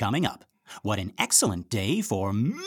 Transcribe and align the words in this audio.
Coming 0.00 0.24
up, 0.24 0.46
what 0.80 0.98
an 0.98 1.12
excellent 1.18 1.68
day 1.68 2.00
for 2.00 2.32
Merrin! 2.32 2.62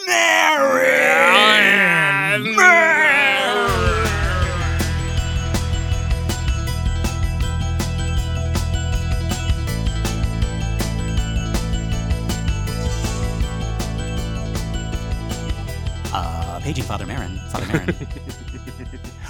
Uh, 16.14 16.60
paging 16.60 16.84
Father 16.84 17.08
Merrin. 17.08 17.40
Father 17.50 17.66
Merrin. 17.66 18.50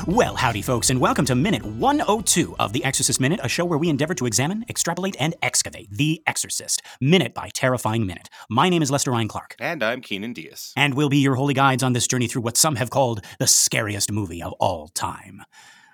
well, 0.07 0.35
howdy, 0.35 0.61
folks, 0.61 0.89
and 0.89 0.99
welcome 0.99 1.25
to 1.25 1.35
Minute 1.35 1.63
102 1.65 2.55
of 2.59 2.73
The 2.73 2.83
Exorcist 2.83 3.19
Minute, 3.21 3.39
a 3.43 3.47
show 3.47 3.63
where 3.63 3.77
we 3.79 3.89
endeavor 3.89 4.13
to 4.15 4.25
examine, 4.25 4.65
extrapolate, 4.67 5.15
and 5.19 5.33
excavate 5.41 5.89
The 5.91 6.21
Exorcist, 6.27 6.81
minute 6.99 7.33
by 7.33 7.49
terrifying 7.53 8.05
minute. 8.05 8.29
My 8.49 8.69
name 8.69 8.81
is 8.81 8.91
Lester 8.91 9.11
Ryan 9.11 9.27
Clark, 9.27 9.55
And 9.59 9.81
I'm 9.81 10.01
Keenan 10.01 10.33
Diaz. 10.33 10.73
and 10.75 10.95
we'll 10.95 11.09
be 11.09 11.17
your 11.19 11.35
holy 11.35 11.53
guides 11.53 11.83
on 11.83 11.93
this 11.93 12.07
journey 12.07 12.27
through 12.27 12.41
what 12.41 12.57
some 12.57 12.75
have 12.75 12.89
called 12.89 13.21
the 13.39 13.47
scariest 13.47 14.11
movie 14.11 14.43
of 14.43 14.53
all 14.53 14.89
time. 14.89 15.43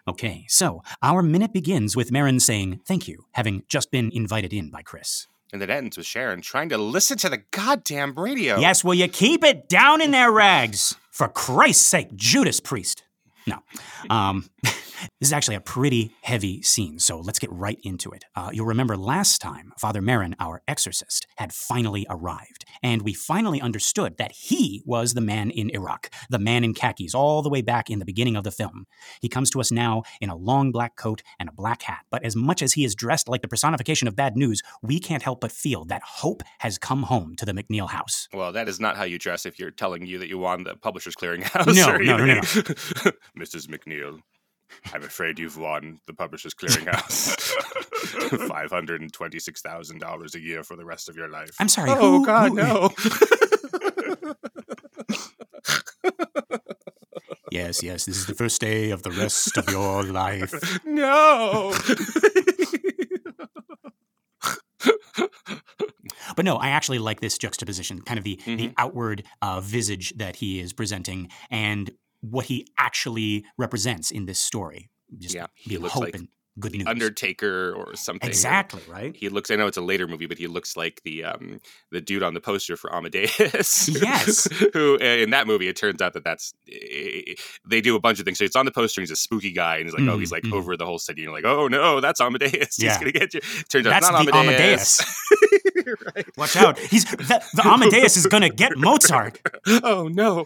Okay, 0.08 0.46
so 0.48 0.82
our 1.04 1.22
minute 1.22 1.54
begins 1.54 1.96
with 1.96 2.12
Marin 2.12 2.40
saying 2.40 2.80
thank 2.86 3.08
you, 3.08 3.26
having 3.34 3.64
just 3.68 3.92
been 3.92 4.10
invited 4.12 4.54
in 4.54 4.72
by 4.72 4.82
Chris. 4.82 5.28
And 5.54 5.62
it 5.62 5.70
ends 5.70 5.98
with 5.98 6.06
Sharon 6.06 6.42
trying 6.42 6.70
to 6.70 6.78
listen 6.78 7.18
to 7.20 7.30
the 7.30 7.44
goddamn 7.52 8.16
radio. 8.16 8.58
Yes, 8.60 8.84
will 8.84 8.94
you 8.96 9.08
keep 9.08 9.44
it 9.44 9.68
down 9.70 10.02
in 10.02 10.12
their 10.12 10.32
rags? 10.32 10.96
For 11.12 11.28
Christ's 11.28 11.86
sake, 11.86 12.16
Judas 12.16 12.60
Priest. 12.60 13.04
No. 13.48 13.58
Um, 14.10 14.50
this 15.20 15.30
is 15.30 15.34
actually 15.34 15.56
a 15.56 15.62
pretty 15.62 16.12
heavy 16.22 16.62
scene, 16.62 17.00
so 17.00 17.20
let's 17.20 17.40
get 17.40 17.52
right 17.52 17.80
into 17.84 18.12
it. 18.12 18.26
Uh, 18.36 18.50
you'll 18.52 18.66
remember 18.66 18.98
last 18.98 19.42
time, 19.42 19.72
Father 19.80 20.02
Merrin, 20.02 20.34
our 20.40 20.62
exorcist, 20.68 21.28
had 21.38 21.54
finally 21.54 22.06
arrived, 22.10 22.66
and 22.84 23.02
we 23.02 23.14
finally 23.14 23.62
understood 23.62 24.18
that 24.18 24.32
he 24.32 24.82
was 24.86 25.14
the 25.14 25.22
man 25.22 25.52
in 25.52 25.70
Iraq, 25.72 26.10
the 26.30 26.40
man 26.40 26.64
in 26.64 26.74
khakis, 26.74 27.14
all 27.14 27.42
the 27.42 27.50
way 27.50 27.62
back 27.62 27.90
in 27.90 28.00
the 28.00 28.06
beginning 28.06 28.36
of 28.36 28.44
the 28.44 28.52
film. 28.52 28.86
He 29.22 29.30
comes 29.30 29.50
to 29.52 29.60
us 29.60 29.72
now 29.72 30.04
in 30.22 30.30
a 30.30 30.36
long 30.36 30.72
black 30.72 30.96
coat 30.96 31.22
and 31.40 31.50
a 31.50 31.54
black 31.54 31.84
hat, 31.84 32.06
but 32.10 32.24
as 32.24 32.36
much 32.36 32.62
as 32.62 32.74
he 32.74 32.84
is 32.86 32.96
dressed 32.96 33.28
like 33.28 33.42
the 33.42 33.48
personification 33.48 34.08
of 34.08 34.16
bad 34.16 34.36
news, 34.36 34.62
we 34.82 35.00
can't 35.00 35.24
help 35.24 35.42
but 35.42 35.52
feel 35.52 35.86
that 35.86 36.02
hope 36.04 36.44
has 36.60 36.78
come 36.78 37.04
home 37.04 37.36
to 37.36 37.46
the 37.46 37.54
McNeil 37.54 37.90
house. 37.90 38.28
Well, 38.34 38.52
that 38.54 38.68
is 38.68 38.80
not 38.80 38.98
how 38.98 39.04
you 39.04 39.20
dress 39.20 39.46
if 39.46 39.60
you're 39.60 39.72
telling 39.72 40.06
you 40.06 40.20
that 40.20 40.30
you 40.30 40.38
won 40.38 40.64
the 40.64 40.76
Publishers 40.76 41.16
Clearinghouse. 41.16 41.76
No, 41.76 41.90
or 41.96 42.00
no, 42.00 42.18
no, 42.18 42.26
no. 42.26 42.42
Mrs. 42.42 43.68
McNeil, 43.70 44.20
I'm 44.94 45.04
afraid 45.04 45.40
you've 45.40 45.58
won 45.58 46.00
the 46.08 46.14
Publishers 46.14 46.54
Clearinghouse. 46.54 47.36
$526,000 48.30 50.36
a 50.36 50.40
year 50.40 50.64
for 50.64 50.76
the 50.76 50.86
rest 50.86 51.10
of 51.10 51.16
your 51.16 51.28
life. 51.30 51.50
I'm 51.60 51.70
sorry. 51.70 51.90
Oh, 51.92 52.20
who- 52.20 52.26
God, 52.26 52.50
who- 52.50 52.56
no. 52.56 52.90
Yes, 57.52 57.82
yes, 57.82 58.06
this 58.06 58.16
is 58.16 58.28
the 58.28 58.36
first 58.36 58.62
day 58.62 58.92
of 58.92 59.02
the 59.02 59.10
rest 59.10 59.58
of 59.58 59.68
your 59.72 60.04
life. 60.04 60.54
no. 60.86 61.74
But 66.36 66.46
no, 66.46 66.58
I 66.58 66.70
actually 66.70 67.00
like 67.00 67.22
this 67.22 67.38
juxtaposition, 67.38 68.02
kind 68.02 68.18
of 68.18 68.24
the, 68.24 68.40
the 68.46 68.58
Mhm. 68.70 68.74
outward 68.78 69.24
uh, 69.42 69.62
visage 69.62 70.14
that 70.18 70.38
he 70.38 70.60
is 70.60 70.74
presenting 70.74 71.30
and 71.50 71.92
what 72.22 72.46
he 72.46 72.68
actually 72.78 73.46
represents 73.58 74.12
in 74.12 74.26
this 74.26 74.40
story. 74.40 74.90
Just 75.18 75.36
Yeah, 75.36 75.48
he 75.56 75.78
looks 75.78 75.94
hope 75.94 76.04
like 76.04 76.16
and 76.16 76.28
good 76.60 76.74
news. 76.74 76.88
Undertaker 76.88 77.74
or 77.74 77.96
something. 77.96 78.28
exactly, 78.28 78.82
right? 78.90 79.16
He 79.16 79.30
looks. 79.30 79.52
I 79.52 79.56
know 79.56 79.68
it's 79.68 79.78
a 79.78 79.82
later 79.82 80.08
movie, 80.08 80.26
but 80.26 80.38
he 80.38 80.48
looks 80.48 80.76
like 80.78 81.02
the 81.04 81.24
um 81.26 81.60
the 81.92 82.02
dude 82.02 82.24
on 82.24 82.34
the 82.34 82.42
poster 82.42 82.76
for 82.78 82.94
Amadeus. 82.94 83.90
Yes. 84.02 84.48
who 84.74 84.96
uh, 85.02 85.04
in 85.04 85.30
that 85.32 85.48
movie 85.48 85.68
it 85.68 85.76
turns 85.76 86.02
out 86.02 86.14
that 86.14 86.24
that's 86.24 86.54
eh, 86.72 87.34
they 87.68 87.82
do 87.82 87.96
a 87.96 88.00
bunch 88.00 88.20
of 88.20 88.26
things. 88.26 88.38
So 88.38 88.44
it's 88.46 88.56
on 88.56 88.66
the 88.66 88.72
poster. 88.72 89.02
He's 89.02 89.12
a 89.12 89.16
spooky 89.16 89.52
guy, 89.52 89.78
and 89.78 89.86
he's 89.86 89.94
like, 89.94 90.08
oh, 90.08 90.18
he's 90.18 90.30
Mhm, 90.30 90.32
like 90.32 90.44
mhm. 90.44 90.54
over 90.54 90.78
the 90.78 90.86
whole 90.86 91.00
city. 91.00 91.22
And 91.22 91.32
you're 91.32 91.34
like, 91.34 91.46
oh 91.46 91.68
no, 91.68 92.00
that's 92.02 92.22
Amadeus. 92.22 92.50
He's 92.78 92.84
Yeah. 92.86 93.00
gonna 93.00 93.12
get 93.12 93.34
you. 93.34 93.42
Turns 93.70 93.86
out 93.88 93.92
That's 94.02 94.12
not 94.12 94.26
the 94.26 94.36
Amadeus. 94.36 95.02
right. 96.16 96.26
Watch 96.38 96.56
out. 96.56 96.78
He's 96.80 97.06
the, 97.06 97.44
the 97.54 97.66
Amadeus 97.68 98.18
is 98.18 98.26
going 98.28 98.44
to 98.44 98.50
get 98.50 98.78
Mozart. 98.78 99.40
Oh 99.84 100.08
no. 100.08 100.46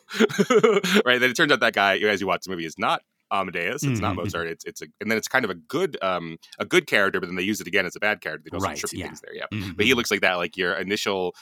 right. 1.05 1.19
Then 1.19 1.29
it 1.31 1.35
turns 1.35 1.51
out 1.51 1.59
that 1.61 1.73
guy, 1.73 1.97
as 1.97 2.21
you 2.21 2.27
watch 2.27 2.43
the 2.45 2.51
movie, 2.51 2.65
is 2.65 2.77
not. 2.77 3.01
Amadeus. 3.33 3.83
It's 3.83 3.99
not 3.99 4.13
Mhm, 4.13 4.19
mhm. 4.19 4.23
Mozart. 4.23 4.47
It's 4.47 4.63
it's 4.65 4.81
a, 4.81 4.85
and 5.01 5.09
then 5.11 5.17
it's 5.17 5.27
kind 5.27 5.43
of 5.43 5.51
a 5.51 5.55
good 5.55 5.97
um 6.01 6.37
a 6.59 6.65
good 6.65 6.87
character, 6.87 7.19
but 7.19 7.25
then 7.27 7.35
they 7.35 7.43
use 7.43 7.59
it 7.59 7.67
again 7.67 7.85
as 7.85 7.95
a 7.95 7.99
bad 7.99 8.21
character. 8.21 8.43
They 8.45 8.55
do 8.55 8.61
some 8.61 8.69
Right, 8.69 8.77
trippy 8.77 8.99
yeah. 8.99 9.05
things 9.07 9.21
there. 9.21 9.35
Yeah. 9.35 9.45
Mhm. 9.51 9.75
but 9.75 9.85
he 9.85 9.93
looks 9.93 10.11
like 10.11 10.21
that 10.21 10.35
like 10.35 10.55
your 10.55 10.73
initial 10.73 11.35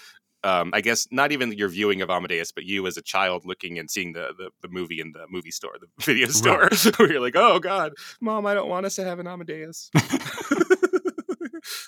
um 0.43 0.71
i 0.73 0.81
guess 0.81 1.07
not 1.11 1.31
even 1.31 1.51
your 1.51 1.69
viewing 1.69 2.01
of 2.01 2.09
amadeus 2.09 2.51
but 2.51 2.63
you 2.63 2.87
as 2.87 2.97
a 2.97 3.01
child 3.03 3.45
looking 3.45 3.77
and 3.77 3.91
seeing 3.91 4.13
the 4.13 4.33
the, 4.39 4.49
the 4.63 4.67
movie 4.69 4.99
in 4.99 5.11
the 5.11 5.23
movie 5.29 5.51
store 5.51 5.75
the 5.79 5.85
video 6.03 6.27
store 6.29 6.67
where 6.97 7.11
you're 7.11 7.21
like 7.21 7.35
oh 7.35 7.59
god 7.59 7.93
mom 8.19 8.47
i 8.47 8.55
don't 8.55 8.67
want 8.67 8.83
us 8.87 8.95
to 8.95 9.03
have 9.03 9.19
an 9.19 9.27
amadeus 9.27 9.91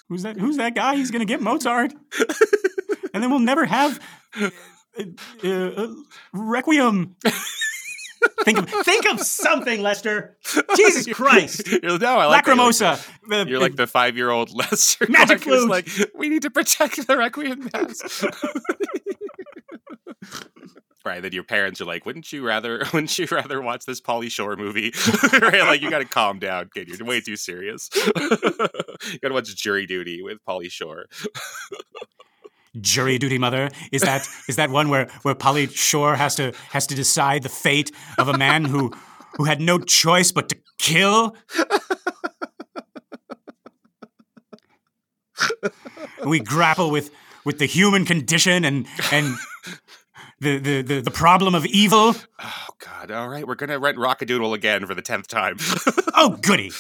Who's 0.08 0.22
that? 0.22 0.38
Who's 0.38 0.58
that 0.58 0.76
guy? 0.76 0.96
He's 0.96 1.10
going 1.10 1.22
to 1.22 1.26
get 1.26 1.42
Mozart. 1.42 1.94
and 3.14 3.24
then 3.24 3.32
we'll 3.32 3.40
never 3.40 3.66
have 3.66 4.00
uh, 4.40 4.50
uh, 5.44 5.88
Requiem. 6.32 7.16
Think 8.44 8.58
of 8.60 8.70
think 8.86 9.06
of 9.06 9.22
something, 9.22 9.82
Lester. 9.82 10.38
Jesus 10.76 11.08
Christ. 11.16 11.68
you're, 11.82 11.98
no, 11.98 12.18
I 12.20 12.26
like. 12.26 12.46
Lacrimosa. 12.46 13.08
You're 13.28 13.38
like, 13.40 13.48
you're 13.50 13.60
like 13.60 13.76
the 13.76 13.88
five-year-old 13.88 14.52
Lester 14.56 15.06
Magic 15.10 15.40
flute. 15.42 15.70
like 15.70 15.88
we 16.16 16.28
need 16.30 16.42
to 16.42 16.50
protect 16.50 17.08
the 17.08 17.18
requiem 17.18 17.70
mass 17.74 18.26
Right, 21.06 21.22
then 21.22 21.34
your 21.34 21.44
parents 21.44 21.82
are 21.82 21.86
like, 21.86 22.06
"Wouldn't 22.06 22.32
you 22.32 22.46
rather? 22.48 22.78
Wouldn't 22.94 23.20
you 23.20 23.28
rather 23.30 23.62
watch 23.62 23.86
this 23.86 24.00
Pauly 24.00 24.32
Shore 24.32 24.56
movie?" 24.56 24.94
right, 25.34 25.64
like 25.64 25.82
you 25.82 25.90
got 25.90 26.00
to 26.00 26.06
calm 26.06 26.40
down, 26.40 26.70
kid. 26.74 26.88
You're 26.88 27.06
way 27.06 27.20
too 27.20 27.36
serious. 27.36 27.90
you 27.94 29.20
got 29.20 29.28
to 29.28 29.34
watch 29.34 29.54
Jury 29.54 29.86
Duty 29.86 30.22
with 30.22 30.38
Pauly 30.48 30.72
Shore. 30.72 31.08
Jury 32.82 33.18
duty 33.18 33.38
mother? 33.38 33.70
Is 33.92 34.02
that 34.02 34.28
is 34.48 34.56
that 34.56 34.70
one 34.70 34.90
where 34.90 35.08
where 35.22 35.36
Pauly 35.36 35.74
Shore 35.74 36.16
has 36.16 36.36
to 36.36 36.54
has 36.72 36.88
to 36.88 36.96
decide 36.96 37.44
the 37.44 37.50
fate 37.50 37.92
of 38.18 38.28
a 38.28 38.38
man 38.38 38.66
who 38.66 38.92
who 39.38 39.44
had 39.44 39.62
no 39.62 39.80
choice 39.80 40.32
but 40.32 40.50
to 40.50 40.58
kill? 40.78 41.36
We 46.26 46.40
grapple 46.40 46.90
with 46.90 47.12
with 47.46 47.60
the 47.60 47.66
human 47.66 48.06
condition 48.06 48.66
and 48.66 48.88
and 49.12 49.36
the 50.40 50.58
the 50.58 50.82
the, 50.82 51.02
the 51.02 51.12
problem 51.12 51.54
of 51.54 51.66
evil. 51.66 52.16
Oh 52.42 52.68
God! 52.80 53.12
All 53.12 53.28
right, 53.30 53.46
we're 53.48 53.56
gonna 53.56 53.78
rent 53.78 53.98
Rockadoodle 53.98 54.54
again 54.54 54.86
for 54.86 54.96
the 54.96 55.02
tenth 55.02 55.28
time. 55.28 55.58
oh 56.16 56.38
goody 56.42 56.72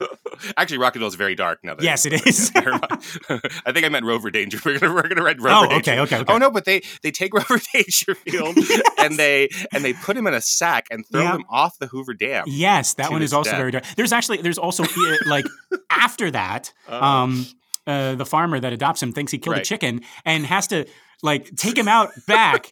Actually, 0.56 0.78
Rockadoodle's 0.78 1.14
very 1.14 1.34
dark 1.34 1.60
now. 1.64 1.74
That 1.74 1.82
yes 1.84 2.04
it 2.06 2.26
is 2.26 2.50
I 2.56 3.72
think 3.72 3.84
I 3.84 3.88
meant 3.88 4.04
Rover 4.04 4.30
Danger. 4.30 4.58
We're 4.64 4.78
gonna 4.78 4.94
we're 4.94 5.08
gonna 5.08 5.22
rent 5.22 5.40
Rover 5.40 5.66
oh 5.66 5.68
Danger. 5.68 5.76
okay 5.92 6.00
okay 6.00 6.16
okay 6.20 6.32
Oh 6.32 6.38
no, 6.38 6.50
but 6.50 6.64
they 6.64 6.82
they 7.02 7.10
take 7.10 7.32
Rover 7.34 7.58
Dangerfield 7.72 8.56
and 8.98 9.16
they 9.16 9.48
and 9.72 9.84
they 9.84 9.92
put 9.92 10.16
him 10.16 10.26
in 10.26 10.34
a 10.34 10.40
sack 10.40 10.86
and 10.90 11.04
throw 11.10 11.22
Yeah. 11.22 11.36
him 11.36 11.44
off 11.48 11.78
the 11.78 11.86
Hoover 11.86 12.14
Dam. 12.14 12.44
Yes, 12.46 12.94
that 12.94 13.10
one 13.10 13.22
is 13.22 13.32
also 13.32 13.50
death. 13.50 13.58
very 13.58 13.70
dark. 13.70 13.84
There's 13.96 14.12
actually 14.12 14.38
there's 14.38 14.58
also 14.58 14.84
uh, 14.84 15.16
like 15.26 15.46
after 15.90 16.30
that, 16.30 16.72
Uh, 16.88 17.00
um, 17.02 17.46
uh, 17.86 18.14
the 18.16 18.26
farmer 18.26 18.58
that 18.60 18.72
adopts 18.72 19.02
him 19.02 19.12
thinks 19.12 19.30
he 19.32 19.38
killed 19.38 19.56
a 19.56 19.62
chicken 19.64 20.00
and 20.24 20.44
has 20.44 20.66
to 20.68 20.86
like 21.22 21.54
take 21.56 21.76
him 21.78 21.88
out 21.88 22.10
back 22.26 22.70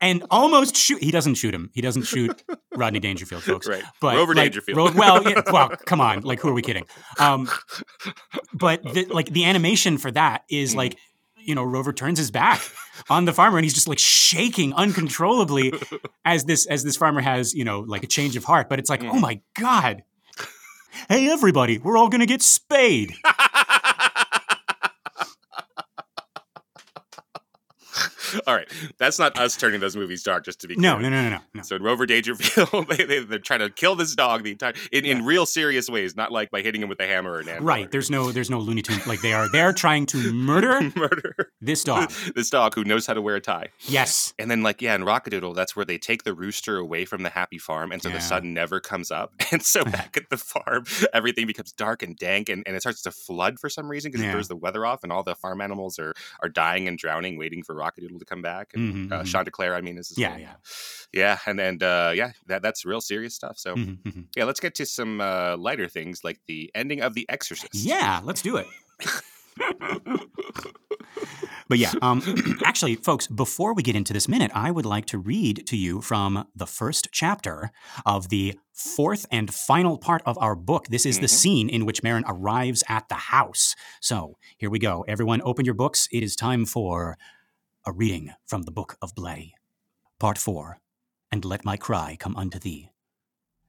and 0.00 0.24
almost 0.30 0.76
shoot. 0.76 1.02
He 1.02 1.10
doesn't 1.10 1.34
shoot 1.34 1.54
him. 1.54 1.70
He 1.74 1.80
doesn't 1.80 2.02
shoot 2.04 2.42
Rodney 2.74 3.00
Dangerfield, 3.00 3.42
folks. 3.42 3.66
right. 3.68 3.82
But 4.00 4.16
Rover 4.16 4.34
like, 4.34 4.46
Dangerfield. 4.46 4.76
Ro- 4.76 4.92
well, 4.94 5.22
yeah, 5.28 5.42
well, 5.52 5.70
come 5.86 6.00
on, 6.00 6.20
like 6.22 6.40
who 6.40 6.48
are 6.48 6.52
we 6.54 6.62
kidding? 6.62 6.86
Um, 7.18 7.48
but 8.52 8.82
the, 8.82 9.04
like 9.06 9.30
the 9.30 9.44
animation 9.44 9.98
for 9.98 10.10
that 10.12 10.42
is 10.50 10.74
like. 10.74 10.96
You 11.40 11.54
know, 11.54 11.64
Rover 11.64 11.94
turns 11.94 12.18
his 12.18 12.30
back 12.30 12.60
on 13.08 13.24
the 13.24 13.32
farmer, 13.32 13.56
and 13.56 13.64
he's 13.64 13.72
just 13.72 13.88
like 13.88 13.98
shaking 13.98 14.74
uncontrollably 14.74 15.72
as 16.26 16.44
this 16.44 16.66
as 16.66 16.84
this 16.84 16.94
farmer 16.98 17.22
has 17.22 17.54
you 17.54 17.64
know 17.64 17.80
like 17.80 18.02
a 18.02 18.06
change 18.06 18.36
of 18.36 18.44
heart. 18.44 18.68
But 18.68 18.78
it's 18.80 18.90
like, 18.90 19.00
Mm. 19.00 19.10
oh 19.14 19.18
my 19.18 19.40
god! 19.58 20.02
Hey, 21.08 21.30
everybody, 21.30 21.78
we're 21.78 21.96
all 21.96 22.10
gonna 22.10 22.26
get 22.26 22.42
spayed. 22.42 23.14
All 28.46 28.54
right, 28.54 28.68
that's 28.98 29.18
not 29.18 29.38
us 29.38 29.56
turning 29.56 29.80
those 29.80 29.96
movies 29.96 30.22
dark. 30.22 30.44
Just 30.44 30.60
to 30.60 30.68
be 30.68 30.76
No, 30.76 30.96
clear. 30.96 31.10
no, 31.10 31.16
no, 31.22 31.22
no, 31.30 31.36
no. 31.36 31.42
no. 31.54 31.62
So 31.62 31.76
in 31.76 31.82
Rover 31.82 32.06
Dangerfield, 32.06 32.88
they, 32.88 33.04
they, 33.04 33.18
they're 33.20 33.38
trying 33.38 33.60
to 33.60 33.70
kill 33.70 33.94
this 33.94 34.14
dog 34.14 34.42
the 34.44 34.52
entire 34.52 34.74
in, 34.92 35.04
in 35.04 35.24
real 35.24 35.46
serious 35.46 35.88
ways, 35.88 36.16
not 36.16 36.32
like 36.32 36.50
by 36.50 36.62
hitting 36.62 36.82
him 36.82 36.88
with 36.88 37.00
a 37.00 37.06
hammer 37.06 37.32
or 37.32 37.40
an 37.40 37.48
anvil. 37.48 37.64
Right. 37.66 37.90
There's 37.90 38.10
no 38.10 38.32
there's 38.32 38.50
no 38.50 38.58
Looney 38.58 38.82
Tune 38.82 39.00
like 39.06 39.20
they 39.20 39.32
are 39.32 39.48
they're 39.50 39.72
trying 39.72 40.06
to 40.06 40.32
murder 40.32 40.80
murder 40.96 41.52
this 41.60 41.84
dog. 41.84 42.10
this 42.34 42.50
dog 42.50 42.74
who 42.74 42.84
knows 42.84 43.06
how 43.06 43.14
to 43.14 43.22
wear 43.22 43.36
a 43.36 43.40
tie. 43.40 43.68
Yes. 43.80 44.32
And 44.38 44.50
then, 44.50 44.62
like, 44.62 44.80
yeah, 44.82 44.94
in 44.94 45.02
Rockadoodle, 45.02 45.54
that's 45.54 45.74
where 45.74 45.84
they 45.84 45.98
take 45.98 46.22
the 46.24 46.34
rooster 46.34 46.76
away 46.78 47.04
from 47.04 47.22
the 47.22 47.30
happy 47.30 47.58
farm, 47.58 47.92
and 47.92 48.02
so 48.02 48.08
Yeah. 48.08 48.16
the 48.16 48.20
sun 48.20 48.54
never 48.54 48.80
comes 48.80 49.10
up. 49.10 49.32
And 49.50 49.62
so 49.62 49.82
back 49.84 50.16
at 50.16 50.28
the 50.30 50.36
farm, 50.36 50.84
everything 51.14 51.46
becomes 51.46 51.72
dark 51.72 52.02
and 52.02 52.16
dank, 52.16 52.48
and, 52.50 52.62
and 52.66 52.76
it 52.76 52.80
starts 52.80 53.00
to 53.02 53.10
flood 53.10 53.58
for 53.58 53.68
some 53.70 53.88
reason 53.88 54.10
because 54.10 54.22
Yeah. 54.24 54.30
it 54.30 54.32
throws 54.32 54.48
the 54.48 54.56
weather 54.56 54.84
off, 54.84 55.02
and 55.02 55.10
all 55.12 55.22
the 55.22 55.34
farm 55.34 55.60
animals 55.60 55.98
are 55.98 56.12
are 56.42 56.48
dying 56.48 56.86
and 56.86 56.98
drowning, 56.98 57.38
waiting 57.38 57.62
for 57.62 57.74
Rockadoodle 57.74 58.17
to 58.18 58.24
come 58.24 58.42
back. 58.42 58.70
And 58.74 59.08
Mhm, 59.10 59.12
uh, 59.12 59.22
mhm. 59.22 59.26
Chanticleer, 59.26 59.74
I 59.74 59.80
mean, 59.80 59.98
is 59.98 60.12
Yeah, 60.16 60.30
name. 60.36 60.40
yeah. 60.40 60.54
yeah, 61.12 61.38
and 61.46 61.60
and 61.60 61.82
uh, 61.82 62.12
yeah, 62.14 62.32
that 62.46 62.62
that's 62.62 62.84
real 62.84 63.00
serious 63.00 63.34
stuff. 63.34 63.58
So 63.58 63.74
Mhm, 63.76 63.98
mhm. 64.02 64.24
yeah, 64.36 64.44
let's 64.44 64.60
get 64.60 64.74
to 64.76 64.86
some 64.86 65.20
uh, 65.20 65.56
lighter 65.56 65.88
things 65.88 66.22
like 66.24 66.40
the 66.46 66.70
ending 66.74 67.00
of 67.02 67.14
The 67.14 67.26
Exorcist. 67.28 67.74
Yeah, 67.74 68.20
let's 68.24 68.42
do 68.42 68.56
it. 68.56 68.66
but 71.68 71.78
yeah, 71.78 71.92
um, 72.02 72.22
actually, 72.64 72.94
folks, 72.96 73.26
before 73.26 73.74
we 73.74 73.82
get 73.82 73.94
into 73.96 74.12
this 74.12 74.28
minute, 74.28 74.50
I 74.54 74.70
would 74.70 74.86
like 74.86 75.06
to 75.06 75.18
read 75.18 75.66
to 75.66 75.76
you 75.76 76.00
from 76.00 76.46
the 76.54 76.66
first 76.66 77.08
chapter 77.12 77.70
of 78.06 78.28
the 78.28 78.58
fourth 78.72 79.26
and 79.30 79.52
final 79.52 79.98
part 79.98 80.22
of 80.24 80.38
our 80.40 80.54
book. 80.54 80.86
This 80.88 81.04
is 81.04 81.18
the 81.18 81.26
Mhm. 81.26 81.30
scene 81.30 81.68
in 81.68 81.84
which 81.84 82.02
Merrin 82.02 82.22
arrives 82.26 82.82
at 82.88 83.08
the 83.08 83.16
house. 83.16 83.74
So 84.00 84.38
here 84.56 84.70
we 84.70 84.78
go. 84.78 85.04
Everyone, 85.08 85.42
open 85.44 85.64
your 85.64 85.74
books. 85.74 86.08
It 86.12 86.22
is 86.22 86.36
time 86.36 86.64
for 86.64 87.18
a 87.88 87.92
reading 87.92 88.30
from 88.46 88.64
the 88.64 88.70
Book 88.70 88.98
of 89.00 89.14
Blatty. 89.14 89.52
Part 90.20 90.36
4 90.36 90.78
And 91.32 91.42
Let 91.42 91.64
My 91.64 91.78
Cry 91.78 92.18
Come 92.20 92.36
Unto 92.36 92.58
Thee. 92.58 92.90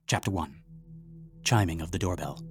Chapter 0.07 0.29
1 0.29 0.59
Chiming 1.45 1.79
of 1.79 1.91
the 1.91 1.99
doorbell. 1.99 2.43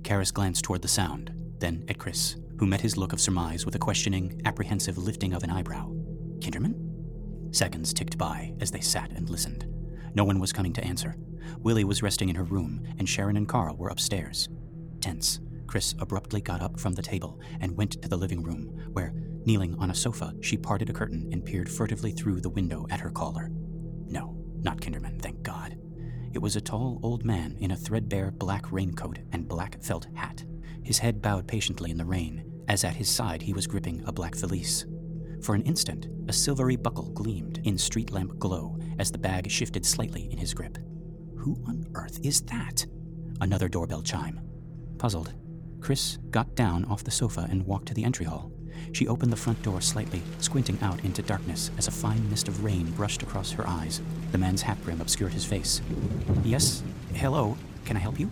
Karras 0.00 0.32
glanced 0.32 0.64
toward 0.64 0.80
the 0.80 0.88
sound, 0.88 1.30
then 1.58 1.84
at 1.90 1.98
Chris, 1.98 2.36
who 2.58 2.64
met 2.64 2.80
his 2.80 2.96
look 2.96 3.12
of 3.12 3.20
surmise 3.20 3.66
with 3.66 3.74
a 3.74 3.78
questioning, 3.78 4.40
apprehensive 4.46 4.96
lifting 4.96 5.34
of 5.34 5.42
an 5.42 5.50
eyebrow. 5.50 5.90
Kinderman? 6.38 7.54
Seconds 7.54 7.92
ticked 7.92 8.16
by 8.16 8.54
as 8.62 8.70
they 8.70 8.80
sat 8.80 9.10
and 9.10 9.28
listened. 9.28 9.66
No 10.14 10.24
one 10.24 10.40
was 10.40 10.54
coming 10.54 10.72
to 10.72 10.84
answer. 10.84 11.16
Willie 11.58 11.84
was 11.84 12.02
resting 12.02 12.30
in 12.30 12.36
her 12.36 12.44
room, 12.44 12.82
and 12.98 13.06
Sharon 13.06 13.36
and 13.36 13.46
Carl 13.46 13.76
were 13.76 13.90
upstairs. 13.90 14.48
Tense, 15.02 15.38
Chris 15.66 15.94
abruptly 15.98 16.40
got 16.40 16.62
up 16.62 16.80
from 16.80 16.94
the 16.94 17.02
table 17.02 17.38
and 17.60 17.76
went 17.76 18.00
to 18.02 18.08
the 18.08 18.16
living 18.16 18.42
room, 18.42 18.88
where, 18.94 19.12
kneeling 19.50 19.74
on 19.80 19.90
a 19.90 19.94
sofa, 19.94 20.32
she 20.40 20.56
parted 20.56 20.88
a 20.90 20.92
curtain 20.92 21.28
and 21.32 21.44
peered 21.44 21.68
furtively 21.68 22.12
through 22.12 22.40
the 22.40 22.48
window 22.48 22.86
at 22.88 23.00
her 23.00 23.10
caller. 23.10 23.50
No, 24.06 24.36
not 24.62 24.80
Kinderman, 24.80 25.20
thank 25.20 25.42
God. 25.42 25.76
It 26.32 26.38
was 26.38 26.54
a 26.54 26.60
tall 26.60 27.00
old 27.02 27.24
man 27.24 27.56
in 27.58 27.72
a 27.72 27.76
threadbare 27.76 28.30
black 28.30 28.70
raincoat 28.70 29.18
and 29.32 29.48
black 29.48 29.82
felt 29.82 30.06
hat. 30.14 30.44
His 30.84 31.00
head 31.00 31.20
bowed 31.20 31.48
patiently 31.48 31.90
in 31.90 31.96
the 31.96 32.04
rain, 32.04 32.44
as 32.68 32.84
at 32.84 32.94
his 32.94 33.08
side 33.08 33.42
he 33.42 33.52
was 33.52 33.66
gripping 33.66 34.04
a 34.06 34.12
black 34.12 34.36
valise. 34.36 34.86
For 35.42 35.56
an 35.56 35.62
instant, 35.62 36.06
a 36.28 36.32
silvery 36.32 36.76
buckle 36.76 37.10
gleamed 37.10 37.58
in 37.64 37.76
street 37.76 38.12
lamp 38.12 38.38
glow 38.38 38.78
as 39.00 39.10
the 39.10 39.18
bag 39.18 39.50
shifted 39.50 39.84
slightly 39.84 40.30
in 40.30 40.38
his 40.38 40.54
grip. 40.54 40.78
Who 41.38 41.56
on 41.66 41.86
earth 41.96 42.20
is 42.22 42.40
that? 42.42 42.86
Another 43.40 43.68
doorbell 43.68 44.02
chime. 44.02 44.40
Puzzled, 44.98 45.34
Chris 45.80 46.18
got 46.30 46.54
down 46.54 46.84
off 46.84 47.02
the 47.02 47.10
sofa 47.10 47.48
and 47.50 47.66
walked 47.66 47.88
to 47.88 47.94
the 47.94 48.04
entry 48.04 48.26
hall. 48.26 48.52
She 48.92 49.08
opened 49.08 49.32
the 49.32 49.36
front 49.36 49.62
door 49.62 49.80
slightly, 49.80 50.22
squinting 50.38 50.78
out 50.82 51.04
into 51.04 51.22
darkness 51.22 51.70
as 51.78 51.88
a 51.88 51.92
fine 51.92 52.28
mist 52.30 52.48
of 52.48 52.64
rain 52.64 52.90
brushed 52.92 53.22
across 53.22 53.50
her 53.52 53.66
eyes. 53.66 54.00
The 54.32 54.38
man's 54.38 54.62
hat 54.62 54.82
brim 54.84 55.00
obscured 55.00 55.32
his 55.32 55.44
face. 55.44 55.80
Yes, 56.44 56.82
hello, 57.14 57.56
can 57.84 57.96
I 57.96 58.00
help 58.00 58.18
you? 58.18 58.30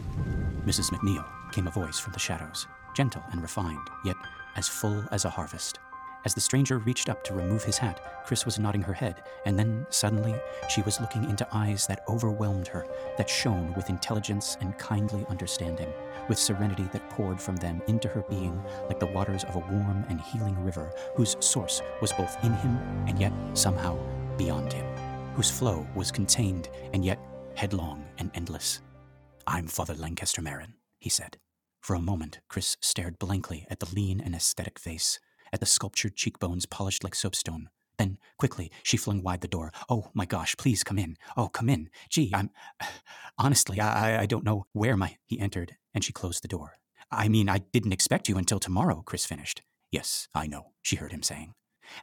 Mrs. 0.64 0.90
McNeil, 0.90 1.24
came 1.52 1.66
a 1.66 1.70
voice 1.70 1.98
from 1.98 2.12
the 2.12 2.18
shadows, 2.18 2.66
gentle 2.94 3.22
and 3.32 3.40
refined, 3.40 3.88
yet 4.04 4.16
as 4.56 4.68
full 4.68 5.04
as 5.10 5.24
a 5.24 5.30
harvest. 5.30 5.78
As 6.24 6.34
the 6.34 6.40
stranger 6.40 6.78
reached 6.78 7.08
up 7.08 7.22
to 7.24 7.34
remove 7.34 7.62
his 7.62 7.78
hat, 7.78 8.24
Chris 8.26 8.44
was 8.44 8.58
nodding 8.58 8.82
her 8.82 8.92
head, 8.92 9.22
and 9.46 9.58
then 9.58 9.86
suddenly 9.88 10.34
she 10.68 10.82
was 10.82 11.00
looking 11.00 11.24
into 11.24 11.46
eyes 11.52 11.86
that 11.86 12.02
overwhelmed 12.08 12.66
her, 12.68 12.86
that 13.16 13.30
shone 13.30 13.72
with 13.74 13.88
intelligence 13.88 14.56
and 14.60 14.76
kindly 14.78 15.24
understanding, 15.30 15.88
with 16.28 16.38
serenity 16.38 16.88
that 16.92 17.08
poured 17.10 17.40
from 17.40 17.56
them 17.56 17.82
into 17.88 18.08
her 18.08 18.22
being 18.28 18.60
like 18.88 19.00
the 19.00 19.06
waters 19.06 19.44
of 19.44 19.56
a 19.56 19.58
warm 19.58 20.04
and 20.08 20.20
healing 20.20 20.56
river 20.64 20.92
whose 21.16 21.36
source 21.40 21.82
was 22.00 22.12
both 22.12 22.36
in 22.44 22.52
him 22.54 22.76
and 23.06 23.18
yet 23.18 23.32
somehow 23.54 23.98
beyond 24.36 24.72
him, 24.72 24.86
whose 25.34 25.50
flow 25.50 25.86
was 25.94 26.10
contained 26.12 26.68
and 26.92 27.04
yet 27.04 27.18
headlong 27.54 28.04
and 28.18 28.30
endless. 28.34 28.80
I'm 29.46 29.66
Father 29.66 29.94
Lancaster 29.94 30.42
Merrin, 30.42 30.74
he 30.98 31.10
said. 31.10 31.38
For 31.80 31.94
a 31.94 32.00
moment, 32.00 32.40
Chris 32.48 32.76
stared 32.80 33.18
blankly 33.18 33.66
at 33.70 33.80
the 33.80 33.92
lean 33.94 34.20
and 34.20 34.34
aesthetic 34.34 34.78
face, 34.78 35.18
at 35.52 35.60
the 35.60 35.66
sculptured 35.66 36.16
cheekbones 36.16 36.66
polished 36.66 37.02
like 37.02 37.14
soapstone. 37.14 37.70
Then, 37.96 38.18
quickly, 38.38 38.70
she 38.84 38.96
flung 38.96 39.22
wide 39.22 39.40
the 39.40 39.48
door. 39.48 39.72
Oh, 39.88 40.10
my 40.14 40.24
gosh, 40.24 40.56
please 40.56 40.84
come 40.84 40.98
in. 40.98 41.16
Oh, 41.36 41.48
come 41.48 41.68
in. 41.68 41.88
Gee, 42.10 42.30
I'm. 42.32 42.50
Honestly, 43.38 43.80
I, 43.80 44.22
I- 44.22 44.26
don't 44.26 44.44
know 44.44 44.66
where 44.72 44.96
my. 44.96 45.16
He 45.24 45.40
entered, 45.40 45.76
and 45.94 46.04
she 46.04 46.12
closed 46.12 46.42
the 46.42 46.48
door. 46.48 46.78
I 47.10 47.28
mean, 47.28 47.48
I 47.48 47.58
didn't 47.72 47.92
expect 47.92 48.28
you 48.28 48.36
until 48.36 48.58
tomorrow, 48.58 49.02
Chris 49.04 49.24
finished. 49.24 49.62
Yes, 49.90 50.28
I 50.34 50.46
know, 50.46 50.72
she 50.82 50.96
heard 50.96 51.12
him 51.12 51.22
saying. 51.22 51.54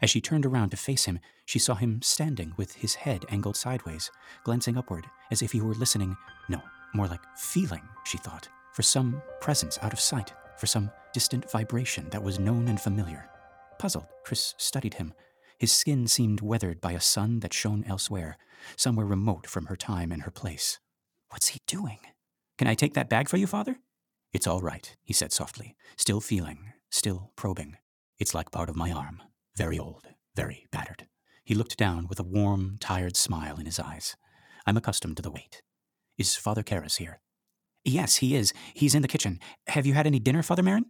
As 0.01 0.09
she 0.09 0.21
turned 0.21 0.45
around 0.45 0.71
to 0.71 0.77
face 0.77 1.05
him, 1.05 1.19
she 1.45 1.59
saw 1.59 1.75
him 1.75 2.01
standing 2.01 2.53
with 2.57 2.73
his 2.73 2.95
head 2.95 3.23
angled 3.29 3.55
sideways, 3.55 4.09
glancing 4.43 4.77
upward, 4.77 5.05
as 5.31 5.41
if 5.41 5.51
he 5.51 5.61
were 5.61 5.75
listening. 5.75 6.17
No, 6.49 6.61
more 6.93 7.07
like 7.07 7.21
feeling, 7.37 7.83
she 8.03 8.17
thought, 8.17 8.49
for 8.73 8.81
some 8.81 9.21
presence 9.41 9.77
out 9.81 9.93
of 9.93 9.99
sight, 9.99 10.33
for 10.57 10.65
some 10.65 10.89
distant 11.13 11.49
vibration 11.51 12.09
that 12.09 12.23
was 12.23 12.39
known 12.39 12.67
and 12.67 12.81
familiar. 12.81 13.29
Puzzled, 13.77 14.07
Chris 14.23 14.55
studied 14.57 14.95
him. 14.95 15.13
His 15.59 15.71
skin 15.71 16.07
seemed 16.07 16.41
weathered 16.41 16.81
by 16.81 16.93
a 16.93 16.99
sun 16.99 17.39
that 17.41 17.53
shone 17.53 17.83
elsewhere, 17.87 18.37
somewhere 18.75 19.05
remote 19.05 19.47
from 19.47 19.67
her 19.67 19.75
time 19.75 20.11
and 20.11 20.23
her 20.23 20.31
place. 20.31 20.79
What's 21.29 21.49
he 21.49 21.61
doing? 21.67 21.99
Can 22.57 22.67
I 22.67 22.73
take 22.73 22.93
that 22.93 23.09
bag 23.09 23.27
for 23.27 23.37
you, 23.37 23.47
Father? 23.47 23.77
It's 24.31 24.47
all 24.47 24.61
right, 24.61 24.95
he 25.03 25.13
said 25.13 25.31
softly, 25.31 25.75
still 25.97 26.21
feeling, 26.21 26.73
still 26.89 27.31
probing. 27.35 27.77
It's 28.17 28.33
like 28.33 28.51
part 28.51 28.69
of 28.69 28.75
my 28.75 28.91
arm, 28.91 29.21
very 29.57 29.77
old, 29.77 30.07
very 30.35 30.67
battered. 30.71 31.07
He 31.43 31.53
looked 31.53 31.77
down 31.77 32.07
with 32.07 32.19
a 32.19 32.23
warm, 32.23 32.77
tired 32.79 33.17
smile 33.17 33.57
in 33.57 33.65
his 33.65 33.79
eyes. 33.79 34.15
I'm 34.65 34.77
accustomed 34.77 35.17
to 35.17 35.21
the 35.21 35.31
weight. 35.31 35.61
Is 36.17 36.35
Father 36.35 36.63
Karras 36.63 36.97
here? 36.97 37.19
Yes, 37.83 38.17
he 38.17 38.35
is. 38.35 38.53
He's 38.73 38.95
in 38.95 39.01
the 39.01 39.07
kitchen. 39.07 39.39
Have 39.67 39.85
you 39.85 39.93
had 39.93 40.07
any 40.07 40.19
dinner, 40.19 40.41
Father 40.41 40.63
Merrin? 40.63 40.85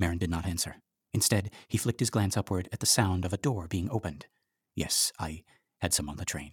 Merrin 0.00 0.18
did 0.18 0.30
not 0.30 0.46
answer. 0.46 0.76
Instead, 1.12 1.50
he 1.68 1.76
flicked 1.76 2.00
his 2.00 2.10
glance 2.10 2.36
upward 2.36 2.68
at 2.72 2.80
the 2.80 2.86
sound 2.86 3.24
of 3.24 3.32
a 3.32 3.36
door 3.36 3.66
being 3.68 3.90
opened. 3.90 4.26
Yes, 4.74 5.12
I 5.18 5.42
had 5.80 5.92
some 5.92 6.08
on 6.08 6.16
the 6.16 6.24
train. 6.24 6.52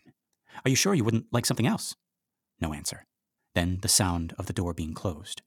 Are 0.65 0.69
you 0.69 0.75
sure 0.75 0.93
you 0.93 1.03
wouldn't 1.03 1.27
like 1.31 1.45
something 1.45 1.65
else? 1.65 1.95
No 2.59 2.73
answer. 2.73 3.05
Then 3.55 3.79
the 3.81 3.87
sound 3.87 4.33
of 4.37 4.45
the 4.45 4.53
door 4.53 4.73
being 4.73 4.93
closed. 4.93 5.41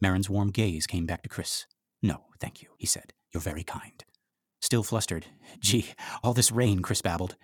Merrin's 0.00 0.30
warm 0.30 0.50
gaze 0.50 0.86
came 0.86 1.06
back 1.06 1.22
to 1.22 1.28
Chris. 1.28 1.66
No, 2.02 2.24
thank 2.40 2.62
you, 2.62 2.68
he 2.78 2.86
said. 2.86 3.12
You're 3.32 3.40
very 3.40 3.64
kind. 3.64 4.04
Still 4.60 4.82
flustered. 4.82 5.26
Gee, 5.60 5.90
all 6.22 6.34
this 6.34 6.52
rain, 6.52 6.80
Chris 6.80 7.02
babbled. 7.02 7.36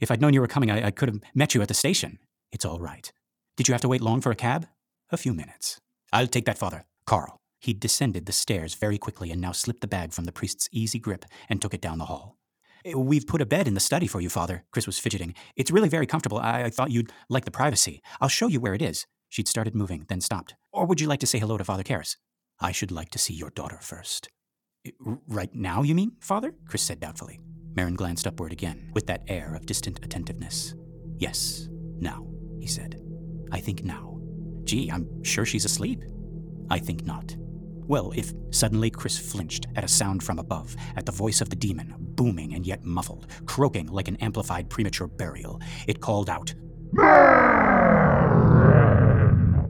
If 0.00 0.10
I'd 0.10 0.20
known 0.20 0.34
you 0.34 0.40
were 0.40 0.46
coming, 0.48 0.70
I, 0.70 0.86
I 0.86 0.90
could 0.90 1.08
have 1.08 1.20
met 1.34 1.54
you 1.54 1.62
at 1.62 1.68
the 1.68 1.74
station. 1.74 2.18
It's 2.52 2.64
all 2.64 2.80
right. 2.80 3.10
Did 3.56 3.68
you 3.68 3.74
have 3.74 3.80
to 3.82 3.88
wait 3.88 4.00
long 4.00 4.20
for 4.20 4.30
a 4.30 4.36
cab? 4.36 4.66
A 5.10 5.16
few 5.16 5.34
minutes. 5.34 5.78
I'll 6.12 6.26
take 6.26 6.44
that, 6.46 6.58
Father. 6.58 6.84
Carl. 7.06 7.36
He 7.60 7.74
descended 7.74 8.24
the 8.26 8.32
stairs 8.32 8.74
very 8.74 8.96
quickly 8.98 9.30
and 9.30 9.40
now 9.40 9.52
slipped 9.52 9.82
the 9.82 9.86
bag 9.86 10.12
from 10.12 10.24
the 10.24 10.32
priest's 10.32 10.68
easy 10.72 10.98
grip 10.98 11.24
and 11.48 11.60
took 11.60 11.74
it 11.74 11.82
down 11.82 11.98
the 11.98 12.06
hall. 12.06 12.38
"Eh, 12.86 12.94
We've 12.94 13.26
put 13.26 13.42
a 13.42 13.46
bed 13.46 13.68
in 13.68 13.74
the 13.74 13.80
study 13.80 14.06
for 14.06 14.20
you, 14.20 14.30
Father. 14.30 14.64
Chris 14.72 14.86
was 14.86 14.98
fidgeting. 14.98 15.34
It's 15.56 15.70
really 15.70 15.90
very 15.90 16.06
comfortable. 16.06 16.38
I, 16.38 16.64
I 16.64 16.70
thought 16.70 16.90
you'd 16.90 17.12
like 17.28 17.44
the 17.44 17.50
privacy. 17.50 18.00
I'll 18.20 18.28
show 18.28 18.46
you 18.48 18.60
where 18.60 18.74
it 18.74 18.80
is. 18.82 19.06
She'd 19.30 19.48
started 19.48 19.74
moving, 19.74 20.04
then 20.08 20.20
stopped. 20.20 20.54
Or 20.72 20.84
would 20.86 21.00
you 21.00 21.06
like 21.08 21.20
to 21.20 21.26
say 21.26 21.38
hello 21.38 21.56
to 21.56 21.64
Father 21.64 21.82
Karras? 21.84 22.16
I 22.60 22.72
should 22.72 22.90
like 22.90 23.08
to 23.10 23.18
see 23.18 23.32
your 23.32 23.50
daughter 23.50 23.78
first. 23.80 24.28
"Eh, 24.84 24.90
Right 25.28 25.54
now, 25.54 25.82
you 25.82 25.94
mean, 25.94 26.16
Father? 26.20 26.52
Chris 26.68 26.82
said 26.82 27.00
doubtfully. 27.00 27.40
Merrin 27.74 27.94
glanced 27.96 28.26
upward 28.26 28.52
again, 28.52 28.90
with 28.92 29.06
that 29.06 29.22
air 29.28 29.54
of 29.54 29.64
distant 29.66 30.04
attentiveness. 30.04 30.74
Yes, 31.18 31.68
now, 31.98 32.26
he 32.60 32.66
said. 32.66 33.00
I 33.52 33.60
think 33.60 33.84
now. 33.84 34.18
Gee, 34.64 34.90
I'm 34.90 35.22
sure 35.22 35.46
she's 35.46 35.64
asleep. 35.64 36.02
I 36.68 36.78
think 36.78 37.06
not. 37.06 37.36
Well, 37.86 38.12
if 38.16 38.32
suddenly 38.50 38.90
Chris 38.90 39.16
flinched 39.18 39.66
at 39.76 39.84
a 39.84 39.88
sound 39.88 40.22
from 40.22 40.38
above, 40.38 40.74
at 40.96 41.06
the 41.06 41.12
voice 41.12 41.40
of 41.40 41.48
the 41.50 41.56
demon, 41.56 41.94
booming 41.98 42.54
and 42.54 42.66
yet 42.66 42.84
muffled, 42.84 43.26
croaking 43.46 43.86
like 43.86 44.08
an 44.08 44.16
amplified 44.16 44.68
premature 44.70 45.08
burial, 45.08 45.60
it 45.86 46.00
called 46.00 46.28
out. 46.30 46.52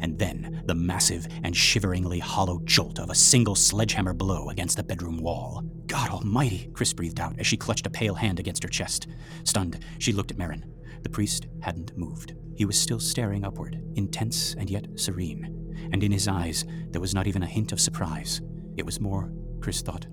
And 0.00 0.18
then 0.18 0.62
the 0.66 0.74
massive 0.74 1.28
and 1.44 1.56
shiveringly 1.56 2.18
hollow 2.18 2.60
jolt 2.64 2.98
of 2.98 3.10
a 3.10 3.14
single 3.14 3.54
sledgehammer 3.54 4.14
blow 4.14 4.48
against 4.48 4.76
the 4.76 4.82
bedroom 4.82 5.18
wall. 5.18 5.62
God 5.86 6.10
almighty, 6.10 6.70
Chris 6.72 6.92
breathed 6.92 7.20
out 7.20 7.38
as 7.38 7.46
she 7.46 7.56
clutched 7.56 7.86
a 7.86 7.90
pale 7.90 8.14
hand 8.14 8.40
against 8.40 8.62
her 8.62 8.68
chest. 8.68 9.08
Stunned, 9.44 9.84
she 9.98 10.12
looked 10.12 10.30
at 10.30 10.38
Merrin. 10.38 10.64
The 11.02 11.10
priest 11.10 11.46
hadn't 11.60 11.96
moved. 11.96 12.34
He 12.56 12.64
was 12.64 12.78
still 12.78 13.00
staring 13.00 13.44
upward, 13.44 13.82
intense 13.94 14.54
and 14.54 14.68
yet 14.68 14.86
serene. 14.96 15.88
And 15.92 16.02
in 16.04 16.12
his 16.12 16.28
eyes, 16.28 16.64
there 16.90 17.00
was 17.00 17.14
not 17.14 17.26
even 17.26 17.42
a 17.42 17.46
hint 17.46 17.72
of 17.72 17.80
surprise. 17.80 18.40
It 18.76 18.84
was 18.84 19.00
more, 19.00 19.32
Chris 19.60 19.82
thought, 19.82 20.06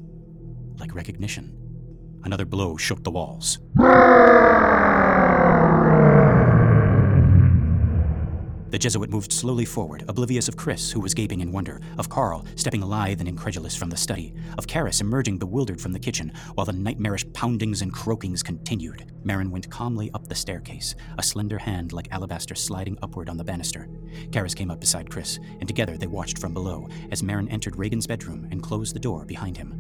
like 0.80 0.96
recognition. 0.96 1.58
Another 2.24 2.46
blow 2.46 2.78
shook 2.78 3.04
the 3.04 3.12
walls. 3.12 3.60
The 8.70 8.78
Jesuit 8.78 9.10
moved 9.10 9.32
slowly 9.32 9.64
forward, 9.64 10.04
oblivious 10.10 10.50
of 10.50 10.58
Chris, 10.58 10.92
who 10.92 11.00
was 11.00 11.14
gaping 11.14 11.40
in 11.40 11.54
wonder, 11.54 11.80
of 11.98 12.10
Carl, 12.10 12.46
stepping 12.56 12.82
lithe 12.82 13.22
and 13.22 13.30
incredulous 13.30 13.78
from 13.78 13.90
the 13.90 13.96
study, 13.96 14.34
of 14.58 14.68
Karras 14.68 15.00
emerging 15.00 15.38
bewildered 15.38 15.80
from 15.80 15.94
the 15.94 16.00
kitchen, 16.00 16.34
while 16.56 16.66
the 16.66 16.74
nightmarish 16.74 17.26
poundings 17.32 17.82
and 17.82 17.94
croakings 17.94 18.44
continued. 18.44 19.10
Merrin 19.24 19.52
went 19.52 19.70
calmly 19.70 20.12
up 20.14 20.28
the 20.28 20.36
staircase, 20.36 20.96
a 21.18 21.24
slender 21.24 21.58
hand 21.58 21.94
like 21.94 22.12
alabaster 22.12 22.56
sliding 22.56 22.98
upward 23.02 23.30
on 23.30 23.38
the 23.38 23.44
banister. 23.44 23.88
Karras 24.32 24.56
came 24.56 24.70
up 24.70 24.82
beside 24.82 25.10
Chris, 25.10 25.40
and 25.60 25.68
together 25.68 25.98
they 25.98 26.08
watched 26.08 26.38
from 26.38 26.54
below 26.54 26.90
as 27.12 27.22
Merrin 27.22 27.52
entered 27.52 27.78
Regan's 27.78 28.08
bedroom 28.08 28.50
and 28.52 28.62
closed 28.62 28.94
the 28.94 29.00
door 29.00 29.24
behind 29.24 29.56
him. 29.56 29.80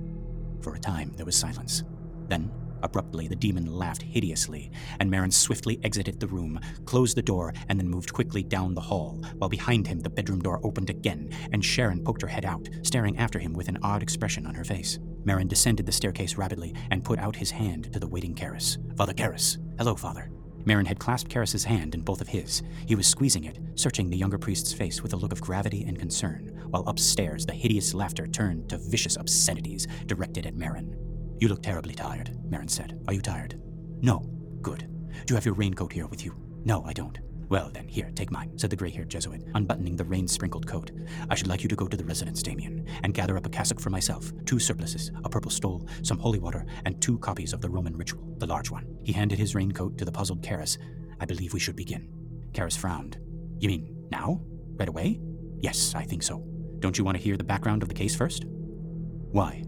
For 0.61 0.75
a 0.75 0.79
time, 0.79 1.11
there 1.17 1.25
was 1.25 1.35
silence. 1.35 1.83
Then, 2.29 2.51
Abruptly, 2.83 3.27
the 3.27 3.35
demon 3.35 3.65
laughed 3.65 4.01
hideously, 4.01 4.71
and 4.99 5.11
Merrin 5.11 5.33
swiftly 5.33 5.79
exited 5.83 6.19
the 6.19 6.27
room, 6.27 6.59
closed 6.85 7.17
the 7.17 7.21
door, 7.21 7.53
and 7.69 7.79
then 7.79 7.89
moved 7.89 8.13
quickly 8.13 8.43
down 8.43 8.73
the 8.73 8.81
hall, 8.81 9.21
while 9.37 9.49
behind 9.49 9.87
him 9.87 9.99
the 9.99 10.09
bedroom 10.09 10.41
door 10.41 10.59
opened 10.63 10.89
again, 10.89 11.29
and 11.51 11.63
Sharon 11.63 12.03
poked 12.03 12.21
her 12.21 12.27
head 12.27 12.45
out, 12.45 12.67
staring 12.83 13.17
after 13.17 13.39
him 13.39 13.53
with 13.53 13.67
an 13.67 13.79
odd 13.83 14.01
expression 14.01 14.45
on 14.45 14.55
her 14.55 14.63
face. 14.63 14.99
Merrin 15.25 15.47
descended 15.47 15.85
the 15.85 15.91
staircase 15.91 16.37
rapidly 16.37 16.73
and 16.91 17.03
put 17.03 17.19
out 17.19 17.35
his 17.35 17.51
hand 17.51 17.91
to 17.93 17.99
the 17.99 18.07
waiting 18.07 18.35
Karras. 18.35 18.77
Father 18.97 19.13
Karras. 19.13 19.57
Hello, 19.77 19.95
Father. 19.95 20.29
Merrin 20.67 20.87
had 20.87 20.99
clasped 20.99 21.31
Karras's 21.31 21.63
hand 21.63 21.95
in 21.95 22.01
both 22.01 22.19
of 22.19 22.27
his. 22.27 22.61
He 22.85 22.95
was 22.95 23.07
squeezing 23.07 23.45
it, 23.45 23.57
searching 23.75 24.09
the 24.09 24.17
younger 24.17 24.37
priest's 24.37 24.73
face 24.73 25.01
with 25.01 25.13
a 25.13 25.17
look 25.17 25.31
of 25.31 25.39
gravity 25.39 25.85
and 25.85 25.97
concern, 25.97 26.61
while 26.69 26.83
upstairs 26.87 27.45
the 27.45 27.53
hideous 27.53 27.93
laughter 27.93 28.27
turned 28.27 28.69
to 28.69 28.77
vicious 28.77 29.17
obscenities 29.17 29.87
directed 30.07 30.45
at 30.45 30.55
Merrin. 30.55 31.06
You 31.39 31.47
look 31.49 31.61
terribly 31.61 31.93
tired, 31.93 32.35
Merrin 32.49 32.69
said. 32.69 32.99
Are 33.07 33.13
you 33.13 33.21
tired? 33.21 33.59
No. 34.01 34.19
Good. 34.61 34.89
Do 35.25 35.33
you 35.33 35.35
have 35.35 35.45
your 35.45 35.53
raincoat 35.53 35.93
here 35.93 36.07
with 36.07 36.25
you? 36.25 36.35
No, 36.65 36.83
I 36.83 36.93
don't. 36.93 37.19
Well, 37.49 37.69
then, 37.71 37.87
here, 37.87 38.11
take 38.13 38.29
mine, 38.29 38.57
said 38.57 38.69
the 38.71 38.75
gray 38.75 38.89
haired 38.89 39.09
Jesuit, 39.09 39.43
unbuttoning 39.53 39.95
the 39.95 40.03
rain 40.03 40.27
sprinkled 40.27 40.67
coat. 40.67 40.91
I 41.29 41.35
should 41.35 41.47
like 41.47 41.63
you 41.63 41.69
to 41.69 41.75
go 41.75 41.87
to 41.87 41.95
the 41.95 42.03
residence, 42.03 42.43
Damien, 42.43 42.85
and 43.03 43.13
gather 43.13 43.37
up 43.37 43.45
a 43.45 43.49
cassock 43.49 43.79
for 43.79 43.89
myself, 43.89 44.31
two 44.45 44.59
surplices, 44.59 45.11
a 45.23 45.29
purple 45.29 45.51
stole, 45.51 45.87
some 46.01 46.17
holy 46.17 46.39
water, 46.39 46.65
and 46.85 46.99
two 47.01 47.17
copies 47.19 47.53
of 47.53 47.61
the 47.61 47.69
Roman 47.69 47.95
ritual, 47.95 48.35
the 48.37 48.47
large 48.47 48.69
one. 48.69 48.85
He 49.03 49.13
handed 49.13 49.39
his 49.39 49.55
raincoat 49.55 49.97
to 49.97 50.05
the 50.05 50.11
puzzled 50.11 50.41
Karras. 50.41 50.77
I 51.21 51.25
believe 51.25 51.53
we 51.53 51.59
should 51.59 51.77
begin. 51.77 52.09
Karras 52.51 52.77
frowned. 52.77 53.17
You 53.59 53.69
mean 53.69 54.07
now? 54.11 54.41
Right 54.75 54.89
away? 54.89 55.21
Yes, 55.59 55.95
I 55.95 56.03
think 56.03 56.23
so. 56.23 56.43
Don't 56.79 56.97
you 56.97 57.05
want 57.05 57.15
to 57.17 57.23
hear 57.23 57.37
the 57.37 57.43
background 57.43 57.81
of 57.81 57.87
the 57.89 57.95
case 57.95 58.15
first? 58.15 58.45
Why? 58.45 59.63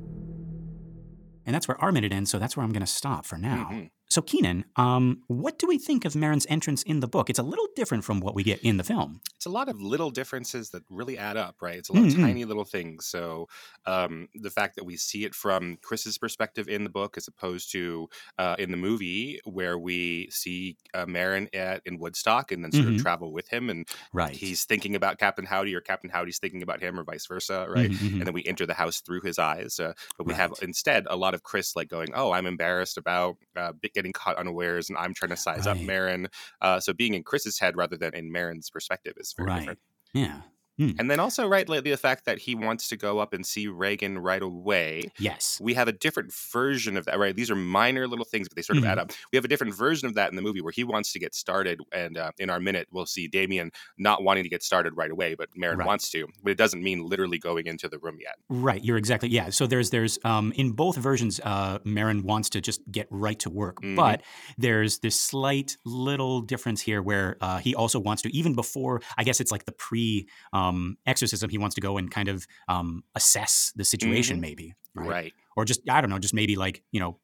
And 1.49 1.55
that's 1.55 1.67
where 1.67 1.81
our 1.81 1.91
minute 1.91 2.13
ends, 2.13 2.29
so 2.29 2.37
that's 2.37 2.55
where 2.55 2.63
I'm 2.63 2.71
going 2.71 2.81
to 2.81 2.85
stop 2.85 3.25
for 3.25 3.35
now. 3.35 3.69
Mm-hmm. 3.71 3.85
So, 4.09 4.23
Keenan, 4.23 4.65
um, 4.75 5.21
what 5.27 5.59
do 5.59 5.67
we 5.67 5.77
think 5.77 6.03
of 6.03 6.13
Merrin's 6.13 6.47
entrance 6.49 6.81
in 6.81 6.99
the 6.99 7.07
book? 7.07 7.29
It's 7.29 7.37
a 7.37 7.43
little 7.43 7.67
different 7.75 8.03
from 8.03 8.21
what 8.21 8.33
we 8.33 8.41
get 8.41 8.59
in 8.61 8.77
the 8.77 8.83
film. 8.83 9.21
It's 9.35 9.45
a 9.45 9.51
lot 9.51 9.69
of 9.69 9.79
little 9.79 10.09
differences 10.09 10.71
that 10.71 10.81
really 10.89 11.15
add 11.15 11.37
up, 11.37 11.57
right? 11.61 11.75
It's 11.75 11.89
a 11.89 11.93
lot 11.93 12.05
mm-hmm. 12.05 12.19
of 12.19 12.27
tiny 12.27 12.43
little 12.43 12.65
things. 12.65 13.05
So, 13.05 13.47
um, 13.85 14.27
the 14.33 14.49
fact 14.49 14.77
that 14.77 14.83
we 14.83 14.97
see 14.97 15.25
it 15.25 15.35
from 15.35 15.77
Chris's 15.83 16.17
perspective 16.17 16.67
in 16.67 16.83
the 16.83 16.89
book, 16.89 17.17
as 17.17 17.27
opposed 17.27 17.71
to 17.73 18.09
uh, 18.39 18.55
in 18.57 18.71
the 18.71 18.77
movie, 18.77 19.41
where 19.45 19.77
we 19.77 20.27
see 20.31 20.77
uh, 20.95 21.05
Merrin 21.05 21.47
at 21.53 21.83
in 21.85 21.99
Woodstock 21.99 22.51
and 22.51 22.63
then 22.63 22.71
sort 22.71 22.85
mm-hmm. 22.85 22.95
of 22.95 23.01
travel 23.03 23.31
with 23.31 23.47
him, 23.47 23.69
and 23.69 23.87
right. 24.11 24.35
he's 24.35 24.65
thinking 24.65 24.95
about 24.95 25.19
Captain 25.19 25.45
Howdy, 25.45 25.75
or 25.75 25.81
Captain 25.81 26.09
Howdy's 26.09 26.39
thinking 26.39 26.63
about 26.63 26.81
him, 26.81 26.99
or 26.99 27.03
vice 27.03 27.27
versa, 27.27 27.67
right? 27.69 27.91
Mm-hmm. 27.91 28.17
And 28.17 28.25
then 28.25 28.33
we 28.33 28.43
enter 28.45 28.65
the 28.65 28.73
house 28.73 29.01
through 29.01 29.21
his 29.21 29.37
eyes. 29.37 29.79
Uh, 29.79 29.93
but 30.17 30.25
we 30.25 30.33
right. 30.33 30.39
have 30.39 30.53
instead 30.63 31.05
a 31.07 31.15
lot 31.15 31.35
of 31.35 31.43
Chris 31.43 31.75
like 31.75 31.89
going, 31.89 32.09
"Oh, 32.15 32.31
I'm 32.31 32.47
embarrassed 32.47 32.97
about 32.97 33.37
uh, 33.55 33.73
getting 33.99 34.13
caught 34.13 34.37
unawares, 34.37 34.89
and 34.89 34.97
I'm 34.97 35.13
trying 35.13 35.29
to 35.29 35.37
size 35.37 35.65
right. 35.65 35.75
up 35.75 35.77
Merrin. 35.77 36.27
Uh, 36.61 36.79
so 36.79 36.93
being 36.93 37.13
in 37.13 37.23
Chris's 37.23 37.59
head 37.59 37.75
rather 37.75 37.97
than 37.97 38.13
in 38.13 38.31
Merrin's 38.31 38.69
perspective 38.69 39.13
is 39.17 39.33
very 39.35 39.49
right. 39.49 39.59
different. 39.59 39.79
Yeah. 40.13 40.41
Hmm. 40.79 40.91
And 40.97 41.11
then 41.11 41.19
also, 41.19 41.45
right, 41.45 41.67
the 41.67 41.95
fact 41.97 42.23
that 42.23 42.37
he 42.39 42.55
wants 42.55 42.87
to 42.87 42.95
go 42.95 43.19
up 43.19 43.33
and 43.33 43.45
see 43.45 43.67
Regan 43.67 44.17
right 44.17 44.41
away. 44.41 45.11
Yes. 45.19 45.59
We 45.61 45.73
have 45.73 45.89
a 45.89 45.91
different 45.91 46.33
version 46.33 46.95
of 46.95 47.03
that, 47.05 47.19
right? 47.19 47.35
These 47.35 47.51
are 47.51 47.55
minor 47.55 48.07
little 48.07 48.23
things, 48.23 48.47
but 48.47 48.55
they 48.55 48.61
sort 48.61 48.77
of 48.77 48.83
mm-hmm. 48.83 48.93
add 48.93 48.97
up. 48.97 49.11
We 49.33 49.35
have 49.35 49.43
a 49.43 49.49
different 49.49 49.75
version 49.75 50.07
of 50.07 50.15
that 50.15 50.29
in 50.29 50.37
the 50.37 50.41
movie 50.41 50.61
where 50.61 50.71
he 50.71 50.85
wants 50.85 51.11
to 51.13 51.19
get 51.19 51.35
started. 51.35 51.81
And 51.91 52.17
uh, 52.17 52.31
in 52.39 52.49
our 52.49 52.61
minute, 52.61 52.87
we'll 52.91 53.05
see 53.05 53.27
Damien 53.27 53.71
not 53.97 54.23
wanting 54.23 54.43
to 54.43 54.49
get 54.49 54.63
started 54.63 54.95
right 54.95 55.11
away, 55.11 55.35
but 55.35 55.49
Merrin 55.51 55.79
right. 55.79 55.87
wants 55.87 56.09
to. 56.11 56.27
But 56.41 56.51
it 56.51 56.57
doesn't 56.57 56.81
mean 56.81 57.05
literally 57.05 57.39
going 57.39 57.67
into 57.67 57.89
the 57.89 57.99
room 57.99 58.17
yet. 58.21 58.35
Right. 58.47 58.81
You're 58.81 58.97
exactly, 58.97 59.27
yeah. 59.27 59.49
So 59.49 59.67
there's, 59.67 59.89
there's, 59.89 60.17
um, 60.23 60.53
in 60.55 60.71
both 60.71 60.95
versions, 60.95 61.41
uh, 61.43 61.79
Merrin 61.79 62.23
wants 62.23 62.49
to 62.51 62.61
just 62.61 62.89
get 62.89 63.07
right 63.09 63.37
to 63.39 63.49
work. 63.49 63.81
Mm-hmm. 63.81 63.95
But 63.95 64.21
there's 64.57 64.99
this 64.99 65.19
slight 65.19 65.75
little 65.83 66.39
difference 66.39 66.79
here 66.79 67.01
where 67.01 67.35
uh, 67.41 67.57
he 67.57 67.75
also 67.75 67.99
wants 67.99 68.21
to, 68.21 68.33
even 68.33 68.55
before, 68.55 69.01
I 69.17 69.25
guess 69.25 69.41
it's 69.41 69.51
like 69.51 69.65
the 69.65 69.73
pre 69.73 70.29
um, 70.53 70.68
exorcism 71.05 71.49
he 71.49 71.57
wants 71.57 71.75
to 71.75 71.81
go 71.81 71.97
and 71.97 72.09
kind 72.09 72.29
of 72.29 72.47
um, 72.67 73.03
assess 73.15 73.71
the 73.75 73.85
situation, 73.85 74.37
mm-hmm. 74.37 74.41
maybe. 74.41 74.75
Right? 74.95 75.09
right? 75.09 75.33
Or 75.55 75.65
just 75.65 75.81
I 75.89 76.01
don't 76.01 76.09
know, 76.09 76.19
just 76.19 76.33
maybe 76.33 76.55
like 76.55 76.83
you 76.91 76.99
know, 76.99 77.19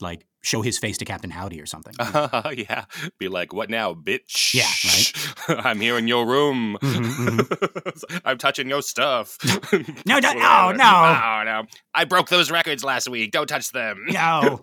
like 0.00 0.26
show 0.42 0.62
his 0.62 0.78
face 0.78 0.98
to 0.98 1.04
Captain 1.04 1.30
Howdy 1.30 1.60
or 1.60 1.66
something. 1.66 1.94
Uh, 1.98 2.52
yeah, 2.56 2.84
be 3.18 3.28
like, 3.28 3.52
"What 3.52 3.70
now, 3.70 3.94
bitch? 3.94 4.54
Yeah, 4.54 4.70
right. 5.48 5.64
I'm 5.66 5.80
here 5.80 5.98
in 5.98 6.08
your 6.08 6.26
room. 6.26 6.76
Mm-hmm, 6.80 7.38
mm-hmm. 7.38 8.16
I'm 8.24 8.38
touching 8.38 8.68
your 8.68 8.82
stuff. 8.82 9.38
no, 10.06 10.18
no, 10.18 10.32
no, 10.32 10.72
no, 10.72 10.72
no, 10.72 11.42
no. 11.44 11.62
I 11.94 12.04
broke 12.04 12.28
those 12.28 12.50
records 12.50 12.84
last 12.84 13.08
week. 13.08 13.30
Don't 13.32 13.46
touch 13.46 13.70
them. 13.70 14.04
No. 14.08 14.60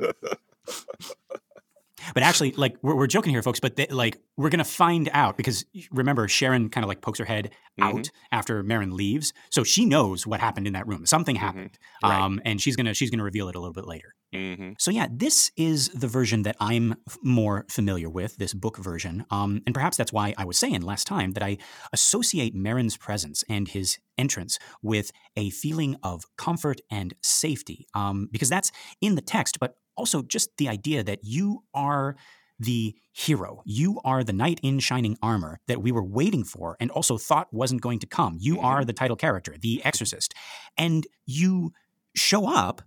But 2.13 2.23
actually, 2.23 2.51
like 2.51 2.75
we're, 2.81 2.95
we're 2.95 3.07
joking 3.07 3.31
here, 3.31 3.41
folks. 3.41 3.59
But 3.59 3.75
they, 3.75 3.87
like 3.87 4.19
we're 4.37 4.49
gonna 4.49 4.63
find 4.63 5.09
out 5.13 5.37
because 5.37 5.65
remember, 5.91 6.27
Sharon 6.27 6.69
kind 6.69 6.83
of 6.83 6.87
like 6.87 7.01
pokes 7.01 7.19
her 7.19 7.25
head 7.25 7.51
mm-hmm. 7.79 7.97
out 7.97 8.09
after 8.31 8.63
Merrin 8.63 8.93
leaves, 8.93 9.33
so 9.49 9.63
she 9.63 9.85
knows 9.85 10.25
what 10.25 10.39
happened 10.39 10.67
in 10.67 10.73
that 10.73 10.87
room. 10.87 11.05
Something 11.05 11.35
mm-hmm. 11.35 11.45
happened, 11.45 11.77
mm-hmm. 12.03 12.09
right. 12.09 12.21
um, 12.21 12.41
and 12.45 12.61
she's 12.61 12.75
gonna 12.75 12.93
she's 12.93 13.09
gonna 13.09 13.23
reveal 13.23 13.49
it 13.49 13.55
a 13.55 13.59
little 13.59 13.73
bit 13.73 13.87
later. 13.87 14.13
Mm-hmm. 14.33 14.71
So 14.77 14.91
yeah, 14.91 15.07
this 15.09 15.51
is 15.55 15.89
the 15.89 16.07
version 16.07 16.43
that 16.43 16.57
I'm 16.59 16.95
more 17.23 17.65
familiar 17.69 18.09
with, 18.09 18.37
this 18.37 18.53
book 18.53 18.77
version, 18.77 19.25
um, 19.31 19.61
and 19.65 19.73
perhaps 19.73 19.97
that's 19.97 20.13
why 20.13 20.33
I 20.37 20.45
was 20.45 20.57
saying 20.57 20.81
last 20.81 21.07
time 21.07 21.33
that 21.33 21.43
I 21.43 21.57
associate 21.93 22.55
Merrin's 22.55 22.97
presence 22.97 23.43
and 23.49 23.67
his 23.67 23.97
entrance 24.17 24.59
with 24.81 25.11
a 25.35 25.49
feeling 25.49 25.95
of 26.03 26.25
comfort 26.37 26.81
and 26.91 27.13
safety, 27.21 27.87
um, 27.93 28.27
because 28.31 28.49
that's 28.49 28.71
in 29.01 29.15
the 29.15 29.21
text, 29.21 29.59
but 29.59 29.75
also 29.97 30.21
just 30.21 30.55
the 30.57 30.69
idea 30.69 31.03
that 31.03 31.19
you 31.23 31.63
are 31.73 32.15
the 32.59 32.95
hero. 33.11 33.61
You 33.65 33.99
are 34.03 34.23
the 34.23 34.33
knight 34.33 34.59
in 34.63 34.79
shining 34.79 35.17
armor 35.21 35.59
that 35.67 35.81
we 35.81 35.91
were 35.91 36.03
waiting 36.03 36.43
for 36.43 36.75
and 36.79 36.89
also 36.91 37.17
thought 37.17 37.53
wasn't 37.53 37.81
going 37.81 37.99
to 37.99 38.07
come. 38.07 38.37
You 38.39 38.55
mm-hmm. 38.55 38.65
are 38.65 38.85
the 38.85 38.93
title 38.93 39.15
character, 39.15 39.55
the 39.59 39.83
exorcist. 39.83 40.33
And 40.77 41.05
you 41.25 41.73
show 42.15 42.47
up 42.47 42.81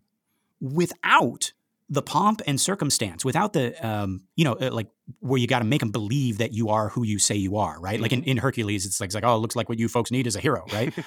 without 0.61 1.53
the 1.93 2.03
pomp 2.03 2.41
and 2.47 2.61
circumstance 2.61 3.25
without 3.25 3.53
the 3.53 3.87
um, 3.87 4.23
you 4.37 4.45
know 4.45 4.53
uh, 4.53 4.71
like 4.73 4.89
where 5.19 5.39
you 5.41 5.49
got 5.49 5.59
to 5.59 5.65
make 5.65 5.81
them 5.81 5.91
believe 5.91 6.39
that 6.39 6.53
you 6.53 6.69
are 6.69 6.89
who 6.89 7.03
you 7.03 7.19
say 7.19 7.35
you 7.35 7.57
are 7.57 7.81
right? 7.81 7.95
Mm-hmm. 7.95 8.03
like 8.03 8.13
in, 8.13 8.21
mm-hmm. 8.21 8.31
in 8.31 8.37
hercules 8.37 8.87
it's 8.87 9.01
like, 9.01 9.09
it's 9.09 9.15
like 9.15 9.25
oh 9.25 9.35
it 9.35 9.39
looks 9.39 9.57
like 9.57 9.69
what 9.69 9.79
you 9.79 9.89
folks 9.89 10.13
need 10.13 10.27
is 10.27 10.37
a 10.37 10.41
hero 10.41 10.65
right? 10.73 10.95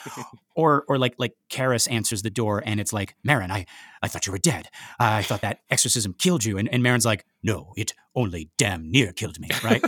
Or 0.55 0.85
or 0.87 0.99
like 0.99 1.15
like 1.17 1.33
Karras 1.49 1.91
answers 1.91 2.21
the 2.21 2.29
door 2.29 2.61
and 2.63 2.79
it's 2.79 2.93
like 2.93 3.15
Merrin 3.27 3.49
I 3.49 3.65
I 4.03 4.07
thought 4.07 4.27
you 4.27 4.31
were 4.31 4.37
dead. 4.37 4.67
Uh, 4.99 5.17
I 5.17 5.23
thought 5.23 5.41
that 5.41 5.61
exorcism 5.71 6.13
killed 6.13 6.43
you. 6.45 6.59
And, 6.59 6.71
and 6.71 6.83
Merrin's 6.83 7.05
like 7.05 7.25
no 7.41 7.73
it 7.75 7.93
only 8.13 8.51
damn 8.59 8.91
near 8.91 9.13
killed 9.13 9.39
me 9.39 9.49
right? 9.63 9.83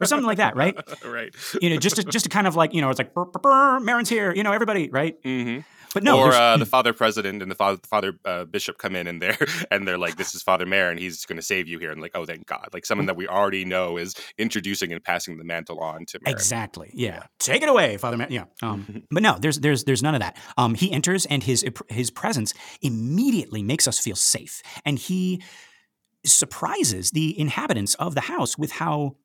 Or 0.00 0.06
something 0.06 0.26
like 0.26 0.38
that 0.38 0.56
right? 0.56 0.76
Right. 1.04 1.32
You 1.60 1.70
know 1.70 1.76
just 1.76 1.96
to, 1.96 2.02
just 2.02 2.24
to 2.24 2.28
kind 2.28 2.48
of 2.48 2.56
like 2.56 2.74
you 2.74 2.80
know 2.80 2.90
it's 2.90 2.98
like 2.98 3.14
burr, 3.14 3.26
burr, 3.26 3.78
burr, 3.80 4.02
here 4.04 4.34
you 4.34 4.42
know 4.42 4.52
everybody 4.52 4.88
right? 4.90 5.22
Mm-hmm. 5.22 5.60
But 5.92 6.04
no, 6.04 6.18
or 6.18 6.32
uh, 6.32 6.56
the 6.56 6.66
father 6.76 6.92
president 6.92 7.42
and 7.42 7.50
the 7.50 7.54
father, 7.54 7.80
father 7.84 8.12
uh, 8.24 8.44
bishop 8.44 8.78
come 8.78 8.94
in 8.94 9.06
and 9.06 9.20
they're 9.20 9.38
and 9.70 9.86
they're 9.86 9.98
like, 9.98 10.16
"This 10.16 10.34
is 10.34 10.42
Father 10.42 10.66
Mayor, 10.66 10.88
and 10.88 10.98
he's 10.98 11.24
going 11.26 11.36
to 11.36 11.42
save 11.42 11.68
you 11.68 11.78
here." 11.78 11.90
And 11.90 12.00
like, 12.00 12.12
oh, 12.14 12.24
thank 12.24 12.46
God! 12.46 12.68
Like 12.72 12.86
someone 12.86 13.06
that 13.06 13.16
we 13.16 13.26
already 13.26 13.64
know 13.64 13.96
is 13.96 14.14
introducing 14.38 14.92
and 14.92 15.02
passing 15.02 15.38
the 15.38 15.44
mantle 15.44 15.80
on 15.80 16.06
to 16.06 16.20
Merrin. 16.20 16.32
Exactly. 16.32 16.90
Yeah. 16.94 17.08
yeah. 17.08 17.22
Take 17.38 17.62
it 17.62 17.68
away, 17.68 17.96
Father 17.96 18.16
Mayor. 18.16 18.28
Yeah. 18.30 18.44
Um, 18.62 19.04
but 19.10 19.22
no, 19.22 19.36
there's 19.38 19.58
there's 19.60 19.84
there's 19.84 20.02
none 20.02 20.14
of 20.14 20.20
that. 20.20 20.36
Um, 20.56 20.74
he 20.74 20.92
enters 20.92 21.26
and 21.26 21.42
his 21.42 21.64
his 21.88 22.10
presence 22.10 22.54
immediately 22.82 23.62
makes 23.62 23.88
us 23.88 23.98
feel 23.98 24.16
safe, 24.16 24.62
and 24.84 24.98
he 24.98 25.42
surprises 26.24 27.10
the 27.10 27.38
inhabitants 27.38 27.94
of 27.94 28.14
the 28.14 28.22
house 28.22 28.58
with 28.58 28.72
how 28.72 29.16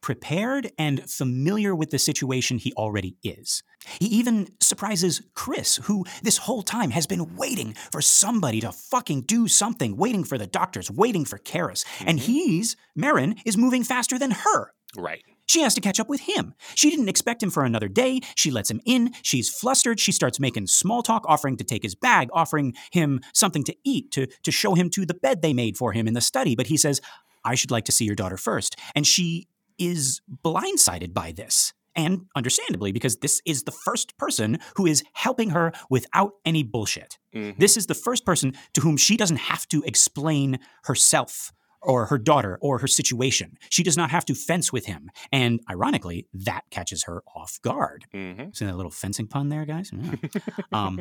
prepared 0.00 0.70
and 0.78 1.08
familiar 1.10 1.74
with 1.74 1.90
the 1.90 1.98
situation 1.98 2.58
he 2.58 2.72
already 2.74 3.16
is. 3.22 3.62
He 3.98 4.06
even 4.06 4.48
surprises 4.60 5.22
Chris, 5.34 5.76
who 5.84 6.04
this 6.22 6.38
whole 6.38 6.62
time 6.62 6.90
has 6.90 7.06
been 7.06 7.36
waiting 7.36 7.74
for 7.92 8.02
somebody 8.02 8.60
to 8.60 8.72
fucking 8.72 9.22
do 9.22 9.48
something, 9.48 9.96
waiting 9.96 10.24
for 10.24 10.38
the 10.38 10.46
doctors, 10.46 10.90
waiting 10.90 11.24
for 11.24 11.38
Karras. 11.38 11.84
And 12.06 12.18
Mhm. 12.18 12.22
he's, 12.22 12.76
Merrin, 12.98 13.38
is 13.44 13.56
moving 13.56 13.84
faster 13.84 14.18
than 14.18 14.30
her. 14.32 14.72
Right. 14.96 15.22
She 15.46 15.62
has 15.62 15.74
to 15.74 15.80
catch 15.80 15.98
up 15.98 16.08
with 16.08 16.20
him. 16.20 16.54
She 16.76 16.90
didn't 16.90 17.08
expect 17.08 17.42
him 17.42 17.50
for 17.50 17.64
another 17.64 17.88
day. 17.88 18.20
She 18.36 18.52
lets 18.52 18.70
him 18.70 18.80
in. 18.84 19.12
She's 19.22 19.48
flustered. 19.50 19.98
She 19.98 20.12
starts 20.12 20.38
making 20.38 20.68
small 20.68 21.02
talk, 21.02 21.24
offering 21.26 21.56
to 21.56 21.64
take 21.64 21.82
his 21.82 21.96
bag, 21.96 22.28
offering 22.32 22.74
him 22.92 23.20
something 23.34 23.64
to 23.64 23.74
eat, 23.84 24.12
to, 24.12 24.26
to 24.44 24.52
show 24.52 24.74
him 24.74 24.90
to 24.90 25.04
the 25.04 25.14
bed 25.14 25.42
they 25.42 25.52
made 25.52 25.76
for 25.76 25.92
him 25.92 26.06
in 26.06 26.14
the 26.14 26.20
study. 26.20 26.54
But 26.54 26.68
he 26.68 26.76
says, 26.76 27.00
I 27.44 27.56
should 27.56 27.72
like 27.72 27.84
to 27.86 27.92
see 27.92 28.04
your 28.04 28.14
daughter 28.14 28.36
first. 28.36 28.76
And 28.94 29.04
she 29.06 29.48
is 29.80 30.20
blindsided 30.44 31.12
by 31.12 31.32
this. 31.32 31.72
And 31.96 32.26
understandably, 32.36 32.92
because 32.92 33.16
this 33.16 33.42
is 33.44 33.64
the 33.64 33.72
first 33.72 34.16
person 34.16 34.58
who 34.76 34.86
is 34.86 35.02
helping 35.12 35.50
her 35.50 35.72
without 35.90 36.34
any 36.44 36.62
bullshit. 36.62 37.18
Mhm. 37.34 37.58
This 37.58 37.76
is 37.76 37.86
the 37.86 37.94
first 37.94 38.24
person 38.24 38.54
to 38.74 38.80
whom 38.80 38.96
she 38.96 39.16
doesn't 39.16 39.38
have 39.38 39.66
to 39.68 39.82
explain 39.82 40.60
herself 40.84 41.52
or 41.82 42.06
her 42.06 42.18
daughter 42.18 42.58
or 42.60 42.78
her 42.78 42.86
situation. 42.86 43.56
She 43.70 43.82
does 43.82 43.96
not 43.96 44.10
have 44.10 44.24
to 44.26 44.34
fence 44.34 44.72
with 44.72 44.86
him. 44.86 45.10
And 45.32 45.60
ironically, 45.70 46.26
that 46.34 46.62
catches 46.70 47.04
her 47.04 47.22
off 47.34 47.58
guard. 47.62 48.04
Mhm. 48.14 48.54
See 48.56 48.64
that 48.66 48.76
little 48.76 48.90
fencing 48.90 49.26
pun 49.26 49.48
there, 49.48 49.64
guys? 49.64 49.90
Yeah. 49.92 50.14
Um, 50.72 51.00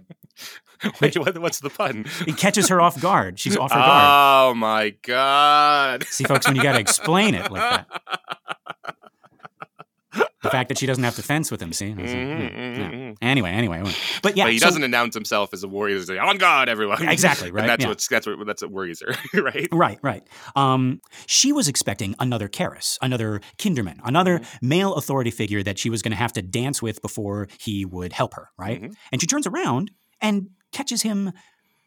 Wait, 1.01 1.17
what, 1.17 1.37
what's 1.39 1.59
the 1.59 1.69
pun? 1.69 2.05
it 2.25 2.37
catches 2.37 2.69
her 2.69 2.79
off 2.81 2.99
guard. 3.01 3.39
She's 3.39 3.57
off 3.57 3.71
her 3.71 3.77
guard. 3.79 4.51
Oh 4.51 4.53
my 4.55 4.91
god! 5.03 6.05
See, 6.05 6.23
folks, 6.23 6.47
when 6.47 6.55
you 6.55 6.63
got 6.63 6.73
to 6.73 6.79
explain 6.79 7.35
it 7.35 7.51
like 7.51 7.61
that. 7.87 8.01
The 10.41 10.49
fact 10.49 10.69
that 10.69 10.77
she 10.77 10.85
doesn't 10.85 11.03
have 11.03 11.15
to 11.15 11.21
fence 11.23 11.51
with 11.51 11.61
him, 11.61 11.73
see? 11.73 11.93
That's- 11.93 12.13
Mhm, 12.13 12.39
yeah, 12.39 12.49
mhm, 12.49 12.77
yeah. 12.77 12.89
mhm. 12.91 13.15
Anyway, 13.21 13.49
anyway. 13.51 13.83
But 14.23 14.37
yeah, 14.37 14.45
but 14.45 14.53
he 14.53 14.59
so- 14.59 14.67
doesn't 14.67 14.83
announce 14.83 15.13
himself 15.13 15.53
as 15.53 15.63
a 15.63 15.67
warrior. 15.67 15.97
He's 15.97 16.09
like, 16.09 16.19
"On 16.21 16.37
God, 16.37 16.69
everyone!" 16.69 17.07
Exactly, 17.09 17.51
right, 17.51 17.61
And 17.61 17.69
that's 17.69 17.83
yeah. 17.83 17.89
what's 17.89 18.07
that's 18.07 18.25
what 18.25 18.37
that's 18.47 18.61
what 18.61 18.71
worries 18.71 19.01
her, 19.05 19.13
right? 19.41 19.67
Right, 19.71 19.99
right. 20.01 20.23
Um, 20.55 21.01
she 21.25 21.51
was 21.51 21.67
expecting 21.67 22.15
another 22.19 22.47
Karras, 22.47 22.97
another 23.01 23.41
Kinderman, 23.57 23.99
another 24.03 24.39
male 24.61 24.93
authority 24.95 25.31
figure 25.31 25.61
that 25.63 25.77
she 25.77 25.89
was 25.89 26.01
going 26.01 26.11
to 26.11 26.17
have 26.17 26.31
to 26.33 26.41
dance 26.41 26.81
with 26.81 27.01
before 27.01 27.47
he 27.59 27.83
would 27.85 28.13
help 28.13 28.33
her, 28.35 28.49
right? 28.57 28.81
Mhm. 28.81 28.93
And 29.11 29.19
she 29.21 29.27
turns 29.27 29.45
around 29.45 29.91
and 30.21 30.49
catches 30.71 31.01
him 31.01 31.31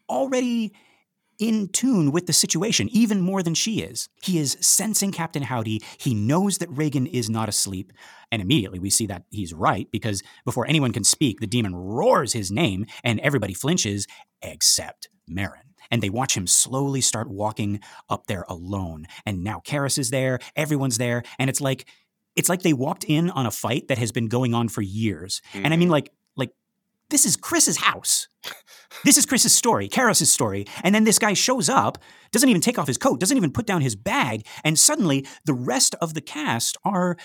already 0.09 0.73
in 1.43 1.67
tune 1.67 2.13
with 2.13 2.25
the 2.25 2.31
situation, 2.31 2.87
even 2.93 3.19
more 3.19 3.43
than 3.43 3.53
she 3.53 3.81
is. 3.81 4.07
He 4.21 4.39
is 4.39 4.57
sensing 4.61 5.11
Captain 5.11 5.43
Howdy. 5.43 5.81
He 5.97 6.13
knows 6.13 6.59
that 6.59 6.69
Regan 6.71 7.05
is 7.05 7.29
not 7.29 7.49
asleep. 7.49 7.91
And 8.31 8.41
immediately 8.41 8.79
we 8.79 8.89
see 8.89 9.07
that 9.07 9.23
he's 9.29 9.53
right 9.53 9.89
because 9.91 10.23
before 10.45 10.65
anyone 10.65 10.93
can 10.93 11.03
speak, 11.03 11.41
the 11.41 11.47
demon 11.47 11.75
roars 11.75 12.31
his 12.31 12.49
name 12.49 12.85
and 13.03 13.19
everybody 13.19 13.53
flinches 13.53 14.07
except 14.41 15.09
Merrin. 15.29 15.73
And 15.91 16.01
they 16.01 16.09
watch 16.09 16.37
him 16.37 16.47
slowly 16.47 17.01
start 17.01 17.29
walking 17.29 17.81
up 18.09 18.27
there 18.27 18.45
alone. 18.47 19.05
And 19.25 19.43
now 19.43 19.61
Karras 19.65 19.99
is 19.99 20.11
there, 20.11 20.39
everyone's 20.55 20.97
there, 20.97 21.23
and 21.37 21.49
it's 21.49 21.59
like 21.59 21.85
it's 22.35 22.49
like 22.49 22.63
they 22.63 22.73
walked 22.73 23.03
in 23.03 23.29
on 23.29 23.45
a 23.45 23.51
fight 23.51 23.89
that 23.89 23.99
has 23.99 24.11
been 24.11 24.27
going 24.27 24.55
on 24.55 24.69
for 24.69 24.81
years. 24.81 25.41
And 25.53 25.67
I 25.67 25.69
mean 25.71 25.81
mm-hmm. 25.81 25.91
like 25.91 26.05
like 26.05 26.13
this 27.13 27.27
is 27.27 27.37
Chris's 27.37 27.77
house. 27.77 28.27
This 29.03 29.17
is 29.17 29.25
Chris's 29.27 29.53
story, 29.53 29.87
Karras' 29.87 30.25
story. 30.25 30.65
And 30.83 30.95
then 30.95 31.03
this 31.03 31.19
guy 31.19 31.33
shows 31.33 31.69
up, 31.69 31.99
doesn't 32.31 32.49
even 32.49 32.61
take 32.61 32.79
off 32.79 32.87
his 32.87 32.97
coat, 32.97 33.19
doesn't 33.19 33.37
even 33.37 33.51
put 33.51 33.67
down 33.67 33.81
his 33.81 33.95
bag, 33.95 34.47
and 34.63 34.79
suddenly 34.79 35.25
the 35.45 35.53
rest 35.53 35.95
of 36.01 36.15
the 36.15 36.21
cast 36.21 36.75
are 36.83 37.15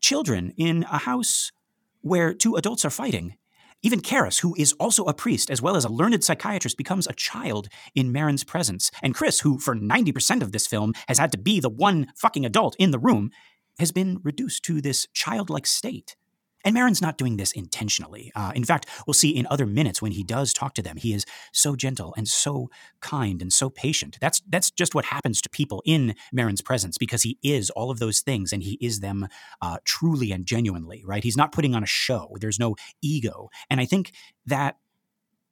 children 0.00 0.54
in 0.56 0.84
a 0.84 0.98
house 0.98 1.52
where 2.00 2.32
two 2.32 2.56
adults 2.56 2.84
are 2.86 2.90
fighting. 2.90 3.36
Even 3.82 4.00
Karras, 4.00 4.40
who 4.40 4.54
is 4.56 4.72
also 4.80 5.04
a 5.04 5.12
priest 5.12 5.50
as 5.50 5.60
well 5.60 5.76
as 5.76 5.84
a 5.84 5.92
learned 5.92 6.24
psychiatrist, 6.24 6.78
becomes 6.78 7.06
a 7.06 7.12
child 7.12 7.68
in 7.94 8.10
Merrin's 8.10 8.42
presence. 8.42 8.90
And 9.02 9.14
Chris, 9.14 9.40
who 9.40 9.58
for 9.58 9.76
90% 9.76 10.40
of 10.40 10.52
this 10.52 10.66
film 10.66 10.94
has 11.08 11.18
had 11.18 11.30
to 11.32 11.38
be 11.38 11.60
the 11.60 11.68
one 11.68 12.06
fucking 12.16 12.46
adult 12.46 12.74
in 12.78 12.90
the 12.90 12.98
room, 12.98 13.30
has 13.78 13.92
been 13.92 14.20
reduced 14.22 14.64
to 14.64 14.80
this 14.80 15.06
childlike 15.12 15.66
state. 15.66 16.16
And 16.64 16.74
Merrin's 16.74 17.02
not 17.02 17.18
doing 17.18 17.36
this 17.36 17.52
intentionally. 17.52 18.32
Uh, 18.34 18.52
in 18.54 18.64
fact, 18.64 18.88
we'll 19.06 19.14
see 19.14 19.30
in 19.30 19.46
other 19.50 19.66
minutes 19.66 20.00
when 20.00 20.12
he 20.12 20.24
does 20.24 20.52
talk 20.52 20.74
to 20.74 20.82
them, 20.82 20.96
he 20.96 21.12
is 21.12 21.26
so 21.52 21.76
gentle 21.76 22.14
and 22.16 22.26
so 22.26 22.70
kind 23.00 23.42
and 23.42 23.52
so 23.52 23.68
patient. 23.68 24.16
That's 24.20 24.40
that's 24.48 24.70
just 24.70 24.94
what 24.94 25.04
happens 25.06 25.40
to 25.42 25.50
people 25.50 25.82
in 25.84 26.14
Merrin's 26.32 26.62
presence 26.62 26.96
because 26.98 27.22
he 27.22 27.38
is 27.42 27.70
all 27.70 27.90
of 27.90 27.98
those 27.98 28.20
things 28.20 28.52
and 28.52 28.62
he 28.62 28.78
is 28.80 29.00
them 29.00 29.28
uh, 29.60 29.78
truly 29.84 30.32
and 30.32 30.46
genuinely. 30.46 31.02
Right? 31.04 31.22
He's 31.22 31.36
not 31.36 31.52
putting 31.52 31.74
on 31.74 31.82
a 31.82 31.86
show. 31.86 32.36
There's 32.40 32.58
no 32.58 32.76
ego, 33.02 33.50
and 33.68 33.80
I 33.80 33.84
think 33.84 34.12
that 34.46 34.76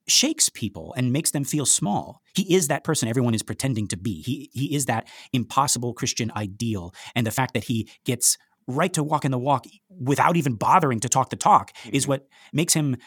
shakes 0.07 0.49
people 0.49 0.93
and 0.97 1.13
makes 1.13 1.31
them 1.31 1.43
feel 1.43 1.65
small. 1.65 2.21
He 2.35 2.53
is 2.53 2.67
that 2.67 2.83
person 2.83 3.07
everyone 3.07 3.33
is 3.33 3.43
pretending 3.43 3.87
to 3.89 3.97
be. 3.97 4.21
He 4.21 4.49
he 4.53 4.75
is 4.75 4.85
that 4.85 5.07
impossible 5.31 5.93
Christian 5.93 6.31
ideal, 6.35 6.93
and 7.15 7.25
the 7.25 7.31
fact 7.31 7.53
that 7.53 7.65
he 7.65 7.89
gets 8.05 8.37
right 8.67 8.93
to 8.93 9.03
walk 9.03 9.25
in 9.25 9.31
the 9.31 9.37
walk 9.39 9.65
without 9.89 10.35
even 10.37 10.55
bothering 10.55 10.99
to 11.01 11.09
talk 11.09 11.29
the 11.29 11.35
talk 11.35 11.71
is 11.91 12.05
Mhm. 12.05 12.09
what 12.09 12.27
makes 12.53 12.73
him 12.73 12.97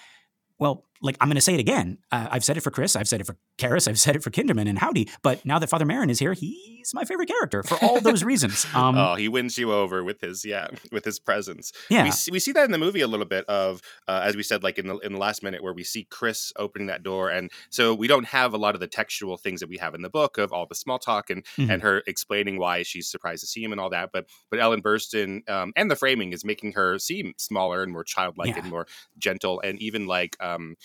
well 0.58 0.84
like 1.02 1.16
i'm 1.20 1.28
going 1.28 1.34
to 1.36 1.40
say 1.40 1.54
it 1.54 1.60
again 1.60 1.98
uh, 2.12 2.28
i've 2.30 2.44
said 2.44 2.56
it 2.56 2.60
for 2.60 2.70
chris 2.70 2.96
i've 2.96 3.08
said 3.08 3.20
it 3.20 3.24
for 3.24 3.36
Karras, 3.58 3.88
i've 3.88 3.98
said 3.98 4.16
it 4.16 4.22
for 4.22 4.30
kinderman 4.30 4.68
and 4.68 4.78
howdy 4.78 5.08
but 5.22 5.44
now 5.46 5.58
that 5.58 5.68
father 5.68 5.84
Merrin 5.86 6.10
is 6.10 6.18
here 6.18 6.32
he's 6.32 6.92
my 6.94 7.04
favorite 7.04 7.28
character 7.28 7.62
for 7.62 7.76
all 7.84 8.00
those 8.00 8.22
reasons 8.32 8.66
um, 8.74 8.96
oh, 8.96 9.14
he 9.14 9.28
wins 9.28 9.56
you 9.58 9.72
over 9.72 10.04
with 10.04 10.20
his 10.20 10.44
yeah, 10.44 10.68
with 10.92 11.04
his 11.04 11.18
presence. 11.18 11.72
yeah 11.90 12.04
We 12.04 12.10
see, 12.10 12.30
we 12.30 12.38
see 12.38 12.52
that 12.52 12.64
in 12.64 12.70
the 12.70 12.78
movie 12.78 13.00
a 13.00 13.06
little 13.08 13.26
bit 13.26 13.44
of 13.46 13.80
uh, 14.08 14.20
as 14.24 14.36
we 14.36 14.42
said 14.42 14.62
like 14.62 14.78
in 14.78 14.86
the 14.86 14.98
in 14.98 15.12
the 15.12 15.18
last 15.18 15.42
minute 15.42 15.62
where 15.62 15.72
we 15.72 15.82
see 15.84 16.04
Chris 16.10 16.52
opening 16.56 16.86
that 16.88 17.02
door 17.02 17.28
and 17.30 17.50
so 17.70 17.94
we 17.94 18.06
don't 18.06 18.26
have 18.26 18.54
a 18.54 18.58
lot 18.58 18.74
of 18.74 18.80
the 18.80 18.86
textual 18.86 19.36
things 19.36 19.60
that 19.60 19.68
we 19.68 19.78
have 19.78 19.94
in 19.94 20.02
the 20.02 20.10
book 20.10 20.38
of 20.38 20.52
all 20.52 20.66
the 20.66 20.74
small 20.74 20.98
talk 20.98 21.30
and 21.30 21.44
Mhm. 21.56 21.70
and 21.72 21.82
her 21.82 22.02
explaining 22.06 22.58
why 22.58 22.82
she's 22.82 23.08
surprised 23.10 23.40
to 23.40 23.46
see 23.46 23.62
him 23.64 23.72
and 23.72 23.80
all 23.80 23.90
that 23.90 24.10
but 24.12 24.26
but 24.50 24.60
Ellen 24.60 24.82
Burstyn 24.82 25.48
um, 25.50 25.72
and 25.76 25.90
the 25.90 25.96
framing 25.96 26.32
is 26.32 26.44
making 26.44 26.72
her 26.72 26.98
seem 26.98 27.32
smaller 27.38 27.82
and 27.82 27.92
more 27.92 28.04
childlike 28.04 28.48
Yeah. 28.54 28.58
and 28.62 28.70
more 28.70 28.86
gentle 29.18 29.60
and 29.60 29.80
even 29.80 30.06
like 30.06 30.36
um 30.40 30.76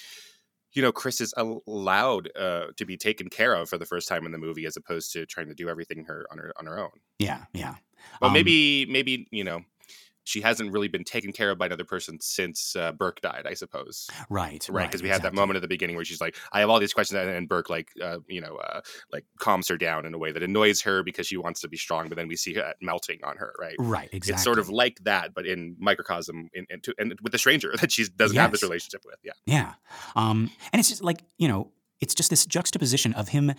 you 0.74 0.82
know, 0.82 0.92
Chris 0.92 1.20
is 1.20 1.34
allowed 1.36 2.30
uh, 2.38 2.68
to 2.78 2.86
be 2.86 2.98
taken 2.98 3.30
care 3.30 3.54
of 3.54 3.70
for 3.70 3.78
the 3.78 3.86
first 3.86 4.08
time 4.08 4.26
in 4.26 4.32
the 4.32 4.38
movie, 4.38 4.66
as 4.66 4.78
opposed 4.78 5.12
to 5.14 5.26
trying 5.26 5.50
to 5.50 5.54
do 5.56 5.68
everything 5.70 6.06
her 6.06 6.26
on 6.32 6.38
her 6.38 6.54
on 6.58 6.66
her 6.66 6.80
own. 6.80 6.92
yeah 7.20 7.46
yeah 7.54 7.76
But 8.20 8.28
Um, 8.28 8.34
maybe, 8.34 8.86
maybe 8.86 9.28
you 9.32 9.44
know, 9.44 9.62
she 10.32 10.42
hasn't 10.42 10.72
really 10.72 10.88
been 10.88 11.04
taken 11.04 11.32
care 11.32 11.52
of 11.52 11.58
by 11.58 11.66
another 11.66 11.84
person 11.84 12.20
since 12.22 12.76
uh, 12.76 12.92
Burke 12.94 13.22
died. 13.22 13.46
I 13.46 13.54
suppose, 13.54 14.10
right 14.30 14.66
right? 14.70 14.88
Because 14.88 15.04
we 15.04 15.10
had 15.10 15.22
that 15.24 15.34
moment 15.34 15.58
at 15.58 15.62
the 15.62 15.68
beginning 15.68 15.96
where 15.96 16.06
she's 16.06 16.22
like, 16.22 16.36
"I 16.52 16.62
have 16.62 16.70
all 16.70 16.80
these 16.80 16.94
questions," 16.94 17.20
and, 17.20 17.50
Burke, 17.50 17.70
like, 17.70 17.90
uh, 18.02 18.20
you 18.28 18.42
know, 18.42 18.56
uh, 18.56 18.82
like 19.12 19.26
calms 19.40 19.68
her 19.68 19.78
down 19.78 20.06
in 20.06 20.14
a 20.14 20.18
way 20.18 20.32
that 20.32 20.42
annoys 20.42 20.82
her 20.82 21.04
because 21.04 21.28
she 21.28 21.38
wants 21.38 21.62
to 21.62 21.68
be 21.68 21.78
strong, 21.78 22.08
but 22.08 22.18
then 22.18 22.28
we 22.28 22.36
see 22.36 22.54
that 22.54 22.78
melting 22.82 23.20
on 23.24 23.38
her, 23.38 23.54
right? 23.60 23.76
right 23.80 24.10
exactly 24.12 24.34
It's 24.34 24.44
sort 24.44 24.60
of 24.60 24.70
like 24.70 25.04
that, 25.04 25.34
but 25.34 25.46
in 25.46 25.76
microcosm, 25.80 26.50
in, 26.54 26.66
in 26.70 26.82
to, 26.82 26.96
and 26.98 27.16
with 27.22 27.34
a 27.36 27.38
stranger 27.38 27.74
that 27.82 27.92
she 27.92 28.08
doesn't 28.08 28.38
have 28.38 28.52
this 28.52 28.64
relationship 28.64 29.02
with. 29.06 29.18
Yeah, 29.24 29.34
Yeah. 29.46 29.74
Um, 30.16 30.52
and 30.72 30.80
it's 30.80 30.90
just 30.90 31.04
like, 31.04 31.24
you 31.38 31.48
know, 31.48 31.72
it's 32.00 32.16
just 32.16 32.30
this 32.30 32.46
juxtaposition 32.46 33.14
of 33.14 33.30
him 33.30 33.54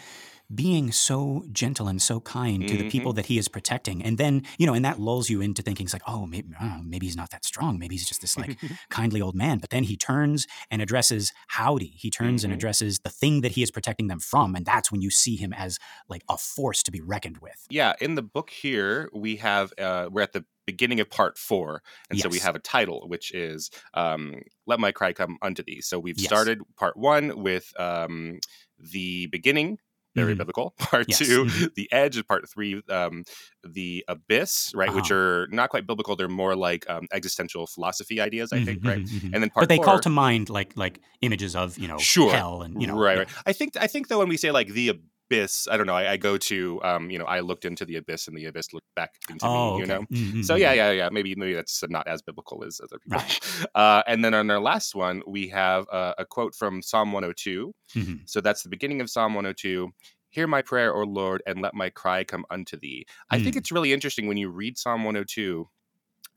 being 0.55 0.93
so 0.93 1.45
gentle 1.53 1.89
and 1.89 2.03
so 2.03 2.21
kind 2.21 2.67
to 2.69 2.77
the 2.77 2.85
Mhm. 2.85 2.89
people 2.91 3.13
that 3.15 3.27
he 3.27 3.39
is 3.39 3.49
protecting. 3.49 4.03
And 4.03 4.19
then, 4.19 4.43
you 4.59 4.67
know, 4.67 4.75
and 4.75 4.85
that 4.85 4.99
lulls 5.01 5.31
you 5.31 5.41
into 5.41 5.63
thinking, 5.63 5.85
it's 5.87 5.93
like, 5.93 6.03
oh, 6.07 6.27
maybe, 6.27 6.49
know, 6.49 6.81
maybe 6.85 7.07
he's 7.07 7.17
not 7.17 7.31
that 7.31 7.45
strong. 7.45 7.79
Maybe 7.79 7.95
he's 7.95 8.07
just 8.07 8.21
this 8.21 8.37
like 8.37 8.57
kindly 8.91 9.21
old 9.23 9.35
man. 9.35 9.59
But 9.59 9.71
then 9.71 9.85
he 9.85 9.97
turns 9.97 10.47
and 10.71 10.83
addresses 10.83 11.33
Howdy. 11.49 11.87
He 11.97 12.11
turns 12.11 12.45
and 12.45 12.53
Mhm. 12.53 12.57
addresses 12.57 12.99
the 13.01 13.11
thing 13.11 13.41
that 13.43 13.53
he 13.53 13.63
is 13.63 13.71
protecting 13.71 14.09
them 14.09 14.21
from. 14.21 14.55
And 14.55 14.67
that's 14.67 14.93
when 14.93 15.01
you 15.01 15.11
see 15.11 15.37
him 15.37 15.53
as 15.53 15.79
like 16.09 16.23
a 16.29 16.37
force 16.37 16.83
to 16.85 16.91
be 16.91 17.01
reckoned 17.01 17.39
with. 17.39 17.67
yeah. 17.71 17.95
In 18.01 18.15
the 18.15 18.23
book 18.23 18.51
here, 18.51 19.09
we 19.15 19.37
have 19.37 19.73
uh, 19.79 20.09
we're 20.11 20.23
at 20.23 20.33
the 20.33 20.45
beginning 20.67 21.01
of 21.01 21.11
part 21.11 21.39
four, 21.39 21.83
and 22.11 22.19
so 22.19 22.29
we 22.29 22.39
have 22.39 22.55
a 22.55 22.59
title 22.61 23.09
which 23.09 23.33
is 23.33 23.71
um, 23.95 24.43
"Let 24.67 24.81
My 24.81 24.93
Cry 24.93 25.13
Come 25.13 25.39
Unto 25.43 25.63
Thee." 25.63 25.81
So 25.81 25.99
we've 25.99 26.19
Yes. 26.19 26.27
started 26.27 26.61
part 26.77 26.97
one 26.97 27.43
with 27.43 27.73
um, 27.81 28.39
the 28.79 29.27
beginning. 29.27 29.79
Very 30.15 30.35
Mhm. 30.35 30.39
biblical. 30.39 30.75
Part 30.79 31.07
Yes. 31.09 31.19
2 31.19 31.45
Mhm. 31.45 31.75
the 31.75 31.89
edge. 31.93 32.27
Part 32.27 32.49
three, 32.49 32.83
um, 32.91 33.25
the 33.65 34.05
abyss. 34.09 34.73
Right, 34.75 34.93
which 34.95 35.11
Uh-huh. 35.11 35.21
are 35.21 35.47
not 35.51 35.71
quite 35.71 35.87
biblical. 35.87 36.17
They're 36.17 36.29
more 36.29 36.55
like 36.55 36.89
um, 36.91 37.07
existential 37.13 37.67
philosophy 37.67 38.21
ideas, 38.21 38.53
I 38.53 38.65
think. 38.65 38.81
Mhm, 38.83 38.89
Right, 38.89 38.99
mhm, 39.01 39.21
mhm. 39.21 39.31
and 39.35 39.43
then 39.43 39.51
part 39.51 39.63
But 39.63 39.69
they 39.69 39.77
four, 39.77 39.85
call 39.87 39.99
to 40.01 40.11
mind 40.11 40.51
like 40.51 40.77
like 40.77 41.01
images 41.23 41.57
of, 41.57 41.79
you 41.79 41.89
know, 41.89 41.99
Sure. 41.99 42.31
hell 42.33 42.63
and, 42.63 42.81
you 42.81 42.87
know. 42.87 42.97
right, 42.99 43.15
yeah. 43.15 43.19
right. 43.21 43.29
I 43.47 43.53
think 43.53 43.77
I 43.77 43.87
think 43.87 44.09
though 44.09 44.19
when 44.19 44.29
we 44.29 44.37
say 44.37 44.51
like 44.51 44.69
the 44.69 45.01
abyss, 45.33 45.69
I 45.71 45.77
don't 45.77 45.87
know. 45.87 45.95
I, 45.95 46.13
I 46.13 46.17
go 46.17 46.37
to 46.39 46.83
um, 46.83 47.11
you 47.11 47.19
know, 47.19 47.25
I 47.25 47.41
looked 47.41 47.65
into 47.65 47.85
the 47.85 47.97
abyss, 47.97 48.29
and 48.29 48.37
the 48.37 48.47
abyss 48.47 48.73
looked 48.73 48.95
back 48.95 49.11
into 49.31 49.49
Oh, 49.49 49.49
me. 49.49 49.75
You 49.75 49.87
okay. 49.87 49.87
know. 49.87 50.05
Mhm, 50.11 50.33
So 50.41 50.55
yeah, 50.57 50.73
mhm. 50.73 50.75
yeah, 50.75 50.91
yeah. 50.93 51.09
Maybe 51.11 51.35
maybe 51.35 51.55
that's 51.55 51.83
not 51.89 52.07
as 52.09 52.23
biblical 52.23 52.65
as 52.65 52.81
other 52.83 52.99
people. 52.99 53.21
Right. 53.21 53.39
Uh, 53.75 54.03
and 54.07 54.25
then 54.25 54.35
on 54.35 54.51
our 54.51 54.61
last 54.61 54.95
one, 54.95 55.23
we 55.27 55.49
have 55.49 55.87
uh, 55.91 56.15
a 56.19 56.25
quote 56.27 56.55
from 56.55 56.83
Psalm 56.83 57.13
102. 57.13 57.73
Mhm. 57.95 58.27
So 58.27 58.41
that's 58.41 58.63
the 58.63 58.69
beginning 58.69 59.01
of 59.01 59.09
Psalm 59.11 59.35
102. 59.35 59.91
Hear 60.31 60.47
my 60.47 60.63
prayer, 60.63 60.95
O 60.95 61.03
Lord, 61.05 61.43
and 61.47 61.61
let 61.61 61.75
my 61.75 61.91
cry 61.91 62.25
come 62.25 62.45
unto 62.51 62.77
thee. 62.79 63.07
I 63.31 63.39
think 63.39 63.55
Mm. 63.55 63.57
it's 63.57 63.71
really 63.73 63.93
interesting 63.93 64.27
when 64.27 64.37
you 64.39 64.51
read 64.51 64.79
Psalm 64.79 65.05
102 65.05 65.69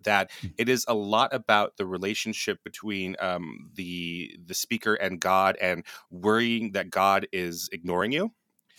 that 0.04 0.32
Hmm. 0.42 0.56
it 0.58 0.70
is 0.70 0.86
a 0.88 0.94
lot 0.94 1.34
about 1.34 1.78
the 1.78 1.86
relationship 1.86 2.60
between 2.64 3.16
um, 3.20 3.72
the 3.74 4.38
the 4.46 4.54
speaker 4.54 4.96
and 4.96 5.20
God, 5.22 5.58
and 5.62 5.86
worrying 6.12 6.74
that 6.74 6.90
God 6.90 7.28
is 7.32 7.70
ignoring 7.72 8.12
you. 8.12 8.32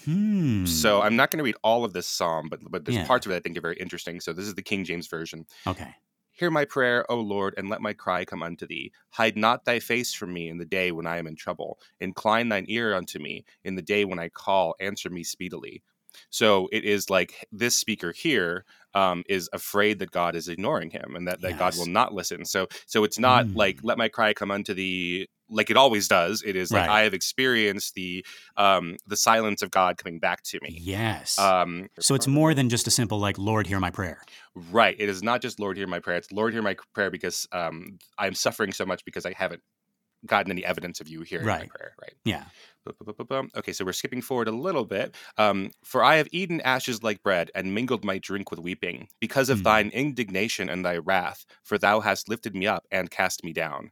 Hmm. 0.04 0.66
So 0.66 1.00
I'm 1.00 1.16
not 1.16 1.30
going 1.30 1.38
to 1.38 1.44
read 1.44 1.56
all 1.62 1.84
of 1.84 1.92
this 1.92 2.06
psalm, 2.08 2.48
but 2.48 2.60
but 2.70 2.84
there's 2.84 2.96
Yeah. 2.96 3.06
parts 3.06 3.26
of 3.26 3.32
it 3.32 3.36
I 3.36 3.40
think 3.40 3.56
are 3.56 3.60
very 3.60 3.76
interesting. 3.76 4.20
So 4.20 4.32
this 4.32 4.46
is 4.46 4.54
the 4.54 4.62
King 4.62 4.84
James 4.84 5.06
version. 5.06 5.46
okay. 5.66 5.94
Hear 6.32 6.50
my 6.50 6.66
prayer, 6.66 7.10
O 7.10 7.18
Lord, 7.20 7.54
and 7.56 7.68
let 7.70 7.80
my 7.80 7.94
cry 7.94 8.24
come 8.24 8.42
unto 8.42 8.66
thee. 8.66 8.92
Hide 9.10 9.36
not 9.38 9.64
thy 9.64 9.80
face 9.80 10.12
from 10.14 10.32
me 10.34 10.48
in 10.48 10.58
the 10.58 10.66
day 10.66 10.92
when 10.92 11.06
I 11.06 11.16
am 11.16 11.26
in 11.26 11.34
trouble. 11.36 11.78
Incline 12.00 12.50
thine 12.50 12.66
ear 12.68 12.94
unto 12.94 13.18
me 13.18 13.44
in 13.64 13.74
the 13.74 13.82
day 13.82 14.04
when 14.04 14.18
I 14.18 14.28
call. 14.28 14.74
Answer 14.80 15.08
me 15.10 15.24
speedily. 15.24 15.82
So 16.30 16.68
it 16.72 16.84
is 16.84 17.10
like 17.10 17.46
this 17.52 17.76
speaker 17.76 18.12
here 18.12 18.64
um, 18.94 19.24
is 19.28 19.48
afraid 19.52 19.98
that 20.00 20.10
God 20.10 20.34
is 20.36 20.48
ignoring 20.48 20.90
him 20.90 21.14
and 21.16 21.26
that, 21.28 21.40
that 21.42 21.56
God 21.56 21.74
will 21.74 21.86
not 21.86 22.14
listen. 22.14 22.44
So 22.44 22.68
so 22.86 23.04
it's 23.04 23.18
not 23.18 23.46
Mm. 23.46 23.54
like 23.54 23.78
let 23.82 23.98
my 23.98 24.08
cry 24.08 24.34
come 24.34 24.50
unto 24.50 24.74
thee 24.74 25.28
like 25.48 25.70
it 25.70 25.76
always 25.76 26.08
does. 26.08 26.42
It 26.44 26.56
is 26.56 26.72
like 26.72 26.88
Right. 26.88 27.00
I 27.00 27.02
have 27.02 27.14
experienced 27.14 27.94
the 27.94 28.24
um, 28.56 28.96
the 29.06 29.16
silence 29.16 29.62
of 29.62 29.70
God 29.70 29.96
coming 29.96 30.18
back 30.18 30.42
to 30.44 30.58
me. 30.62 30.78
Yes. 30.80 31.38
Um, 31.38 31.88
so 32.00 32.14
it's 32.14 32.26
more 32.26 32.54
than 32.54 32.68
just 32.68 32.86
a 32.86 32.90
simple 32.90 33.18
like 33.18 33.38
Lord, 33.38 33.66
hear 33.66 33.80
my 33.80 33.90
prayer. 33.90 34.22
Right. 34.54 34.96
It 34.98 35.08
is 35.08 35.22
not 35.22 35.42
just 35.42 35.60
Lord 35.60 35.76
hear 35.76 35.86
my 35.86 36.00
prayer. 36.00 36.16
It's 36.16 36.32
Lord 36.32 36.52
hear 36.52 36.62
my 36.62 36.76
prayer 36.94 37.10
because 37.10 37.46
um, 37.52 37.98
I'm 38.18 38.34
suffering 38.34 38.72
so 38.72 38.84
much 38.86 39.04
because 39.04 39.26
I 39.26 39.32
haven't 39.32 39.62
gotten 40.24 40.50
any 40.50 40.64
evidence 40.64 41.00
of 41.00 41.08
you 41.08 41.22
hearing 41.22 41.46
my 41.46 41.66
prayer. 41.66 41.92
Right. 42.00 42.14
Yeah. 42.24 42.44
Okay, 43.56 43.72
so 43.72 43.84
we're 43.84 43.92
skipping 43.92 44.22
forward 44.22 44.48
a 44.48 44.52
little 44.52 44.84
bit. 44.84 45.14
Um, 45.36 45.72
For 45.84 46.02
I 46.04 46.16
have 46.16 46.28
eaten 46.32 46.60
ashes 46.60 47.02
like 47.02 47.22
bread 47.22 47.50
and 47.54 47.74
mingled 47.74 48.04
my 48.04 48.18
drink 48.18 48.50
with 48.50 48.60
weeping 48.60 49.08
because 49.20 49.48
of 49.50 49.58
Hmm. 49.58 49.64
thine 49.64 49.88
indignation 49.90 50.68
and 50.68 50.84
thy 50.84 50.98
wrath, 50.98 51.44
for 51.64 51.78
thou 51.78 52.00
hast 52.00 52.28
lifted 52.28 52.54
me 52.54 52.66
up 52.66 52.86
and 52.90 53.10
cast 53.10 53.44
me 53.44 53.52
down. 53.52 53.90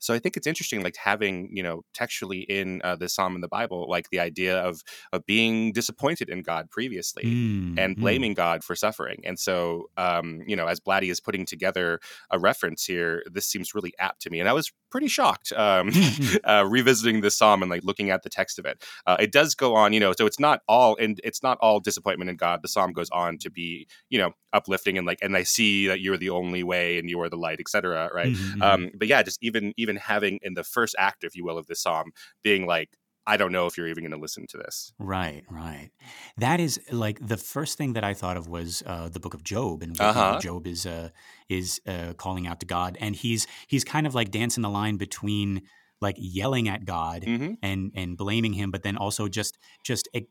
So 0.00 0.12
I 0.14 0.18
think 0.18 0.36
it's 0.36 0.46
interesting, 0.46 0.82
like 0.82 0.96
having 0.96 1.48
you 1.52 1.62
know 1.62 1.82
textually 1.94 2.40
in 2.40 2.82
uh, 2.84 2.96
this 2.96 3.14
psalm 3.14 3.34
in 3.34 3.40
the 3.40 3.48
Bible, 3.48 3.88
like 3.88 4.10
the 4.10 4.20
idea 4.20 4.58
of 4.58 4.82
of 5.12 5.24
being 5.26 5.72
disappointed 5.72 6.28
in 6.28 6.42
God 6.42 6.70
previously 6.70 7.30
Mm, 7.30 7.78
and 7.78 7.96
mm. 7.96 8.00
blaming 8.00 8.34
God 8.34 8.64
for 8.64 8.74
suffering. 8.74 9.20
And 9.24 9.38
so, 9.38 9.90
um, 9.96 10.42
you 10.46 10.56
know, 10.56 10.66
as 10.66 10.80
Blatty 10.80 11.10
is 11.10 11.20
putting 11.20 11.46
together 11.46 12.00
a 12.30 12.38
reference 12.38 12.84
here, 12.84 13.22
this 13.30 13.46
seems 13.46 13.74
really 13.74 13.92
apt 13.98 14.22
to 14.22 14.30
me. 14.30 14.40
And 14.40 14.48
I 14.48 14.52
was 14.52 14.72
pretty 14.90 15.08
shocked 15.08 15.52
um, 15.52 15.90
uh, 16.44 16.64
revisiting 16.68 17.20
this 17.20 17.36
psalm 17.36 17.62
and 17.62 17.70
like 17.70 17.84
looking 17.84 18.10
at 18.10 18.22
the 18.22 18.28
text 18.28 18.58
of 18.58 18.66
it. 18.66 18.84
Uh, 19.06 19.16
it 19.20 19.32
does 19.32 19.54
go 19.54 19.74
on, 19.74 19.92
you 19.92 20.00
know, 20.00 20.12
so 20.16 20.26
it's 20.26 20.40
not 20.40 20.60
all 20.68 20.96
and 20.98 21.20
it's 21.24 21.42
not 21.42 21.58
all 21.60 21.80
disappointment 21.80 22.30
in 22.30 22.36
God. 22.36 22.60
The 22.62 22.68
psalm 22.68 22.92
goes 22.92 23.10
on 23.10 23.38
to 23.38 23.50
be, 23.50 23.86
you 24.08 24.18
know, 24.18 24.32
uplifting 24.52 24.98
and 24.98 25.06
like, 25.06 25.18
and 25.22 25.36
I 25.36 25.44
see 25.44 25.86
that 25.86 26.00
you're 26.00 26.16
the 26.16 26.30
only 26.30 26.62
way 26.62 26.98
and 26.98 27.08
you 27.08 27.20
are 27.20 27.28
the 27.28 27.36
light, 27.36 27.60
etc. 27.60 28.10
Right. 28.12 28.32
Mhm, 28.32 28.54
mhm. 28.56 28.62
Um, 28.62 28.90
but 28.94 29.08
yeah, 29.08 29.22
just 29.22 29.38
even 29.42 29.72
even 29.76 29.89
having 29.96 30.38
in 30.42 30.54
the 30.54 30.64
first 30.64 30.94
act, 30.98 31.24
if 31.24 31.34
you 31.36 31.44
will, 31.44 31.58
of 31.58 31.66
this 31.66 31.82
psalm, 31.82 32.12
being 32.42 32.66
like, 32.66 32.96
I 33.26 33.36
don't 33.36 33.52
know 33.52 33.66
if 33.66 33.76
you're 33.76 33.88
even 33.88 34.04
going 34.04 34.12
to 34.12 34.18
listen 34.18 34.46
to 34.48 34.56
this. 34.58 34.92
Right, 35.02 35.44
right. 35.48 35.90
That 36.36 36.60
is 36.60 36.78
like 36.92 37.26
the 37.26 37.38
first 37.38 37.78
thing 37.78 37.94
that 37.94 38.04
I 38.04 38.12
thought 38.12 38.36
of 38.36 38.48
was 38.48 38.82
uh, 38.84 39.08
the 39.08 39.18
Book 39.18 39.32
of 39.32 39.42
Job, 39.42 39.82
and 39.82 39.96
where, 39.98 40.10
you 40.10 40.22
know, 40.22 40.34
Uh-huh. 40.34 40.36
Job 40.36 40.66
is 40.66 40.84
uh, 40.84 41.08
is 41.48 41.80
uh, 41.86 42.12
calling 42.18 42.46
out 42.46 42.60
to 42.60 42.66
God, 42.66 42.98
and 43.00 43.16
he's 43.16 43.46
he's 43.66 43.82
kind 43.82 44.06
of 44.06 44.14
like 44.14 44.30
dancing 44.30 44.60
the 44.62 44.68
line 44.68 44.98
between 44.98 45.62
like 46.02 46.16
yelling 46.18 46.68
at 46.68 46.84
God 46.84 47.26
hmm 47.26 47.54
and 47.62 47.92
and 47.94 48.18
blaming 48.18 48.52
him, 48.52 48.70
but 48.70 48.82
then 48.82 48.98
also 48.98 49.26
just 49.26 49.56
just 49.82 50.06
e- 50.14 50.26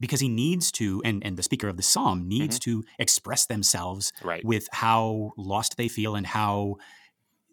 because 0.00 0.20
he 0.20 0.28
needs 0.28 0.72
to, 0.72 1.00
and 1.04 1.24
and 1.24 1.36
the 1.36 1.42
speaker 1.42 1.68
of 1.68 1.76
the 1.76 1.82
psalm 1.82 2.28
needs 2.28 2.58
to 2.60 2.84
express 2.98 3.46
themselves 3.46 4.12
Right. 4.20 4.42
with 4.42 4.68
how 4.72 5.32
lost 5.36 5.76
they 5.76 5.88
feel 5.88 6.16
and 6.16 6.26
how 6.26 6.76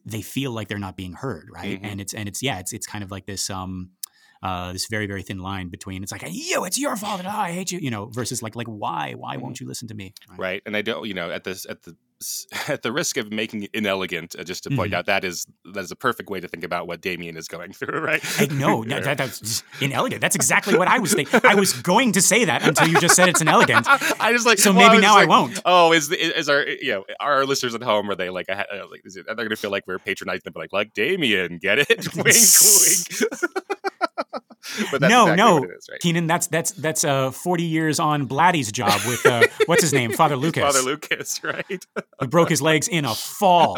they 0.06 0.22
feel 0.22 0.52
like 0.52 0.68
they're 0.68 0.80
not 0.80 0.96
being 0.98 1.14
heard, 1.14 1.50
right? 1.52 1.82
Mhm. 1.82 1.86
And 1.92 2.02
it's 2.02 2.14
and 2.14 2.28
it's 2.28 2.42
yeah, 2.42 2.60
it's 2.60 2.74
it's 2.74 2.88
kind 2.88 3.04
of 3.04 3.12
like 3.12 3.26
this 3.26 3.50
um 3.50 3.92
uh 4.44 4.74
this 4.74 4.88
very 4.88 5.06
very 5.06 5.22
thin 5.22 5.38
line 5.40 5.70
between 5.70 6.02
it's 6.02 6.12
like 6.12 6.24
you, 6.32 6.66
it's 6.66 6.78
your 6.80 6.96
fault 6.96 7.20
and 7.20 7.28
oh, 7.28 7.32
I 7.32 7.52
hate 7.52 7.72
you, 7.72 7.80
you 7.80 7.92
know, 7.92 8.06
versus 8.08 8.42
like 8.42 8.56
like 8.56 8.68
why 8.68 9.14
why 9.14 9.38
Mhm. 9.38 9.42
won't 9.42 9.60
you 9.60 9.68
listen 9.68 9.88
to 9.90 9.94
me? 9.94 10.14
right 10.38 10.62
and 10.66 10.76
i 10.78 10.82
don't 10.82 11.06
you 11.08 11.14
know 11.14 11.30
at 11.30 11.44
this 11.44 11.66
at 11.68 11.84
the 11.84 11.96
at 12.68 12.82
the 12.84 12.92
risk 12.92 13.18
of 13.18 13.32
making 13.32 13.64
it 13.64 13.70
inelegant 13.74 14.36
uh, 14.38 14.44
just 14.44 14.64
to 14.64 14.70
point 14.70 14.92
Mhm. 14.92 14.96
out 14.98 15.06
that 15.08 15.24
is 15.24 15.46
that 15.74 15.82
is 15.84 15.92
a 15.92 15.96
perfect 15.96 16.30
way 16.30 16.40
to 16.40 16.48
think 16.48 16.64
about 16.64 16.88
what 16.88 17.02
damien 17.02 17.38
is 17.38 17.48
going 17.48 17.74
through 17.80 18.00
right 18.02 18.22
Hey, 18.24 18.48
no, 18.48 18.82
no, 18.82 19.00
that, 19.02 19.18
that's 19.18 19.64
inelegant. 19.82 20.22
That's 20.22 20.36
exactly 20.36 20.78
what 20.78 20.88
I 20.88 21.00
was 21.00 21.14
thinking. 21.14 21.40
I 21.44 21.56
was 21.56 21.74
going 21.82 22.12
to 22.14 22.22
say 22.22 22.46
that 22.46 22.64
until 22.68 22.88
you 22.88 23.00
just 23.00 23.16
said 23.16 23.30
it's 23.30 23.42
inelegant. 23.42 23.88
i 24.20 24.32
just 24.32 24.46
like 24.46 24.60
So 24.60 24.72
well, 24.72 24.88
maybe 24.88 24.98
was 24.98 25.04
now 25.04 25.18
I 25.18 25.26
won't. 25.26 25.60
oh 25.66 25.94
is 25.94 26.12
is 26.12 26.50
our 26.50 26.66
you 26.68 26.92
know 26.94 27.06
are 27.20 27.34
our 27.36 27.46
listeners 27.46 27.74
at 27.76 27.84
home 27.84 28.10
are 28.10 28.16
they 28.16 28.30
like, 28.30 28.50
I 28.50 28.56
ha- 28.56 28.66
uh, 28.74 28.88
like 28.90 29.02
is 29.06 29.16
it, 29.18 29.26
are 29.30 29.36
they 29.36 29.44
gonna 29.44 29.56
feel 29.56 29.72
like 29.72 29.86
we're 29.88 30.00
patronizing 30.00 30.42
them 30.46 30.54
like 30.56 30.72
like 30.74 30.94
damien 30.94 31.58
get 31.62 31.80
it 31.80 31.90
wink 32.16 32.26
wink 32.26 33.32
but 34.92 35.02
that's 35.02 35.12
No, 35.12 35.28
exactly 35.28 35.36
no, 35.36 35.60
right? 35.60 36.00
Keenan, 36.00 36.28
that's 36.28 36.48
that's 36.48 36.72
that's 36.72 37.04
uh, 37.04 37.32
forty 37.32 37.64
years 37.64 38.00
on 38.00 38.28
Blatty's 38.28 38.72
job 38.72 39.00
with 39.06 39.26
uh, 39.26 39.48
what's 39.66 39.82
his 39.82 39.94
name, 39.94 40.12
Father 40.12 40.36
Lucas, 40.36 40.64
father 40.64 40.82
lucas 40.82 41.44
right? 41.44 41.86
He 42.20 42.28
broke 42.28 42.50
his 42.50 42.62
legs 42.62 42.88
in 42.88 43.06
a 43.06 43.16
fall. 43.16 43.78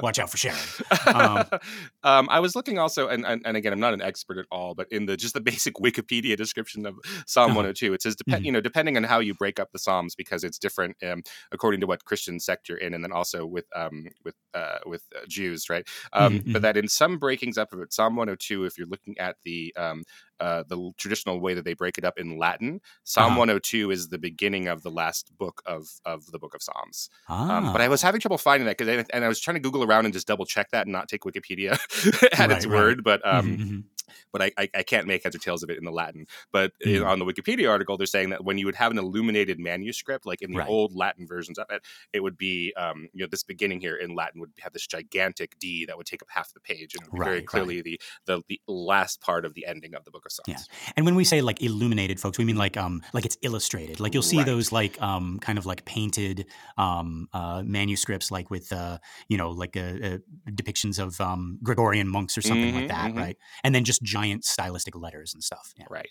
Watch 0.00 0.18
out 0.20 0.30
for 0.30 0.36
Sharon. 0.36 0.74
Um, 1.12 1.50
um, 2.04 2.28
I 2.30 2.38
was 2.38 2.54
looking 2.54 2.78
also, 2.78 3.08
and, 3.08 3.26
and 3.26 3.42
and 3.44 3.56
again, 3.56 3.72
I'm 3.72 3.80
not 3.80 3.94
an 3.94 4.00
expert 4.00 4.38
at 4.38 4.46
all, 4.50 4.74
but 4.74 4.86
in 4.92 5.06
the 5.06 5.16
just 5.16 5.34
the 5.34 5.40
basic 5.52 5.74
Wikipedia 5.74 6.36
description 6.36 6.86
of 6.86 6.98
Psalm 7.26 7.54
Uh-huh. 7.54 7.56
102, 7.56 7.92
it 7.94 8.02
says, 8.02 8.14
dep- 8.14 8.40
Mhm. 8.40 8.44
you 8.44 8.52
know, 8.52 8.60
depending 8.60 8.96
on 8.96 9.02
how 9.04 9.18
you 9.18 9.34
break 9.34 9.58
up 9.58 9.70
the 9.72 9.78
Psalms, 9.78 10.14
because 10.14 10.44
it's 10.44 10.58
different 10.58 10.96
um, 11.02 11.22
according 11.50 11.80
to 11.80 11.86
what 11.86 12.04
Christian 12.04 12.38
sect 12.38 12.68
you're 12.68 12.78
in, 12.78 12.94
and 12.94 13.02
then 13.02 13.12
also 13.12 13.44
with 13.44 13.66
um, 13.74 14.06
with 14.24 14.36
uh, 14.54 14.78
with 14.86 15.02
uh, 15.16 15.24
Jews, 15.28 15.68
right? 15.68 15.86
Um, 16.12 16.42
Mhm, 16.42 16.52
But 16.52 16.62
that 16.62 16.76
in 16.76 16.86
some 16.88 17.18
breakings 17.18 17.58
up 17.58 17.72
of 17.72 17.80
it, 17.80 17.92
Psalm 17.92 18.14
102, 18.14 18.64
if 18.66 18.78
you're 18.78 18.86
looking 18.86 19.18
at 19.18 19.36
the 19.44 19.74
um, 19.76 20.04
uh, 20.40 20.62
the 20.68 20.92
traditional 20.98 21.40
way 21.40 21.54
that 21.54 21.64
they 21.64 21.74
break 21.74 21.98
it 21.98 22.04
up 22.04 22.18
in 22.18 22.38
Latin, 22.38 22.80
Psalm 23.04 23.32
Uh-huh. 23.32 23.38
102 23.40 23.90
is 23.90 24.08
the 24.08 24.18
beginning 24.18 24.68
of 24.68 24.82
the 24.82 24.90
last 24.90 25.36
book 25.38 25.62
of 25.66 25.88
of 26.04 26.26
the 26.32 26.38
book 26.38 26.54
of 26.54 26.62
Psalms. 26.62 27.10
ah, 27.28 27.58
Um, 27.58 27.72
but 27.72 27.80
I 27.80 27.88
was 27.88 28.02
having 28.02 28.20
trouble 28.20 28.38
finding 28.38 28.66
that 28.66 28.78
because 28.78 29.06
and 29.12 29.24
I 29.24 29.28
was 29.28 29.40
trying 29.40 29.56
to 29.56 29.60
Google 29.60 29.84
around 29.84 30.04
and 30.04 30.14
just 30.14 30.26
double 30.26 30.46
check 30.46 30.70
that 30.70 30.86
and 30.86 30.92
not 30.92 31.08
take 31.08 31.22
Wikipedia 31.22 31.72
at 32.40 32.50
its 32.50 32.66
Right, 32.66 32.66
right. 32.66 32.68
word. 32.68 33.04
But 33.04 33.26
um, 33.26 33.46
Mhm, 33.46 33.58
mhm. 33.58 33.84
But 34.32 34.42
I, 34.42 34.52
I 34.58 34.68
I 34.74 34.82
can't 34.82 35.06
make 35.06 35.22
heads 35.24 35.36
or 35.36 35.38
tails 35.38 35.62
of 35.62 35.70
it 35.70 35.78
in 35.78 35.84
the 35.84 35.90
Latin. 35.92 36.26
But 36.52 36.72
in- 36.80 37.02
Mhm. 37.02 37.06
on 37.06 37.18
the 37.18 37.24
Wikipedia 37.24 37.68
article, 37.70 37.96
they're 37.96 38.06
saying 38.06 38.30
that 38.30 38.44
when 38.44 38.58
you 38.58 38.66
would 38.66 38.74
have 38.76 38.90
an 38.92 38.98
illuminated 38.98 39.58
manuscript, 39.58 40.26
like 40.26 40.42
in 40.42 40.50
the 40.52 40.58
Right. 40.58 40.68
old 40.68 40.94
Latin 40.94 41.26
versions 41.26 41.58
of 41.58 41.66
it, 41.70 41.82
it 42.12 42.20
would 42.20 42.36
be 42.38 42.72
um, 42.76 43.08
you 43.12 43.22
know 43.24 43.28
this 43.30 43.42
beginning 43.42 43.80
here 43.80 43.96
in 43.96 44.14
Latin 44.14 44.40
would 44.40 44.52
have 44.60 44.72
this 44.72 44.86
gigantic 44.86 45.58
D 45.58 45.84
that 45.86 45.96
would 45.96 46.06
take 46.06 46.22
up 46.22 46.28
half 46.30 46.52
the 46.52 46.60
page 46.60 46.94
and 46.94 47.04
be 47.10 47.18
very 47.18 47.28
Right, 47.30 47.34
right. 47.38 47.46
clearly 47.46 47.82
the, 47.82 48.00
the 48.26 48.42
the 48.48 48.60
last 48.66 49.20
part 49.20 49.44
of 49.44 49.54
the 49.54 49.66
ending 49.66 49.94
of 49.94 50.04
the 50.04 50.10
Book 50.10 50.24
of 50.26 50.32
Psalms. 50.32 50.46
Yeah. 50.70 50.92
And 50.96 51.04
when 51.06 51.14
we 51.14 51.24
say 51.24 51.40
like 51.40 51.62
illuminated, 51.62 52.20
folks, 52.20 52.38
we 52.38 52.44
mean 52.44 52.56
like 52.56 52.76
um 52.76 53.02
like 53.12 53.24
it's 53.26 53.36
illustrated. 53.42 54.00
Like 54.00 54.14
you'll 54.14 54.22
see 54.22 54.38
Right. 54.38 54.46
those 54.46 54.72
like 54.72 55.00
um 55.02 55.38
kind 55.40 55.58
of 55.58 55.66
like 55.66 55.84
painted 55.84 56.46
um 56.76 57.28
uh 57.32 57.62
manuscripts 57.64 58.30
like 58.30 58.50
with 58.50 58.72
uh 58.72 58.98
you 59.28 59.36
know 59.36 59.50
like 59.50 59.76
uh, 59.76 59.80
uh, 59.80 60.18
depictions 60.50 60.98
of 60.98 61.20
um 61.20 61.58
Gregorian 61.62 62.08
monks 62.08 62.36
or 62.38 62.42
something 62.42 62.74
like 62.74 62.84
Mhm, 62.84 62.88
that, 62.88 63.12
mhm. 63.12 63.16
right? 63.18 63.36
And 63.64 63.74
then 63.74 63.84
just 63.84 63.97
giant 64.02 64.44
stylistic 64.44 64.94
letters 64.96 65.32
and 65.34 65.42
stuff. 65.42 65.72
Yeah. 65.76 65.86
Right. 65.90 66.10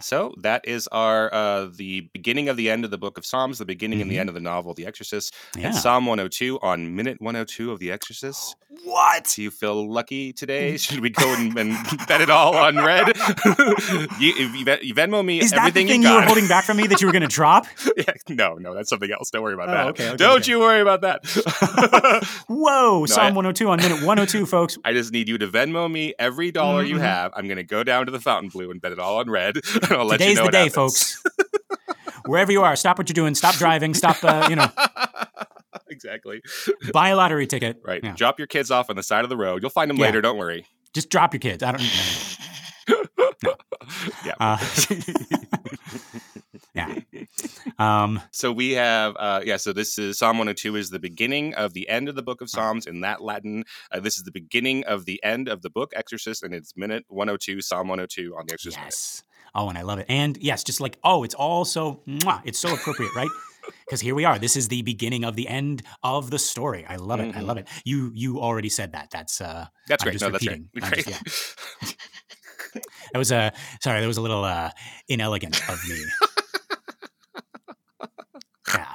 So 0.00 0.34
that 0.42 0.66
is 0.66 0.88
our 0.88 1.32
uh, 1.32 1.68
the 1.74 2.08
beginning 2.12 2.48
of 2.48 2.56
the 2.56 2.68
end 2.70 2.84
of 2.84 2.90
the 2.90 2.98
Book 2.98 3.16
of 3.18 3.24
Psalms, 3.24 3.58
the 3.58 3.64
beginning 3.64 4.02
and 4.02 4.10
the 4.10 4.16
Mhm. 4.16 4.20
end 4.20 4.28
of 4.28 4.34
the 4.34 4.40
novel, 4.40 4.74
The 4.74 4.84
Exorcist, 4.86 5.32
Yeah. 5.56 5.66
and 5.68 5.74
Psalm 5.76 6.06
102 6.06 6.58
on 6.60 6.94
minute 6.96 7.18
102 7.20 7.70
of 7.70 7.78
The 7.78 7.90
Exorcist. 7.92 8.56
What? 8.84 9.32
Do 9.34 9.42
you 9.42 9.50
feel 9.50 9.92
lucky 9.92 10.32
today? 10.32 10.76
Should 10.76 11.00
we 11.00 11.10
go 11.10 11.34
and, 11.34 11.56
and 11.58 11.76
bet 12.08 12.20
it 12.20 12.30
all 12.30 12.56
on 12.56 12.76
red? 12.76 13.08
you, 14.20 14.32
you, 14.34 14.48
you 14.82 14.94
Venmo 14.94 15.24
me 15.24 15.40
Is 15.40 15.50
that 15.50 15.56
the 15.56 15.60
everything 15.62 15.88
thing 15.88 16.02
you 16.02 16.08
you 16.08 16.14
were 16.14 16.22
holding 16.22 16.46
back 16.48 16.64
from 16.64 16.76
me 16.76 16.86
that 16.86 17.00
you 17.00 17.06
were 17.06 17.12
going 17.12 17.22
to 17.28 17.28
drop? 17.28 17.66
Yeah, 17.96 18.04
no, 18.28 18.54
no, 18.54 18.72
that's 18.74 18.88
something 18.88 19.10
else. 19.10 19.30
Don't 19.30 19.42
worry 19.42 19.54
about 19.54 19.68
Oh, 19.68 19.72
that. 19.72 19.86
okay, 19.88 20.08
okay, 20.08 20.16
Don't 20.16 20.40
okay. 20.42 20.50
you 20.52 20.60
worry 20.60 20.80
about 20.80 21.00
that. 21.02 21.24
Whoa! 22.48 23.06
Psalm 23.06 23.26
I- 23.26 23.30
102 23.36 23.68
on 23.68 23.78
minute 23.78 24.02
102, 24.04 24.46
folks. 24.46 24.78
I 24.84 24.92
just 24.92 25.12
need 25.12 25.28
you 25.28 25.36
to 25.38 25.46
Venmo 25.48 25.90
me 25.90 26.14
every 26.18 26.50
dollar 26.50 26.82
you 26.82 26.96
Mhm. 26.96 27.00
I'm 27.34 27.46
going 27.46 27.56
to 27.56 27.64
go 27.64 27.82
down 27.84 28.06
to 28.06 28.12
the 28.12 28.20
Fontainebleau 28.20 28.70
and 28.70 28.80
bet 28.80 28.92
it 28.92 28.98
all 28.98 29.18
on 29.18 29.28
red. 29.30 29.56
and 29.74 29.92
I'll 29.92 30.04
let 30.06 30.18
Today's 30.18 30.30
you 30.30 30.34
know 30.36 30.44
the 30.46 30.50
day, 30.52 30.58
happens. 30.68 30.74
folks. 30.74 31.22
Wherever 32.26 32.52
you 32.52 32.62
are, 32.62 32.76
stop 32.76 32.98
what 32.98 33.08
you're 33.08 33.14
doing. 33.14 33.34
Stop 33.34 33.54
driving. 33.56 33.94
Stop. 33.94 34.22
Uh, 34.22 34.46
you 34.50 34.56
know, 34.56 34.68
exactly. 35.90 36.42
buy 36.92 37.08
a 37.08 37.16
lottery 37.16 37.46
ticket. 37.46 37.80
Right. 37.84 38.00
Yeah. 38.04 38.14
Drop 38.14 38.38
your 38.38 38.46
kids 38.46 38.70
off 38.70 38.90
on 38.90 38.96
the 38.96 39.02
side 39.02 39.24
of 39.24 39.30
the 39.30 39.36
road. 39.36 39.62
You'll 39.62 39.70
find 39.70 39.90
them 39.90 39.96
Yeah. 39.96 40.04
later. 40.06 40.20
Don't 40.20 40.36
worry. 40.38 40.66
Just 40.94 41.08
drop 41.10 41.32
your 41.32 41.40
kids. 41.40 41.62
I 41.62 41.72
don't. 41.72 41.82
yeah. 44.24 44.34
Uh, 44.38 44.58
yeah. 46.74 46.94
Um, 47.78 48.20
So 48.30 48.52
we 48.52 48.72
have, 48.72 49.16
uh, 49.18 49.40
yeah. 49.44 49.56
So 49.56 49.72
this 49.72 49.98
is 49.98 50.18
Psalm 50.18 50.38
102 50.38 50.76
is 50.76 50.90
the 50.90 50.98
beginning 50.98 51.54
of 51.54 51.72
the 51.74 51.88
end 51.88 52.08
of 52.08 52.14
the 52.16 52.22
book 52.22 52.40
of 52.40 52.50
Psalms 52.50 52.86
in 52.86 53.00
that 53.02 53.22
Latin. 53.22 53.64
Uh, 53.90 54.00
this 54.00 54.16
is 54.18 54.24
the 54.24 54.32
beginning 54.32 54.84
of 54.84 55.04
the 55.04 55.22
end 55.22 55.48
of 55.48 55.62
the 55.62 55.70
book 55.70 55.92
Exorcist, 55.96 56.42
and 56.42 56.54
it's 56.54 56.76
minute 56.76 57.04
102, 57.08 57.60
Psalm 57.60 57.88
102 57.88 58.34
on 58.36 58.46
the 58.46 58.52
Exorcist. 58.52 58.76
Minute. 58.78 58.86
yes. 58.86 59.22
Oh, 59.54 59.68
and 59.68 59.76
I 59.76 59.82
love 59.82 59.98
it. 59.98 60.06
And 60.08 60.36
yes, 60.40 60.62
just 60.62 60.80
like 60.80 60.96
oh, 61.02 61.24
it's 61.24 61.34
all 61.34 61.64
so 61.64 62.02
mwah, 62.06 62.40
it's 62.44 62.58
so 62.58 62.72
appropriate, 62.72 63.14
right? 63.16 63.28
because 63.84 64.00
here 64.00 64.14
we 64.14 64.24
are. 64.24 64.38
This 64.38 64.54
is 64.56 64.68
the 64.68 64.82
beginning 64.82 65.24
of 65.24 65.34
the 65.34 65.48
end 65.48 65.82
of 66.04 66.30
the 66.30 66.38
story. 66.38 66.84
I 66.88 66.96
love 66.96 67.18
it. 67.20 67.34
I 67.36 67.40
love 67.40 67.56
it. 67.58 67.66
You 67.84 68.12
you 68.14 68.40
already 68.40 68.68
said 68.68 68.92
that. 68.92 69.10
That's 69.10 69.40
uh 69.40 69.66
That's 69.88 70.04
I'm 70.04 70.10
great. 70.10 70.20
No, 70.20 70.30
repeating. 70.30 70.68
I'm 70.80 70.90
Great. 70.90 71.06
just- 71.06 71.58
that 73.12 73.18
was 73.18 73.32
a 73.32 73.52
sorry. 73.82 74.00
That 74.00 74.06
was 74.06 74.18
a 74.18 74.20
little 74.22 74.44
uh 74.44 74.70
inelegant 75.08 75.68
of 75.68 75.80
me. 75.88 75.96
Yeah. 78.74 78.94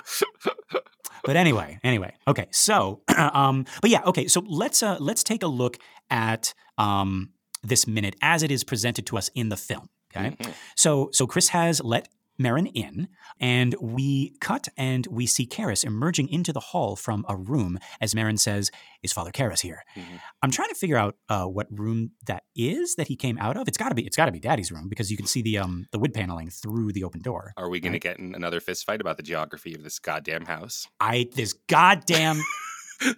But 1.24 1.36
anyway, 1.36 1.80
anyway, 1.84 2.14
okay. 2.28 2.48
So, 2.52 3.02
um, 3.18 3.66
but 3.82 3.90
yeah, 3.90 4.02
okay. 4.06 4.28
So 4.28 4.44
let's 4.46 4.84
uh, 4.84 4.98
let's 5.00 5.24
take 5.24 5.42
a 5.42 5.48
look 5.48 5.78
at 6.10 6.54
um, 6.78 7.32
this 7.64 7.88
minute 7.88 8.16
as 8.22 8.44
it 8.44 8.52
is 8.52 8.64
presented 8.64 9.08
to 9.08 9.18
us 9.18 9.30
in 9.34 9.50
the 9.50 9.58
film. 9.58 9.90
Okay. 10.16 10.36
Mhm. 10.36 10.54
So 10.76 11.10
so 11.12 11.26
Chris 11.26 11.50
has 11.50 11.82
let 11.84 12.08
Merrin 12.40 12.70
in, 12.74 13.08
and 13.40 13.76
we 13.82 14.36
cut 14.42 14.68
and 14.78 15.08
we 15.10 15.26
see 15.26 15.46
Karras 15.48 15.84
emerging 15.86 16.30
into 16.30 16.52
the 16.52 16.60
hall 16.60 16.96
from 16.96 17.26
a 17.30 17.36
room 17.36 17.80
as 18.02 18.14
Merrin 18.14 18.40
says, 18.40 18.72
"Is 19.04 19.14
Father 19.14 19.32
Karras 19.32 19.62
here?" 19.62 19.84
Mhm. 19.96 20.20
I'm 20.42 20.52
trying 20.52 20.70
to 20.70 20.76
figure 20.76 20.98
out 20.98 21.16
uh, 21.30 21.46
what 21.46 21.68
room 21.70 22.12
that 22.28 22.44
is 22.56 22.96
that 22.96 23.08
he 23.08 23.16
came 23.16 23.38
out 23.38 23.56
of. 23.58 23.68
It's 23.68 23.78
got 23.78 23.90
to 23.90 23.96
be 23.96 24.06
it's 24.06 24.18
got 24.18 24.26
to 24.26 24.32
be 24.32 24.40
Daddy's 24.40 24.72
room 24.72 24.90
because 24.90 25.10
you 25.12 25.18
can 25.18 25.28
see 25.28 25.42
the 25.42 25.58
um 25.58 25.86
the 25.92 26.00
wood 26.00 26.14
paneling 26.14 26.50
through 26.50 26.92
the 26.92 27.04
open 27.04 27.22
door. 27.22 27.54
Are 27.58 27.70
we 27.70 27.80
going 27.80 27.94
Right. 27.94 28.02
to 28.02 28.08
get 28.10 28.20
in 28.20 28.36
another 28.36 28.60
fist 28.60 28.86
fight 28.86 29.02
about 29.02 29.18
the 29.18 29.24
geography 29.24 29.74
of 29.74 29.84
this 29.84 30.00
goddamn 30.00 30.46
house? 30.46 30.88
I 31.00 31.30
this 31.36 31.54
goddamn 31.54 32.42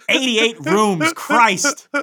88 0.09 0.59
rooms, 0.65 1.13
Christ. 1.13 1.87
Uh, 1.93 2.01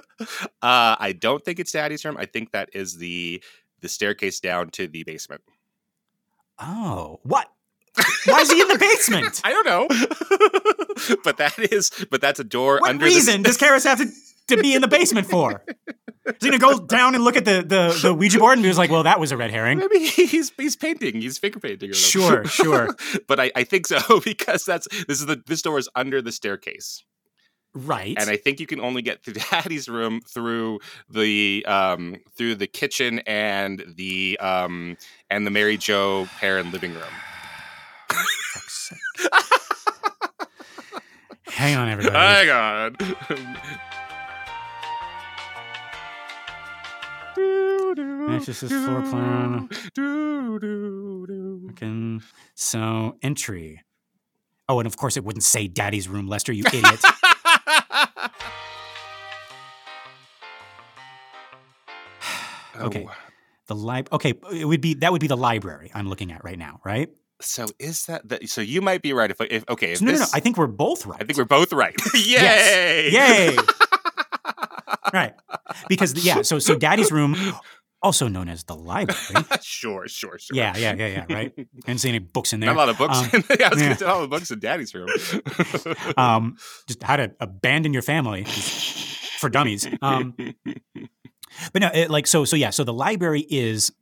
I 0.63 1.13
don't 1.19 1.45
think 1.45 1.59
it's 1.59 1.73
Daddy's 1.73 2.05
room. 2.05 2.17
I 2.19 2.27
think 2.27 2.53
that 2.53 2.71
is 2.73 2.97
the 2.99 3.43
the 3.81 3.89
staircase 3.89 4.41
down 4.41 4.71
to 4.71 4.87
the 4.89 5.03
basement. 5.05 5.43
Oh, 6.59 7.21
what? 7.23 7.49
Why 8.27 8.41
is 8.41 8.51
he 8.51 8.61
in 8.61 8.69
the 8.69 8.79
basement? 8.79 9.41
I 9.45 9.51
don't 9.51 9.67
know, 9.67 9.87
but 11.25 11.37
that 11.37 11.59
is 11.59 11.91
but 12.11 12.21
that's 12.21 12.41
a 12.41 12.45
door 12.45 12.79
What 12.81 12.91
under 12.91 13.05
reason 13.05 13.43
the 13.43 13.49
does 13.49 13.59
Karras 13.59 13.85
have 13.85 13.99
to, 13.99 14.11
to 14.49 14.61
be 14.61 14.75
in 14.75 14.81
the 14.81 14.89
basement 14.89 15.29
for? 15.29 15.65
Is 16.27 16.35
he 16.41 16.49
gonna 16.49 16.59
go 16.59 16.79
down 16.79 17.15
and 17.15 17.23
look 17.23 17.37
at 17.37 17.45
the, 17.45 17.63
the, 17.63 17.99
the 18.03 18.15
Ouija 18.15 18.39
board 18.39 18.55
and 18.55 18.63
be 18.63 18.73
like, 18.73 18.91
well, 18.91 19.03
that 19.03 19.21
was 19.21 19.31
a 19.31 19.37
red 19.37 19.51
herring? 19.51 19.79
Maybe 19.79 20.07
he's 20.07 20.51
he's 20.57 20.75
painting. 20.75 21.21
He's 21.21 21.39
finger 21.39 21.61
painting. 21.61 21.91
Or 21.91 21.95
something. 21.95 22.45
Sure, 22.45 22.87
sure. 22.89 22.97
but 23.29 23.39
I, 23.39 23.53
I 23.55 23.65
think 23.65 23.87
so 23.87 24.21
because 24.25 24.65
that's 24.65 24.89
this 25.07 25.21
is 25.21 25.27
the 25.27 25.43
this 25.47 25.61
door 25.63 25.79
is 25.79 25.89
under 25.95 26.23
the 26.23 26.33
staircase, 26.33 27.05
Right. 27.75 28.15
and 28.19 28.31
I 28.31 28.37
think 28.37 28.61
you 28.61 28.67
can 28.67 28.81
only 28.81 29.03
get 29.03 29.25
to 29.25 29.33
Daddy's 29.51 29.89
room 29.89 30.21
through 30.21 30.79
the 31.11 31.65
um 31.67 32.17
through 32.37 32.55
the 32.55 32.67
kitchen 32.69 33.19
and 33.27 33.85
the 33.97 34.39
um 34.41 34.97
and 35.31 35.45
the 35.47 35.51
Mary 35.51 35.77
Jo 35.77 36.29
Perrin 36.39 36.71
living 36.71 36.95
room. 36.95 37.03
Hang 41.47 41.77
on, 41.77 41.89
everybody. 41.89 42.17
Hang 42.17 42.51
on. 42.51 42.97
His 48.45 48.59
floor 48.71 49.03
plan. 49.03 49.69
Do, 49.95 50.59
do, 50.59 51.25
do. 51.27 51.63
Fucking- 51.69 52.23
So, 52.55 53.17
entry. 53.23 53.83
Oh, 54.69 54.79
and 54.81 54.87
of 54.87 54.97
course 54.97 55.17
it 55.17 55.25
wouldn't 55.25 55.43
say 55.45 55.67
Daddy's 55.67 56.09
room, 56.09 56.27
Lester, 56.29 56.53
you 56.53 56.65
idiot. 56.73 57.01
Okay. 62.77 63.07
Oh, 63.09 63.13
the 63.67 63.75
lib. 63.75 64.09
Okay, 64.13 64.35
it 64.53 64.65
would 64.67 64.81
be 64.81 64.95
that 64.95 65.13
would 65.13 65.21
be 65.21 65.27
the 65.27 65.37
library 65.37 65.91
I'm 65.95 66.09
looking 66.09 66.33
at 66.33 66.45
right 66.45 66.59
now, 66.59 66.81
right? 66.85 67.09
So 67.41 67.67
is 67.79 68.07
that 68.07 68.29
the, 68.29 68.47
so? 68.47 68.61
You 68.61 68.81
might 68.81 69.03
be 69.03 69.13
right. 69.13 69.31
If, 69.31 69.41
if 69.41 69.65
okay, 69.69 69.93
if 69.93 70.03
no, 70.03 70.13
no, 70.13 70.19
no. 70.19 70.27
I 70.33 70.41
think 70.41 70.57
we're 70.57 70.67
both 70.67 71.07
right. 71.07 71.21
I 71.21 71.25
think 71.25 71.37
we're 71.37 71.45
both 71.45 71.73
right. 71.73 71.95
Yay! 72.15 73.11
Yay! 73.11 73.57
right. 75.13 75.35
Because 75.89 76.25
yeah, 76.25 76.43
so 76.43 76.59
so 76.59 76.77
Daddy's 76.77 77.11
room, 77.11 77.37
also 78.03 78.29
known 78.29 78.49
as 78.49 78.65
the 78.65 78.77
library. 78.77 79.19
sure, 79.63 80.07
sure, 80.09 80.39
sure. 80.39 80.57
Yeah, 80.57 80.77
yeah, 80.77 80.95
yeah, 80.95 81.07
yeah. 81.07 81.35
Right. 81.35 81.53
I 81.59 81.67
didn't 81.87 82.01
see 82.01 82.11
any 82.11 82.21
books 82.21 82.53
in 82.53 82.61
Not 82.61 82.67
there. 82.67 82.75
a 82.75 82.79
lot 82.79 82.89
of 82.89 82.99
books. 82.99 83.19
Um, 83.19 83.31
in 83.33 83.45
yeah, 83.59 83.67
I 83.67 83.71
was 83.71 83.81
yeah. 83.81 83.87
gonna 83.87 83.99
say 83.99 84.07
not 84.07 84.15
a 84.15 84.19
lot 84.19 84.25
of 84.25 84.31
books 84.31 84.51
in 84.51 84.59
Daddy's 84.61 84.95
room. 84.95 85.09
um, 86.17 86.57
just 86.87 87.03
how 87.03 87.17
to 87.17 87.35
abandon 87.41 87.93
your 87.93 88.03
family 88.03 88.45
for 89.39 89.49
dummies. 89.49 89.89
Um, 90.01 90.35
but 91.73 91.83
no, 91.83 91.91
it, 91.95 92.11
like 92.11 92.27
so, 92.27 92.45
so 92.45 92.57
yeah. 92.57 92.71
So 92.71 92.85
the 92.85 92.93
library 92.93 93.47
is 93.49 93.93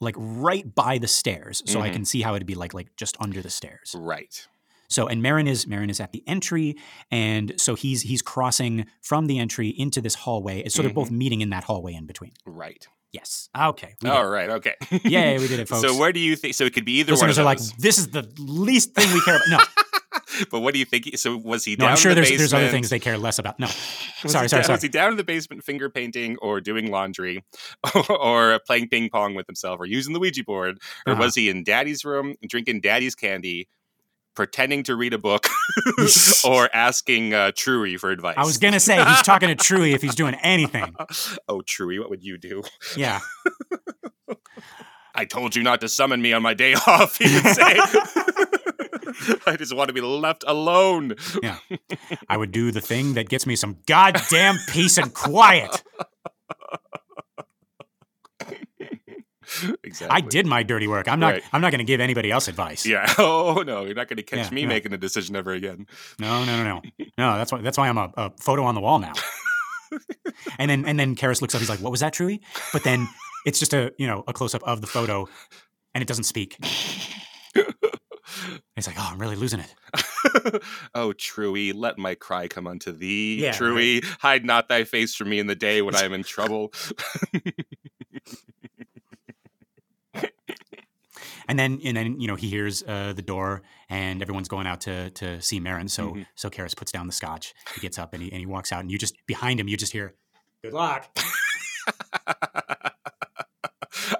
like 0.00 0.14
right 0.18 0.72
by 0.74 0.98
the 0.98 1.08
stairs, 1.08 1.62
so 1.66 1.80
I 1.80 1.88
Mhm. 1.88 1.92
can 1.92 2.04
see 2.04 2.22
how 2.22 2.34
it'd 2.34 2.46
be 2.46 2.54
like 2.54 2.74
like 2.74 2.94
just 2.96 3.16
under 3.20 3.42
the 3.42 3.50
stairs. 3.50 3.94
right. 3.98 4.46
So 4.90 5.06
and 5.06 5.22
Merrin 5.22 5.46
is 5.46 5.66
Merrin 5.66 5.90
is 5.90 6.00
at 6.00 6.12
the 6.12 6.22
entry, 6.26 6.76
and 7.10 7.52
so 7.58 7.74
he's 7.74 8.02
he's 8.02 8.22
crossing 8.22 8.86
from 9.02 9.26
the 9.26 9.38
entry 9.38 9.68
into 9.68 10.00
this 10.00 10.14
hallway. 10.14 10.66
So 10.68 10.80
they're 10.82 10.90
both 10.92 11.10
meeting 11.10 11.42
in 11.42 11.50
that 11.50 11.64
hallway 11.64 11.92
in 11.94 12.06
between. 12.06 12.32
Right. 12.46 12.86
Yes. 13.12 13.48
Okay. 13.58 13.94
we 14.02 14.08
did 14.08 14.14
right. 14.18 14.50
Okay. 14.50 14.74
Yay, 15.04 15.38
we 15.38 15.46
did 15.48 15.60
it, 15.60 15.68
folks. 15.68 15.82
So 15.82 15.96
where 15.98 16.12
do 16.12 16.20
you 16.20 16.36
think? 16.36 16.54
So 16.54 16.64
it 16.64 16.72
could 16.74 16.84
be 16.86 17.00
either 17.00 17.12
Listeners 17.12 17.36
one 17.36 17.42
are 17.42 17.44
like, 17.44 17.58
this 17.78 17.98
is 17.98 18.08
the 18.08 18.30
least 18.38 18.94
thing 18.94 19.12
we 19.12 19.20
care 19.22 19.36
about. 19.36 19.48
No, 19.50 19.58
but 20.50 20.60
what 20.60 20.74
do 20.74 20.78
you 20.80 20.84
think? 20.84 21.04
he- 21.06 21.16
So 21.16 21.36
was 21.36 21.64
he 21.64 21.76
no, 21.76 21.84
down 21.84 21.90
I'm 21.92 21.96
sure 21.96 22.14
the 22.14 22.22
there's 22.22 22.36
there's 22.36 22.54
other 22.54 22.68
things 22.68 22.90
they 22.90 22.98
care 22.98 23.18
less 23.18 23.38
about. 23.38 23.58
No, 23.58 23.66
sorry, 24.26 24.30
sorry, 24.30 24.48
down, 24.48 24.48
sorry. 24.64 24.74
Was 24.74 24.82
he 24.82 24.88
down 24.88 25.10
in 25.12 25.16
the 25.16 25.24
basement 25.24 25.64
finger 25.64 25.88
painting 25.90 26.36
or 26.42 26.60
doing 26.60 26.90
laundry 26.90 27.44
or 28.10 28.60
playing 28.66 28.88
ping 28.88 29.08
pong 29.10 29.34
with 29.34 29.46
himself 29.46 29.80
or 29.80 29.86
using 29.86 30.12
the 30.12 30.18
Ouija 30.20 30.44
board? 30.44 30.78
Or 31.06 31.12
Uh-huh. 31.14 31.22
was 31.22 31.34
he 31.34 31.48
in 31.48 31.64
daddy's 31.64 32.04
room 32.04 32.34
drinking 32.46 32.80
daddy's 32.80 33.14
candy, 33.14 33.68
pretending 34.34 34.82
to 34.84 34.94
read 34.96 35.12
a 35.14 35.18
book 35.18 35.46
or 36.44 36.68
asking 36.74 37.34
uh, 37.34 37.52
Truey 37.52 37.98
for 37.98 38.10
advice? 38.10 38.34
I 38.38 38.44
was 38.44 38.58
gonna 38.58 38.80
say 38.80 38.96
he's 39.04 39.22
talking 39.22 39.48
to 39.48 39.56
Truey 39.56 39.94
if 39.94 40.02
he's 40.02 40.14
doing 40.14 40.34
anything. 40.42 40.94
oh, 41.48 41.62
Truey, 41.62 41.98
what 41.98 42.10
would 42.10 42.22
you 42.24 42.38
do? 42.38 42.62
Yeah. 42.96 43.20
I 45.14 45.24
told 45.24 45.56
you 45.56 45.64
not 45.64 45.80
to 45.80 45.88
summon 45.88 46.22
me 46.22 46.32
on 46.32 46.42
my 46.42 46.54
day 46.54 46.74
off, 46.74 47.16
he 47.18 47.24
would 47.34 47.44
say. 47.54 47.76
I 49.46 49.56
just 49.56 49.74
want 49.74 49.88
to 49.88 49.94
be 49.94 50.00
left 50.00 50.44
alone. 50.46 51.14
Yeah. 51.42 51.56
I 52.28 52.36
would 52.36 52.52
do 52.52 52.70
the 52.70 52.80
thing 52.80 53.14
that 53.14 53.28
gets 53.28 53.46
me 53.46 53.56
some 53.56 53.78
goddamn 53.86 54.58
peace 54.68 54.98
and 54.98 55.12
quiet. 55.14 55.82
exactly. 59.82 60.16
I 60.16 60.20
did 60.20 60.46
my 60.46 60.62
dirty 60.62 60.86
work. 60.86 61.08
I'm 61.08 61.20
not. 61.20 61.34
Right. 61.34 61.42
I'm 61.52 61.60
not 61.60 61.70
going 61.70 61.78
to 61.78 61.84
give 61.84 62.00
anybody 62.00 62.30
else 62.30 62.48
advice. 62.48 62.86
Yeah. 62.86 63.06
Oh 63.18 63.62
no, 63.66 63.84
you're 63.84 63.94
not 63.94 64.08
going 64.08 64.18
to 64.18 64.22
catch 64.22 64.38
Yeah, 64.38 64.50
me 64.54 64.62
yeah. 64.62 64.68
making 64.68 64.92
a 64.92 64.98
decision 64.98 65.34
ever 65.36 65.52
again. 65.52 65.86
No, 66.18 66.44
no, 66.44 66.62
no, 66.62 66.82
no. 66.98 67.06
No, 67.16 67.38
that's 67.38 67.50
why. 67.50 67.60
That's 67.60 67.78
why 67.78 67.88
I'm 67.88 67.98
a, 67.98 68.12
a 68.16 68.32
photo 68.40 68.64
on 68.64 68.74
the 68.74 68.80
wall 68.80 68.98
now. 68.98 69.12
and 70.58 70.70
then 70.70 70.84
and 70.84 70.98
then 71.00 71.16
Karras 71.16 71.40
looks 71.40 71.54
up. 71.54 71.60
He's 71.60 71.70
like, 71.70 71.80
"What 71.80 71.90
was 71.90 72.00
that, 72.00 72.12
Truey?" 72.12 72.40
But 72.72 72.84
then 72.84 73.08
it's 73.46 73.58
just 73.58 73.72
a 73.72 73.92
you 73.98 74.06
know 74.06 74.22
a 74.28 74.32
close 74.32 74.54
up 74.54 74.62
of 74.64 74.80
the 74.80 74.86
photo, 74.86 75.26
and 75.94 76.02
it 76.02 76.08
doesn't 76.08 76.24
speak. 76.24 76.56
It's 78.78 78.86
like, 78.86 78.96
"Oh, 78.98 79.08
I'm 79.12 79.18
really 79.18 79.36
losing 79.36 79.60
it." 79.60 79.74
oh, 80.94 81.12
Truey, 81.12 81.72
let 81.74 81.98
my 81.98 82.14
cry 82.14 82.48
come 82.48 82.66
unto 82.66 82.92
thee. 82.92 83.42
Yeah, 83.42 83.52
Truey, 83.52 84.04
hide 84.20 84.44
not 84.44 84.68
thy 84.68 84.84
face 84.84 85.14
from 85.14 85.28
me 85.30 85.38
in 85.38 85.46
the 85.46 85.54
day 85.56 85.82
when 85.82 85.94
I 85.94 86.02
am 86.04 86.12
in 86.12 86.22
trouble. 86.34 86.72
And 91.50 91.58
then 91.58 91.80
and 91.82 91.96
then 91.96 92.20
you 92.20 92.28
know 92.28 92.34
he 92.36 92.48
hears 92.50 92.82
uh, 92.86 93.14
the 93.16 93.22
door, 93.22 93.62
and 93.88 94.20
everyone's 94.20 94.48
going 94.48 94.66
out 94.66 94.82
to 94.82 95.08
to 95.10 95.40
see 95.40 95.58
Merrin. 95.60 95.88
So 95.88 96.10
Mhm. 96.10 96.26
so 96.34 96.50
Karras 96.50 96.76
puts 96.76 96.92
down 96.92 97.06
the 97.06 97.12
scotch. 97.12 97.54
He 97.74 97.80
gets 97.80 97.98
up 97.98 98.12
and 98.12 98.22
he 98.22 98.30
and 98.30 98.38
he 98.38 98.44
walks 98.46 98.70
out, 98.70 98.80
and 98.80 98.90
you 98.92 98.98
just 98.98 99.14
behind 99.26 99.58
him, 99.58 99.66
you 99.66 99.78
just 99.78 99.92
hear, 99.92 100.14
"Good 100.62 100.74
luck." 100.74 101.08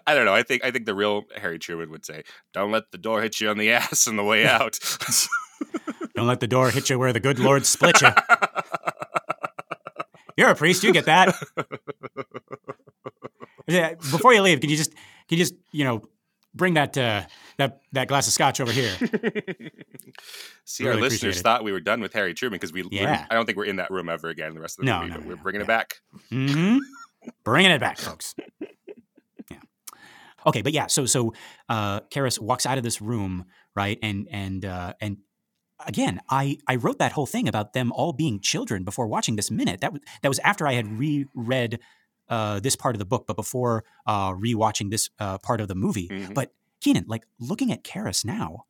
I 0.09 0.15
don't 0.15 0.25
know. 0.25 0.35
I 0.35 0.43
think 0.43 0.65
I 0.65 0.71
think 0.71 0.87
the 0.87 0.95
real 0.95 1.25
Harry 1.37 1.59
Truman 1.59 1.91
would 1.91 2.07
say, 2.07 2.23
"Don't 2.55 2.73
let 2.73 2.91
the 2.93 2.99
door 2.99 3.21
hit 3.21 3.41
you 3.41 3.51
on 3.51 3.59
the 3.59 3.71
ass 3.73 4.09
on 4.09 4.17
the 4.17 4.25
way 4.25 4.47
out." 4.47 4.79
Don't 6.15 6.27
let 6.27 6.41
the 6.41 6.47
door 6.49 6.71
hit 6.71 6.89
you 6.91 6.99
where 6.99 7.13
the 7.13 7.21
good 7.21 7.39
Lord 7.39 7.65
split 7.67 8.01
you. 8.01 8.09
You're 10.37 10.51
a 10.51 10.55
priest, 10.55 10.83
you 10.83 10.93
get 10.93 11.05
that. 11.07 11.35
Yeah, 13.67 13.95
Before 13.95 14.33
you 14.33 14.41
leave, 14.43 14.61
can 14.61 14.71
you 14.71 14.77
just 14.77 14.93
can 14.93 15.37
you 15.37 15.39
just 15.39 15.55
you 15.73 15.85
know 15.85 16.03
bring 16.55 16.75
that 16.75 16.97
uh, 16.97 17.23
that 17.59 17.81
that 17.93 18.09
glass 18.09 18.27
of 18.27 18.33
scotch 18.33 18.61
over 18.61 18.73
here? 18.73 18.95
See, 20.65 20.85
Really 20.85 20.97
our 20.97 21.01
listeners 21.03 21.43
thought 21.43 21.65
we 21.65 21.73
were 21.73 21.81
done 21.81 22.01
with 22.01 22.13
Harry 22.15 22.35
Truman 22.35 22.57
because 22.57 22.73
we. 22.73 22.85
Yeah. 22.91 23.27
I 23.31 23.35
don't 23.35 23.45
think 23.47 23.59
we're 23.59 23.65
in 23.67 23.77
that 23.77 23.91
room 23.91 24.09
ever 24.09 24.29
again. 24.29 24.55
The 24.55 24.61
rest 24.61 24.79
of 24.79 24.85
the 24.87 24.91
No, 24.91 25.01
movie, 25.01 25.11
no, 25.11 25.17
but 25.19 25.25
no, 25.25 25.29
we're 25.31 25.43
bringing 25.43 25.61
it 25.61 25.67
back. 25.67 25.97
hmm 26.31 26.79
Bringing 27.45 27.73
it 27.73 27.81
back, 27.81 27.99
folks. 27.99 28.35
Okay, 30.47 30.63
but 30.63 30.73
yeah, 30.73 30.87
so 30.87 31.07
so 31.07 31.35
uh, 31.69 32.01
Karras 32.13 32.39
walks 32.41 32.67
out 32.67 32.79
of 32.79 32.85
this 32.85 33.01
room, 33.01 33.45
right, 33.75 33.99
and 34.03 34.29
and 34.31 34.65
uh, 34.65 34.95
and 35.01 35.19
again, 35.87 36.21
I 36.31 36.59
I 36.67 36.77
wrote 36.77 36.99
that 36.99 37.13
whole 37.13 37.27
thing 37.27 37.49
about 37.49 37.73
them 37.73 37.93
all 37.93 38.13
being 38.13 38.41
children 38.41 38.85
before 38.85 39.07
watching 39.07 39.37
this 39.37 39.51
minute. 39.51 39.81
That 39.81 39.93
was 39.93 40.03
that 40.23 40.29
was 40.29 40.39
after 40.41 40.67
I 40.67 40.75
had 40.75 40.99
reread 40.99 41.81
uh, 42.29 42.61
this 42.61 42.77
part 42.77 42.95
of 42.95 42.99
the 42.99 43.05
book, 43.07 43.27
but 43.27 43.37
before 43.37 43.85
uh, 44.07 44.33
rewatching 44.33 44.91
this 44.91 45.11
uh, 45.19 45.39
part 45.39 45.61
of 45.61 45.69
the 45.69 45.75
movie. 45.75 46.09
Mhm. 46.09 46.35
But 46.35 46.53
Keenan, 46.81 47.05
like 47.09 47.25
looking 47.41 47.73
at 47.73 47.83
Karras 47.85 48.25
now, 48.25 48.65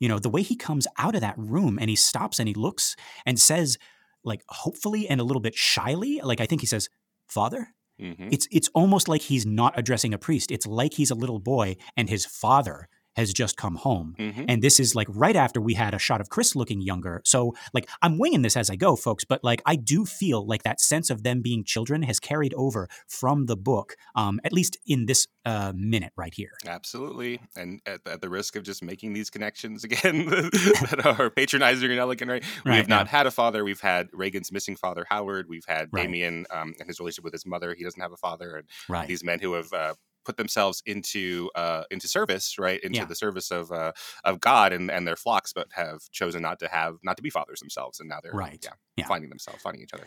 you 0.00 0.08
know, 0.08 0.18
the 0.18 0.30
way 0.30 0.42
he 0.42 0.56
comes 0.56 0.86
out 0.98 1.14
of 1.14 1.20
that 1.20 1.34
room 1.38 1.78
and 1.80 1.88
he 1.88 1.96
stops 1.96 2.38
and 2.38 2.48
he 2.48 2.54
looks 2.54 2.96
and 3.24 3.38
says, 3.38 3.78
like, 4.24 4.42
hopefully 4.48 5.08
and 5.08 5.20
a 5.20 5.24
little 5.24 5.40
bit 5.42 5.54
shyly, 5.54 6.20
like, 6.24 6.40
I 6.40 6.46
think 6.46 6.60
he 6.60 6.66
says, 6.66 6.88
Father? 7.28 7.68
Hmm 8.02 8.28
It's 8.30 8.48
it's 8.50 8.68
almost 8.74 9.08
like 9.08 9.22
he's 9.22 9.46
not 9.46 9.78
addressing 9.78 10.12
a 10.14 10.18
priest. 10.18 10.50
It's 10.50 10.66
like 10.66 10.94
he's 10.94 11.10
a 11.10 11.14
little 11.14 11.38
boy 11.38 11.76
and 11.96 12.08
his 12.08 12.26
father 12.26 12.88
has 13.16 13.32
just 13.32 13.56
come 13.56 13.76
home. 13.76 14.14
hmm 14.18 14.44
And 14.48 14.62
this 14.62 14.80
is 14.80 14.94
like 14.94 15.06
right 15.10 15.36
after 15.36 15.60
we 15.60 15.74
had 15.74 15.94
a 15.94 15.98
shot 15.98 16.20
of 16.20 16.28
Chris 16.28 16.54
looking 16.56 16.80
younger. 16.80 17.20
So 17.24 17.54
like 17.74 17.88
I'm 18.02 18.18
winging 18.18 18.42
this 18.42 18.56
as 18.56 18.70
I 18.70 18.76
go, 18.76 18.96
folks, 18.96 19.24
but 19.24 19.42
like 19.44 19.62
I 19.66 19.76
do 19.76 20.04
feel 20.04 20.46
like 20.46 20.62
that 20.62 20.80
sense 20.80 21.10
of 21.10 21.22
them 21.22 21.42
being 21.42 21.64
children 21.64 22.02
has 22.02 22.18
carried 22.20 22.54
over 22.54 22.88
from 23.08 23.46
the 23.46 23.56
book, 23.56 23.96
um, 24.14 24.40
at 24.44 24.52
least 24.52 24.76
in 24.86 25.06
this 25.06 25.26
uh, 25.44 25.72
minute 25.74 26.12
right 26.16 26.32
here. 26.34 26.52
Absolutely. 26.66 27.40
And 27.56 27.80
at, 27.86 28.00
at 28.06 28.20
the 28.20 28.28
risk 28.30 28.56
of 28.56 28.62
just 28.62 28.82
making 28.82 29.12
these 29.12 29.28
connections 29.30 29.84
again 29.88 30.26
that 30.26 31.02
are 31.18 31.30
patronizing 31.30 31.90
and 31.90 32.00
elegant, 32.00 32.30
right? 32.30 32.44
we 32.64 32.70
Right, 32.70 32.76
have 32.78 32.88
not 32.88 33.08
had 33.08 33.26
a 33.26 33.30
father. 33.30 33.64
We've 33.64 33.80
had 33.80 34.08
Regan's 34.12 34.50
missing 34.52 34.76
father, 34.76 35.04
Howard. 35.08 35.46
We've 35.48 35.64
had 35.66 35.88
Right. 35.92 36.04
Damien 36.04 36.46
um, 36.50 36.74
and 36.78 36.86
his 36.88 36.98
relationship 37.00 37.24
with 37.24 37.32
his 37.34 37.44
mother. 37.46 37.74
He 37.74 37.84
doesn't 37.84 38.00
have 38.00 38.12
a 38.12 38.16
father. 38.16 38.56
And 38.56 38.68
Right. 38.88 39.08
these 39.08 39.22
men 39.24 39.40
who 39.40 39.52
have 39.54 39.72
uh, 39.72 39.94
put 40.24 40.36
themselves 40.36 40.82
into 40.86 41.50
uh, 41.54 41.84
into 41.90 42.08
service, 42.08 42.58
right, 42.58 42.80
into 42.82 42.98
Yeah. 42.98 43.04
the 43.06 43.14
service 43.14 43.50
of 43.50 43.70
uh, 43.72 43.92
of 44.24 44.40
God 44.40 44.72
and, 44.72 44.90
and 44.90 45.06
their 45.06 45.16
flocks, 45.16 45.52
but 45.52 45.68
have 45.72 46.00
chosen 46.10 46.42
not 46.42 46.58
to 46.60 46.68
have 46.68 46.96
not 47.02 47.16
to 47.16 47.22
be 47.22 47.30
fathers 47.30 47.60
themselves, 47.60 48.00
and 48.00 48.08
now 48.08 48.18
they're 48.22 48.32
Right. 48.32 48.60
yeah, 48.62 48.70
Yeah. 48.96 49.06
finding 49.06 49.30
themselves, 49.30 49.62
finding 49.62 49.82
each 49.82 49.94
other. 49.94 50.06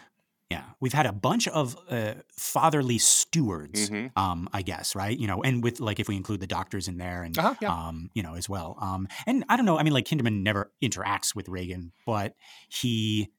Yeah, 0.52 0.64
we've 0.80 0.94
had 0.94 1.08
a 1.08 1.12
bunch 1.12 1.48
of 1.48 1.76
uh, 1.90 2.14
fatherly 2.38 3.00
stewards, 3.00 3.90
Mhm. 3.90 4.12
um, 4.16 4.48
I 4.54 4.62
guess, 4.62 4.94
right? 4.96 5.18
You 5.18 5.26
know, 5.26 5.42
and 5.42 5.64
with 5.64 5.80
like 5.80 6.00
if 6.00 6.08
we 6.08 6.16
include 6.16 6.40
the 6.40 6.46
doctors 6.48 6.88
in 6.88 6.98
there, 6.98 7.24
and 7.24 7.36
Uh-huh, 7.38 7.56
yeah. 7.62 7.74
um, 7.74 8.12
you 8.14 8.22
know, 8.22 8.36
as 8.36 8.48
well. 8.48 8.78
Um, 8.80 9.08
and 9.26 9.44
I 9.50 9.58
don't 9.58 9.66
know. 9.66 9.80
I 9.80 9.84
mean, 9.84 9.94
like 9.94 10.06
Kinderman 10.06 10.44
never 10.44 10.72
interacts 10.84 11.34
with 11.36 11.50
Reagan, 11.50 11.94
but 12.06 12.36
he, 12.70 13.32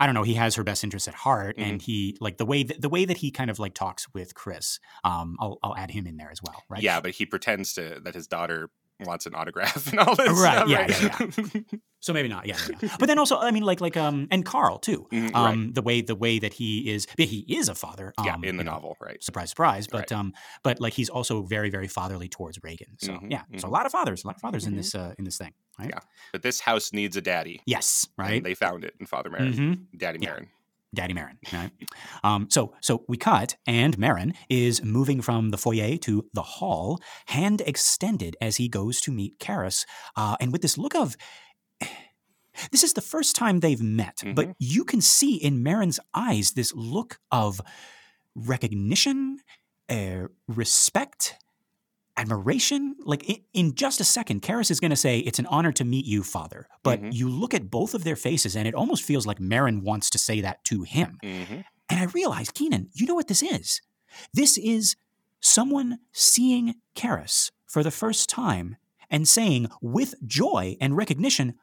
I 0.00 0.06
don't 0.06 0.14
know, 0.14 0.22
he 0.22 0.34
has 0.34 0.54
her 0.54 0.64
best 0.64 0.84
interests 0.84 1.08
at 1.08 1.14
heart, 1.14 1.56
Mm-hmm. 1.56 1.70
and 1.70 1.82
he 1.82 2.16
like 2.20 2.36
the 2.38 2.46
way 2.46 2.62
that 2.62 2.80
the 2.80 2.88
way 2.88 3.04
that 3.04 3.16
he 3.18 3.30
kind 3.30 3.50
of 3.50 3.58
like 3.58 3.74
talks 3.74 4.06
with 4.14 4.34
Chris. 4.34 4.78
Um, 5.04 5.36
I'll 5.40 5.58
I'll 5.62 5.76
add 5.76 5.90
him 5.90 6.06
in 6.06 6.16
there 6.16 6.30
as 6.30 6.42
well, 6.42 6.62
right? 6.68 6.82
Yeah, 6.82 7.00
but 7.00 7.12
he 7.12 7.26
pretends 7.26 7.72
to 7.74 8.00
that 8.04 8.14
his 8.14 8.26
daughter 8.26 8.70
wants 9.00 9.26
an 9.26 9.34
autograph 9.34 9.90
and 9.90 10.00
all 10.00 10.14
this. 10.16 10.28
Right, 10.28 10.56
stuff, 10.56 10.68
yeah, 10.68 11.16
right? 11.48 11.64
So 12.00 12.12
maybe 12.12 12.28
not. 12.28 12.46
Yeah, 12.46 12.56
yeah, 12.68 12.76
yeah. 12.80 12.96
But 12.98 13.06
then 13.06 13.18
also, 13.18 13.38
I 13.38 13.50
mean, 13.50 13.64
like 13.64 13.80
like 13.80 13.96
um, 13.96 14.28
and 14.30 14.44
Carl 14.44 14.78
too. 14.78 15.06
Right. 15.12 15.34
Um, 15.34 15.72
the 15.72 15.82
way 15.82 16.00
the 16.00 16.14
way 16.14 16.38
that 16.38 16.52
he 16.54 16.90
is, 16.90 17.06
he 17.16 17.44
is 17.48 17.68
a 17.68 17.74
father. 17.74 18.14
Um, 18.18 18.24
yeah, 18.26 18.34
in 18.36 18.40
the 18.40 18.46
you 18.62 18.64
know, 18.64 18.72
novel, 18.72 18.96
right? 19.00 19.22
surprise 19.22 19.50
surprise 19.50 19.86
but 19.88 20.10
Right. 20.10 20.12
um 20.12 20.32
but 20.62 20.80
like 20.80 20.92
he's 20.92 21.08
also 21.08 21.42
very 21.42 21.70
very 21.70 21.88
fatherly 21.88 22.28
towards 22.28 22.58
regan 22.62 22.96
so 22.98 23.12
Mhm, 23.14 23.30
yeah 23.30 23.42
so 23.56 23.66
a 23.66 23.70
mhm. 23.70 23.72
lot 23.72 23.86
of 23.86 23.92
fathers 23.92 24.22
a 24.22 24.26
lot 24.28 24.36
of 24.36 24.40
fathers 24.40 24.64
in 24.66 24.74
Mhm. 24.74 24.76
this 24.76 24.94
uh 24.94 25.14
in 25.18 25.24
this 25.24 25.38
thing 25.38 25.52
right 25.78 25.90
Yeah. 25.92 26.00
But 26.32 26.42
this 26.42 26.60
house 26.60 26.92
needs 26.92 27.16
a 27.16 27.20
daddy. 27.20 27.60
yes 27.66 28.06
and 28.16 28.26
right 28.28 28.44
they 28.44 28.54
found 28.54 28.84
it 28.84 28.94
in 29.00 29.06
Father 29.06 29.30
Merrin, 29.30 29.54
hmm 29.56 29.72
Daddy 29.96 30.18
Yeah. 30.22 30.36
Merrin. 30.36 30.48
Daddy 30.94 31.14
Merrin, 31.14 31.36
right? 31.52 31.70
Um 32.24 32.48
so 32.50 32.74
so 32.80 33.04
we 33.08 33.16
cut 33.16 33.56
and 33.66 33.96
Merrin 33.98 34.34
is 34.48 34.82
moving 34.82 35.20
from 35.20 35.50
the 35.50 35.58
foyer 35.58 35.96
to 35.98 36.24
the 36.32 36.42
hall 36.42 37.00
hand 37.26 37.62
extended 37.66 38.36
as 38.40 38.56
he 38.56 38.68
goes 38.68 39.00
to 39.02 39.12
meet 39.12 39.38
Karras 39.38 39.84
uh 40.16 40.36
and 40.40 40.52
with 40.52 40.62
this 40.62 40.78
look 40.78 40.94
of 40.94 41.16
this 42.72 42.82
is 42.82 42.94
the 42.94 43.00
first 43.00 43.36
time 43.36 43.60
they've 43.60 43.82
met, 43.82 44.18
but 44.34 44.48
you 44.58 44.84
can 44.84 45.00
see 45.00 45.36
in 45.36 45.62
Merrin's 45.62 46.00
eyes 46.14 46.52
this 46.52 46.72
look 46.74 47.18
of 47.30 47.60
recognition, 48.34 49.38
uh, 49.88 50.28
respect, 50.46 51.36
admiration. 52.18 52.96
Like 53.04 53.28
in, 53.28 53.36
in 53.54 53.74
just 53.74 54.00
a 54.00 54.04
second, 54.04 54.42
Karras 54.42 54.70
is 54.70 54.80
going 54.80 54.90
to 54.90 54.96
say, 54.96 55.18
It's 55.20 55.38
an 55.38 55.46
honor 55.46 55.72
to 55.72 55.84
meet 55.84 56.04
you, 56.06 56.22
Father. 56.22 56.66
But 56.82 57.00
Mhm. 57.00 57.12
you 57.14 57.28
look 57.28 57.54
at 57.54 57.70
both 57.70 57.94
of 57.94 58.04
their 58.04 58.16
faces, 58.16 58.56
and 58.56 58.66
it 58.68 58.74
almost 58.74 59.04
feels 59.04 59.26
like 59.26 59.38
Merrin 59.38 59.82
wants 59.82 60.10
to 60.10 60.18
say 60.18 60.40
that 60.40 60.64
to 60.64 60.82
him. 60.82 61.18
hmm 61.22 61.60
And 61.90 62.00
I 62.00 62.04
realized, 62.04 62.54
Keenan, 62.54 62.90
you 62.92 63.06
know 63.06 63.14
what 63.14 63.28
this 63.28 63.42
is? 63.42 63.80
This 64.34 64.58
is 64.58 64.96
someone 65.40 65.98
seeing 66.12 66.74
Karras 66.94 67.50
for 67.66 67.82
the 67.82 67.90
first 67.90 68.28
time 68.28 68.76
and 69.10 69.26
saying 69.28 69.68
with 69.80 70.14
joy 70.26 70.76
and 70.80 70.96
recognition, 70.96 71.54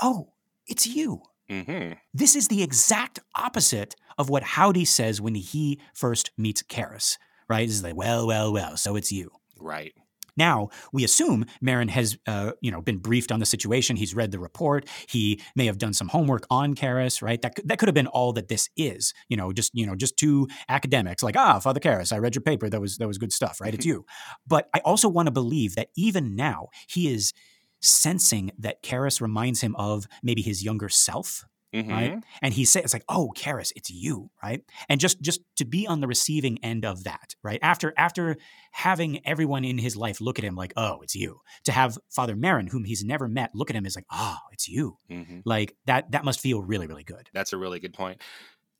Oh, 0.00 0.32
it's 0.66 0.86
you. 0.86 1.22
hmm 1.50 1.92
This 2.14 2.34
is 2.34 2.48
the 2.48 2.62
exact 2.62 3.18
opposite 3.34 3.94
of 4.16 4.30
what 4.30 4.42
Howdy 4.42 4.84
says 4.84 5.20
when 5.20 5.34
he 5.34 5.80
first 5.92 6.30
meets 6.38 6.62
Karras, 6.62 7.18
right? 7.48 7.66
This 7.66 7.76
is 7.76 7.82
like, 7.82 7.96
well, 7.96 8.26
well, 8.26 8.52
well, 8.52 8.76
so 8.76 8.96
it's 8.96 9.12
you. 9.12 9.30
Right. 9.58 9.92
Now 10.36 10.68
we 10.92 11.04
assume 11.04 11.46
Merrin 11.62 11.90
has, 11.90 12.16
uh, 12.26 12.52
you 12.60 12.70
know, 12.70 12.80
been 12.80 12.98
briefed 12.98 13.32
on 13.32 13.40
the 13.40 13.46
situation. 13.46 13.96
He's 13.96 14.14
read 14.14 14.30
the 14.32 14.38
report. 14.38 14.88
He 15.08 15.40
may 15.56 15.66
have 15.66 15.78
done 15.78 15.92
some 15.92 16.08
homework 16.08 16.46
on 16.50 16.74
Karras, 16.74 17.22
right? 17.22 17.40
That 17.42 17.54
could, 17.54 17.68
that 17.68 17.78
could 17.78 17.88
have 17.88 17.94
been 17.94 18.06
all 18.06 18.32
that 18.34 18.48
this 18.48 18.68
is. 18.76 19.12
You 19.28 19.36
know, 19.36 19.52
just 19.52 19.70
you 19.74 19.86
know, 19.86 19.94
just 19.94 20.16
two 20.16 20.48
academics 20.68 21.22
like, 21.22 21.36
ah, 21.36 21.58
Father 21.58 21.80
Karras, 21.80 22.12
I 22.12 22.18
read 22.18 22.34
your 22.34 22.42
paper. 22.42 22.68
That 22.68 22.80
was 22.80 22.98
that 22.98 23.08
was 23.08 23.18
good 23.18 23.32
stuff, 23.32 23.60
right? 23.60 23.74
It's 23.74 23.86
you. 23.94 24.04
But 24.46 24.68
I 24.74 24.80
also 24.80 25.08
want 25.08 25.26
to 25.26 25.32
believe 25.32 25.74
that 25.76 25.88
even 25.96 26.34
now 26.34 26.68
he 26.88 27.12
is 27.12 27.32
sensing 27.80 28.50
that 28.58 28.82
Karras 28.82 29.20
reminds 29.20 29.60
him 29.60 29.76
of 29.76 30.06
maybe 30.22 30.42
his 30.42 30.64
younger 30.64 30.88
self, 30.88 31.44
hmm 31.74 31.90
right? 31.90 32.14
And 32.42 32.54
he 32.54 32.64
says, 32.64 32.84
"It's 32.84 32.92
like, 32.94 33.04
oh, 33.08 33.32
Karras, 33.36 33.72
it's 33.76 33.90
you, 33.90 34.30
right?" 34.42 34.62
And 34.88 35.00
just 35.00 35.20
just 35.20 35.40
to 35.56 35.64
be 35.64 35.86
on 35.86 36.00
the 36.00 36.06
receiving 36.08 36.62
end 36.64 36.84
of 36.84 37.04
that, 37.04 37.34
right? 37.42 37.58
After 37.62 37.92
after 37.96 38.36
having 38.72 39.26
everyone 39.26 39.64
in 39.64 39.78
his 39.78 39.96
life 39.96 40.20
look 40.20 40.38
at 40.38 40.44
him 40.44 40.54
like, 40.56 40.72
"Oh, 40.76 41.00
it's 41.02 41.14
you," 41.14 41.40
to 41.64 41.72
have 41.72 41.98
Father 42.10 42.36
Merrin, 42.36 42.68
whom 42.70 42.84
he's 42.84 43.04
never 43.04 43.28
met, 43.28 43.54
look 43.54 43.70
at 43.70 43.76
him 43.76 43.86
as 43.86 43.96
like, 43.96 44.06
"Oh, 44.10 44.38
it's 44.52 44.68
you," 44.68 44.98
hmm 45.08 45.44
like 45.44 45.76
that 45.86 46.10
that 46.12 46.24
must 46.24 46.40
feel 46.40 46.62
really 46.62 46.86
really 46.86 47.04
good. 47.04 47.30
That's 47.32 47.52
a 47.52 47.58
really 47.58 47.80
good 47.80 47.94
point. 47.94 48.22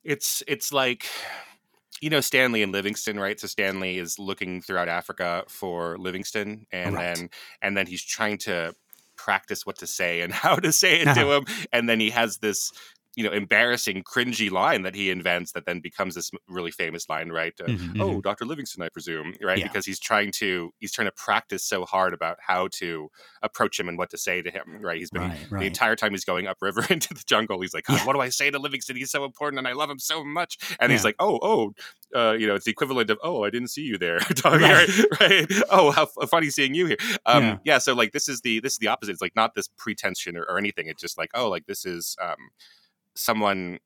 It's 0.03 0.43
it's 0.47 0.73
like 0.73 1.07
you 2.01 2.09
know 2.09 2.21
Stanley 2.21 2.63
and 2.63 2.71
Livingstone, 2.71 3.19
right? 3.19 3.39
So 3.39 3.47
Stanley 3.47 3.97
is 3.97 4.19
looking 4.19 4.61
throughout 4.61 4.89
Africa 4.89 5.45
for 5.49 5.97
Livingstone, 5.97 6.65
and 6.71 6.97
Right. 6.97 6.99
then 6.99 7.29
and 7.61 7.77
then 7.77 7.87
he's 7.87 8.03
trying 8.03 8.37
to 8.39 8.75
practice 9.25 9.65
what 9.65 9.77
to 9.83 9.87
say 9.87 10.21
and 10.23 10.31
how 10.43 10.55
to 10.67 10.71
say 10.71 10.93
it 11.01 11.05
to 11.05 11.11
Uh-huh. 11.11 11.37
him, 11.37 11.43
and 11.73 11.83
then 11.89 11.99
he 11.99 12.09
has 12.11 12.37
this 12.37 12.71
you 13.15 13.23
know 13.23 13.31
embarrassing, 13.31 14.03
cringy 14.03 14.51
line 14.51 14.81
that 14.83 14.95
he 14.95 15.09
invents 15.09 15.51
that 15.53 15.65
then 15.65 15.79
becomes 15.79 16.15
this 16.15 16.31
really 16.47 16.71
famous 16.71 17.07
line, 17.09 17.29
right? 17.29 17.53
Uh, 17.59 17.67
Mhm, 17.69 18.01
oh 18.01 18.21
dr 18.21 18.45
livingstone 18.45 18.85
i 18.85 18.89
presume 18.89 19.33
right 19.41 19.57
Yeah. 19.59 19.63
because 19.67 19.85
he's 19.85 19.99
trying 19.99 20.31
to 20.33 20.71
he's 20.79 20.91
trying 20.91 21.07
to 21.07 21.13
practice 21.13 21.63
so 21.63 21.85
hard 21.85 22.13
about 22.13 22.37
how 22.45 22.67
to 22.79 23.09
approach 23.41 23.79
him 23.79 23.87
and 23.89 23.97
what 23.97 24.09
to 24.11 24.17
say 24.17 24.41
to 24.41 24.51
him 24.51 24.79
right 24.81 24.97
he's 24.97 25.11
been 25.11 25.21
Right, 25.23 25.47
the 25.61 25.65
entire 25.67 25.95
time 25.95 26.11
he's 26.11 26.25
going 26.25 26.47
upriver 26.47 26.85
into 26.89 27.13
the 27.13 27.23
jungle 27.25 27.61
he's 27.61 27.73
like 27.73 27.85
"God, 27.85 27.99
Yeah. 27.99 28.05
what 28.05 28.13
do 28.13 28.21
i 28.21 28.29
say 28.29 28.51
to 28.51 28.59
livingstone 28.59 28.97
he's 28.97 29.11
so 29.11 29.23
important 29.25 29.59
and 29.59 29.67
i 29.67 29.73
love 29.73 29.89
him 29.89 29.99
so 29.99 30.23
much 30.23 30.57
and 30.79 30.91
he's 30.91 31.03
like 31.03 31.15
oh 31.19 31.39
oh 31.41 31.73
uh, 32.15 32.31
you 32.31 32.47
know, 32.47 32.55
it's 32.55 32.63
the 32.63 32.71
equivalent 32.71 33.09
of 33.09 33.17
"Oh, 33.23 33.43
I 33.43 33.49
didn't 33.49 33.69
see 33.69 33.81
you 33.81 33.97
there." 33.97 34.19
Right. 34.45 34.61
right. 34.61 35.19
right? 35.19 35.51
Oh, 35.69 35.91
how 35.91 36.03
f- 36.03 36.29
funny 36.29 36.49
seeing 36.49 36.73
you 36.73 36.85
here. 36.85 36.97
Um, 37.25 37.43
Yeah. 37.43 37.57
yeah. 37.65 37.77
So, 37.79 37.93
like, 37.93 38.13
this 38.13 38.29
is 38.29 38.39
the 38.39 38.61
this 38.61 38.73
is 38.73 38.79
the 38.79 38.87
opposite. 38.87 39.11
It's 39.13 39.21
like 39.21 39.35
not 39.35 39.53
this 39.53 39.67
pretension 39.77 40.37
or, 40.37 40.43
or 40.43 40.57
anything. 40.57 40.87
It's 40.87 41.01
just 41.01 41.17
like, 41.17 41.31
oh, 41.33 41.49
like 41.49 41.65
this 41.65 41.83
is 41.85 42.15
um, 42.23 42.37
someone 43.15 43.79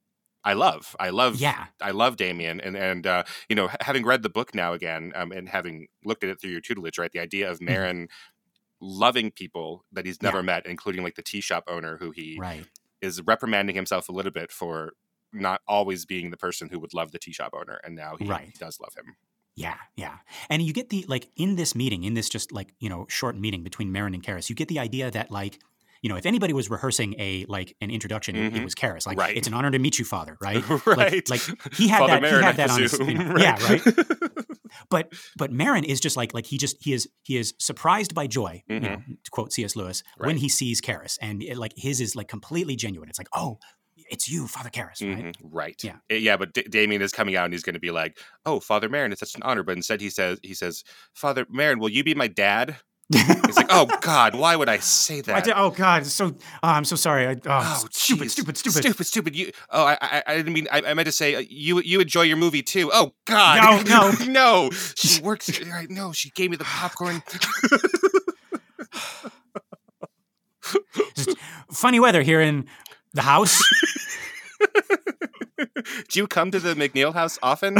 I 0.43 0.53
love. 0.53 0.95
I 0.99 1.09
love. 1.09 1.35
Yeah, 1.35 1.65
I 1.81 1.91
love 1.91 2.15
Damien, 2.15 2.61
and 2.61 2.75
and 2.77 3.05
uh, 3.05 3.23
you 3.49 3.55
know, 3.55 3.69
having 3.81 4.05
read 4.05 4.23
the 4.23 4.29
book 4.29 4.55
now 4.55 4.73
again, 4.73 5.11
um, 5.15 5.31
and 5.31 5.49
having 5.49 5.87
looked 6.05 6.23
at 6.23 6.29
it 6.29 6.39
through 6.39 6.51
your 6.51 6.61
tutelage, 6.61 6.97
right? 6.97 7.11
The 7.11 7.19
idea 7.19 7.51
of 7.51 7.59
Merrin 7.59 8.07
loving 8.81 9.31
people 9.31 9.83
that 9.91 10.05
he's 10.05 10.21
never 10.21 10.37
Yeah. 10.37 10.43
met, 10.43 10.65
including 10.65 11.03
like 11.03 11.15
the 11.15 11.21
tea 11.21 11.41
shop 11.41 11.65
owner, 11.67 11.97
who 11.97 12.11
he 12.11 12.37
right. 12.39 12.65
is 13.01 13.21
reprimanding 13.21 13.75
himself 13.75 14.07
a 14.07 14.11
little 14.13 14.31
bit 14.31 14.51
for 14.51 14.93
not 15.33 15.61
always 15.67 16.05
being 16.05 16.31
the 16.31 16.37
person 16.37 16.69
who 16.69 16.79
would 16.79 16.93
love 16.93 17.11
the 17.11 17.19
tea 17.19 17.33
shop 17.33 17.53
owner, 17.53 17.79
and 17.83 17.95
now 17.95 18.15
he 18.17 18.25
Right. 18.25 18.53
does 18.57 18.79
love 18.79 18.93
him. 18.95 19.15
Yeah, 19.55 19.75
yeah. 19.97 20.19
And 20.49 20.61
you 20.61 20.71
get 20.71 20.89
the 20.89 21.03
like 21.09 21.29
in 21.35 21.57
this 21.57 21.75
meeting, 21.75 22.05
in 22.05 22.13
this 22.13 22.29
just 22.29 22.53
like, 22.53 22.73
you 22.79 22.87
know, 22.87 23.05
short 23.09 23.37
meeting 23.37 23.61
between 23.61 23.89
Merrin 23.91 24.13
and 24.13 24.23
Karras, 24.23 24.49
you 24.49 24.55
get 24.55 24.69
the 24.69 24.79
idea 24.79 25.11
that 25.11 25.29
like, 25.31 25.59
you 26.01 26.09
know, 26.09 26.15
if 26.15 26.25
anybody 26.25 26.53
was 26.53 26.69
rehearsing 26.69 27.15
a 27.19 27.45
like 27.47 27.75
an 27.81 27.91
introduction, 27.91 28.35
it, 28.35 28.55
it 28.55 28.63
was 28.63 28.75
Karras. 28.75 29.05
Like, 29.07 29.17
Right. 29.17 29.35
it's 29.35 29.47
an 29.47 29.53
honor 29.53 29.71
to 29.71 29.79
meet 29.79 29.99
you, 29.99 30.05
Father, 30.05 30.37
right? 30.41 30.63
right. 30.87 31.29
like, 31.29 31.41
he 31.73 31.87
had 31.87 31.99
Father 31.99 32.19
that- 32.19 32.23
he 32.23 32.29
Merrin, 32.37 32.43
had 32.43 32.55
that 32.57 32.69
on 32.71 32.81
his- 32.81 32.99
you 32.99 33.13
know, 33.15 33.35
yeah, 33.37 33.57
right? 33.63 33.81
But 34.89 35.13
but 35.37 35.51
Merrin 35.51 35.83
is 35.83 35.99
just 35.99 36.15
like 36.15 36.33
like 36.33 36.45
he 36.45 36.57
just 36.57 36.77
he 36.79 36.93
is 36.93 37.09
he 37.23 37.37
is 37.37 37.53
surprised 37.59 38.13
by 38.13 38.27
joy, 38.27 38.63
you 38.67 38.79
know, 38.79 38.97
to 39.23 39.31
quote 39.31 39.51
C.S. 39.51 39.75
Lewis, 39.75 40.03
when 40.17 40.35
Mm-hmm. 40.35 40.37
He 40.41 40.49
sees 40.49 40.79
Karras, 40.81 41.17
and 41.21 41.41
it, 41.43 41.57
like 41.57 41.73
his 41.75 41.99
is 42.01 42.15
like 42.15 42.27
completely 42.27 42.75
genuine. 42.75 43.09
It's 43.09 43.17
like, 43.19 43.29
oh, 43.35 43.57
it's 44.11 44.29
you, 44.29 44.47
Father 44.47 44.69
Karras, 44.69 45.01
right? 45.01 45.25
Mhm, 45.25 45.33
Right. 45.43 45.83
Yeah. 45.83 45.97
Uh, 46.11 46.15
Yeah, 46.15 46.37
but 46.37 46.53
D- 46.53 46.63
Damien 46.69 47.01
is 47.01 47.11
coming 47.11 47.35
out 47.35 47.45
and 47.45 47.53
he's 47.53 47.63
going 47.63 47.73
to 47.75 47.79
be 47.79 47.91
like, 47.91 48.17
"Oh, 48.45 48.59
Father 48.59 48.89
Merrin, 48.89 49.11
it's 49.11 49.19
such 49.19 49.35
an 49.35 49.43
honor." 49.43 49.63
But 49.63 49.75
instead, 49.75 50.01
he 50.01 50.09
says, 50.09 50.39
"He 50.43 50.53
says, 50.53 50.83
Father 51.13 51.45
Merrin, 51.45 51.79
will 51.79 51.89
you 51.89 52.03
be 52.03 52.13
my 52.15 52.27
dad?" 52.27 52.77
He's 53.11 53.57
like, 53.57 53.67
"Oh 53.71 53.87
God, 54.01 54.35
why 54.35 54.55
would 54.55 54.69
I 54.69 54.77
say 54.77 55.17
I 55.17 55.21
that?" 55.21 55.43
did- 55.43 55.53
oh 55.57 55.71
God, 55.71 56.05
so 56.05 56.27
oh, 56.27 56.67
I'm 56.67 56.85
so 56.85 56.95
sorry. 56.95 57.25
I, 57.27 57.31
oh, 57.33 57.37
Oh, 57.47 57.87
stupid, 57.89 58.27
jeez. 58.27 58.31
stupid, 58.31 58.57
stupid, 58.57 58.83
stupid, 58.83 59.03
stupid. 59.07 59.35
You. 59.35 59.51
Oh, 59.71 59.83
I, 59.83 59.97
I, 59.99 60.23
I 60.27 60.37
didn't 60.37 60.53
mean. 60.53 60.67
I, 60.71 60.81
I 60.85 60.93
meant 60.93 61.07
to 61.07 61.11
say 61.11 61.33
uh, 61.35 61.39
you. 61.49 61.81
You 61.81 62.01
enjoy 62.01 62.21
your 62.21 62.37
movie 62.37 62.61
too. 62.61 62.91
Oh 62.93 63.13
God, 63.25 63.87
No, 63.89 64.11
no, 64.11 64.25
no. 64.31 64.69
She 64.95 65.21
works. 65.23 65.49
Right? 65.67 65.89
No, 65.89 66.11
she 66.11 66.29
gave 66.29 66.51
me 66.51 66.57
the 66.57 66.65
popcorn. 66.65 67.23
Funny 71.71 71.99
weather 71.99 72.21
here 72.21 72.41
in 72.41 72.67
the 73.13 73.21
house. 73.23 73.59
Do 76.09 76.19
you 76.19 76.27
come 76.27 76.51
to 76.51 76.59
the 76.59 76.75
MacNeil 76.75 77.13
house 77.13 77.39
often? 77.41 77.75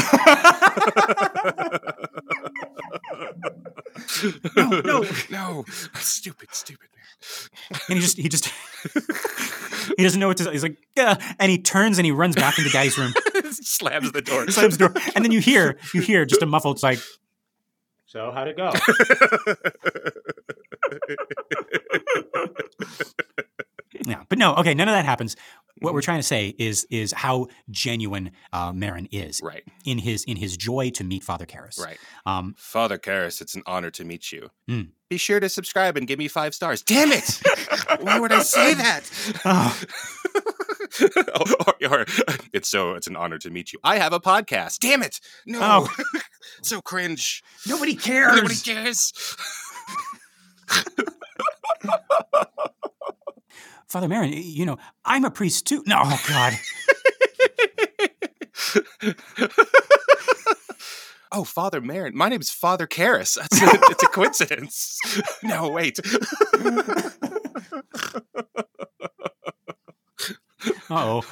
No, 4.56 4.82
no. 4.82 5.06
no. 5.30 5.66
Stupid, 5.96 6.54
stupid 6.54 6.88
man. 6.96 7.80
and 7.90 7.98
he 7.98 8.02
just 8.02 8.18
he 8.18 8.30
just 8.30 8.46
he 9.98 10.04
doesn't 10.04 10.20
know 10.20 10.28
what 10.28 10.38
to 10.38 10.44
say. 10.44 10.52
He's 10.52 10.64
like, 10.64 10.78
yeah. 10.96 11.16
and 11.40 11.52
he 11.52 11.58
turns 11.58 11.98
and 11.98 12.06
he 12.06 12.12
runs 12.12 12.36
back 12.36 12.58
into 12.58 12.70
Daddy's 12.70 12.98
room, 12.98 13.14
Slams 13.52 14.12
the 14.12 14.22
door. 14.22 14.50
slams 14.50 14.78
the 14.78 14.88
door, 14.90 15.02
and 15.16 15.24
then 15.24 15.32
you 15.32 15.40
hear 15.40 15.78
you 15.94 16.02
hear 16.02 16.26
just 16.26 16.42
a 16.42 16.46
muffled 16.46 16.78
it's 16.78 16.84
like. 16.84 17.00
So 18.06 18.32
how'd 18.32 18.48
it 18.48 18.58
go? 18.58 18.72
Yeah, 24.06 24.24
but 24.30 24.38
no, 24.38 24.56
okay, 24.56 24.74
none 24.74 24.88
of 24.88 24.94
that 24.96 25.06
happens. 25.06 25.36
What 25.82 25.94
we're 25.94 26.02
trying 26.02 26.20
to 26.20 26.24
say 26.24 26.54
is 26.58 26.86
is 26.90 27.14
how 27.14 27.48
genuine 27.70 28.32
uh, 28.52 28.74
Merrin 28.74 29.08
is 29.12 29.40
right, 29.42 29.64
in 29.86 29.98
his 29.98 30.26
in 30.26 30.36
his 30.36 30.58
joy 30.58 30.90
to 30.92 31.04
meet 31.06 31.24
Father 31.24 31.46
Karras. 31.46 31.80
right. 31.80 31.98
Um, 32.26 32.54
Father 32.58 32.98
Karras, 32.98 33.40
it's 33.40 33.56
an 33.56 33.64
honor 33.66 33.90
to 33.92 34.04
meet 34.04 34.32
you. 34.32 34.50
Mm. 34.70 34.90
Be 35.10 35.18
sure 35.18 35.40
to 35.40 35.48
subscribe 35.48 35.96
and 35.96 36.06
give 36.06 36.20
me 36.20 36.28
five 36.28 36.54
stars. 36.54 36.82
Damn 36.82 37.12
it! 37.14 37.42
Why 38.02 38.20
would 38.20 38.32
I 38.34 38.42
say 38.42 38.74
that? 38.74 39.10
oh, 39.46 39.84
or, 41.90 42.00
or, 42.00 42.06
it's 42.52 42.68
so 42.68 42.94
it's 42.96 43.08
an 43.08 43.16
honor 43.16 43.38
to 43.38 43.50
meet 43.50 43.72
you. 43.72 43.80
I 43.84 44.00
have 44.00 44.12
a 44.12 44.20
podcast. 44.20 44.80
Damn 44.80 45.02
it! 45.02 45.22
No, 45.46 45.60
Oh. 45.62 45.88
so 46.62 46.82
cringe. 46.82 47.42
nobody 47.66 47.96
cares. 47.96 48.36
Nobody 48.36 48.56
cares. 48.56 49.14
Father 53.90 54.08
Merrin, 54.08 54.32
you 54.44 54.66
know, 54.66 54.78
I'm 55.04 55.26
a 55.26 55.32
priest 55.32 55.66
too. 55.66 55.84
No, 55.88 56.02
oh 56.04 56.22
God. 56.28 56.54
oh, 61.32 61.44
Father 61.44 61.82
Merrin. 61.82 62.14
My 62.14 62.30
name's 62.30 62.52
Father 62.52 62.86
Karras. 62.88 63.36
That's 63.36 63.62
a, 63.62 63.66
it's 63.92 64.04
a 64.04 64.08
coincidence. 64.08 64.98
no, 65.44 65.70
wait. 65.70 65.98
oh. 70.90 71.24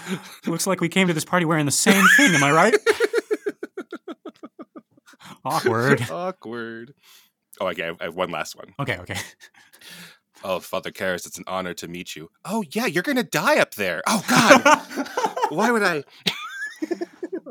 Looks 0.46 0.68
like 0.68 0.82
we 0.82 0.90
came 0.90 1.08
to 1.08 1.14
this 1.14 1.26
party 1.26 1.46
wearing 1.46 1.66
the 1.66 1.72
same 1.72 2.06
thing. 2.18 2.34
Am 2.36 2.44
I 2.44 2.52
right? 2.52 2.76
Awkward. 5.46 6.10
Awkward. 6.10 6.94
Oh, 7.60 7.68
okay. 7.68 7.84
I 7.84 7.86
have- 7.88 7.98
I 8.02 8.04
have 8.06 8.16
one 8.16 8.30
last 8.32 8.56
one. 8.56 8.74
Okay, 8.80 8.98
okay. 9.00 9.18
Oh, 10.50 10.62
Father 10.62 10.92
Karras, 10.92 11.26
it's 11.28 11.38
an 11.38 11.44
honor 11.46 11.74
to 11.74 11.90
meet 11.90 12.16
you. 12.16 12.30
Oh, 12.46 12.64
yeah, 12.72 12.86
you're 12.86 13.04
gonna 13.04 13.22
die 13.24 13.58
up 13.60 13.76
there. 13.76 14.02
Oh 14.08 14.24
God, 14.30 15.08
why 15.50 15.72
would 15.72 15.84
I? 15.84 16.04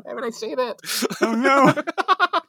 Why 0.02 0.14
would 0.14 0.24
I 0.24 0.30
say 0.30 0.54
that? 0.54 0.76
oh 1.20 1.32
no. 1.34 1.74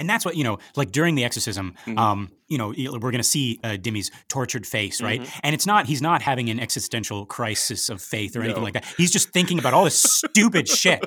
And 0.00 0.10
that's 0.10 0.24
what 0.24 0.36
you 0.36 0.42
know, 0.42 0.58
like 0.74 0.90
during 0.90 1.14
the 1.14 1.22
exorcism, 1.24 1.76
Mhm. 1.86 1.96
um, 1.98 2.32
you 2.48 2.58
know, 2.58 2.70
we're 2.76 2.98
going 3.12 3.18
to 3.18 3.22
see 3.22 3.60
uh, 3.62 3.76
Dimmy's 3.76 4.10
tortured 4.28 4.66
face, 4.66 5.00
right? 5.00 5.20
Mhm. 5.20 5.40
And 5.44 5.54
it's 5.54 5.66
not—he's 5.68 6.02
not 6.02 6.20
having 6.20 6.50
an 6.50 6.58
existential 6.58 7.24
crisis 7.26 7.88
of 7.88 8.02
faith 8.02 8.34
or 8.36 8.40
anything 8.40 8.60
No. 8.60 8.64
like 8.64 8.74
that. 8.74 8.84
He's 8.96 9.12
just 9.12 9.30
thinking 9.30 9.60
about 9.60 9.72
all 9.72 9.84
this 9.84 10.02
stupid 10.02 10.66
shit 10.68 11.00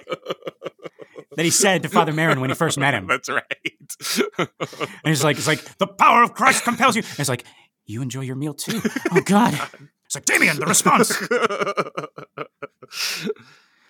that 1.35 1.43
he 1.43 1.51
said 1.51 1.83
to 1.83 1.89
Father 1.89 2.13
Merrin 2.13 2.39
when 2.39 2.49
he 2.49 2.55
first 2.55 2.77
met 2.79 2.93
him. 2.93 3.07
That's 3.07 3.27
right. 3.27 3.43
And 4.39 4.47
he's 5.03 5.21
like, 5.23 5.38
it's 5.38 5.47
like 5.47 5.77
the 5.79 5.88
power 5.88 6.23
of 6.23 6.33
Christ 6.33 6.63
compels 6.63 6.95
you. 6.95 7.01
And 7.03 7.19
it's 7.19 7.29
like, 7.29 7.43
you 7.88 8.01
enjoy 8.01 8.21
your 8.21 8.35
meal 8.35 8.53
too. 8.53 8.81
Oh 9.11 9.21
God. 9.21 9.59
It's 10.05 10.15
like 10.15 10.25
Damien, 10.25 10.59
the 10.59 10.65
response. 10.65 11.11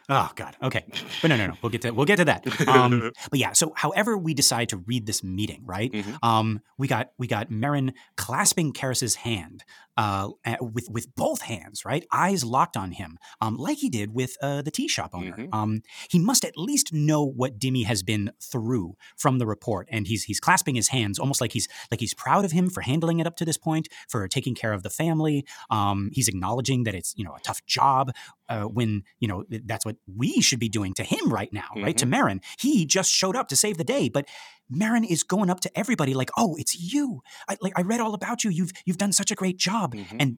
Oh 0.10 0.32
God. 0.38 0.56
Okay. 0.64 0.86
But 1.22 1.28
no, 1.28 1.36
no, 1.36 1.48
no. 1.48 1.54
We'll 1.62 1.70
get 1.70 1.82
to 1.82 1.92
we'll 1.92 2.06
get 2.06 2.16
to 2.16 2.26
that. 2.26 2.66
Um, 2.66 3.12
but 3.30 3.40
yeah. 3.40 3.52
So, 3.52 3.74
however 3.76 4.18
we 4.18 4.34
decide 4.34 4.70
to 4.70 4.78
read 4.78 5.06
this 5.06 5.22
meeting, 5.22 5.64
right? 5.66 5.92
Mhm. 5.92 6.18
Um, 6.24 6.62
we 6.78 6.88
got 6.88 7.10
we 7.18 7.28
got 7.28 7.50
Merrin 7.50 7.92
clasping 8.16 8.72
Karras's 8.72 9.16
hand 9.16 9.66
uh, 9.98 10.30
with 10.62 10.88
with 10.90 11.14
both 11.16 11.42
hands, 11.42 11.84
right? 11.86 12.06
Eyes 12.12 12.44
locked 12.44 12.78
on 12.78 12.92
him, 12.92 13.18
um, 13.42 13.58
like 13.58 13.78
he 13.80 13.90
did 13.90 14.14
with 14.14 14.38
uh, 14.42 14.62
the 14.62 14.72
tea 14.72 14.88
shop 14.88 15.12
owner. 15.14 15.36
Mhm. 15.36 15.50
Um, 15.54 15.82
he 16.10 16.20
must 16.20 16.46
at 16.46 16.58
least 16.58 16.94
know 16.94 17.24
what 17.24 17.60
Dimmy 17.60 17.86
has 17.86 18.04
been 18.04 18.32
through 18.42 18.96
from 19.18 19.40
the 19.40 19.48
report, 19.48 19.88
and 19.92 20.08
he's 20.08 20.24
he's 20.24 20.40
clasping 20.40 20.76
his 20.76 20.90
hands, 20.90 21.20
almost 21.20 21.42
like 21.42 21.54
he's 21.54 21.68
like 21.92 22.00
he's 22.00 22.14
proud 22.14 22.46
of 22.46 22.52
him 22.52 22.70
for 22.70 22.82
handling 22.82 23.20
it 23.20 23.28
up 23.28 23.36
to 23.38 23.46
this 23.46 23.58
point, 23.58 23.88
for 24.08 24.28
taking 24.28 24.56
care 24.56 24.74
of 24.74 24.84
the 24.84 24.90
family. 24.90 25.46
Um, 25.70 26.10
he's 26.14 26.28
acknowledging 26.28 26.84
that 26.84 26.96
it's 26.96 27.14
you 27.18 27.24
know 27.24 27.34
a 27.34 27.40
tough 27.40 27.66
job 27.66 28.12
uh, 28.50 28.64
when 28.64 29.04
you 29.20 29.28
know 29.28 29.44
that's 29.66 29.86
what 29.86 29.98
we 30.16 30.42
should 30.42 30.60
be 30.60 30.70
doing 30.70 30.94
to 30.94 31.04
him 31.04 31.32
right 31.34 31.52
now, 31.52 31.68
right? 31.76 31.98
To 31.98 32.06
Merrin, 32.06 32.44
he 32.60 32.86
just 32.86 33.12
showed 33.12 33.36
up 33.36 33.48
to 33.50 33.56
save 33.56 33.78
the 33.78 33.84
day, 33.84 34.10
but 34.10 34.28
Merrin 34.72 35.06
is 35.10 35.24
going 35.24 35.50
up 35.50 35.60
to 35.62 35.78
everybody 35.80 36.14
like, 36.14 36.30
"Oh, 36.38 36.56
it's 36.58 36.76
you! 36.94 37.22
I, 37.48 37.58
like 37.62 37.74
I 37.78 37.82
read 37.82 38.00
all 38.00 38.14
about 38.14 38.44
you. 38.44 38.50
You've 38.50 38.72
you've 38.86 38.98
done 38.98 39.12
such 39.12 39.32
a 39.32 39.36
great 39.36 39.58
job." 39.58 39.94
Mhm. 39.96 40.18
And 40.20 40.38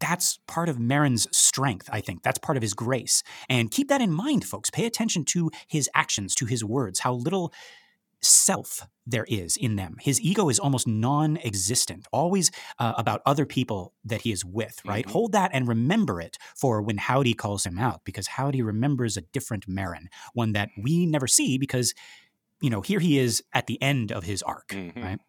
that's 0.00 0.38
part 0.46 0.68
of 0.68 0.76
Merrin's 0.76 1.26
strength, 1.36 1.88
I 1.92 2.00
think. 2.00 2.22
That's 2.22 2.38
part 2.38 2.56
of 2.56 2.62
his 2.62 2.72
grace. 2.74 3.22
And 3.48 3.70
keep 3.70 3.88
that 3.88 4.00
in 4.00 4.12
mind, 4.12 4.44
folks. 4.44 4.70
Pay 4.70 4.86
attention 4.86 5.24
to 5.26 5.50
his 5.66 5.90
actions, 5.94 6.34
to 6.36 6.46
his 6.46 6.64
words, 6.64 7.00
how 7.00 7.14
little 7.14 7.52
self 8.20 8.86
there 9.06 9.24
is 9.28 9.56
in 9.56 9.76
them. 9.76 9.96
His 10.00 10.20
ego 10.20 10.48
is 10.48 10.58
almost 10.58 10.86
non 10.86 11.36
existent, 11.38 12.06
always 12.12 12.50
uh, 12.78 12.94
about 12.96 13.22
other 13.26 13.46
people 13.46 13.94
that 14.04 14.22
he 14.22 14.32
is 14.32 14.44
with, 14.44 14.80
right? 14.84 15.06
Mhm. 15.06 15.10
Hold 15.10 15.32
that 15.32 15.50
and 15.52 15.68
remember 15.68 16.20
it 16.20 16.36
for 16.56 16.82
when 16.82 16.98
Howdy 16.98 17.34
calls 17.34 17.64
him 17.64 17.78
out, 17.78 18.04
because 18.04 18.26
Howdy 18.28 18.60
remembers 18.62 19.16
a 19.16 19.22
different 19.22 19.68
Merrin, 19.68 20.06
one 20.34 20.52
that 20.52 20.70
we 20.76 21.06
never 21.06 21.26
see 21.26 21.58
because, 21.58 21.94
you 22.60 22.70
know, 22.70 22.80
here 22.80 23.00
he 23.00 23.18
is 23.18 23.42
at 23.52 23.66
the 23.66 23.80
end 23.82 24.12
of 24.12 24.24
his 24.24 24.42
arc, 24.42 24.68
Mhm. 24.68 25.02
right? 25.02 25.20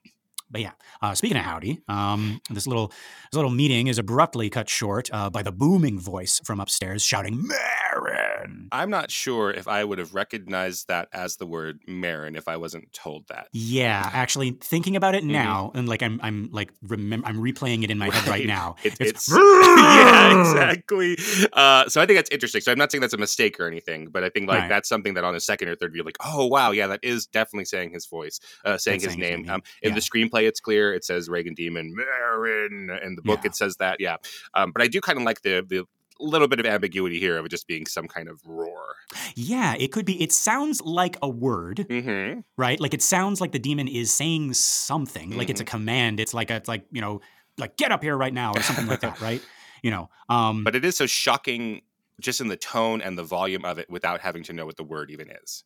But 0.51 0.61
yeah, 0.61 0.71
uh, 1.01 1.13
speaking 1.13 1.37
of 1.37 1.43
Howdy, 1.43 1.81
um, 1.87 2.41
this 2.49 2.65
little 2.65 2.87
this 3.31 3.35
little 3.35 3.51
meeting 3.51 3.87
is 3.87 3.97
abruptly 3.99 4.49
cut 4.49 4.67
short 4.69 5.09
uh, 5.13 5.29
by 5.29 5.43
the 5.43 5.51
booming 5.51 5.99
voice 5.99 6.41
from 6.43 6.59
upstairs 6.59 7.03
shouting, 7.03 7.47
"Merrin!" 7.93 8.67
I'm 8.71 8.89
not 8.89 9.11
sure 9.11 9.51
if 9.51 9.67
I 9.67 9.83
would 9.83 9.99
have 9.99 10.13
recognized 10.15 10.87
that 10.87 11.07
as 11.13 11.35
the 11.37 11.45
word 11.45 11.79
Merrin 11.87 12.35
if 12.37 12.47
I 12.47 12.57
wasn't 12.57 12.91
told 12.93 13.27
that. 13.27 13.47
Yeah, 13.51 14.09
actually, 14.13 14.51
thinking 14.51 14.95
about 14.95 15.13
it 15.15 15.23
Mhm. 15.23 15.27
now, 15.31 15.71
and 15.75 15.87
like 15.87 16.01
I'm, 16.01 16.19
I'm 16.23 16.49
like 16.51 16.71
remem- 16.85 17.21
I'm 17.25 17.37
replaying 17.37 17.83
it 17.83 17.91
in 17.91 17.97
my 17.97 18.05
head 18.09 18.27
right 18.27 18.39
Right. 18.39 18.45
now. 18.47 18.75
It- 18.83 18.93
It's- 18.99 19.09
it's 19.09 19.29
yeah, 19.79 20.39
exactly. 20.41 21.17
Uh, 21.53 21.87
so 21.89 22.01
I 22.01 22.05
think 22.05 22.17
that's 22.17 22.29
interesting. 22.31 22.61
So 22.61 22.71
I'm 22.71 22.77
not 22.77 22.91
saying 22.91 23.01
that's 23.01 23.13
a 23.13 23.17
mistake 23.17 23.59
or 23.59 23.67
anything, 23.67 24.07
but 24.09 24.23
I 24.23 24.29
think 24.29 24.47
like 24.47 24.61
Right. 24.61 24.69
that's 24.69 24.87
something 24.89 25.13
that 25.15 25.23
on 25.23 25.35
a 25.35 25.39
second 25.39 25.67
or 25.69 25.75
third 25.75 25.93
view, 25.93 26.03
like, 26.03 26.17
oh 26.25 26.45
wow, 26.47 26.71
yeah, 26.71 26.87
that 26.87 26.99
is 27.03 27.25
definitely 27.27 27.65
saying 27.65 27.91
his 27.91 28.05
voice, 28.07 28.39
uh, 28.65 28.77
saying 28.77 28.99
That's 29.01 29.13
his 29.15 29.21
saying 29.21 29.41
name, 29.43 29.49
Um, 29.49 29.61
in 29.81 29.89
yeah. 29.89 29.95
the 29.95 30.01
screenplay, 30.01 30.38
it's 30.45 30.59
clear. 30.59 30.93
It 30.93 31.03
says 31.05 31.29
Regan 31.29 31.53
Demon 31.53 31.95
Merrin. 31.95 33.03
In 33.03 33.15
the 33.15 33.21
book, 33.21 33.39
Yeah. 33.43 33.47
it 33.49 33.55
says 33.55 33.75
that. 33.77 33.97
Yeah, 33.99 34.17
um, 34.53 34.71
but 34.71 34.81
I 34.81 34.87
do 34.87 35.01
kind 35.01 35.17
of 35.17 35.23
like 35.25 35.41
the 35.41 35.65
the 35.67 35.85
little 36.21 36.49
bit 36.49 36.59
of 36.59 36.65
ambiguity 36.65 37.17
here 37.17 37.37
of 37.37 37.45
it 37.45 37.49
just 37.49 37.65
being 37.65 37.85
some 37.85 38.05
kind 38.07 38.27
of 38.27 38.41
roar. 38.45 38.95
Yeah, 39.35 39.75
it 39.79 39.93
could 39.93 40.05
be. 40.05 40.21
It 40.21 40.33
sounds 40.33 40.81
like 40.81 41.17
a 41.21 41.29
word, 41.29 41.85
Mm-hmm. 41.89 42.41
right? 42.57 42.79
Like 42.79 42.93
it 42.93 43.01
sounds 43.01 43.39
like 43.39 43.53
the 43.53 43.59
demon 43.59 43.87
is 43.87 44.13
saying 44.13 44.53
something, 44.53 45.29
like 45.31 45.43
Mm-hmm. 45.47 45.51
it's 45.51 45.61
a 45.61 45.65
command. 45.65 46.19
It's 46.19 46.33
like 46.33 46.51
a, 46.51 46.55
it's 46.55 46.67
like 46.67 46.85
you 46.91 46.99
know, 47.01 47.21
like 47.57 47.77
get 47.77 47.91
up 47.91 48.03
here 48.03 48.17
right 48.17 48.33
now 48.33 48.51
or 48.53 48.61
something 48.61 48.87
like 48.87 48.99
that, 49.01 49.21
right? 49.29 49.41
You 49.81 49.91
know, 49.91 50.09
um, 50.27 50.63
But 50.65 50.75
it 50.75 50.83
is 50.83 50.97
so 50.97 51.05
shocking 51.05 51.81
just 52.19 52.41
in 52.41 52.49
the 52.49 52.57
tone 52.57 53.01
and 53.01 53.17
the 53.17 53.23
volume 53.23 53.63
of 53.63 53.79
it 53.79 53.89
without 53.89 54.19
having 54.19 54.43
to 54.43 54.51
know 54.51 54.65
what 54.65 54.75
the 54.75 54.83
word 54.83 55.09
even 55.11 55.29
is. 55.43 55.63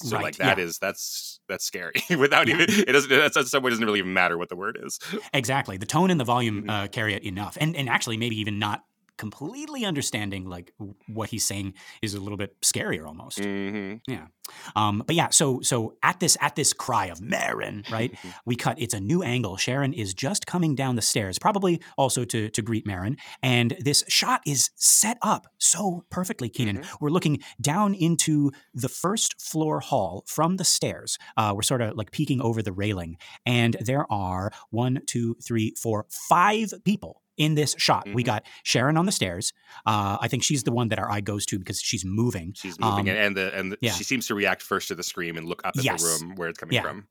So 0.00 0.16
Right, 0.16 0.22
like 0.24 0.36
that 0.36 0.58
yeah. 0.58 0.64
is 0.64 0.78
that's 0.78 1.40
that's 1.48 1.64
scary 1.64 1.94
without 2.18 2.48
Yeah. 2.48 2.54
even 2.62 2.80
it 2.88 2.92
doesn't 2.92 3.10
that's 3.10 3.36
in 3.36 3.46
some 3.46 3.62
way 3.62 3.70
doesn't 3.70 3.84
really 3.84 3.98
even 4.00 4.12
matter 4.12 4.36
what 4.38 4.48
the 4.48 4.56
word 4.56 4.78
is. 4.82 4.98
Exactly. 5.34 5.76
The 5.76 5.86
tone 5.86 6.10
and 6.10 6.18
the 6.20 6.24
volume 6.24 6.64
Mhm. 6.64 6.70
uh, 6.70 6.88
carry 6.88 7.14
it 7.14 7.22
enough, 7.24 7.56
and 7.60 7.76
and 7.76 7.88
actually 7.88 8.16
maybe 8.16 8.36
even 8.40 8.58
not 8.58 8.82
completely 9.16 9.84
understanding 9.84 10.48
like 10.48 10.72
what 11.06 11.30
he's 11.30 11.44
saying 11.44 11.74
is 12.02 12.14
a 12.14 12.20
little 12.20 12.36
bit 12.36 12.60
scarier 12.60 13.06
almost. 13.06 13.38
Mm-hmm. 13.38 14.10
Yeah. 14.10 14.26
Um, 14.74 15.02
but 15.06 15.16
yeah, 15.16 15.30
so 15.30 15.60
so 15.60 15.96
at 16.02 16.20
this 16.20 16.36
at 16.40 16.56
this 16.56 16.72
cry 16.72 17.06
of 17.06 17.18
Merrin, 17.18 17.90
right? 17.90 18.16
we 18.44 18.56
cut. 18.56 18.80
It's 18.80 18.94
a 18.94 19.00
new 19.00 19.22
angle. 19.22 19.56
Sharon 19.56 19.92
is 19.92 20.14
just 20.14 20.46
coming 20.46 20.74
down 20.74 20.96
the 20.96 21.02
stairs, 21.02 21.38
probably 21.38 21.80
also 21.96 22.24
to 22.24 22.48
to 22.50 22.62
greet 22.62 22.86
Merrin, 22.86 23.18
and 23.42 23.76
this 23.80 24.04
shot 24.08 24.42
is 24.46 24.70
set 24.76 25.18
up 25.22 25.46
so 25.58 26.04
perfectly. 26.10 26.48
Keenan, 26.48 26.84
we're 27.00 27.10
looking 27.10 27.40
down 27.60 27.94
into 27.94 28.52
the 28.74 28.88
first 28.88 29.40
floor 29.40 29.80
hall 29.80 30.24
from 30.26 30.56
the 30.56 30.64
stairs. 30.64 31.18
Uh, 31.36 31.52
we're 31.54 31.62
sort 31.62 31.80
of 31.80 31.96
like 31.96 32.12
peeking 32.12 32.40
over 32.40 32.62
the 32.62 32.72
railing, 32.72 33.16
and 33.44 33.76
there 33.80 34.10
are 34.10 34.52
one, 34.70 35.00
two, 35.06 35.36
three, 35.42 35.74
four, 35.76 36.06
five 36.10 36.72
people. 36.84 37.22
In 37.36 37.54
this 37.54 37.74
shot, 37.78 38.08
we 38.12 38.22
Mhm. 38.22 38.26
got 38.26 38.46
Sharon 38.62 38.96
on 38.96 39.06
the 39.06 39.12
stairs. 39.12 39.52
Uh, 39.84 40.16
I 40.20 40.28
think 40.28 40.42
she's 40.42 40.62
the 40.62 40.72
one 40.72 40.88
that 40.88 40.98
our 40.98 41.10
eye 41.10 41.20
goes 41.20 41.44
to 41.46 41.58
because 41.58 41.80
she's 41.80 42.04
moving. 42.04 42.52
She's 42.54 42.78
moving 42.80 43.08
Um, 43.10 43.16
and 43.16 43.18
and 43.18 43.36
the 43.36 43.54
and 43.58 43.72
the, 43.72 43.78
yeah. 43.80 43.92
she 43.92 44.04
seems 44.04 44.26
to 44.28 44.34
react 44.34 44.62
first 44.62 44.88
to 44.88 44.94
the 44.94 45.02
scream 45.02 45.36
and 45.36 45.46
look 45.46 45.60
up 45.64 45.76
at 45.76 45.84
Yes. 45.84 46.02
the 46.02 46.24
room 46.24 46.34
where 46.36 46.48
it's 46.48 46.58
coming 46.58 46.74
Yeah. 46.74 46.82
from. 46.82 47.06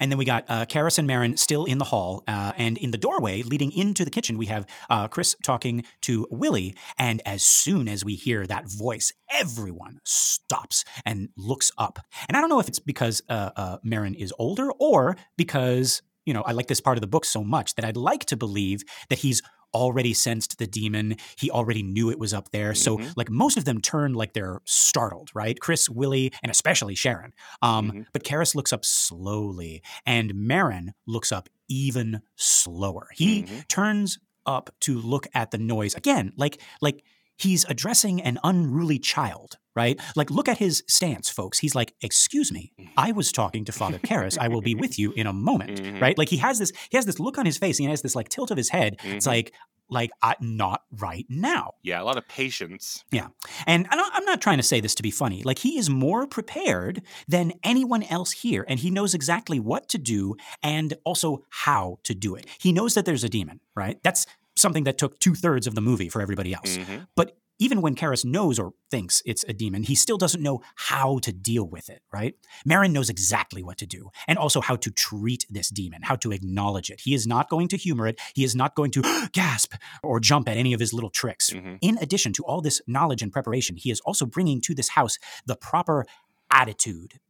And 0.00 0.10
then 0.10 0.16
we 0.16 0.24
got 0.24 0.46
uh, 0.48 0.64
Karras 0.64 0.98
and 0.98 1.06
Merrin 1.06 1.38
still 1.38 1.66
in 1.66 1.76
the 1.76 1.84
hall. 1.84 2.24
Uh, 2.26 2.52
and 2.56 2.78
in 2.78 2.92
the 2.92 2.96
doorway 2.98 3.42
leading 3.42 3.70
into 3.72 4.06
the 4.06 4.10
kitchen, 4.10 4.38
we 4.38 4.46
have 4.46 4.66
uh, 4.88 5.06
Chris 5.06 5.36
talking 5.42 5.84
to 6.00 6.26
Willie. 6.30 6.74
And 6.96 7.20
as 7.26 7.42
soon 7.42 7.86
as 7.86 8.02
we 8.02 8.14
hear 8.14 8.46
that 8.46 8.70
voice, 8.70 9.12
everyone 9.30 10.00
stops 10.04 10.84
and 11.04 11.28
looks 11.36 11.70
up. 11.76 11.98
And 12.26 12.38
I 12.38 12.40
don't 12.40 12.48
know 12.48 12.58
if 12.60 12.68
it's 12.68 12.78
because 12.78 13.20
uh, 13.28 13.50
uh, 13.54 13.78
Merrin 13.84 14.14
is 14.14 14.32
older 14.38 14.70
or 14.78 15.16
because, 15.36 16.00
you 16.24 16.32
know, 16.32 16.40
I 16.42 16.52
like 16.52 16.68
this 16.68 16.80
part 16.80 16.96
of 16.96 17.02
the 17.02 17.06
book 17.06 17.26
so 17.26 17.44
much 17.44 17.74
that 17.74 17.84
I'd 17.84 17.98
like 17.98 18.24
to 18.26 18.36
believe 18.36 18.82
that 19.10 19.18
he's 19.18 19.42
already 19.74 20.14
sensed 20.14 20.58
the 20.58 20.66
demon. 20.66 21.16
He 21.38 21.50
already 21.50 21.82
knew 21.82 22.10
it 22.10 22.18
was 22.18 22.32
up 22.34 22.50
there. 22.50 22.74
So, 22.74 22.98
Mhm. 22.98 23.12
like, 23.16 23.30
most 23.30 23.56
of 23.58 23.64
them 23.64 23.80
turn 23.80 24.14
like 24.14 24.32
they're 24.32 24.60
startled, 24.64 25.30
right? 25.34 25.58
Chris, 25.60 25.88
Willie, 25.88 26.32
and 26.42 26.50
especially 26.50 26.94
Sharon. 26.94 27.32
Um, 27.62 27.92
Mhm. 27.92 28.06
But 28.12 28.24
Karras 28.24 28.54
looks 28.54 28.72
up 28.72 28.84
slowly, 28.84 29.82
and 30.06 30.32
Merrin 30.34 30.90
looks 31.06 31.32
up 31.32 31.48
even 31.68 32.20
slower. 32.36 33.08
He 33.14 33.44
Mhm. 33.44 33.66
turns 33.68 34.18
up 34.46 34.70
to 34.80 35.00
look 35.00 35.26
at 35.34 35.50
the 35.50 35.58
noise 35.58 35.94
again, 35.94 36.32
like 36.36 36.60
like 36.80 37.02
he's 37.36 37.64
addressing 37.66 38.20
an 38.22 38.38
unruly 38.44 38.98
child, 38.98 39.58
right? 39.74 40.00
Like, 40.14 40.30
look 40.30 40.48
at 40.48 40.58
his 40.58 40.82
stance, 40.88 41.28
folks. 41.28 41.58
He's 41.58 41.74
like, 41.74 41.94
"Excuse 42.00 42.50
me, 42.52 42.72
I 42.96 43.12
was 43.12 43.32
talking 43.32 43.64
to 43.66 43.72
Father 43.72 43.98
Karras. 43.98 44.38
I 44.38 44.48
will 44.48 44.62
be 44.62 44.74
with 44.74 44.98
you 44.98 45.12
in 45.12 45.26
a 45.26 45.32
moment." 45.32 45.80
Mhm. 45.80 46.00
Right? 46.00 46.16
Like 46.18 46.28
he 46.30 46.38
has 46.38 46.58
this 46.58 46.72
he 46.90 46.96
has 46.96 47.06
this 47.06 47.20
look 47.20 47.38
on 47.38 47.46
his 47.46 47.58
face. 47.58 47.78
And 47.78 47.86
he 47.86 47.90
has 47.90 48.02
this 48.02 48.14
like 48.14 48.28
tilt 48.28 48.50
of 48.50 48.56
his 48.56 48.70
head. 48.70 48.96
It's 49.04 49.26
Mhm. 49.26 49.30
like 49.30 49.52
like 49.88 50.10
I, 50.20 50.34
not 50.40 50.80
right 50.90 51.24
now. 51.28 51.74
Yeah, 51.84 52.02
a 52.02 52.04
lot 52.04 52.16
of 52.18 52.26
patience. 52.26 53.04
Yeah, 53.12 53.28
and 53.68 53.86
I'm 53.90 54.24
not 54.24 54.40
trying 54.40 54.56
to 54.56 54.64
say 54.64 54.80
this 54.80 54.96
to 54.96 55.02
be 55.04 55.12
funny. 55.12 55.44
Like 55.44 55.60
he 55.60 55.78
is 55.78 55.88
more 55.88 56.26
prepared 56.26 57.02
than 57.28 57.52
anyone 57.62 58.02
else 58.02 58.32
here, 58.32 58.64
and 58.68 58.80
he 58.80 58.90
knows 58.90 59.14
exactly 59.14 59.60
what 59.60 59.88
to 59.90 59.98
do 59.98 60.34
and 60.60 60.94
also 61.04 61.44
how 61.50 62.00
to 62.02 62.16
do 62.16 62.34
it. 62.34 62.46
He 62.58 62.72
knows 62.72 62.94
that 62.94 63.04
there's 63.04 63.22
a 63.22 63.28
demon, 63.28 63.60
right? 63.76 64.02
That's 64.02 64.26
something 64.56 64.84
that 64.84 64.98
took 64.98 65.18
two 65.20 65.34
thirds 65.34 65.66
of 65.66 65.74
the 65.74 65.80
movie 65.80 66.08
for 66.08 66.20
everybody 66.20 66.54
else. 66.54 66.76
Mhm. 66.78 67.06
But 67.14 67.38
even 67.58 67.80
when 67.80 67.94
Karras 67.94 68.22
knows 68.22 68.58
or 68.58 68.74
thinks 68.90 69.22
it's 69.24 69.42
a 69.48 69.52
demon, 69.54 69.82
he 69.82 69.94
still 69.94 70.18
doesn't 70.18 70.42
know 70.42 70.60
how 70.74 71.18
to 71.20 71.32
deal 71.32 71.66
with 71.66 71.88
it, 71.88 72.02
right? 72.12 72.34
Merrin 72.68 72.92
knows 72.92 73.08
exactly 73.08 73.62
what 73.62 73.78
to 73.78 73.86
do 73.86 74.10
and 74.28 74.38
also 74.38 74.60
how 74.60 74.76
to 74.76 74.90
treat 74.90 75.46
this 75.48 75.70
demon, 75.70 76.02
how 76.02 76.16
to 76.16 76.32
acknowledge 76.32 76.90
it. 76.90 77.00
He 77.00 77.14
is 77.14 77.26
not 77.26 77.48
going 77.48 77.68
to 77.68 77.78
humor 77.78 78.08
it. 78.08 78.20
He 78.34 78.44
is 78.44 78.54
not 78.54 78.74
going 78.74 78.90
to 78.90 79.02
gasp 79.32 79.72
or 80.02 80.20
jump 80.20 80.48
at 80.50 80.58
any 80.58 80.74
of 80.74 80.80
his 80.80 80.92
little 80.92 81.08
tricks. 81.08 81.48
Mhm. 81.50 81.78
In 81.80 81.96
addition 81.98 82.34
to 82.34 82.42
all 82.44 82.60
this 82.60 82.82
knowledge 82.86 83.22
and 83.22 83.32
preparation, 83.32 83.76
he 83.76 83.90
is 83.90 84.00
also 84.00 84.26
bringing 84.26 84.60
to 84.60 84.74
this 84.74 84.90
house 84.90 85.18
the 85.46 85.56
proper 85.56 86.04
attitude 86.50 87.20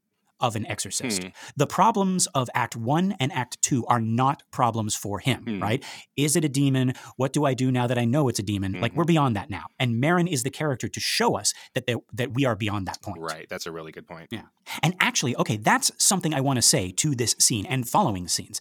of 0.41 0.57
an 0.57 0.66
exorcist. 0.66 1.22
Hmm. 1.22 1.28
The 1.57 1.66
problems 1.66 2.26
of 2.28 2.49
Act 2.55 2.76
1 2.76 3.16
and 3.18 3.32
Act 3.32 3.61
2 3.62 3.87
are 3.87 4.01
not 4.01 4.43
problems 4.51 4.95
for 4.95 5.18
him, 5.18 5.43
Hmm. 5.45 5.62
right? 5.62 5.84
Is 6.16 6.37
it 6.37 6.45
a 6.45 6.49
demon? 6.49 6.93
What 7.16 7.32
do 7.32 7.45
I 7.45 7.55
do 7.55 7.70
now 7.72 7.87
that 7.87 7.99
I 7.99 8.05
know 8.05 8.28
it's 8.28 8.39
a 8.39 8.43
demon? 8.43 8.80
Like 8.80 8.93
Mhm. 8.93 8.97
we're 8.97 9.05
beyond 9.05 9.37
that 9.37 9.49
now. 9.51 9.64
And 9.78 10.03
Merrin 10.03 10.28
is 10.30 10.43
the 10.43 10.51
character 10.51 10.89
to 10.89 11.01
show 11.01 11.37
us 11.37 11.55
that 11.74 11.87
they, 11.87 11.97
that 12.12 12.34
we 12.34 12.45
are 12.45 12.55
beyond 12.57 12.87
that 12.87 13.01
point. 13.03 13.20
Right. 13.20 13.47
That's 13.49 13.66
a 13.66 13.72
really 13.72 13.93
good 13.93 14.07
point. 14.07 14.28
Yeah. 14.30 14.43
And 14.82 14.95
actually, 15.01 15.37
okay, 15.37 15.57
that's 15.57 15.91
something 15.99 16.34
I 16.34 16.41
want 16.41 16.57
to 16.59 16.62
say 16.62 16.91
to 16.93 17.14
this 17.14 17.34
scene 17.39 17.66
and 17.66 17.89
following 17.89 18.28
scenes. 18.28 18.61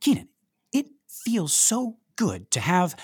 Keenan, 0.00 0.28
it 0.72 0.86
feels 1.08 1.52
so 1.52 1.96
good 2.16 2.50
to 2.52 2.60
have 2.60 2.94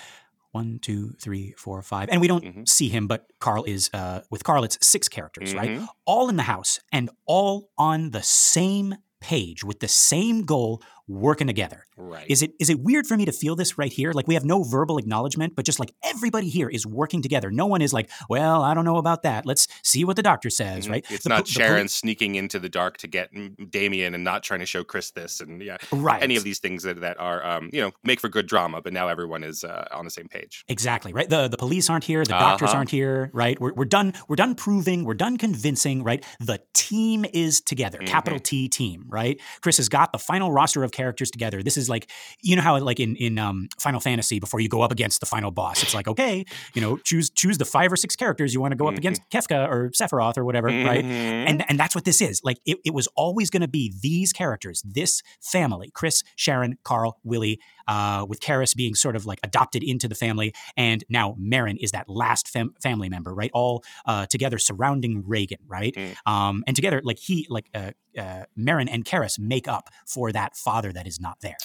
one, 0.53 0.79
two, 0.79 1.11
three, 1.19 1.53
four, 1.57 1.81
five, 1.81 2.07
and 2.11 2.21
we 2.21 2.27
don't 2.27 2.43
Mhm. 2.45 2.69
see 2.69 2.87
him, 2.89 3.07
but 3.07 3.21
Carl 3.39 3.63
is 3.65 3.89
uh, 3.93 4.21
with 4.31 4.43
Carl. 4.43 4.63
It's 4.63 4.77
six 4.85 5.07
characters, 5.09 5.53
right? 5.53 5.71
Mhm. 5.71 5.87
All 6.05 6.29
in 6.29 6.37
the 6.37 6.43
house 6.43 6.79
and 6.91 7.09
all 7.25 7.69
on 7.77 8.11
the 8.11 8.23
same 8.23 8.95
page 9.19 9.63
with 9.63 9.79
the 9.79 9.87
same 9.87 10.43
goal, 10.45 10.81
working 11.07 11.47
together. 11.47 11.85
Right. 11.97 12.25
Is 12.29 12.41
it 12.41 12.51
is 12.59 12.69
it 12.69 12.79
weird 12.79 13.05
for 13.07 13.17
me 13.17 13.25
to 13.25 13.31
feel 13.31 13.55
this 13.55 13.77
right 13.77 13.91
here? 13.91 14.11
Like 14.13 14.27
we 14.27 14.33
have 14.35 14.45
no 14.45 14.63
verbal 14.63 14.97
acknowledgement, 14.97 15.55
but 15.55 15.65
just 15.65 15.79
like 15.79 15.93
everybody 16.03 16.49
here 16.49 16.69
is 16.69 16.85
working 16.85 17.21
together. 17.21 17.51
No 17.51 17.65
one 17.65 17.81
is 17.81 17.93
like, 17.93 18.09
well, 18.29 18.61
I 18.63 18.73
don't 18.73 18.85
know 18.85 18.97
about 18.97 19.23
that. 19.23 19.45
Let's 19.45 19.67
see 19.83 20.05
what 20.05 20.15
the 20.15 20.23
doctor 20.23 20.49
says, 20.49 20.87
Mhm. 20.87 20.91
right? 20.91 21.05
It's 21.09 21.23
The 21.23 21.29
not 21.29 21.45
the 21.45 21.51
Sharon 21.51 21.87
sneaking 21.87 22.35
into 22.35 22.57
the 22.57 22.69
dark 22.69 22.97
to 22.97 23.07
get 23.07 23.29
Damien 23.69 24.13
and 24.15 24.23
not 24.23 24.43
trying 24.43 24.61
to 24.61 24.65
show 24.65 24.83
Chris 24.83 25.11
this 25.11 25.39
and 25.41 25.61
yeah, 25.61 25.77
right. 25.91 26.21
any 26.23 26.35
of 26.35 26.43
these 26.43 26.59
things 26.59 26.83
that, 26.83 27.01
that 27.01 27.19
are 27.19 27.45
um, 27.45 27.69
you 27.73 27.81
know 27.81 27.91
make 28.03 28.19
for 28.19 28.29
good 28.29 28.47
drama. 28.47 28.81
But 28.81 28.93
now 28.93 29.07
everyone 29.09 29.43
is 29.43 29.63
uh, 29.63 29.87
on 29.91 30.05
the 30.05 30.11
same 30.11 30.27
page. 30.27 30.63
Exactly 30.67 31.11
right. 31.13 31.29
The 31.29 31.47
the 31.47 31.57
police 31.57 31.89
aren't 31.89 32.05
here. 32.05 32.23
The 32.23 32.29
doctors 32.29 32.69
Uh-huh. 32.69 32.77
aren't 32.77 32.89
here. 32.91 33.29
Right. 33.33 33.59
We're, 33.59 33.73
we're 33.73 33.85
done. 33.85 34.13
We're 34.27 34.35
done 34.37 34.55
proving. 34.55 35.03
We're 35.03 35.13
done 35.15 35.37
convincing. 35.37 36.03
Right. 36.03 36.23
The 36.39 36.59
team 36.73 37.25
is 37.33 37.61
together. 37.61 37.99
Capital 37.99 38.37
Mm-hmm. 38.39 38.43
T 38.43 38.69
team. 38.69 39.05
Right. 39.09 39.39
Chris 39.61 39.77
has 39.77 39.89
got 39.89 40.11
the 40.11 40.17
final 40.17 40.51
roster 40.51 40.83
of 40.83 40.91
characters 40.93 41.29
together. 41.29 41.61
This 41.61 41.75
is 41.75 41.89
like 41.89 42.09
you 42.41 42.55
know 42.55 42.61
how 42.61 42.79
like 42.79 43.01
in 43.01 43.17
in 43.17 43.37
um, 43.37 43.67
Final 43.77 43.99
Fantasy 43.99 44.39
before 44.39 44.61
you 44.61 44.69
go 44.69 44.81
up 44.81 44.91
against 44.93 45.19
the 45.19 45.25
final 45.25 45.51
boss, 45.51 45.83
it's 45.83 45.93
like 45.93 46.07
okay, 46.07 46.45
you 46.73 46.81
know, 46.81 46.95
choose 46.97 47.29
choose 47.29 47.57
the 47.57 47.65
five 47.65 47.91
or 47.91 47.97
six 47.97 48.15
characters 48.15 48.53
you 48.53 48.61
want 48.61 48.71
to 48.71 48.77
go 48.77 48.87
up 48.87 48.95
against 48.97 49.21
Kefka 49.29 49.67
or 49.67 49.89
Sephiroth 49.89 50.37
or 50.37 50.45
whatever. 50.45 50.67
Right. 50.67 51.03
Mhm. 51.03 51.49
And 51.49 51.65
and 51.69 51.77
that's 51.79 51.95
what 51.95 52.05
this 52.05 52.21
is. 52.21 52.41
Like 52.43 52.59
it, 52.65 52.77
it 52.85 52.93
was 52.93 53.07
always 53.15 53.49
going 53.49 53.61
to 53.61 53.67
be 53.67 53.93
these 54.01 54.31
characters, 54.31 54.81
this 54.85 55.21
family, 55.41 55.91
Chris, 55.93 56.23
Sharon, 56.35 56.77
Carl, 56.83 57.17
Willie, 57.23 57.59
uh, 57.87 58.25
with 58.27 58.39
Karras 58.39 58.75
being 58.75 58.95
sort 58.95 59.15
of 59.15 59.25
like 59.25 59.39
adopted 59.43 59.83
into 59.83 60.07
the 60.07 60.15
family, 60.15 60.53
and 60.77 61.03
now 61.09 61.35
Merrin 61.39 61.77
is 61.79 61.91
that 61.91 62.09
last 62.09 62.47
fam- 62.47 62.73
family 62.81 63.09
member, 63.09 63.33
right? 63.33 63.51
All 63.53 63.83
uh, 64.05 64.25
together 64.25 64.57
surrounding 64.57 65.23
Regan, 65.25 65.59
right? 65.67 65.93
Mm. 65.95 66.15
Um, 66.31 66.63
and 66.67 66.75
together, 66.75 67.01
like 67.03 67.19
he, 67.19 67.45
like 67.49 67.69
uh, 67.73 67.91
uh, 68.17 68.43
Merrin 68.57 68.87
and 68.91 69.05
Karras 69.05 69.39
make 69.39 69.67
up 69.67 69.89
for 70.07 70.31
that 70.31 70.55
father 70.55 70.91
that 70.93 71.07
is 71.07 71.19
not 71.19 71.39
there. 71.41 71.57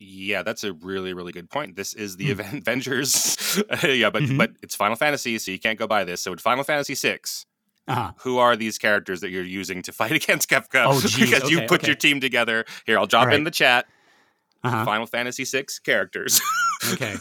Yeah, 0.00 0.42
that's 0.44 0.62
a 0.62 0.72
really, 0.74 1.12
really 1.12 1.32
good 1.32 1.50
point. 1.50 1.74
This 1.74 1.92
is 1.92 2.16
the. 2.16 2.30
Aven- 2.30 2.58
Avengers. 2.62 3.60
yeah, 3.82 4.10
but 4.10 4.22
Mhm. 4.22 4.38
but 4.38 4.52
it's 4.62 4.76
Final 4.76 4.94
Fantasy, 4.96 5.38
so 5.38 5.50
you 5.50 5.58
can't 5.58 5.78
go 5.78 5.86
by 5.88 6.04
this. 6.04 6.20
So 6.22 6.32
in 6.32 6.38
Final 6.38 6.62
Fantasy 6.62 6.94
VI, 6.94 7.18
Uh-huh. 7.88 8.12
who 8.18 8.38
are 8.38 8.54
these 8.54 8.78
characters 8.78 9.20
that 9.22 9.30
you're 9.30 9.42
using 9.42 9.82
to 9.82 9.92
fight 9.92 10.12
against 10.22 10.48
Kefka? 10.48 10.84
Oh, 10.86 11.00
geez, 11.00 11.30
because 11.30 11.50
you 11.50 11.62
put 11.62 11.80
okay. 11.80 11.88
your 11.88 11.96
team 11.96 12.20
together. 12.20 12.64
Here, 12.86 12.96
I'll 12.98 13.06
drop 13.06 13.26
right. 13.26 13.34
in 13.36 13.44
the 13.44 13.50
chat. 13.50 13.86
Uh-huh. 14.64 14.84
Final 14.84 15.06
Fantasy 15.06 15.44
VI 15.44 15.66
characters. 15.84 16.40
Okay. 16.92 17.16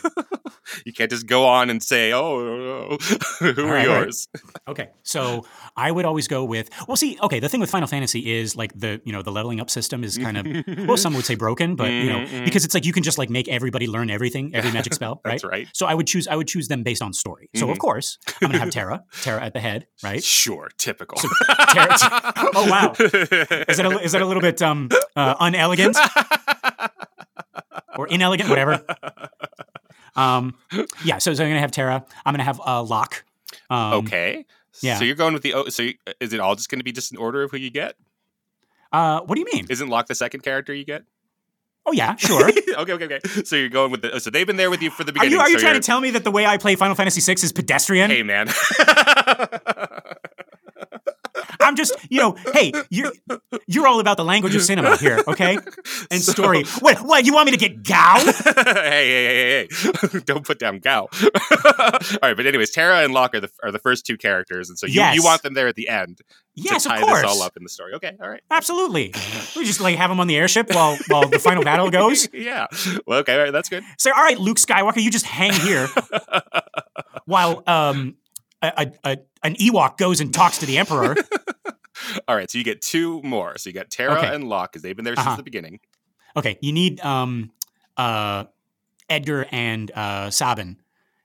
you 0.85 0.93
can't 0.93 1.09
just 1.09 1.25
go 1.25 1.47
on 1.47 1.71
and 1.71 1.81
say, 1.81 2.13
"Oh, 2.13 2.95
who 3.39 3.47
are 3.47 3.53
right, 3.53 3.57
all 3.59 3.63
right. 3.65 3.83
yours?" 3.85 4.27
Okay, 4.67 4.89
so 5.01 5.47
I 5.75 5.89
would 5.91 6.05
always 6.05 6.27
go 6.27 6.45
with 6.45 6.69
well. 6.88 6.95
See, 6.95 7.17
okay, 7.23 7.39
the 7.39 7.49
thing 7.49 7.59
with 7.59 7.71
Final 7.71 7.88
Fantasy 7.88 8.35
is 8.38 8.55
like 8.55 8.71
the 8.79 9.01
you 9.03 9.11
know 9.11 9.23
the 9.23 9.31
leveling 9.31 9.59
up 9.59 9.71
system 9.71 10.03
is 10.03 10.15
kind 10.15 10.38
of 10.38 10.45
well, 10.88 10.95
some 10.95 11.15
would 11.15 11.25
say 11.25 11.33
broken, 11.33 11.75
but 11.75 11.89
you 11.89 12.07
know 12.07 12.19
Mhm, 12.19 12.27
mhm. 12.29 12.45
because 12.45 12.65
it's 12.65 12.75
like 12.75 12.85
you 12.85 12.93
can 12.93 13.01
just 13.01 13.17
like 13.17 13.31
make 13.31 13.47
everybody 13.47 13.88
learn 13.88 14.11
everything, 14.11 14.51
every 14.53 14.71
magic 14.71 14.93
spell, 14.93 15.21
right? 15.25 15.31
That's 15.31 15.43
right. 15.43 15.67
So 15.73 15.88
I 15.88 15.95
would 15.95 16.05
choose 16.05 16.27
I 16.27 16.35
would 16.35 16.47
choose 16.47 16.67
them 16.67 16.83
based 16.83 17.01
on 17.01 17.11
story. 17.13 17.49
So 17.55 17.67
of 17.71 17.77
Mhm. 17.77 17.79
course 17.79 18.19
I'm 18.39 18.49
gonna 18.51 18.59
have 18.59 18.69
Terra, 18.69 19.05
Terra 19.23 19.43
at 19.43 19.53
the 19.53 19.59
head, 19.59 19.88
right? 20.03 20.23
Sure, 20.23 20.69
typical. 20.77 21.17
Terra- 21.71 21.97
oh, 22.53 22.67
wow. 22.69 22.93
Is 22.99 23.77
that 23.77 23.85
a, 23.91 23.99
is 24.03 24.11
that 24.11 24.21
a 24.21 24.25
little 24.27 24.41
bit 24.41 24.61
um 24.61 24.89
uh, 25.15 25.33
unelegant 25.39 25.97
or 28.08 28.14
inelegant, 28.14 28.49
whatever? 28.49 28.84
Um, 30.18 30.55
yeah. 31.05 31.20
So, 31.20 31.34
so 31.36 31.43
I'm 31.43 31.49
gonna 31.51 31.60
have 31.60 31.72
Terra. 31.72 32.03
I'm 32.26 32.34
gonna 32.34 32.43
have 32.43 32.60
uh, 32.66 32.82
Locke. 32.82 33.24
Um, 33.70 33.93
okay. 33.93 34.45
yeah. 34.82 34.97
So 34.97 35.05
you're 35.05 35.16
going 35.16 35.34
with 35.34 35.43
the 35.43 35.53
oh, 35.53 35.70
so 35.70 35.84
you, 35.84 35.93
is 36.20 36.34
it 36.34 36.39
all 36.39 36.55
just 36.55 36.70
going 36.70 36.80
to 36.80 36.84
be 36.84 36.91
just 36.91 37.12
an 37.12 37.20
order 37.20 37.43
of 37.43 37.51
who 37.51 37.58
you 37.58 37.70
get? 37.70 37.95
Uh, 38.91 39.22
what 39.22 39.36
do 39.36 39.41
you 39.41 39.47
mean? 39.53 39.68
Isn't 39.70 39.89
Locke 39.89 40.08
the 40.08 40.16
second 40.16 40.41
character 40.41 40.74
you 40.74 40.86
get? 40.86 41.03
Oh 41.86 41.93
yeah, 41.93 42.16
sure. 42.16 42.49
okay, 42.78 42.93
okay, 42.93 43.05
okay. 43.05 43.20
So 43.45 43.55
you're 43.55 43.70
going 43.70 43.91
with 43.91 44.01
the. 44.01 44.20
So 44.20 44.30
they've 44.30 44.45
been 44.45 44.58
there 44.58 44.70
with 44.70 44.82
you 44.82 44.89
for 44.89 45.05
the 45.05 45.14
beginning. 45.14 45.34
Are 45.34 45.36
you 45.36 45.41
are 45.41 45.49
you 45.49 45.60
so 45.60 45.64
trying 45.64 45.80
to 45.80 45.86
tell 45.86 46.01
me 46.01 46.12
that 46.12 46.24
the 46.24 46.32
way 46.32 46.45
I 46.45 46.58
play 46.58 46.76
Final 46.76 46.95
Fantasy 46.95 47.22
VI 47.22 47.41
is 47.43 47.53
pedestrian? 47.53 48.10
Hey, 48.10 48.24
man. 48.24 48.47
I'm 51.68 51.76
just, 51.76 51.95
you 52.09 52.20
know, 52.20 52.36
hey, 52.53 52.72
you're 52.89 53.11
you're 53.68 53.88
all 53.88 53.99
about 53.99 54.18
the 54.18 54.24
language 54.26 54.55
of 54.55 54.61
cinema 54.63 54.97
here, 54.97 55.22
okay? 55.28 55.57
And 56.09 56.22
So- 56.22 56.32
story. 56.32 56.63
What? 56.80 56.99
What? 56.99 57.26
You 57.26 57.34
want 57.34 57.45
me 57.47 57.51
to 57.51 57.57
get 57.57 57.84
Gau? 57.84 58.18
hey, 58.24 58.32
hey, 58.65 59.26
hey, 59.26 59.68
hey, 59.68 59.68
hey! 60.11 60.20
Don't 60.26 60.45
put 60.45 60.59
down 60.59 60.80
Gau. 60.80 61.07
All 61.22 62.20
right, 62.22 62.36
but 62.36 62.45
anyways, 62.45 62.72
Terra 62.72 63.03
and 63.03 63.13
Locke 63.13 63.36
are 63.36 63.39
the 63.41 63.49
are 63.63 63.72
the 63.72 63.80
first 63.80 64.05
two 64.05 64.18
characters, 64.18 64.70
and 64.70 64.78
so 64.80 64.88
you, 64.88 65.01
you 65.13 65.24
want 65.24 65.41
them 65.43 65.53
there 65.53 65.68
at 65.68 65.76
the 65.76 65.89
end 65.89 66.22
Yes, 66.55 66.84
to 66.84 66.89
tie 66.89 66.99
of 66.99 67.03
course. 67.03 67.22
this 67.22 67.30
all 67.32 67.41
up 67.43 67.55
in 67.57 67.63
the 67.63 67.70
story. 67.70 67.93
Okay, 67.95 68.13
all 68.22 68.30
right. 68.30 68.41
Absolutely. 68.49 69.13
We 69.55 69.63
just 69.65 69.80
like 69.80 69.95
have 69.97 70.09
them 70.09 70.20
on 70.20 70.28
the 70.28 70.36
airship 70.38 70.74
while 70.74 70.97
while 71.07 71.28
the 71.28 71.38
final 71.39 71.63
battle 71.63 71.89
goes. 71.91 72.28
yeah. 72.34 72.68
Well, 73.05 73.20
okay, 73.20 73.34
all 73.36 73.43
right, 73.43 73.51
that's 73.51 73.70
good. 73.70 73.84
Say, 73.99 74.09
all 74.11 74.24
right, 74.24 74.39
Luke 74.39 74.57
Skywalker, 74.57 75.01
you 75.01 75.11
just 75.11 75.26
hang 75.26 75.53
here 75.53 75.88
while 77.26 77.63
um 77.68 78.15
a, 78.61 78.68
a, 79.03 79.11
a, 79.11 79.18
an 79.43 79.55
Ewok 79.55 79.97
goes 79.97 80.20
and 80.20 80.34
talks 80.34 80.57
to 80.59 80.65
the 80.65 80.78
Emperor. 80.80 81.15
All 82.28 82.36
right, 82.36 82.49
so 82.49 82.58
you 82.58 82.64
get 82.64 82.82
two 82.82 83.22
more. 83.24 83.58
So 83.58 83.70
you 83.70 83.74
got 83.74 83.89
Terra 83.89 84.18
Okay. 84.20 84.34
and 84.36 84.47
Locke 84.49 84.72
because 84.72 84.82
they've 84.84 84.95
been 84.95 85.05
there 85.05 85.14
Uh-huh. 85.16 85.24
since 85.32 85.38
the 85.38 85.43
beginning. 85.43 85.80
Okay, 86.36 86.58
you 86.62 86.72
need 86.74 86.99
um 87.01 87.51
uh 87.97 88.45
Edgar 89.10 89.45
and 89.51 89.91
uh 89.91 90.30
Sabin 90.30 90.78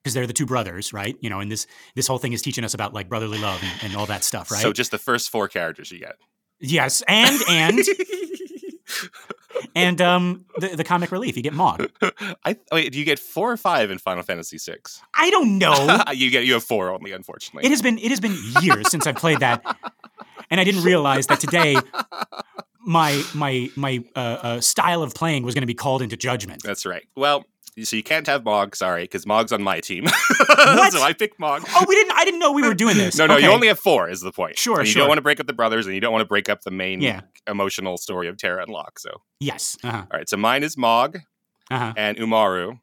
because 0.03 0.15
they're 0.15 0.27
the 0.27 0.33
two 0.33 0.47
brothers, 0.47 0.93
right? 0.93 1.17
You 1.21 1.31
know, 1.31 1.41
and 1.41 1.51
this 1.51 1.67
this 1.95 2.07
whole 2.07 2.19
thing 2.19 2.33
is 2.33 2.43
teaching 2.43 2.65
us 2.65 2.75
about 2.75 2.93
like 2.95 3.09
brotherly 3.09 3.39
love 3.39 3.61
and, 3.63 3.73
and 3.91 3.97
all 3.97 4.07
that 4.07 4.25
stuff, 4.25 4.51
right? 4.51 4.63
So 4.63 4.73
just 4.73 4.91
the 4.91 4.99
first 4.99 5.31
four 5.31 5.49
characters 5.49 5.91
you 5.93 5.99
get. 5.99 6.17
yes, 6.61 7.03
and 7.09 7.41
and 7.49 7.79
and 9.75 10.01
um, 10.01 10.45
the, 10.59 10.69
the 10.77 10.85
comic 10.85 11.13
relief. 11.13 11.37
You 11.37 11.43
get 11.43 11.53
Mog. 11.53 11.89
I 12.45 12.57
wait. 12.73 12.93
Do 12.93 12.99
you 12.99 13.05
get 13.05 13.19
four 13.19 13.51
or 13.53 13.57
five 13.57 13.91
in 13.91 13.99
Final 13.99 14.23
Fantasy 14.23 14.59
VI? 14.59 14.79
I 15.15 15.31
don't 15.31 15.59
know. 15.59 16.03
you 16.13 16.31
get 16.31 16.45
you 16.47 16.55
have 16.55 16.65
four 16.65 16.91
only, 16.91 17.13
unfortunately. 17.13 17.67
It 17.67 17.71
has 17.71 17.83
been 17.83 17.99
it 17.99 18.09
has 18.11 18.21
been 18.21 18.37
years 18.61 18.89
since 18.91 19.07
I've 19.07 19.17
played 19.17 19.41
that, 19.41 19.65
and 20.53 20.61
I 20.61 20.65
didn't 20.65 20.85
realize 20.85 21.27
that 21.29 21.41
today 21.41 21.75
my 22.85 23.23
my 23.35 23.71
my 23.77 24.05
uh, 24.15 24.19
uh, 24.19 24.61
style 24.61 25.03
of 25.03 25.15
playing 25.15 25.43
was 25.45 25.55
going 25.55 25.63
to 25.63 25.67
be 25.67 25.75
called 25.75 26.03
into 26.03 26.17
judgment. 26.17 26.63
That's 26.63 26.85
right. 26.87 27.07
Well, 27.17 27.45
so 27.83 27.97
you 27.97 28.03
can't 28.03 28.27
have 28.27 28.45
Mog. 28.45 28.77
Sorry, 28.77 29.05
because 29.05 29.25
Mog's 29.27 29.51
on 29.53 29.63
my 29.63 29.81
team. 29.81 30.05
What? 30.63 30.93
so 30.93 31.03
I 31.03 31.13
picked 31.13 31.41
Mog. 31.41 31.65
Oh, 31.71 31.85
we 31.89 31.95
didn't. 31.97 32.13
I 32.13 32.25
didn't 32.25 32.39
know 32.41 32.53
we 32.53 32.63
were 32.63 32.75
doing 32.75 32.97
this. 32.97 33.17
No, 33.19 33.27
no, 33.27 33.37
you 33.37 33.49
only 33.51 33.67
have 33.69 33.79
four. 33.81 34.09
Is 34.09 34.21
the 34.21 34.31
point? 34.33 34.59
Sure, 34.59 34.79
And 34.81 34.87
you 34.87 34.93
sure. 34.93 35.01
don't 35.01 35.09
want 35.09 35.19
to 35.19 35.23
break 35.23 35.41
up 35.41 35.47
the 35.47 35.53
brothers, 35.53 35.87
and 35.87 35.95
you 35.95 36.01
don't 36.01 36.13
want 36.13 36.23
to 36.23 36.29
break 36.29 36.49
up 36.49 36.61
the 36.63 36.71
main 36.71 37.01
Yeah. 37.01 37.23
emotional 37.49 37.97
story 37.97 38.29
of 38.29 38.37
Terra 38.37 38.63
and 38.63 38.71
Locke. 38.71 38.99
So, 38.99 39.11
Yes. 39.41 39.77
Uh-huh. 39.83 40.05
right. 40.13 40.29
So 40.29 40.37
mine 40.37 40.63
is 40.63 40.77
Mog 40.77 41.19
Uh-huh. 41.71 41.93
and 41.97 42.17
Umaro 42.19 42.79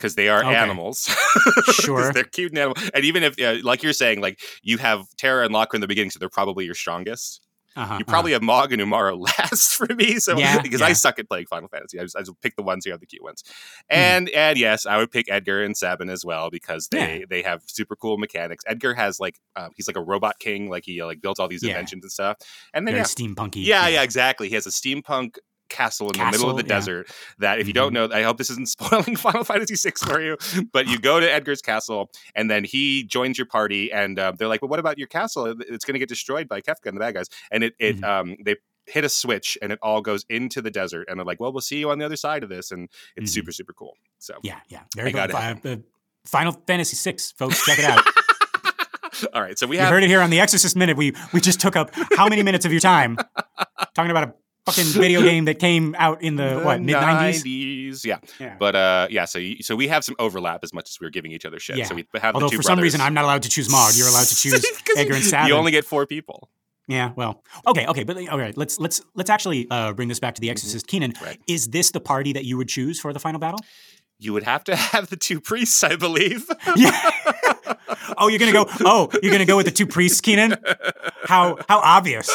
because 0.00 0.14
they 0.14 0.28
are 0.30 0.40
Okay. 0.40 0.54
animals. 0.56 1.08
Sure. 1.72 2.12
they're 2.12 2.24
cute 2.24 2.52
and 2.52 2.58
animal. 2.58 2.76
And 2.94 3.04
even 3.04 3.22
if, 3.22 3.38
uh, 3.40 3.56
like 3.62 3.82
you're 3.82 3.92
saying, 3.92 4.20
like 4.20 4.40
you 4.62 4.78
have 4.78 5.04
Terra 5.18 5.44
and 5.44 5.52
Locke 5.52 5.74
in 5.74 5.80
the 5.80 5.86
beginning, 5.86 6.10
so 6.10 6.18
they're 6.18 6.28
probably 6.28 6.64
your 6.64 6.74
strongest. 6.74 7.40
Uh-huh. 7.76 7.98
You 8.00 8.04
probably 8.04 8.32
have 8.32 8.42
Mog 8.42 8.72
and 8.72 8.82
Umaro 8.82 9.16
last 9.38 9.74
for 9.74 9.86
me. 9.94 10.18
So 10.18 10.36
Yeah, 10.36 10.58
because 10.62 10.80
yeah. 10.80 10.86
I 10.88 10.92
suck 10.92 11.20
at 11.20 11.28
playing 11.28 11.46
Final 11.46 11.68
Fantasy, 11.68 12.00
I 12.00 12.02
just, 12.02 12.16
I 12.16 12.20
just 12.20 12.32
pick 12.42 12.56
the 12.56 12.64
ones 12.64 12.84
who 12.84 12.90
have 12.90 12.98
the 12.98 13.06
cute 13.06 13.22
ones. 13.22 13.44
Hmm. 13.90 13.96
And 13.96 14.28
and 14.30 14.58
yes, 14.58 14.86
I 14.86 14.96
would 14.96 15.12
pick 15.12 15.30
Edgar 15.30 15.62
and 15.62 15.76
Sabin 15.76 16.10
as 16.10 16.24
well 16.24 16.50
because 16.50 16.88
they 16.90 17.20
Yeah. 17.20 17.24
they 17.30 17.42
have 17.42 17.62
super 17.66 17.94
cool 17.94 18.18
mechanics. 18.18 18.64
Edgar 18.66 18.94
has 18.94 19.20
like 19.20 19.36
um, 19.54 19.70
he's 19.76 19.86
like 19.86 19.96
a 19.96 20.02
robot 20.02 20.40
king, 20.40 20.68
like 20.68 20.82
he 20.84 21.02
like 21.04 21.20
built 21.22 21.38
all 21.38 21.46
these 21.48 21.62
inventions 21.62 22.02
and 22.04 22.10
stuff. 22.10 22.38
And 22.74 22.86
then 22.88 22.94
very 22.94 23.02
yeah, 23.02 23.04
steampunky. 23.04 23.64
yeah, 23.64 23.86
yeah, 23.86 24.02
exactly. 24.02 24.48
He 24.48 24.56
has 24.56 24.66
a 24.66 24.70
steampunk 24.70 25.36
castle 25.70 26.10
in 26.10 26.18
the 26.18 26.24
middle 26.30 26.50
of 26.50 26.56
the 26.56 26.62
yeah. 26.64 26.68
desert 26.68 27.08
that 27.38 27.58
if 27.60 27.66
you 27.66 27.72
don't 27.72 27.92
know 27.92 28.08
i 28.12 28.22
hope 28.22 28.36
this 28.36 28.50
isn't 28.50 28.68
spoiling 28.76 29.16
final 29.16 29.44
fantasy 29.44 29.74
VI 29.76 29.92
for 30.06 30.20
you 30.20 30.36
but 30.72 30.86
you 30.88 30.98
go 30.98 31.20
to 31.20 31.30
edgar's 31.32 31.62
castle 31.62 32.10
and 32.34 32.50
then 32.50 32.64
he 32.64 33.04
joins 33.04 33.38
your 33.38 33.46
party 33.46 33.90
and 33.92 34.18
uh, 34.18 34.32
they're 34.36 34.48
like 34.48 34.60
well 34.62 34.68
what 34.68 34.80
about 34.80 34.98
your 34.98 35.06
castle 35.06 35.46
it's 35.46 35.84
going 35.84 35.94
to 35.94 35.98
get 36.00 36.08
destroyed 36.08 36.48
by 36.48 36.60
kefka 36.60 36.86
and 36.86 36.96
the 36.96 37.00
bad 37.00 37.14
guys 37.14 37.28
and 37.50 37.64
it, 37.64 37.74
it 37.78 37.96
Mhm. 38.00 38.04
um 38.04 38.36
they 38.44 38.56
hit 38.86 39.04
a 39.04 39.08
switch 39.08 39.56
and 39.62 39.70
it 39.72 39.78
all 39.82 40.00
goes 40.02 40.24
into 40.28 40.60
the 40.60 40.70
desert 40.70 41.06
and 41.08 41.18
they're 41.18 41.24
like 41.24 41.38
well 41.40 41.52
we'll 41.52 41.60
see 41.60 41.78
you 41.78 41.90
on 41.90 41.98
the 41.98 42.04
other 42.04 42.16
side 42.16 42.42
of 42.42 42.48
this 42.48 42.70
and 42.72 42.88
it's 43.16 43.30
Mhm. 43.30 43.34
super 43.34 43.52
super 43.52 43.72
cool 43.72 43.96
so 44.18 44.34
Yeah, 44.42 44.58
yeah. 44.68 44.80
Very 44.96 45.12
good. 45.12 45.30
Fi- 45.30 45.58
uh, 45.64 45.76
Final 46.26 46.52
Fantasy 46.66 46.96
VI, 47.10 47.16
folks, 47.38 47.64
check 47.64 47.78
it 47.78 47.84
out. 47.86 48.04
all 49.34 49.42
right 49.42 49.58
so 49.58 49.66
we 49.66 49.76
have 49.76 49.88
heard 49.90 50.02
it 50.02 50.08
here 50.08 50.20
on 50.20 50.30
the 50.30 50.40
Exorcist 50.40 50.76
Minute. 50.76 50.96
We 50.96 51.12
we 51.32 51.40
just 51.40 51.60
took 51.60 51.76
up 51.76 51.90
how 52.16 52.26
many 52.28 52.42
minutes 52.42 52.64
of 52.64 52.72
your 52.72 52.80
time 52.80 53.16
talking 53.94 54.10
about 54.10 54.24
a 54.24 54.34
fucking 54.70 54.92
video 55.00 55.22
game 55.22 55.44
that 55.46 55.58
came 55.58 55.94
out 55.98 56.22
in 56.22 56.36
the, 56.36 56.60
what 56.60 56.80
mid 56.80 56.94
nineties? 56.94 58.04
yeah 58.04 58.18
Yeah. 58.38 58.56
but 58.58 58.74
uh 58.76 59.06
yeah 59.10 59.24
so 59.24 59.40
so 59.60 59.76
we 59.76 59.88
have 59.88 60.04
some 60.04 60.16
overlap 60.18 60.60
as 60.62 60.72
much 60.72 60.88
as 60.90 61.00
we 61.00 61.06
are 61.06 61.10
giving 61.10 61.32
each 61.32 61.44
other 61.44 61.58
shit 61.58 61.76
Yeah. 61.76 61.84
so 61.86 61.94
we 61.94 62.06
have 62.20 62.34
Although 62.34 62.46
the 62.46 62.50
two 62.52 62.56
for 62.58 62.62
some 62.62 62.78
reason. 62.80 63.00
I'm 63.00 63.14
not 63.14 63.24
allowed 63.24 63.42
to 63.42 63.48
choose 63.48 63.68
Mog, 63.70 63.92
you're 63.96 64.08
allowed 64.08 64.26
to 64.26 64.36
choose 64.42 64.64
Edgar 64.96 65.14
and 65.14 65.24
Sabin. 65.24 65.48
You 65.48 65.54
only 65.54 65.72
get 65.72 65.84
four 65.84 66.06
people. 66.06 66.50
Yeah, 66.88 67.12
well, 67.14 67.44
okay, 67.68 67.86
okay, 67.86 68.02
but 68.02 68.16
all 68.28 68.38
right, 68.38 68.56
let's 68.56 68.80
let's 68.80 69.00
let's 69.14 69.30
actually 69.30 69.68
uh, 69.70 69.92
bring 69.92 70.08
this 70.08 70.18
back 70.18 70.34
to 70.34 70.40
the 70.40 70.50
Exorcist. 70.50 70.88
Keenan, 70.88 71.12
Mm-hmm. 71.12 71.24
Right. 71.24 71.40
is 71.46 71.68
this 71.68 71.92
the 71.92 72.00
party 72.00 72.32
that 72.32 72.44
you 72.44 72.56
would 72.56 72.68
choose 72.68 72.98
for 72.98 73.12
the 73.12 73.20
final 73.20 73.38
battle? 73.38 73.60
You 74.18 74.32
would 74.32 74.42
have 74.42 74.64
to 74.64 74.74
have 74.92 75.08
the 75.08 75.16
two 75.16 75.40
priests, 75.40 75.84
I 75.84 75.94
believe. 75.96 76.46
Yeah. 76.76 77.10
Oh, 78.18 78.28
you're 78.28 78.38
gonna 78.38 78.52
go. 78.52 78.66
Oh, 78.80 79.08
you're 79.22 79.32
gonna 79.32 79.44
go 79.44 79.56
with 79.56 79.66
the 79.66 79.72
two 79.72 79.86
priests, 79.86 80.20
Keenan. 80.20 80.56
How 81.24 81.58
how 81.68 81.80
obvious? 81.80 82.30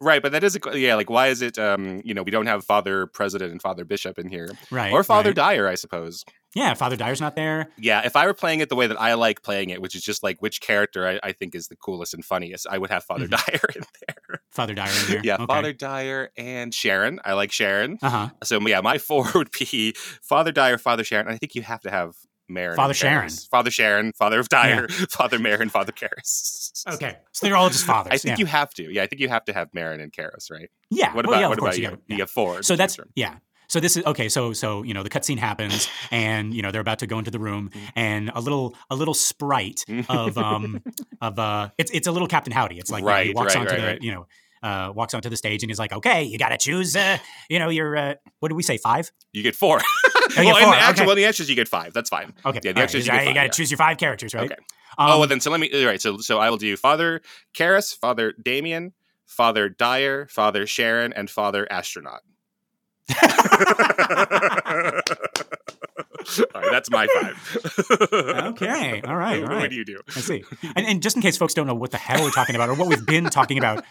right, 0.00 0.22
but 0.22 0.32
that 0.32 0.44
is 0.44 0.56
a 0.56 0.78
yeah. 0.78 0.94
Like, 0.94 1.10
why 1.10 1.28
is 1.28 1.42
it? 1.42 1.58
Um, 1.58 2.00
you 2.04 2.14
know, 2.14 2.22
we 2.22 2.30
don't 2.30 2.46
have 2.46 2.64
Father 2.64 3.06
President 3.06 3.52
and 3.52 3.60
Father 3.60 3.84
Bishop 3.84 4.18
in 4.18 4.28
here, 4.28 4.48
Right. 4.70 4.92
or 4.92 5.02
Father 5.04 5.30
right. 5.30 5.36
Dyer, 5.36 5.66
I 5.68 5.74
suppose. 5.74 6.24
Yeah, 6.54 6.74
Father 6.74 6.96
Dyer's 6.96 7.20
not 7.20 7.36
there. 7.36 7.68
Yeah, 7.78 8.02
if 8.04 8.16
I 8.16 8.26
were 8.26 8.34
playing 8.34 8.58
it 8.58 8.68
the 8.68 8.74
way 8.76 8.88
that 8.88 9.00
I 9.00 9.14
like 9.14 9.42
playing 9.42 9.70
it, 9.70 9.80
which 9.80 9.94
is 9.94 10.02
just 10.02 10.22
like 10.24 10.42
which 10.42 10.60
character 10.60 11.06
I, 11.06 11.20
I 11.22 11.32
think 11.32 11.54
is 11.54 11.68
the 11.68 11.76
coolest 11.76 12.12
and 12.12 12.24
funniest, 12.24 12.66
I 12.68 12.76
would 12.78 12.90
have 12.90 13.04
Father 13.04 13.28
Dyer 13.28 13.60
in 13.76 13.82
there. 14.06 14.40
Father 14.50 14.74
Dyer 14.74 14.90
in 15.06 15.12
there. 15.12 15.20
Yeah, 15.24 15.34
okay. 15.36 15.46
Father 15.46 15.72
Dyer 15.72 16.30
and 16.36 16.74
Sharon. 16.74 17.20
I 17.24 17.34
like 17.34 17.52
Sharon. 17.52 17.98
Uh 18.02 18.10
huh. 18.10 18.28
So 18.42 18.60
yeah, 18.66 18.80
my 18.80 18.98
four 19.08 19.26
would 19.34 19.50
be 19.52 19.94
Father 20.22 20.50
Dyer, 20.52 20.76
Father 20.78 21.04
Sharon. 21.04 21.28
I 21.28 21.36
think 21.36 21.54
you 21.54 21.62
have 21.62 21.80
to 21.82 21.90
have 21.90 22.14
Merrin. 22.50 22.76
Father 22.76 22.94
Sharon. 22.94 23.28
Karras. 23.28 23.48
Father 23.48 23.70
Sharon, 23.70 24.12
Father 24.12 24.40
of 24.40 24.48
Dyer, 24.48 24.88
Father 25.10 25.38
Merrin, 25.38 25.70
Father 25.70 25.92
Karras. 25.92 26.86
Okay, 26.94 27.16
so 27.32 27.46
they're 27.46 27.56
all 27.56 27.70
just 27.70 27.84
fathers. 27.86 28.12
I 28.12 28.18
think 28.18 28.38
yeah. 28.38 28.42
you 28.42 28.46
have 28.46 28.74
to. 28.74 28.92
Yeah, 28.92 29.02
I 29.02 29.06
think 29.06 29.20
you 29.20 29.28
have 29.28 29.44
to 29.46 29.52
have 29.52 29.70
Merrin 29.72 30.02
and 30.02 30.12
Karras, 30.12 30.50
right? 30.50 30.70
Yeah. 30.90 31.14
What 31.14 31.26
well, 31.26 31.34
about 31.34 31.40
yeah, 31.40 31.48
what 31.48 31.58
about 31.58 31.78
you? 31.78 31.90
you 31.90 31.98
yeah. 32.08 32.16
have 32.18 32.30
four. 32.30 32.62
So 32.62 32.76
that's 32.76 32.98
yeah. 33.14 33.36
So 33.68 33.78
this 33.78 33.96
is 33.96 34.04
okay. 34.04 34.28
So 34.28 34.52
so 34.52 34.82
you 34.82 34.94
know 34.94 35.04
the 35.04 35.10
cutscene 35.10 35.38
happens, 35.38 35.88
and 36.10 36.52
you 36.52 36.60
know 36.62 36.72
they're 36.72 36.80
about 36.80 36.98
to 37.00 37.06
go 37.06 37.18
into 37.18 37.30
the 37.30 37.38
room, 37.38 37.70
Mm-hmm. 37.70 37.86
and 37.94 38.30
a 38.34 38.40
little 38.40 38.74
a 38.90 38.96
little 38.96 39.14
sprite 39.14 39.84
of 40.08 40.36
um 40.36 40.82
of 41.20 41.38
uh 41.38 41.70
it's 41.78 41.90
it's 41.92 42.08
a 42.08 42.12
little 42.12 42.26
Captain 42.26 42.52
Howdy. 42.52 42.78
It's 42.78 42.90
like 42.90 43.02
you 43.02 43.08
know, 43.08 43.22
he 43.22 43.32
walks 43.32 43.54
right, 43.54 43.60
onto 43.60 43.72
right, 43.72 43.80
the 43.80 43.86
right. 43.86 44.02
you 44.02 44.12
know 44.12 44.26
uh 44.62 44.92
walks 44.94 45.14
onto 45.14 45.28
the 45.28 45.36
stage 45.36 45.62
and 45.62 45.70
he's 45.70 45.78
like, 45.78 45.92
okay, 45.92 46.22
you 46.22 46.38
got 46.38 46.50
to 46.50 46.58
choose. 46.58 46.96
Uh, 46.96 47.18
you 47.48 47.58
know 47.58 47.68
your 47.68 47.96
uh, 47.96 48.14
what 48.40 48.48
did 48.48 48.54
we 48.54 48.62
say 48.62 48.76
five? 48.78 49.10
you 49.32 49.42
get 49.42 49.56
four. 49.56 49.80
Oh, 50.32 50.44
well, 50.44 50.54
get 50.54 50.58
in 50.58 50.64
four, 50.64 50.74
the 50.74 50.80
actual, 50.80 50.90
okay. 50.90 51.06
well, 51.06 51.16
in 51.16 51.16
the 51.16 51.24
extras 51.24 51.50
you 51.50 51.56
get 51.56 51.66
five. 51.66 51.92
That's 51.92 52.08
fine. 52.08 52.32
Okay, 52.46 52.60
Yeah, 52.62 52.70
the 52.70 52.80
extras 52.82 53.08
right, 53.08 53.22
you 53.22 53.30
you 53.30 53.34
got 53.34 53.42
to 53.42 53.48
five, 53.48 53.56
choose 53.56 53.70
your 53.72 53.78
five 53.78 53.96
characters, 53.96 54.32
right? 54.32 54.44
Okay. 54.44 54.60
Um, 54.96 55.10
oh, 55.10 55.18
well, 55.18 55.28
then 55.28 55.40
so 55.40 55.50
let 55.50 55.58
me. 55.58 55.68
All 55.74 55.86
right, 55.86 56.00
so 56.00 56.18
so 56.18 56.38
I 56.38 56.50
will 56.50 56.56
do 56.56 56.76
Father 56.76 57.20
Karras, 57.52 57.96
Father 57.96 58.32
Damien, 58.40 58.92
Father 59.26 59.68
Dyer, 59.68 60.26
Father 60.26 60.68
Sharon, 60.68 61.12
and 61.12 61.28
Father 61.28 61.66
Astronaut. 61.70 62.20
all 66.54 66.60
right, 66.62 66.70
that's 66.70 66.90
my 66.90 67.06
five. 67.20 67.58
Okay, 68.12 69.02
all 69.06 69.16
right, 69.16 69.42
all 69.42 69.56
What 69.56 69.70
do 69.70 69.76
you 69.76 69.84
do? 69.84 70.00
I 70.14 70.20
see. 70.20 70.44
And, 70.76 70.86
and 70.86 71.02
just 71.02 71.16
in 71.16 71.22
case 71.22 71.36
folks 71.36 71.54
don't 71.54 71.66
know 71.66 71.74
what 71.74 71.90
the 71.90 71.96
hell 71.96 72.22
we're 72.22 72.30
talking 72.30 72.54
about 72.54 72.68
or 72.68 72.74
what 72.74 72.88
we've 72.88 73.04
been 73.06 73.24
talking 73.24 73.58
about, 73.58 73.84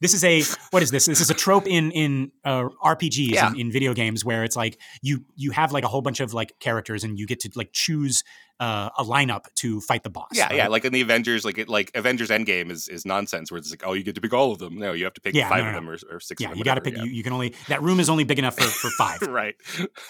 this 0.00 0.14
is 0.14 0.24
a 0.24 0.42
what 0.70 0.82
is 0.82 0.90
this? 0.90 1.06
This 1.06 1.20
is 1.20 1.30
a 1.30 1.34
trope 1.34 1.66
in 1.66 1.90
in 1.92 2.32
uh, 2.44 2.68
RPGs 2.84 3.30
Yeah. 3.30 3.50
in, 3.50 3.60
in 3.60 3.72
video 3.72 3.94
games 3.94 4.24
where 4.24 4.44
it's 4.44 4.56
like 4.56 4.78
you 5.02 5.24
you 5.36 5.50
have 5.52 5.72
like 5.72 5.84
a 5.84 5.88
whole 5.88 6.02
bunch 6.02 6.20
of 6.20 6.34
like 6.34 6.58
characters 6.60 7.04
and 7.04 7.18
you 7.18 7.26
get 7.26 7.40
to 7.40 7.50
like 7.54 7.70
choose 7.72 8.24
uh, 8.60 8.90
a 8.98 9.04
lineup 9.04 9.44
to 9.54 9.80
fight 9.80 10.02
the 10.02 10.10
boss. 10.10 10.30
Yeah, 10.32 10.52
yeah. 10.52 10.66
Like 10.66 10.84
in 10.84 10.92
the 10.92 11.00
Avengers, 11.00 11.44
like 11.44 11.58
it, 11.58 11.68
like 11.68 11.92
Avengers 11.94 12.28
Endgame 12.28 12.70
is 12.72 12.88
is 12.88 13.06
nonsense. 13.06 13.52
Where 13.52 13.58
it's 13.58 13.70
like, 13.70 13.82
oh, 13.86 13.92
you 13.92 14.02
get 14.02 14.16
to 14.16 14.20
pick 14.20 14.32
all 14.34 14.50
of 14.50 14.58
them. 14.58 14.76
No, 14.78 14.92
you 14.92 15.04
have 15.04 15.14
to 15.14 15.20
pick 15.20 15.34
Yeah, 15.34 15.48
five 15.48 15.62
no, 15.62 15.68
of 15.68 15.74
no, 15.74 15.78
them 15.80 15.90
or, 15.90 16.16
or 16.16 16.20
six. 16.20 16.40
yeah. 16.40 16.48
of 16.48 16.50
them, 16.52 16.58
You 16.58 16.64
got 16.64 16.74
to 16.74 16.80
pick. 16.80 16.96
You, 16.96 17.04
you 17.04 17.22
can 17.22 17.32
only 17.32 17.54
that 17.68 17.82
room 17.82 18.00
is 18.00 18.10
only 18.10 18.24
big 18.24 18.38
enough 18.40 18.56
for 18.56 18.64
for 18.64 18.90
five. 18.98 19.22
right. 19.28 19.54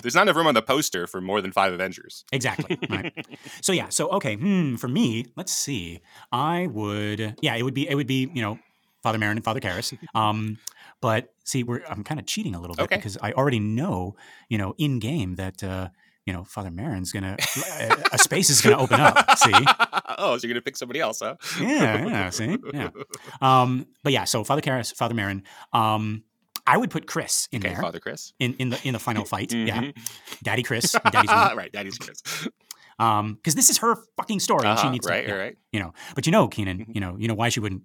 There's 0.02 0.14
not 0.14 0.22
enough 0.22 0.36
room 0.36 0.46
on 0.46 0.54
the 0.54 0.62
poster 0.62 1.06
for 1.06 1.20
more 1.20 1.42
than 1.42 1.52
five 1.52 1.72
Avengers. 1.74 2.24
Exactly. 2.32 2.78
Right. 2.88 3.12
so 3.60 3.72
yeah. 3.72 3.90
So 3.90 4.08
okay. 4.12 4.36
Hmm. 4.36 4.76
For 4.76 4.88
me, 4.88 5.26
let's 5.36 5.52
see. 5.52 6.00
I 6.32 6.68
would. 6.68 7.36
Yeah. 7.42 7.54
It 7.54 7.62
would 7.64 7.74
be. 7.74 7.86
It 7.88 7.94
would 7.96 8.06
be. 8.06 8.30
You 8.32 8.40
know, 8.40 8.58
Father 9.02 9.18
Merrin 9.18 9.32
and 9.32 9.44
Father 9.44 9.60
Karras. 9.60 9.96
Um. 10.14 10.58
But 11.00 11.32
see, 11.44 11.62
we're 11.62 11.82
I'm 11.88 12.02
kind 12.02 12.18
of 12.18 12.26
cheating 12.26 12.54
a 12.54 12.60
little 12.60 12.74
bit 12.74 12.84
Okay. 12.84 12.96
because 12.96 13.16
I 13.22 13.32
already 13.32 13.60
know. 13.60 14.16
You 14.48 14.58
know, 14.58 14.74
in 14.78 14.98
game 14.98 15.36
that. 15.36 15.62
uh 15.62 15.88
you 16.26 16.34
know, 16.34 16.44
Father 16.44 16.68
Merrin's 16.68 17.10
gonna 17.10 17.38
a, 17.80 17.96
a 18.12 18.18
space 18.18 18.50
is 18.50 18.60
gonna 18.60 18.76
open 18.76 19.00
up. 19.00 19.16
See, 19.38 19.50
oh, 20.18 20.36
so 20.36 20.46
you're 20.46 20.52
gonna 20.52 20.60
pick 20.60 20.76
somebody 20.76 21.00
else, 21.00 21.20
huh? 21.20 21.36
yeah, 21.58 22.04
yeah, 22.06 22.28
see, 22.28 22.54
yeah. 22.74 22.90
Um, 23.40 23.86
but 24.04 24.12
yeah, 24.12 24.24
so 24.24 24.44
Father 24.44 24.60
Karras, 24.60 24.94
Father 24.94 25.14
Merrin. 25.14 25.40
Um, 25.72 26.24
I 26.66 26.76
would 26.76 26.90
put 26.90 27.06
Chris 27.06 27.48
in 27.50 27.62
Okay, 27.62 27.72
there 27.72 27.80
Father 27.82 27.98
Chris. 27.98 28.34
in, 28.38 28.52
in 28.58 28.68
the 28.68 28.78
in 28.86 28.92
the 28.92 28.98
final 28.98 29.24
fight. 29.24 29.54
Yeah, 29.54 29.80
Mhm. 29.80 29.96
Daddy 30.42 30.62
Chris, 30.62 30.94
Daddy's 31.10 31.30
right, 31.30 31.72
Daddy's 31.72 31.96
Chris. 31.96 32.20
Um, 33.00 33.34
because 33.34 33.54
this 33.54 33.70
is 33.70 33.78
her 33.78 33.96
fucking 34.16 34.40
story, 34.40 34.66
and 34.66 34.76
she 34.78 34.82
Uh-huh, 34.84 34.92
needs 34.92 35.06
right, 35.06 35.22
to, 35.24 35.28
yeah, 35.28 35.34
right. 35.36 35.58
you 35.72 35.78
know. 35.78 35.92
But 36.16 36.26
you 36.26 36.32
know, 36.32 36.48
Keenan, 36.48 36.86
you 36.92 37.00
know, 37.00 37.16
you 37.16 37.28
know 37.28 37.34
why 37.34 37.48
she 37.48 37.60
wouldn't, 37.60 37.82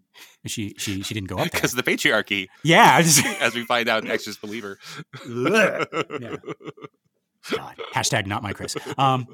she 0.47 0.73
she 0.79 1.03
she 1.03 1.13
didn't 1.13 1.27
go 1.29 1.35
up 1.35 1.41
there. 1.43 1.49
Because 1.53 1.73
the 1.73 1.83
patriarchy, 1.83 2.47
Yeah, 2.63 2.99
just, 3.01 3.23
as 3.41 3.53
we 3.53 3.63
find 3.63 3.87
out 3.89 4.03
in 4.03 4.09
Exorcist 4.09 4.41
Believer. 4.41 4.79
Yeah. 5.27 5.85
God. 7.51 7.75
hashtag 7.93 8.25
not 8.25 8.41
my 8.41 8.53
Chris. 8.53 8.75
Um, 8.97 9.27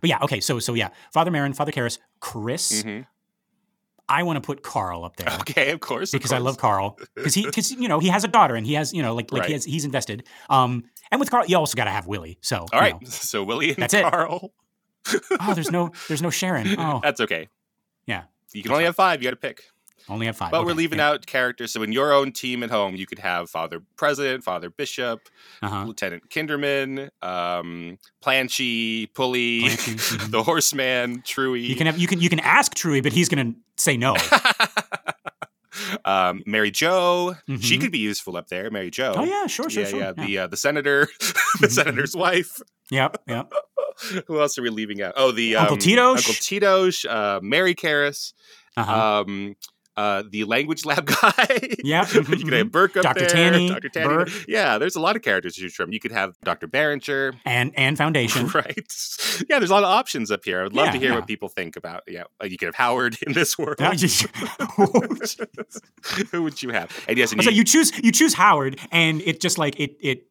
but 0.00 0.10
yeah, 0.10 0.18
okay, 0.22 0.40
so 0.40 0.58
so 0.58 0.74
yeah, 0.74 0.90
Father 1.12 1.30
Merrin, 1.30 1.56
Father 1.56 1.72
Karras, 1.72 1.98
Chris. 2.20 2.82
Mhm. 2.82 3.06
I 4.10 4.22
want 4.22 4.36
to 4.36 4.40
put 4.40 4.62
Carl 4.62 5.04
up 5.04 5.16
there. 5.16 5.28
Okay, 5.40 5.70
of 5.70 5.80
course. 5.80 6.14
of 6.14 6.18
because 6.20 6.32
I 6.32 6.38
love 6.38 6.56
Carl 6.58 6.98
because 7.14 7.34
he 7.34 7.44
because 7.44 7.70
you 7.72 7.88
know 7.88 7.98
he 7.98 8.08
has 8.08 8.24
a 8.24 8.28
daughter 8.28 8.54
and 8.54 8.66
he 8.66 8.74
has 8.74 8.92
you 8.94 9.02
know 9.02 9.14
like 9.14 9.32
like 9.32 9.46
he 9.46 9.52
has 9.52 9.64
he's 9.64 9.84
invested. 9.84 10.24
Um, 10.48 10.84
and 11.10 11.18
with 11.20 11.30
Carl, 11.30 11.44
you 11.46 11.56
also 11.56 11.74
got 11.76 11.84
to 11.84 11.90
have 11.90 12.06
Willie. 12.06 12.38
So 12.40 12.66
All 12.72 12.80
right, 12.80 13.00
know. 13.00 13.08
so 13.08 13.42
Willie 13.44 13.70
and 13.70 13.78
That's 13.78 13.94
it. 13.94 14.04
Oh, 15.40 15.54
there's 15.54 15.70
no 15.70 15.90
there's 16.08 16.22
no 16.22 16.30
Sharon. 16.30 16.74
Oh, 16.78 17.00
That's 17.02 17.20
okay. 17.20 17.48
Yeah. 18.06 18.24
You 18.52 18.62
can 18.62 18.72
only 18.72 18.84
have 18.84 18.96
five. 18.96 19.22
You 19.22 19.26
got 19.28 19.30
to 19.30 19.36
pick. 19.36 19.64
only 20.08 20.26
have 20.26 20.36
five. 20.36 20.50
But 20.50 20.64
we're 20.64 20.72
leaving 20.72 20.98
yeah. 20.98 21.10
out 21.10 21.26
characters. 21.26 21.70
So 21.72 21.82
in 21.82 21.92
your 21.92 22.12
own 22.12 22.32
team 22.32 22.62
at 22.62 22.70
home, 22.70 22.96
you 22.96 23.06
could 23.06 23.18
have 23.18 23.50
Father 23.50 23.82
President, 23.96 24.42
Father 24.42 24.70
Bishop, 24.70 25.20
Uh-huh. 25.62 25.84
Lieutenant 25.84 26.30
Kinderman, 26.30 27.10
um, 27.22 27.98
Planchy, 28.24 29.12
Pulley, 29.14 29.62
mhm. 29.64 30.30
the 30.30 30.42
Horseman, 30.42 31.20
Truey. 31.22 31.60
You 31.68 31.76
can 31.76 31.86
have 31.86 31.98
you 31.98 32.06
can 32.06 32.20
you 32.20 32.30
can 32.30 32.40
ask 32.40 32.74
Truey, 32.74 33.02
but 33.02 33.12
he's 33.12 33.28
gonna 33.28 33.52
say 33.76 33.96
no. 33.96 34.16
Um, 36.04 36.42
Mary 36.44 36.70
Jo, 36.72 37.34
she 37.60 37.76
Mhm. 37.76 37.80
could 37.80 37.92
be 37.92 37.98
useful 37.98 38.36
up 38.36 38.48
there. 38.48 38.68
Mary 38.70 38.90
Jo. 38.90 39.12
Oh 39.16 39.24
yeah, 39.24 39.46
sure, 39.46 39.70
sure, 39.70 39.84
yeah, 39.84 39.88
sure. 39.88 39.98
yeah. 40.00 40.12
The 40.12 40.38
uh, 40.38 40.46
the 40.48 40.56
senator, 40.56 41.08
the 41.60 41.66
Mhm, 41.68 41.70
senator's 41.70 42.16
wife. 42.16 42.60
Yep, 42.90 43.22
yep. 43.28 43.52
Who 44.26 44.40
else 44.40 44.58
are 44.58 44.62
we 44.62 44.70
leaving 44.70 45.02
out? 45.02 45.14
Oh, 45.16 45.32
the 45.32 45.56
Uncle 45.56 45.74
um, 45.74 45.80
Titosh? 45.80 46.16
Uncle 46.16 46.34
Titosh, 46.34 47.04
uh, 47.08 47.40
Mary 47.42 47.74
Karras, 47.74 48.32
Uh-huh. 48.76 49.22
um, 49.26 49.56
uh, 49.96 50.22
the 50.30 50.44
language 50.44 50.84
lab 50.84 51.06
guy. 51.20 51.58
Yeah, 51.82 52.04
mhm, 52.06 52.38
you 52.38 52.44
could 52.44 52.52
have 52.52 52.70
Burke 52.70 52.96
up 52.98 53.02
Dr. 53.02 53.18
there. 53.20 53.28
Tanny, 53.28 53.68
Dr. 53.68 53.88
Tanny. 53.88 54.06
Burke. 54.06 54.28
Yeah, 54.46 54.78
there's 54.78 54.94
a 54.94 55.00
lot 55.00 55.16
of 55.16 55.22
characters 55.22 55.56
to 55.56 55.62
choose 55.62 55.74
from. 55.74 55.92
You 55.92 55.98
could 55.98 56.12
have 56.12 56.34
Dr. 56.44 56.68
Barringer. 56.68 57.32
and 57.44 57.72
and 57.76 57.98
Foundation. 57.98 58.46
Right. 58.46 58.86
Yeah, 59.50 59.58
there's 59.58 59.70
a 59.70 59.74
lot 59.74 59.82
of 59.82 59.88
options 59.90 60.30
up 60.30 60.44
here. 60.44 60.60
I 60.60 60.62
would 60.62 60.72
love 60.74 60.86
Yeah, 60.86 60.92
to 60.92 60.98
hear 60.98 61.08
yeah. 61.10 61.14
what 61.16 61.26
people 61.26 61.48
think 61.48 61.74
about. 61.76 62.04
Yeah, 62.06 62.24
you 62.44 62.56
could 62.56 62.66
have 62.66 62.76
Howard 62.76 63.16
in 63.26 63.32
this 63.32 63.58
world. 63.58 63.76
Yeah, 63.80 63.92
just- 63.94 64.26
Who 66.30 66.42
would 66.44 66.62
you 66.62 66.70
have? 66.70 66.90
And 67.08 67.18
yes, 67.18 67.32
and 67.32 67.42
so 67.42 67.50
you, 67.50 67.56
you 67.58 67.64
choose 67.64 67.90
you 68.02 68.12
choose 68.12 68.34
Howard, 68.34 68.78
and 68.92 69.20
it 69.22 69.40
just 69.40 69.58
like 69.58 69.78
it 69.80 69.96
it 70.00 70.26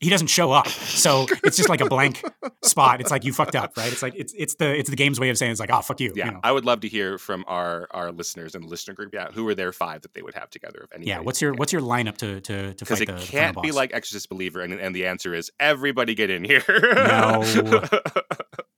he 0.00 0.10
doesn't 0.10 0.28
show 0.28 0.50
up, 0.50 0.66
so 0.68 1.26
it's 1.44 1.56
just 1.56 1.68
like 1.68 1.80
a 1.80 1.86
blank 1.88 2.22
spot. 2.64 3.00
It's 3.00 3.10
like 3.10 3.24
you 3.24 3.32
fucked 3.32 3.54
up, 3.54 3.76
right? 3.76 3.92
It's 3.92 4.02
like 4.02 4.14
it's 4.16 4.32
it's 4.36 4.54
the 4.54 4.76
it's 4.76 4.90
the 4.90 4.96
game's 4.96 5.20
way 5.20 5.28
of 5.30 5.38
saying 5.38 5.52
it's 5.52 5.60
like 5.60 5.70
oh 5.70 5.80
fuck 5.82 6.00
you. 6.00 6.12
yeah, 6.16 6.26
you 6.26 6.32
know? 6.32 6.40
I 6.42 6.52
would 6.52 6.64
love 6.64 6.80
to 6.80 6.88
hear 6.88 7.18
from 7.18 7.44
our 7.46 7.86
our 7.90 8.10
listeners 8.10 8.54
and 8.54 8.64
the 8.64 8.68
listener 8.68 8.94
group. 8.94 9.12
Yeah, 9.12 9.30
who 9.30 9.46
are 9.48 9.54
their 9.54 9.72
five 9.72 10.02
that 10.02 10.14
they 10.14 10.22
would 10.22 10.34
have 10.34 10.50
together? 10.50 10.80
If 10.84 10.92
any. 10.94 11.06
yeah. 11.06 11.20
What's 11.20 11.40
your 11.40 11.52
what's 11.54 11.72
your 11.72 11.82
lineup 11.82 12.16
to 12.18 12.40
to 12.40 12.74
to 12.74 12.84
because 12.84 12.98
fight 12.98 13.08
it 13.08 13.12
the 13.12 13.20
the 13.20 13.26
can't 13.26 13.54
final 13.54 13.62
be 13.62 13.72
like 13.72 13.92
Exorcist 13.94 14.28
Believer, 14.28 14.60
and 14.60 14.72
and 14.72 14.94
the 14.94 15.06
answer 15.06 15.34
is 15.34 15.50
everybody 15.60 16.14
get 16.14 16.30
in 16.30 16.44
here. 16.44 16.64
No. 16.68 17.42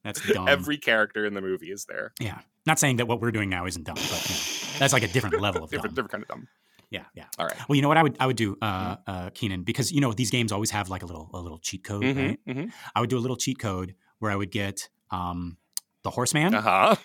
That's 0.04 0.26
dumb. 0.32 0.48
Every 0.48 0.78
character 0.78 1.24
in 1.24 1.34
the 1.34 1.40
movie 1.40 1.70
is 1.70 1.84
there. 1.84 2.12
yeah. 2.20 2.40
Not 2.66 2.78
saying 2.78 2.96
that 2.96 3.06
what 3.06 3.20
we're 3.20 3.30
doing 3.32 3.48
now 3.48 3.66
isn't 3.66 3.84
dumb, 3.84 3.94
but 3.96 4.28
you 4.28 4.34
know, 4.34 4.78
that's 4.78 4.92
like 4.92 5.02
a 5.02 5.08
different 5.08 5.40
level 5.40 5.64
of 5.64 5.70
dumb. 5.72 5.78
Different, 5.78 5.96
different 5.96 6.10
kind 6.12 6.22
of 6.22 6.28
dumb. 6.28 6.48
Yeah, 6.92 7.04
yeah. 7.14 7.24
All 7.38 7.46
right. 7.46 7.56
Well, 7.68 7.76
you 7.76 7.82
know 7.82 7.88
what 7.88 7.96
I 7.96 8.02
would 8.02 8.16
I 8.20 8.26
would 8.26 8.36
do, 8.36 8.56
Mm-hmm. 8.56 9.10
uh, 9.10 9.10
uh, 9.10 9.30
Keenan, 9.34 9.62
because 9.64 9.90
you 9.90 10.00
know 10.00 10.12
these 10.12 10.30
games 10.30 10.52
always 10.52 10.70
have 10.70 10.88
like 10.90 11.02
a 11.02 11.06
little 11.06 11.30
a 11.32 11.40
little 11.40 11.58
cheat 11.58 11.82
code, 11.84 12.02
Mhm, 12.04 12.16
right? 12.16 12.38
mhm. 12.46 12.70
I 12.94 13.00
would 13.00 13.10
do 13.10 13.16
a 13.18 13.24
little 13.24 13.36
cheat 13.36 13.58
code 13.58 13.94
where 14.18 14.30
I 14.30 14.36
would 14.36 14.50
get 14.50 14.88
um, 15.10 15.56
the 16.04 16.10
Horseman. 16.10 16.54
Uh 16.54 16.60
huh. 16.60 16.96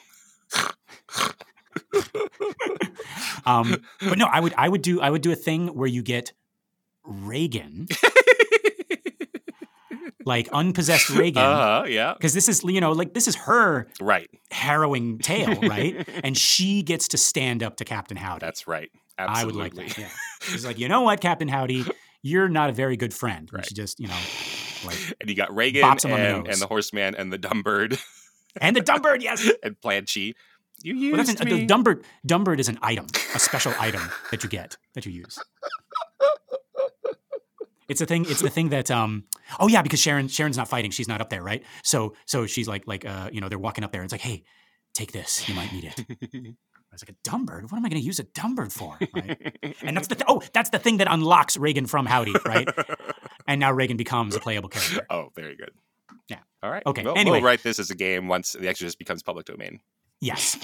Um, 3.46 3.78
but 4.02 4.18
no, 4.18 4.26
I 4.26 4.42
would 4.42 4.54
I 4.58 4.68
would 4.68 4.82
do 4.82 5.00
I 5.00 5.10
would 5.10 5.22
do 5.22 5.32
a 5.32 5.36
thing 5.36 5.68
where 5.68 5.88
you 5.88 6.04
get 6.04 6.34
Regan, 7.06 7.88
like 10.26 10.50
unpossessed 10.50 11.10
Regan, 11.10 11.44
Uh 11.44 11.82
huh. 11.82 11.86
Yeah. 11.88 12.14
because 12.14 12.34
this 12.34 12.50
is 12.50 12.64
you 12.64 12.82
know 12.82 12.92
like 12.92 13.14
this 13.14 13.28
is 13.28 13.36
her 13.36 13.88
Right. 14.02 14.30
harrowing 14.52 15.20
tale, 15.20 15.62
right? 15.62 16.08
and 16.24 16.38
she 16.38 16.84
gets 16.84 17.08
to 17.10 17.18
stand 17.18 17.64
up 17.64 17.78
to 17.78 17.86
Captain 17.86 18.18
Howdy. 18.18 18.46
That's 18.46 18.68
right. 18.68 18.90
I 19.18 19.46
would 19.46 19.56
like 19.56 19.74
that. 19.76 19.98
Yeah, 19.98 20.10
she's 20.42 20.66
like, 20.66 20.78
you 20.80 20.88
know 20.88 21.02
what, 21.02 21.22
Captain 21.22 21.48
Howdy, 21.48 21.86
you're 22.22 22.50
not 22.50 22.70
a 22.70 22.74
very 22.74 22.98
good 22.98 23.14
friend. 23.14 23.50
Right. 23.52 23.66
she 23.66 23.74
just 23.74 24.00
you 24.00 24.08
know 24.08 24.18
like 24.86 24.98
And 25.22 25.30
you 25.30 25.36
got 25.36 25.54
Regan 25.56 25.84
on 25.84 25.98
the 25.98 26.44
and, 26.50 26.62
the 26.62 26.68
Horseman 26.68 27.16
and 27.16 27.32
the 27.34 27.38
Dumbbird 27.38 27.98
and 28.62 28.76
the 28.76 28.82
dumb 28.82 29.02
bird, 29.02 29.24
yes. 29.24 29.50
and 29.64 29.76
Planchy. 29.82 30.34
You 30.84 30.94
Well, 30.94 31.18
used 31.18 31.30
that's 31.30 31.42
an, 31.42 31.50
me. 31.50 31.60
the 31.62 31.66
dumb 31.66 31.82
bird, 31.84 32.04
dumb 32.26 32.44
bird 32.44 32.60
is 32.60 32.70
an 32.70 32.78
item, 32.84 33.08
a 33.34 33.40
special 33.40 33.74
item 33.80 34.02
that 34.30 34.44
you 34.44 34.50
get 34.50 34.78
that 34.94 35.06
you 35.08 35.12
use. 35.12 35.40
It's 37.90 38.02
a 38.02 38.06
thing. 38.06 38.26
It's 38.28 38.42
the 38.42 38.50
thing 38.50 38.70
that. 38.70 38.92
Um. 38.92 39.24
Oh 39.62 39.68
yeah, 39.68 39.82
because 39.82 40.02
Sharon 40.02 40.28
Sharon's 40.28 40.58
not 40.58 40.68
fighting. 40.68 40.92
She's 40.92 41.08
not 41.08 41.22
up 41.22 41.30
there, 41.30 41.42
right? 41.42 41.64
So 41.84 42.16
so 42.26 42.46
she's 42.46 42.68
like 42.68 42.86
like 42.86 43.06
uh 43.06 43.30
you 43.32 43.40
know 43.40 43.48
they're 43.48 43.58
walking 43.58 43.84
up 43.86 43.92
there. 43.94 44.02
and 44.02 44.06
It's 44.06 44.12
like 44.14 44.22
hey, 44.22 44.44
take 44.94 45.14
this. 45.14 45.48
You 45.48 45.56
might 45.56 45.72
need 45.72 45.86
it. 45.86 46.56
Was 47.02 47.08
like 47.08 47.16
a 47.16 47.30
dumb 47.30 47.46
bird. 47.46 47.64
What 47.72 47.78
am 47.78 47.86
I 47.86 47.90
going 47.90 48.02
to 48.02 48.06
use 48.06 48.20
a 48.20 48.24
dumb 48.24 48.56
bird 48.56 48.74
for? 48.74 48.98
Right? 49.14 49.56
And 49.82 49.96
that's 49.96 50.08
the 50.08 50.16
th- 50.16 50.26
oh 50.28 50.42
that's 50.54 50.70
the 50.72 50.80
thing 50.80 50.98
that 50.98 51.08
unlocks 51.10 51.56
Regan 51.58 51.86
from 51.86 52.06
Howdy, 52.06 52.34
right? 52.46 52.68
And 53.48 53.60
now 53.62 53.72
Regan 53.72 53.96
becomes 53.98 54.36
a 54.36 54.40
playable 54.40 54.68
character. 54.70 55.06
oh, 55.10 55.30
very 55.36 55.56
good. 55.56 55.72
Yeah. 56.28 56.40
All 56.62 56.70
right. 56.72 56.84
Okay, 56.86 57.04
Well, 57.04 57.18
anyway. 57.18 57.38
we'll 57.38 57.46
write 57.46 57.64
this 57.64 57.80
as 57.80 57.90
a 57.92 57.96
game 57.96 58.28
once 58.28 58.52
The 58.54 58.68
Exorcist 58.68 58.98
becomes 59.00 59.24
public 59.24 59.46
domain. 59.46 59.80
Yes. 60.20 60.58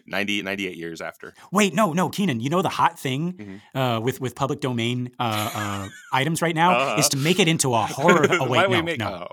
90, 0.06 0.42
98 0.42 0.76
years 0.76 1.00
after. 1.00 1.34
Wait, 1.52 1.74
no, 1.74 1.92
no, 1.92 2.08
Keenan. 2.08 2.38
You 2.40 2.48
know 2.48 2.62
the 2.62 2.68
hot 2.70 2.98
thing 2.98 3.32
Mm-hmm. 3.32 3.78
uh, 3.78 3.98
with 4.00 4.20
with 4.20 4.34
public 4.36 4.60
domain 4.60 5.10
uh, 5.18 5.50
uh, 5.54 5.88
items 6.12 6.40
right 6.40 6.54
now 6.54 6.70
Uh-huh. 6.78 6.96
is 7.00 7.08
to 7.10 7.16
make 7.16 7.40
it 7.40 7.48
into 7.48 7.74
a 7.74 7.80
horror. 7.82 8.26
Oh 8.30 8.46
Why 8.46 8.66
wait, 8.66 8.70
we 8.70 8.76
no, 8.76 8.82
make 8.82 8.98
no, 9.00 9.28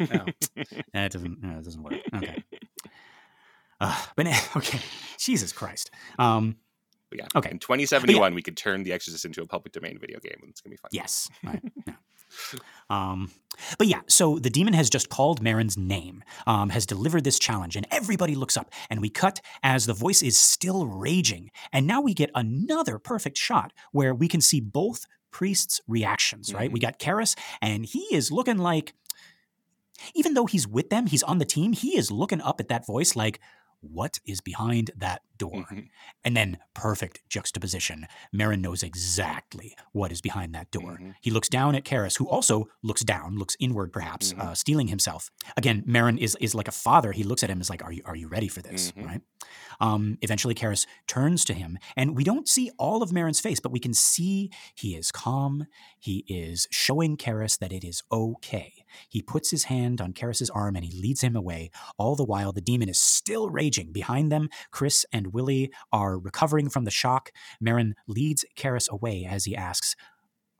oh. 0.00 0.04
no. 0.10 0.24
that 0.92 1.12
doesn't. 1.12 1.40
No, 1.42 1.54
that 1.54 1.64
doesn't 1.64 1.82
work. 1.82 1.94
Okay. 2.16 2.42
Uh, 3.82 4.02
but 4.16 4.26
okay, 4.56 4.78
Jesus 5.18 5.52
Christ. 5.52 5.90
Um, 6.18 6.56
But 7.10 7.18
yeah. 7.18 7.26
Okay. 7.36 7.50
In 7.50 7.58
2071, 7.58 8.34
we 8.34 8.42
could 8.42 8.56
turn 8.56 8.82
The 8.84 8.92
Exorcist 8.92 9.24
into 9.24 9.42
a 9.42 9.46
public 9.46 9.72
domain 9.72 9.98
video 9.98 10.18
game, 10.20 10.38
and 10.40 10.50
it's 10.50 10.60
gonna 10.60 10.72
be 10.72 10.76
fun. 10.78 10.88
yes. 10.92 11.28
Right. 11.44 11.60
yeah. 11.86 11.94
Um, 12.88 13.30
but 13.76 13.86
yeah, 13.86 14.00
so 14.06 14.38
the 14.38 14.48
demon 14.48 14.72
has 14.72 14.88
just 14.88 15.10
called 15.10 15.42
Merrin's 15.42 15.76
name, 15.76 16.24
um, 16.46 16.70
has 16.70 16.86
delivered 16.86 17.24
this 17.24 17.38
challenge, 17.38 17.76
and 17.76 17.86
everybody 17.90 18.34
looks 18.34 18.56
up. 18.56 18.70
And 18.88 19.02
we 19.02 19.10
cut 19.10 19.40
as 19.62 19.84
the 19.84 19.92
voice 19.92 20.22
is 20.22 20.38
still 20.38 20.86
raging. 20.86 21.50
And 21.74 21.86
now 21.86 22.00
we 22.00 22.14
get 22.14 22.30
another 22.34 22.98
perfect 22.98 23.36
shot 23.36 23.72
where 23.92 24.14
we 24.14 24.28
can 24.28 24.40
see 24.40 24.60
both 24.60 25.04
priests' 25.30 25.80
reactions, 25.86 26.54
right? 26.54 26.72
We 26.72 26.80
got 26.80 26.98
Karras, 26.98 27.36
and 27.60 27.84
he 27.84 28.00
is 28.12 28.30
looking 28.32 28.56
like, 28.58 28.94
even 30.14 30.32
though 30.34 30.46
he's 30.46 30.66
with 30.66 30.88
them, 30.88 31.06
he's 31.06 31.22
on 31.22 31.36
the 31.38 31.44
team, 31.44 31.72
he 31.74 31.98
is 31.98 32.10
looking 32.10 32.40
up 32.40 32.60
at 32.60 32.68
that 32.68 32.86
voice 32.86 33.14
like, 33.14 33.40
what 33.82 34.18
is 34.26 34.40
behind 34.40 34.90
that 34.96 35.22
door? 35.44 35.64
Mhm. 35.70 35.88
And 36.24 36.36
then 36.36 36.58
perfect 36.74 37.22
juxtaposition. 37.28 38.06
Merrin 38.34 38.60
knows 38.60 38.82
exactly 38.82 39.74
what 39.92 40.12
is 40.12 40.20
behind 40.20 40.54
that 40.54 40.70
door. 40.70 40.98
Mhm. 41.00 41.14
He 41.20 41.30
looks 41.30 41.48
down 41.48 41.74
at 41.74 41.84
Karras, 41.84 42.16
who 42.18 42.28
also 42.28 42.56
looks 42.82 43.02
down, 43.02 43.36
looks 43.36 43.56
inward, 43.58 43.92
perhaps, 43.92 44.32
Mhm. 44.32 44.38
uh, 44.40 44.54
steeling 44.54 44.88
himself. 44.88 45.30
Again, 45.56 45.82
Merrin 45.86 46.18
is 46.18 46.36
is 46.40 46.54
like 46.54 46.68
a 46.68 46.72
father. 46.86 47.12
He 47.12 47.24
looks 47.24 47.42
at 47.44 47.50
him 47.50 47.60
as 47.60 47.68
like, 47.70 47.82
"Are 47.84 47.92
you 47.92 48.02
are 48.04 48.16
you 48.22 48.28
ready 48.28 48.48
for 48.48 48.62
this?" 48.62 48.92
Mhm. 48.92 49.06
Right. 49.06 49.22
Um, 49.80 50.18
eventually, 50.22 50.54
Karras 50.54 50.86
turns 51.06 51.44
to 51.46 51.54
him, 51.54 51.78
and 51.96 52.16
we 52.16 52.24
don't 52.24 52.48
see 52.48 52.70
all 52.78 53.02
of 53.02 53.10
Merrin's 53.10 53.40
face, 53.40 53.60
but 53.60 53.72
we 53.72 53.80
can 53.80 53.94
see 53.94 54.50
he 54.74 54.94
is 54.94 55.10
calm. 55.10 55.66
He 55.98 56.24
is 56.28 56.68
showing 56.70 57.16
Karras 57.16 57.58
that 57.58 57.72
it 57.72 57.84
is 57.84 58.02
okay. 58.12 58.84
He 59.08 59.22
puts 59.22 59.50
his 59.50 59.64
hand 59.64 60.00
on 60.00 60.12
Karras's 60.12 60.50
arm 60.50 60.76
and 60.76 60.84
he 60.84 60.92
leads 61.00 61.22
him 61.22 61.34
away. 61.36 61.70
All 61.98 62.14
the 62.16 62.24
while, 62.24 62.52
the 62.52 62.60
demon 62.60 62.88
is 62.88 62.98
still 63.00 63.48
raging. 63.50 63.92
Behind 63.92 64.30
them, 64.30 64.48
Chris 64.70 65.04
and 65.12 65.31
Willie 65.32 65.72
are 65.92 66.18
recovering 66.18 66.68
from 66.68 66.84
the 66.84 66.90
shock. 66.90 67.30
Merrin 67.62 67.92
leads 68.06 68.44
Karras 68.56 68.88
away 68.88 69.26
as 69.28 69.44
he 69.44 69.56
asks, 69.56 69.96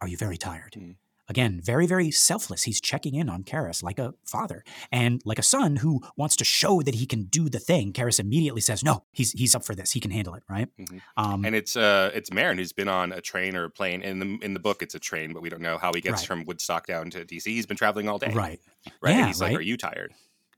Are 0.01 0.09
you 0.09 0.17
very 0.17 0.37
tired? 0.37 0.75
Mm. 0.77 0.97
Again, 1.29 1.61
very, 1.63 1.87
very 1.87 2.11
selfless. 2.11 2.65
He's 2.65 2.81
checking 2.81 3.15
in 3.15 3.31
on 3.31 3.45
Karras 3.45 3.83
like 3.83 3.99
a 3.99 4.13
father 4.27 4.65
and 4.91 5.23
like 5.25 5.39
a 5.39 5.43
son 5.43 5.77
who 5.77 6.01
wants 6.17 6.35
to 6.37 6.45
show 6.45 6.83
that 6.83 6.97
he 6.97 7.07
can 7.07 7.23
do 7.25 7.49
the 7.49 7.61
thing. 7.61 7.93
Karras 7.93 8.19
immediately 8.19 8.61
says, 8.61 8.83
No, 8.85 9.05
he's 9.13 9.31
he's 9.33 9.55
up 9.55 9.65
for 9.65 9.75
this. 9.75 9.93
He 9.93 10.01
can 10.01 10.11
handle 10.11 10.35
it, 10.35 10.43
right? 10.51 10.69
Mhm. 10.79 11.01
Um, 11.17 11.45
And 11.45 11.55
it's 11.55 11.77
uh 11.77 12.11
it's 12.13 12.31
Merrin 12.31 12.57
who's 12.59 12.73
been 12.73 12.89
on 12.89 13.13
a 13.13 13.21
train 13.21 13.57
or 13.57 13.65
a 13.65 13.71
plane. 13.71 14.03
In 14.03 14.19
the 14.19 14.39
in 14.45 14.53
the 14.53 14.61
book, 14.61 14.83
it's 14.83 14.97
a 14.97 14.99
train, 14.99 15.33
but 15.33 15.43
we 15.43 15.49
don't 15.49 15.63
know 15.63 15.79
how 15.79 15.93
he 15.95 16.01
gets 16.03 16.23
Right. 16.23 16.27
from 16.27 16.45
Woodstock 16.45 16.87
down 16.87 17.09
to 17.11 17.25
DC. 17.25 17.45
He's 17.47 17.67
been 17.67 17.77
traveling 17.79 18.09
all 18.09 18.19
day, 18.19 18.33
right. 18.35 18.61
Right? 19.01 19.13
Yeah, 19.13 19.19
and 19.19 19.27
he's 19.29 19.41
like, 19.41 19.57
"Are 19.57 19.61
you 19.63 19.77
tired?" 19.77 20.13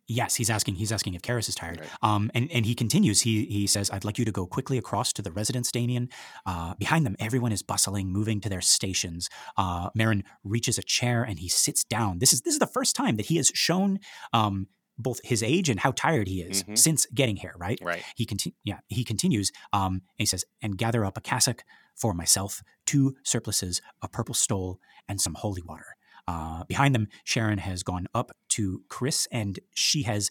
Yes, 0.07 0.37
he's 0.37 0.51
asking. 0.51 0.75
He's 0.75 0.93
asking 0.93 1.15
if 1.15 1.23
Karras 1.23 1.49
is 1.49 1.55
tired. 1.55 1.81
Right. 1.81 1.89
Um, 2.03 2.31
and 2.35 2.51
and 2.53 2.67
he 2.67 2.75
continues. 2.75 3.23
He 3.23 3.47
he 3.47 3.67
says, 3.67 3.91
"I'd 3.91 4.05
like 4.05 4.19
you 4.19 4.25
to 4.27 4.33
go 4.33 4.47
quickly 4.47 4.77
across 4.77 5.13
to 5.15 5.23
the 5.23 5.33
residence, 5.33 5.73
Damien. 5.73 6.11
Uh, 6.45 6.75
behind 6.75 7.07
them, 7.07 7.17
everyone 7.19 7.53
is 7.53 7.63
bustling, 7.63 8.09
moving 8.13 8.41
to 8.43 8.49
their 8.51 8.61
stations. 8.61 9.31
Uh, 9.57 9.89
Merrin 9.91 10.23
reaches 10.43 10.77
a 10.77 10.83
chair 10.83 11.23
and 11.25 11.39
he 11.39 11.49
sits 11.49 11.85
down. 11.85 12.19
This 12.19 12.33
is 12.35 12.43
this 12.43 12.53
is 12.53 12.59
the 12.61 12.67
first 12.67 12.95
time 12.95 13.17
that 13.17 13.27
he 13.27 13.37
has 13.37 13.49
shown 13.55 13.99
um, 14.35 14.67
both 14.99 15.21
his 15.25 15.43
age 15.43 15.69
and 15.71 15.81
how 15.81 15.91
tired 15.93 16.29
he 16.29 16.43
is 16.43 16.63
Mhm. 16.65 16.79
since 16.79 17.07
getting 17.15 17.37
here. 17.37 17.55
Right. 17.57 17.79
Right. 17.83 18.03
He 18.15 18.27
conti- 18.27 18.55
yeah, 18.63 18.81
he 18.89 19.05
continues. 19.05 19.53
Um, 19.73 19.95
and 19.95 20.03
he 20.19 20.27
says, 20.27 20.45
"And 20.63 20.77
gather 20.77 21.05
up 21.07 21.17
a 21.17 21.21
cassock 21.23 21.65
for 21.97 22.13
myself, 22.13 22.63
two 22.85 23.17
surplices, 23.23 23.81
a 24.03 24.09
purple 24.09 24.35
stole, 24.35 24.79
and 25.09 25.19
some 25.21 25.35
holy 25.35 25.63
water." 25.63 25.97
Uh, 26.27 26.65
behind 26.65 26.95
them, 26.95 27.09
Sharon 27.25 27.59
has 27.59 27.83
gone 27.83 28.07
up 28.15 28.33
to 28.51 28.83
Chris, 28.89 29.29
and 29.31 29.59
she 29.75 30.03
has 30.05 30.31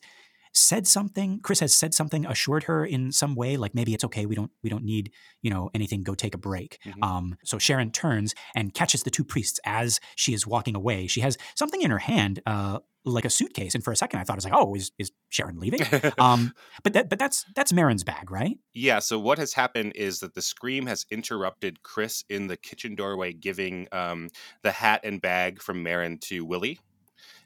said 0.56 0.86
something. 0.88 1.40
Chris 1.42 1.60
has 1.60 1.74
said 1.74 1.94
something, 1.94 2.26
assured 2.26 2.64
her 2.64 2.86
in 2.86 3.12
some 3.12 3.36
way, 3.36 3.58
like 3.58 3.74
maybe 3.74 3.94
it's 3.94 4.04
okay. 4.04 4.26
We 4.26 4.36
don't 4.36 4.52
we 4.64 4.70
don't 4.70 4.84
need 4.84 5.12
you 5.42 5.50
know 5.50 5.70
anything. 5.74 6.04
Go 6.04 6.14
take 6.14 6.36
a 6.36 6.38
break. 6.38 6.78
Mhm. 6.86 7.04
Um, 7.04 7.38
so 7.44 7.58
Sharon 7.58 7.92
turns 7.92 8.36
and 8.56 8.74
catches 8.74 9.04
the 9.04 9.10
two 9.10 9.24
priests 9.24 9.60
as 9.66 10.00
she 10.16 10.34
is 10.34 10.46
walking 10.46 10.76
away. 10.76 11.08
She 11.08 11.22
has 11.22 11.38
something 11.56 11.82
in 11.82 11.90
her 11.92 12.00
hand, 12.00 12.42
uh, 12.46 12.80
like 13.06 13.26
a 13.26 13.30
suitcase, 13.30 13.76
and 13.76 13.84
for 13.84 13.92
a 13.92 13.96
second 13.96 14.20
I 14.20 14.24
thought 14.24 14.34
it 14.34 14.38
was 14.38 14.46
like, 14.46 14.54
oh, 14.56 14.76
is 14.76 14.92
is 14.98 15.12
Sharon 15.30 15.60
leaving? 15.60 15.82
um, 16.18 16.54
but 16.84 16.94
that 16.94 17.10
but 17.10 17.20
that's 17.20 17.46
that's 17.56 17.72
Merrin's 17.72 18.04
bag, 18.04 18.32
right? 18.32 18.58
Yeah, 18.74 19.00
so 19.00 19.20
what 19.20 19.38
has 19.38 19.54
happened 19.54 19.94
is 19.96 20.20
that 20.20 20.34
the 20.34 20.42
scream 20.42 20.86
has 20.88 21.06
interrupted 21.12 21.84
Chris 21.84 22.24
in 22.30 22.48
the 22.48 22.58
kitchen 22.58 22.96
doorway 22.96 23.34
giving 23.34 23.88
um, 23.92 24.30
the 24.62 24.72
hat 24.72 25.02
and 25.04 25.22
bag 25.22 25.62
from 25.62 25.84
Merrin 25.84 26.20
to 26.22 26.46
Willie. 26.46 26.80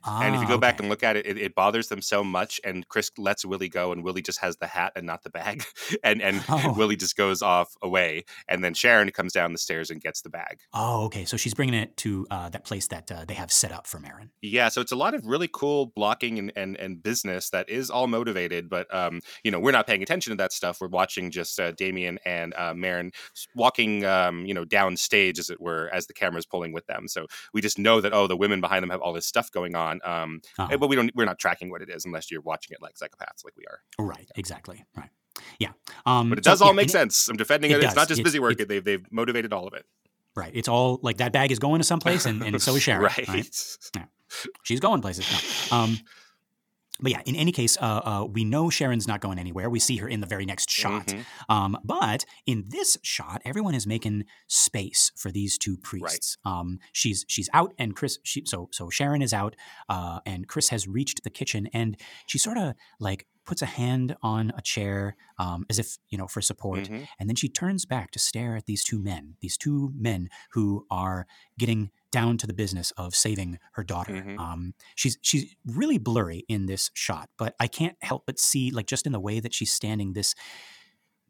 Ah, 0.03 0.23
and 0.23 0.35
if 0.35 0.41
you 0.41 0.47
go 0.47 0.57
back 0.57 0.79
and 0.79 0.89
look 0.89 1.03
at 1.03 1.15
it, 1.15 1.25
it, 1.25 1.37
it 1.37 1.55
bothers 1.55 1.87
them 1.87 2.01
so 2.01 2.23
much. 2.23 2.59
And 2.63 2.87
Chris 2.87 3.11
lets 3.17 3.45
Willie 3.45 3.69
go, 3.69 3.91
and 3.91 4.03
Willie 4.03 4.21
just 4.21 4.39
has 4.39 4.57
the 4.57 4.67
hat 4.67 4.93
and 4.95 5.05
not 5.05 5.23
the 5.23 5.29
bag, 5.29 5.63
and 6.03 6.21
and 6.21 6.43
Oh. 6.49 6.73
Willie 6.73 6.95
just 6.95 7.17
goes 7.17 7.41
off 7.41 7.75
away. 7.81 8.23
And 8.47 8.63
then 8.63 8.73
Sharon 8.73 9.09
comes 9.11 9.33
down 9.33 9.51
the 9.51 9.57
stairs 9.57 9.89
and 9.89 10.01
gets 10.01 10.21
the 10.21 10.29
bag. 10.29 10.59
Oh, 10.73 11.05
okay. 11.05 11.25
So 11.25 11.37
she's 11.37 11.53
bringing 11.53 11.75
it 11.75 11.97
to 11.97 12.25
uh, 12.31 12.49
that 12.49 12.63
place 12.63 12.87
that 12.87 13.11
uh, 13.11 13.25
they 13.25 13.33
have 13.33 13.51
set 13.51 13.71
up 13.71 13.85
for 13.85 13.99
Merrin. 13.99 14.29
Yeah, 14.41 14.69
so 14.69 14.81
it's 14.81 14.91
a 14.91 14.95
lot 14.95 15.13
of 15.13 15.25
really 15.25 15.49
cool 15.51 15.87
blocking 15.87 16.39
and, 16.39 16.51
and, 16.55 16.77
and 16.77 17.03
business 17.03 17.49
that 17.51 17.69
is 17.69 17.89
all 17.89 18.07
motivated, 18.07 18.69
but 18.69 18.93
um, 18.93 19.21
you 19.43 19.51
know 19.51 19.59
we're 19.59 19.71
not 19.71 19.87
paying 19.87 20.01
attention 20.03 20.31
to 20.31 20.37
that 20.37 20.53
stuff. 20.53 20.79
We're 20.79 20.87
watching 20.87 21.31
just 21.31 21.59
uh, 21.59 21.71
Damien 21.71 22.19
and 22.25 22.53
uh, 22.55 22.73
Merrin 22.73 23.13
walking, 23.55 24.05
um, 24.05 24.45
you 24.45 24.53
know, 24.53 24.65
down 24.65 24.97
stage 24.97 25.39
as 25.39 25.49
it 25.49 25.59
were, 25.59 25.89
as 25.93 26.07
the 26.07 26.13
camera's 26.13 26.45
pulling 26.45 26.71
with 26.71 26.85
them. 26.87 27.07
So 27.07 27.27
we 27.53 27.61
just 27.61 27.77
know 27.79 28.01
that 28.01 28.13
oh, 28.13 28.27
the 28.27 28.37
women 28.37 28.61
behind 28.61 28.83
them 28.83 28.89
have 28.89 29.01
all 29.01 29.13
this 29.13 29.25
stuff 29.25 29.51
going 29.51 29.75
on, 29.87 29.99
um, 30.03 30.41
Uh-huh. 30.59 30.77
but 30.77 30.87
we 30.89 30.95
don't. 30.95 31.11
We're 31.15 31.25
not 31.25 31.39
tracking 31.39 31.69
what 31.71 31.81
it 31.81 31.89
is 31.89 32.05
unless 32.05 32.29
you're 32.29 32.41
watching 32.41 32.73
it 32.75 32.81
like 32.81 32.95
psychopaths, 32.95 33.43
like 33.45 33.55
we 33.57 33.63
are. 33.71 33.79
Right. 34.05 34.29
Exactly. 34.35 34.85
Right. 34.95 35.09
Yeah. 35.59 35.71
Um, 36.05 36.29
But 36.29 36.39
it 36.39 36.45
so, 36.45 36.51
does 36.51 36.61
all 36.61 36.69
yeah, 36.69 36.73
make 36.73 36.87
it- 36.87 36.91
sense. 36.91 37.27
I'm 37.29 37.37
defending 37.37 37.71
it 37.71 37.77
it. 37.77 37.83
It's 37.85 37.95
not 37.95 38.07
just 38.07 38.19
It's- 38.19 38.23
busy 38.31 38.39
work. 38.39 38.53
it's- 38.53 38.67
They've 38.67 38.83
they've 38.83 39.05
motivated 39.11 39.53
all 39.53 39.67
of 39.67 39.73
it. 39.73 39.85
Right. 40.35 40.51
It's 40.53 40.67
all 40.67 40.99
like 41.01 41.17
that 41.17 41.31
bag 41.31 41.51
is 41.51 41.59
going 41.59 41.79
to 41.79 41.83
someplace, 41.83 42.25
and, 42.27 42.43
and 42.43 42.61
so 42.61 42.75
is 42.75 42.83
Sharon. 42.87 43.03
right. 43.03 43.49
She's 44.63 44.79
going 44.79 45.01
places. 45.01 45.25
No. 45.71 45.77
Um, 45.77 45.97
but 46.99 47.11
yeah, 47.11 47.21
in 47.25 47.35
any 47.35 47.51
case, 47.51 47.77
uh, 47.79 48.01
uh, 48.03 48.25
we 48.25 48.43
know 48.43 48.69
Sharon's 48.69 49.07
not 49.07 49.21
going 49.21 49.39
anywhere. 49.39 49.69
We 49.69 49.79
see 49.79 49.97
her 49.97 50.07
in 50.07 50.21
the 50.21 50.27
very 50.27 50.45
next 50.45 50.69
shot. 50.69 51.07
Mhm. 51.07 51.25
Um, 51.49 51.77
but 51.83 52.25
in 52.45 52.65
this 52.67 52.97
shot, 53.03 53.41
everyone 53.45 53.75
is 53.75 53.85
making 53.87 54.25
space 54.47 55.11
for 55.15 55.31
these 55.31 55.57
two 55.57 55.77
priests. 55.77 56.37
Um, 56.45 56.79
she's 56.91 57.25
she's 57.27 57.49
out, 57.53 57.73
and 57.77 57.95
Chris. 57.95 58.19
She, 58.23 58.43
so 58.45 58.69
so 58.71 58.89
Sharon 58.89 59.21
is 59.21 59.33
out, 59.33 59.55
uh, 59.89 60.19
and 60.25 60.47
Chris 60.47 60.69
has 60.69 60.87
reached 60.87 61.23
the 61.23 61.29
kitchen, 61.29 61.67
and 61.73 61.97
she 62.25 62.37
sort 62.37 62.57
of 62.57 62.73
like 62.99 63.27
puts 63.45 63.61
a 63.61 63.65
hand 63.65 64.13
on 64.21 64.51
a 64.57 64.61
chair 64.61 65.15
um, 65.39 65.65
as 65.69 65.79
if 65.79 65.97
you 66.09 66.17
know 66.17 66.27
for 66.27 66.41
support, 66.41 66.79
Mhm. 66.89 67.07
and 67.19 67.29
then 67.29 67.35
she 67.35 67.47
turns 67.47 67.85
back 67.85 68.11
to 68.11 68.19
stare 68.19 68.57
at 68.57 68.65
these 68.65 68.83
two 68.83 68.99
men, 68.99 69.35
these 69.39 69.55
two 69.57 69.93
men 69.95 70.29
who 70.51 70.85
are 70.91 71.27
getting 71.57 71.89
down 72.11 72.37
to 72.37 72.47
the 72.47 72.53
business 72.53 72.91
of 72.91 73.15
saving 73.15 73.59
her 73.73 73.83
daughter. 73.83 74.25
Mhm. 74.25 74.37
Um, 74.37 74.73
she's 74.95 75.17
she's 75.21 75.55
really 75.65 75.97
blurry 75.97 76.45
in 76.47 76.65
this 76.65 76.91
shot, 76.93 77.29
but 77.37 77.55
I 77.59 77.67
can't 77.67 77.97
help 78.01 78.25
but 78.25 78.39
see, 78.39 78.71
like, 78.71 78.87
just 78.87 79.05
in 79.05 79.11
the 79.13 79.19
way 79.19 79.39
that 79.39 79.53
she's 79.53 79.73
standing, 79.73 80.13
this 80.13 80.35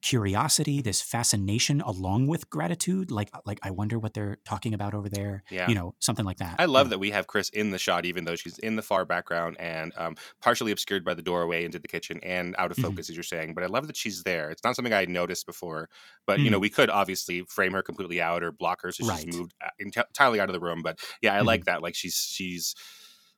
curiosity, 0.08 0.82
this 0.82 1.02
fascination, 1.02 1.82
along 1.82 2.28
with 2.28 2.50
gratitude. 2.50 3.12
Like, 3.12 3.30
like 3.46 3.60
I 3.62 3.72
wonder 3.72 4.00
what 4.00 4.14
they're 4.14 4.38
talking 4.46 4.74
about 4.74 4.94
over 4.94 5.10
there. 5.10 5.44
Yeah. 5.52 5.68
You 5.68 5.76
know, 5.76 5.96
something 6.00 6.24
like 6.24 6.38
that. 6.38 6.56
I 6.60 6.66
love 6.66 6.88
Yeah. 6.88 6.92
that 6.92 7.00
we 7.00 7.12
have 7.12 7.28
Chris 7.28 7.50
in 7.50 7.72
the 7.72 7.78
shot, 7.78 8.06
even 8.06 8.24
though 8.24 8.38
she's 8.38 8.58
in 8.60 8.78
the 8.78 8.82
far 8.82 9.04
background 9.04 9.58
and 9.60 9.92
um, 9.98 10.16
partially 10.42 10.72
obscured 10.72 11.04
by 11.04 11.14
the 11.14 11.22
doorway 11.22 11.66
into 11.66 11.78
the 11.78 11.90
kitchen 11.90 12.22
and 12.24 12.56
out 12.58 12.72
of 12.72 12.78
Mhm. 12.78 12.84
focus, 12.84 13.10
as 13.10 13.18
you're 13.18 13.24
saying. 13.24 13.54
But 13.54 13.66
I 13.66 13.68
love 13.68 13.88
that 13.88 13.98
she's 13.98 14.24
there. 14.24 14.50
It's 14.50 14.64
not 14.64 14.76
something 14.78 14.94
I 14.94 15.02
had 15.02 15.10
noticed 15.10 15.46
before. 15.46 15.90
But 16.26 16.40
you 16.40 16.50
know, 16.50 16.60
we 16.60 16.70
could 16.70 16.90
obviously 16.90 17.42
frame 17.50 17.74
her 17.74 17.82
completely 17.82 18.22
out 18.22 18.44
or 18.44 18.52
block 18.54 18.82
her 18.84 18.92
so 18.94 19.04
Mm. 19.04 19.10
Right. 19.10 19.24
she's 19.26 19.36
moved 19.36 19.54
uh, 19.62 19.70
entirely 19.80 20.40
out 20.40 20.48
of 20.50 20.54
the 20.54 20.60
room. 20.62 20.82
But 20.84 21.00
yeah, 21.22 21.36
I 21.36 21.42
Mhm. 21.42 21.46
like 21.46 21.66
that. 21.66 21.82
Like 21.82 21.96
she's 21.96 22.16
she's 22.16 22.76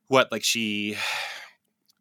what 0.07 0.32
like 0.32 0.43
she. 0.43 0.97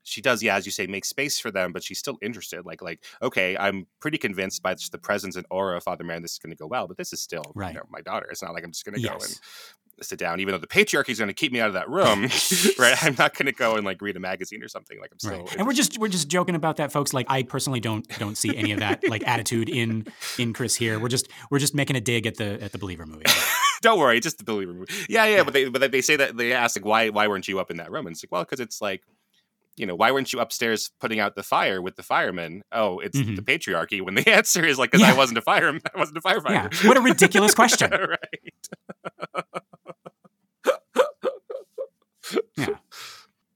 She 0.09 0.21
does, 0.21 0.43
yeah, 0.43 0.57
as 0.57 0.67
you 0.67 0.73
say, 0.73 0.87
make 0.87 1.05
space 1.05 1.39
for 1.39 1.51
them, 1.51 1.73
but 1.73 1.83
she's 1.83 1.99
still 1.99 2.19
interested. 2.23 2.65
Like, 2.65 2.83
like, 2.83 3.05
okay, 3.23 3.57
I'm 3.57 3.87
pretty 4.01 4.19
convinced 4.19 4.63
by 4.63 4.75
the 4.91 4.99
presence 4.99 5.37
and 5.37 5.47
aura 5.51 5.77
of 5.77 5.85
Father 5.85 6.05
Man, 6.05 6.23
this 6.23 6.33
is 6.33 6.39
going 6.39 6.51
to 6.51 6.57
go 6.57 6.67
well. 6.67 6.87
But 6.89 6.97
this 6.97 7.13
is 7.13 7.21
still, 7.21 7.43
Right. 7.55 7.75
you 7.75 7.79
know, 7.79 7.85
my 7.91 8.01
daughter. 8.01 8.27
It's 8.31 8.43
not 8.43 8.55
like 8.55 8.65
I'm 8.65 8.73
just 8.73 8.85
going 8.85 9.01
to 9.01 9.07
go 9.07 9.15
and 9.15 9.39
sit 10.01 10.17
down, 10.19 10.39
even 10.39 10.53
though 10.53 10.59
the 10.59 10.67
patriarchy 10.69 11.09
is 11.09 11.19
going 11.19 11.27
to 11.29 11.35
keep 11.35 11.53
me 11.53 11.59
out 11.61 11.67
of 11.69 11.75
that 11.75 11.89
room, 11.89 12.29
right? 12.79 12.97
I'm 13.05 13.17
not 13.19 13.35
going 13.35 13.47
to 13.47 13.53
go 13.53 13.75
and 13.75 13.85
like 13.85 14.01
read 14.01 14.17
a 14.17 14.21
magazine 14.21 14.63
or 14.63 14.69
something. 14.69 14.99
Like 15.01 15.11
I'm 15.13 15.19
still, 15.19 15.41
Right. 15.45 15.57
And 15.57 15.67
we're 15.67 15.73
just 15.73 15.99
we're 15.99 16.09
just 16.09 16.29
joking 16.29 16.55
about 16.55 16.77
that, 16.77 16.93
folks. 16.93 17.13
Like 17.13 17.27
I 17.29 17.43
personally 17.43 17.81
don't 17.81 18.07
don't 18.19 18.37
see 18.39 18.57
any 18.57 18.73
of 18.73 18.79
that 18.81 19.03
like 19.09 19.27
attitude 19.27 19.69
in 19.69 20.07
in 20.39 20.53
Chris 20.53 20.77
here. 20.77 20.99
We're 21.01 21.09
just 21.09 21.29
we're 21.51 21.59
just 21.59 21.75
making 21.75 21.97
a 21.97 22.01
dig 22.01 22.27
at 22.27 22.37
the 22.37 22.63
at 22.63 22.73
the 22.73 22.79
believer 22.79 23.07
movie. 23.07 23.25
don't 23.83 23.99
worry, 23.99 24.17
it's 24.19 24.25
just 24.25 24.39
the 24.39 24.45
believer 24.45 24.73
movie. 24.73 24.93
Yeah, 25.09 25.27
yeah, 25.27 25.43
but 25.43 25.53
they 25.53 25.69
but 25.69 25.91
they 25.91 26.01
say 26.01 26.15
that 26.17 26.37
they 26.37 26.53
ask 26.53 26.77
like 26.77 26.85
why 26.85 27.09
why 27.11 27.27
weren't 27.27 27.49
you 27.49 27.59
up 27.59 27.71
in 27.73 27.79
that 27.79 27.91
room? 27.91 28.07
And 28.07 28.15
it's 28.15 28.23
like 28.25 28.31
well 28.33 28.45
because 28.45 28.61
it's 28.61 28.81
like. 28.81 29.03
You 29.79 29.87
know, 29.87 29.95
why 29.95 30.11
weren't 30.11 30.33
you 30.33 30.41
upstairs 30.41 30.91
putting 31.01 31.21
out 31.21 31.35
the 31.37 31.43
fire 31.43 31.81
with 31.81 31.97
the 31.97 32.03
firemen? 32.03 32.63
Oh, 32.73 32.99
it's 32.99 33.19
Mhm. 33.19 33.37
the 33.37 33.43
patriarchy. 33.43 34.01
When 34.03 34.15
the 34.15 34.29
answer 34.39 34.65
is 34.65 34.79
like, 34.79 34.91
because 34.91 35.07
I 35.07 35.15
wasn't 35.17 35.39
a 35.39 35.43
fireman, 35.43 35.81
I 35.95 35.99
wasn't 35.99 36.19
a 36.19 36.21
firefighter. 36.21 36.73
Yeah. 36.83 36.89
What 36.89 36.97
a 36.97 37.01
ridiculous 37.01 37.55
question. 37.55 37.91
right. 37.93 38.19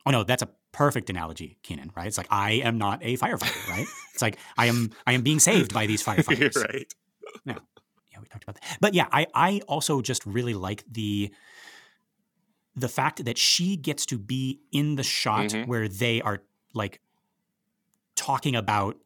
Oh 0.05 0.11
no, 0.11 0.25
that's 0.25 0.43
a 0.43 0.49
perfect 0.73 1.11
analogy, 1.11 1.59
Keenan. 1.62 1.91
Right? 1.97 2.07
It's 2.07 2.18
like 2.18 2.27
I 2.31 2.53
am 2.53 2.79
not 2.79 3.01
a 3.03 3.16
firefighter. 3.16 3.68
Right? 3.68 3.87
It's 4.14 4.23
like 4.23 4.39
I 4.57 4.66
am 4.66 4.91
I 5.07 5.12
am 5.12 5.23
being 5.23 5.39
saved 5.39 5.73
by 5.73 5.87
these 5.87 6.03
firefighters. 6.07 6.57
right. 6.57 6.93
Yeah, 7.45 7.55
we 8.20 8.27
talked 8.29 8.45
about 8.45 8.61
that. 8.61 8.79
But 8.81 8.95
yeah, 8.95 9.09
I 9.12 9.27
I 9.35 9.61
also 9.68 10.01
just 10.01 10.25
really 10.27 10.55
like 10.55 10.85
the 10.91 11.33
the 12.75 12.89
fact 12.89 13.25
that 13.25 13.37
she 13.39 13.77
gets 13.77 14.07
to 14.07 14.18
be 14.18 14.61
in 14.73 14.97
the 14.97 15.03
shot 15.03 15.47
Mhm. 15.51 15.66
where 15.66 15.89
they 15.89 16.23
are 16.23 16.43
like 16.75 17.01
talking 18.16 18.57
about 18.57 18.97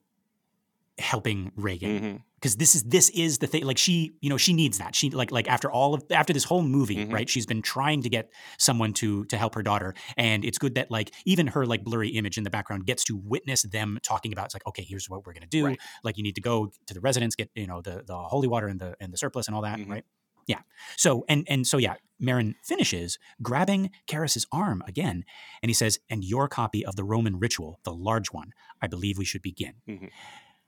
helping 0.99 1.53
Regan 1.57 2.23
because 2.37 2.57
this 2.57 2.75
is 2.75 2.83
this 2.85 3.11
is 3.11 3.37
the 3.39 3.47
thing 3.47 3.65
like 3.65 3.77
she 3.77 4.15
you 4.23 4.31
know 4.31 4.39
she 4.39 4.55
needs 4.55 4.79
that 4.79 4.95
she 4.95 5.11
like 5.11 5.31
like 5.31 5.47
after 5.47 5.71
all 5.71 5.93
of 5.93 6.03
after 6.11 6.33
this 6.33 6.45
whole 6.45 6.63
movie 6.63 6.97
Mhm. 6.97 7.13
right 7.13 7.29
she's 7.29 7.45
been 7.45 7.61
trying 7.61 8.01
to 8.03 8.09
get 8.09 8.33
someone 8.59 8.95
to 8.95 9.27
to 9.27 9.37
help 9.37 9.55
her 9.57 9.63
daughter 9.63 9.95
and 10.17 10.43
it's 10.43 10.57
good 10.57 10.75
that 10.77 10.91
like 10.91 11.13
even 11.27 11.49
her 11.49 11.67
like 11.67 11.85
blurry 11.85 12.09
image 12.11 12.39
in 12.39 12.45
the 12.45 12.51
background 12.51 12.87
gets 12.87 13.05
to 13.05 13.17
witness 13.17 13.61
them 13.63 13.99
talking 14.03 14.33
about 14.33 14.47
it's 14.47 14.55
like 14.55 14.67
okay 14.67 14.83
here's 14.83 15.11
what 15.11 15.27
we're 15.27 15.35
gonna 15.35 15.47
do 15.47 15.67
Right. 15.67 15.79
like 16.03 16.17
you 16.17 16.23
need 16.23 16.37
to 16.37 16.41
go 16.41 16.73
to 16.87 16.95
the 16.95 17.01
residence 17.01 17.35
get 17.35 17.51
you 17.55 17.67
know 17.67 17.83
the 17.83 18.03
the 18.07 18.17
holy 18.17 18.49
water 18.49 18.67
and 18.69 18.81
the 18.81 18.97
and 18.99 19.13
the 19.13 19.19
surplice 19.19 19.49
and 19.49 19.55
all 19.55 19.63
that 19.63 19.79
Mhm. 19.79 19.91
right 19.91 20.05
yeah 20.47 20.61
so 20.97 21.25
and 21.29 21.45
and 21.49 21.67
so 21.67 21.77
yeah 21.79 21.95
Merrin 22.23 22.55
finishes 22.65 23.19
grabbing 23.43 23.91
Karras's 24.07 24.47
arm 24.51 24.83
again 24.87 25.25
and 25.63 25.69
he 25.71 25.75
says 25.75 25.99
and 26.09 26.25
your 26.25 26.49
copy 26.49 26.85
of 26.85 26.97
the 26.97 27.05
Roman 27.05 27.39
ritual 27.39 27.79
the 27.85 27.93
large 27.93 28.29
one 28.29 28.53
I 28.81 28.87
believe 28.87 29.19
we 29.19 29.25
should 29.25 29.43
begin 29.43 29.75
Mhm. 29.89 30.11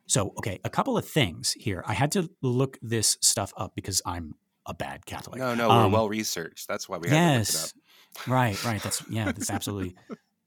so, 0.07 0.33
okay, 0.39 0.59
a 0.65 0.71
couple 0.71 0.97
of 0.97 1.07
things 1.07 1.53
here. 1.53 1.83
I 1.87 1.93
had 1.95 2.11
to 2.13 2.31
look 2.43 2.79
this 2.83 3.19
stuff 3.21 3.53
up 3.57 3.73
because 3.75 4.01
I'm 4.07 4.35
a 4.67 4.73
bad 4.75 5.05
Catholic. 5.07 5.39
No, 5.39 5.55
no, 5.55 5.69
we're 5.69 5.75
Um, 5.85 5.93
well 5.93 6.09
researched. 6.09 6.67
That's 6.69 6.89
why 6.89 6.97
we 6.99 7.09
had 7.09 7.15
to 7.15 7.39
look 7.39 7.49
it 7.49 7.55
up. 7.55 7.55
yes, 7.55 7.75
right, 8.27 8.65
right. 8.65 8.83
That's 8.83 9.03
yeah, 9.11 9.27
that's 9.33 9.51
absolutely 9.51 9.97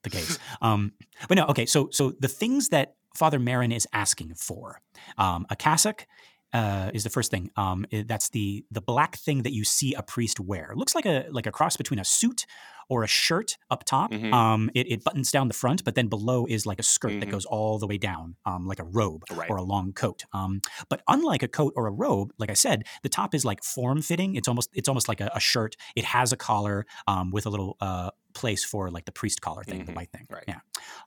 the 0.03 0.09
case. 0.09 0.37
Um, 0.61 0.93
but 1.27 1.35
no, 1.35 1.45
okay. 1.47 1.65
So, 1.67 1.89
so 1.91 2.13
the 2.19 2.27
things 2.27 2.69
that 2.69 2.95
Father 3.15 3.39
Merrin 3.39 3.73
is 3.73 3.87
asking 3.93 4.33
for, 4.35 4.81
um, 5.17 5.45
a 5.49 5.55
cassock. 5.55 6.05
Uh, 6.53 6.91
is 6.93 7.03
the 7.05 7.09
first 7.09 7.31
thing. 7.31 7.49
Um, 7.55 7.85
i- 7.93 8.03
that's 8.05 8.29
the 8.29 8.65
the 8.71 8.81
black 8.81 9.15
thing 9.15 9.43
that 9.43 9.53
you 9.53 9.63
see 9.63 9.93
a 9.93 10.03
priest 10.03 10.37
wear. 10.39 10.71
It 10.71 10.77
looks 10.77 10.93
like 10.95 11.05
a 11.05 11.25
like 11.31 11.47
a 11.47 11.51
cross 11.51 11.77
between 11.77 11.99
a 11.99 12.03
suit 12.05 12.45
or 12.89 13.03
a 13.03 13.07
shirt 13.07 13.57
up 13.69 13.85
top. 13.85 14.11
Mhm. 14.11 14.33
Um, 14.33 14.69
it, 14.75 14.85
it 14.91 15.01
buttons 15.05 15.31
down 15.31 15.47
the 15.47 15.53
front, 15.53 15.85
but 15.85 15.95
then 15.95 16.07
below 16.09 16.45
is 16.45 16.65
like 16.65 16.77
a 16.77 16.83
skirt 16.83 17.21
that 17.21 17.29
Mhm. 17.29 17.31
goes 17.31 17.45
all 17.45 17.79
the 17.79 17.87
way 17.87 17.97
down, 17.97 18.35
um, 18.45 18.67
like 18.67 18.79
a 18.79 18.83
robe 18.83 19.23
Right. 19.31 19.49
or 19.49 19.55
a 19.55 19.63
long 19.63 19.93
coat. 19.93 20.25
Um, 20.33 20.59
but 20.89 21.01
unlike 21.07 21.41
a 21.41 21.47
coat 21.47 21.71
or 21.77 21.87
a 21.87 21.91
robe, 21.91 22.33
like 22.37 22.49
I 22.49 22.53
said, 22.55 22.83
the 23.01 23.07
top 23.07 23.33
is 23.33 23.45
like 23.45 23.63
form 23.63 24.01
fitting. 24.01 24.35
It's 24.35 24.49
almost 24.49 24.69
it's 24.73 24.89
almost 24.89 25.07
like 25.07 25.21
a, 25.21 25.31
a 25.33 25.39
shirt. 25.39 25.77
It 25.95 26.03
has 26.03 26.33
a 26.33 26.37
collar 26.37 26.85
um, 27.07 27.31
with 27.31 27.45
a 27.45 27.49
little 27.49 27.77
uh, 27.79 28.09
place 28.33 28.65
for 28.65 28.91
like 28.91 29.05
the 29.05 29.11
priest 29.13 29.39
collar 29.39 29.63
thing, 29.63 29.85
the 29.85 29.93
Mhm. 29.93 29.95
white 29.95 30.11
thing. 30.11 30.25
Right. 30.29 30.43
Yeah. 30.49 30.59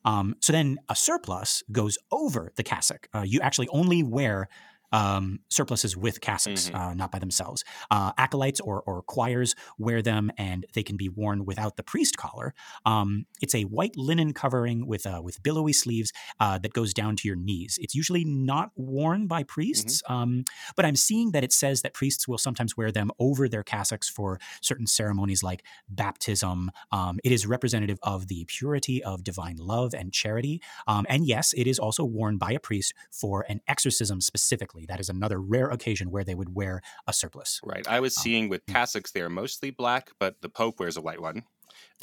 Um, 0.06 0.36
so 0.40 0.52
then 0.54 0.78
a 0.88 0.96
surplice 0.96 1.62
goes 1.70 1.98
over 2.10 2.50
the 2.56 2.62
cassock. 2.62 3.08
Uh, 3.14 3.24
you 3.26 3.40
actually 3.40 3.68
only 3.68 4.02
wear 4.02 4.48
um, 4.94 5.40
surplices 5.50 5.96
with 5.96 6.16
cassocks, 6.20 6.70
Mhm. 6.70 6.74
uh, 6.78 6.94
not 6.94 7.10
by 7.10 7.18
themselves. 7.18 7.64
Uh, 7.90 8.12
acolytes 8.16 8.60
or, 8.60 8.82
or 8.88 9.02
choirs 9.02 9.54
wear 9.78 10.00
them, 10.02 10.30
and 10.38 10.66
they 10.74 10.82
can 10.82 10.96
be 10.96 11.08
worn 11.08 11.44
without 11.44 11.76
the 11.76 11.82
priest 11.82 12.16
collar. 12.16 12.54
Um, 12.86 13.26
it's 13.44 13.54
a 13.54 13.64
white 13.64 13.96
linen 13.96 14.32
covering 14.32 14.86
with 14.86 15.04
uh, 15.06 15.20
with 15.26 15.42
billowy 15.42 15.72
sleeves 15.72 16.10
uh, 16.40 16.58
that 16.58 16.72
goes 16.72 16.94
down 16.94 17.16
to 17.16 17.28
your 17.28 17.36
knees. 17.36 17.78
It's 17.82 17.94
usually 17.94 18.24
not 18.24 18.70
worn 18.76 19.26
by 19.26 19.42
priests, 19.42 20.02
um, 20.08 20.44
but 20.76 20.84
I'm 20.86 20.96
seeing 20.96 21.32
that 21.32 21.44
it 21.44 21.52
says 21.52 21.82
that 21.82 21.92
priests 21.94 22.28
will 22.28 22.38
sometimes 22.38 22.76
wear 22.76 22.92
them 22.92 23.10
over 23.18 23.48
their 23.48 23.64
cassocks 23.64 24.08
for 24.10 24.38
certain 24.60 24.86
ceremonies 24.86 25.42
like 25.42 25.64
baptism. 25.88 26.70
Um, 26.92 27.18
it 27.24 27.32
is 27.32 27.46
representative 27.46 27.98
of 28.02 28.28
the 28.28 28.44
purity 28.46 29.02
of 29.02 29.24
divine 29.24 29.56
love 29.56 29.94
and 29.94 30.12
charity. 30.12 30.62
Um, 30.86 31.04
and 31.08 31.26
yes, 31.26 31.52
it 31.56 31.66
is 31.66 31.78
also 31.78 32.04
worn 32.04 32.38
by 32.38 32.52
a 32.52 32.60
priest 32.60 32.94
for 33.10 33.44
an 33.48 33.60
exorcism 33.66 34.20
specifically. 34.20 34.83
That 34.86 35.00
is 35.00 35.08
another 35.08 35.40
rare 35.40 35.68
occasion 35.70 36.10
where 36.10 36.24
they 36.24 36.34
would 36.34 36.54
wear 36.54 36.80
a 37.06 37.12
surplice. 37.12 37.60
Right. 37.64 37.86
I 37.88 38.00
was 38.00 38.16
Um, 38.16 38.22
seeing 38.22 38.48
with 38.48 38.64
cassocks, 38.66 39.12
they 39.12 39.20
are 39.20 39.30
mostly 39.30 39.70
black, 39.70 40.10
but 40.18 40.40
the 40.40 40.48
Pope 40.48 40.78
wears 40.80 40.96
a 40.96 41.00
white 41.02 41.20
one 41.20 41.44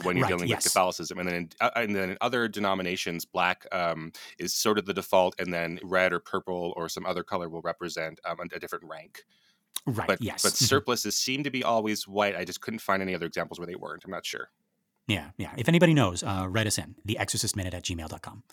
when 0.03 0.17
you're 0.17 0.23
Right, 0.23 0.29
dealing 0.29 0.47
yes. 0.47 0.63
with 0.65 0.73
Catholicism. 0.73 1.19
And 1.19 1.27
then 1.27 1.35
in, 1.35 1.49
uh, 1.61 1.71
and 1.75 1.95
then 1.95 2.09
in 2.11 2.17
other 2.21 2.47
denominations, 2.47 3.25
black 3.25 3.65
um, 3.71 4.11
is 4.39 4.53
sort 4.53 4.77
of 4.77 4.85
the 4.85 4.93
default, 4.93 5.35
and 5.39 5.53
then 5.53 5.79
red 5.83 6.11
or 6.13 6.19
purple 6.19 6.73
or 6.75 6.89
some 6.89 7.05
other 7.05 7.23
color 7.23 7.49
will 7.49 7.61
represent 7.61 8.19
um, 8.25 8.37
a, 8.39 8.55
a 8.55 8.59
different 8.59 8.85
rank. 8.85 9.23
Right. 9.85 10.07
But 10.07 10.21
yes. 10.21 10.43
but 10.43 10.53
surplices 10.53 11.17
seem 11.17 11.43
to 11.43 11.49
be 11.51 11.63
always 11.63 12.07
white. 12.07 12.35
I 12.35 12.45
just 12.45 12.61
couldn't 12.61 12.79
find 12.79 13.01
any 13.01 13.15
other 13.15 13.25
examples 13.25 13.59
where 13.59 13.67
they 13.67 13.75
weren't. 13.75 14.03
I'm 14.05 14.11
not 14.11 14.25
sure. 14.25 14.49
Yeah, 15.07 15.31
yeah. 15.37 15.51
If 15.57 15.67
anybody 15.67 15.93
knows, 15.93 16.23
uh, 16.23 16.45
write 16.49 16.67
us 16.67 16.77
in 16.77 16.95
the 17.03 17.17
exorcistminute 17.19 17.73
at 17.73 17.83
gmail.com. 17.83 18.43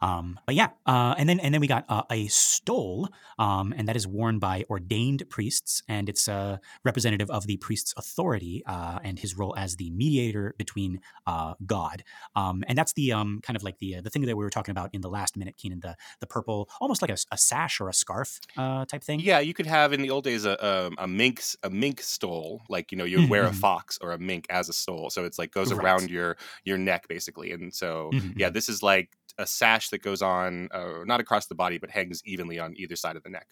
Um, 0.00 0.40
but 0.46 0.54
yeah, 0.54 0.68
uh, 0.86 1.14
and 1.18 1.28
then 1.28 1.40
and 1.40 1.52
then 1.52 1.60
we 1.60 1.66
got 1.66 1.84
uh, 1.88 2.04
a 2.10 2.26
stole, 2.28 3.08
um, 3.38 3.74
and 3.76 3.86
that 3.88 3.96
is 3.96 4.06
worn 4.06 4.38
by 4.38 4.64
ordained 4.70 5.24
priests, 5.28 5.82
and 5.88 6.08
it's 6.08 6.26
uh, 6.28 6.56
representative 6.84 7.28
of 7.28 7.46
the 7.46 7.56
priest's 7.58 7.92
authority 7.98 8.62
uh, 8.66 8.98
and 9.02 9.18
his 9.18 9.36
role 9.36 9.54
as 9.58 9.76
the 9.76 9.90
mediator 9.90 10.54
between 10.56 11.00
uh, 11.26 11.54
God. 11.66 12.02
Um, 12.34 12.64
and 12.68 12.78
that's 12.78 12.92
the 12.94 13.12
um, 13.12 13.40
kind 13.42 13.56
of 13.56 13.62
like 13.62 13.78
the 13.78 13.96
uh, 13.96 14.00
the 14.00 14.08
thing 14.10 14.22
that 14.22 14.36
we 14.36 14.44
were 14.44 14.50
talking 14.50 14.72
about 14.72 14.90
in 14.94 15.00
the 15.02 15.10
last 15.10 15.36
minute, 15.36 15.56
Keenan, 15.56 15.80
the 15.80 15.96
the 16.20 16.26
purple, 16.26 16.70
almost 16.80 17.02
like 17.02 17.10
a, 17.10 17.16
a 17.32 17.36
sash 17.36 17.80
or 17.80 17.88
a 17.88 17.92
scarf 17.94 18.40
uh, 18.56 18.86
type 18.86 19.02
thing. 19.02 19.20
Yeah, 19.20 19.40
you 19.40 19.52
could 19.52 19.66
have 19.66 19.92
in 19.92 20.00
the 20.02 20.10
old 20.10 20.24
days 20.24 20.44
a 20.46 20.64
um, 20.66 20.94
a 20.98 21.06
mink 21.06 21.42
a 21.62 21.68
mink 21.68 22.00
stole, 22.00 22.62
like 22.70 22.90
you 22.92 22.96
know 22.96 23.04
you 23.04 23.20
would 23.20 23.28
wear 23.28 23.44
a 23.44 23.50
Mhm. 23.50 23.56
fox 23.56 23.98
or 24.00 24.12
a 24.12 24.18
mink 24.18 24.46
as 24.48 24.68
a 24.68 24.72
stole, 24.72 25.10
so 25.10 25.24
it's 25.24 25.38
like 25.38 25.50
goes 25.52 25.72
Right. 25.76 25.82
Around 25.96 26.10
your 26.10 26.36
your 26.64 26.78
neck 26.78 27.08
basically, 27.08 27.52
and 27.52 27.74
so 27.74 28.10
Mhm, 28.12 28.34
yeah, 28.38 28.50
this 28.50 28.68
is 28.68 28.82
like 28.82 29.10
a 29.38 29.46
sash 29.46 29.90
that 29.90 30.02
goes 30.02 30.22
on 30.22 30.68
uh, 30.72 31.04
not 31.04 31.20
across 31.20 31.46
the 31.46 31.54
body 31.54 31.78
but 31.78 31.90
hangs 31.90 32.22
evenly 32.24 32.58
on 32.58 32.74
either 32.76 32.96
side 32.96 33.16
of 33.16 33.22
the 33.22 33.30
neck. 33.30 33.46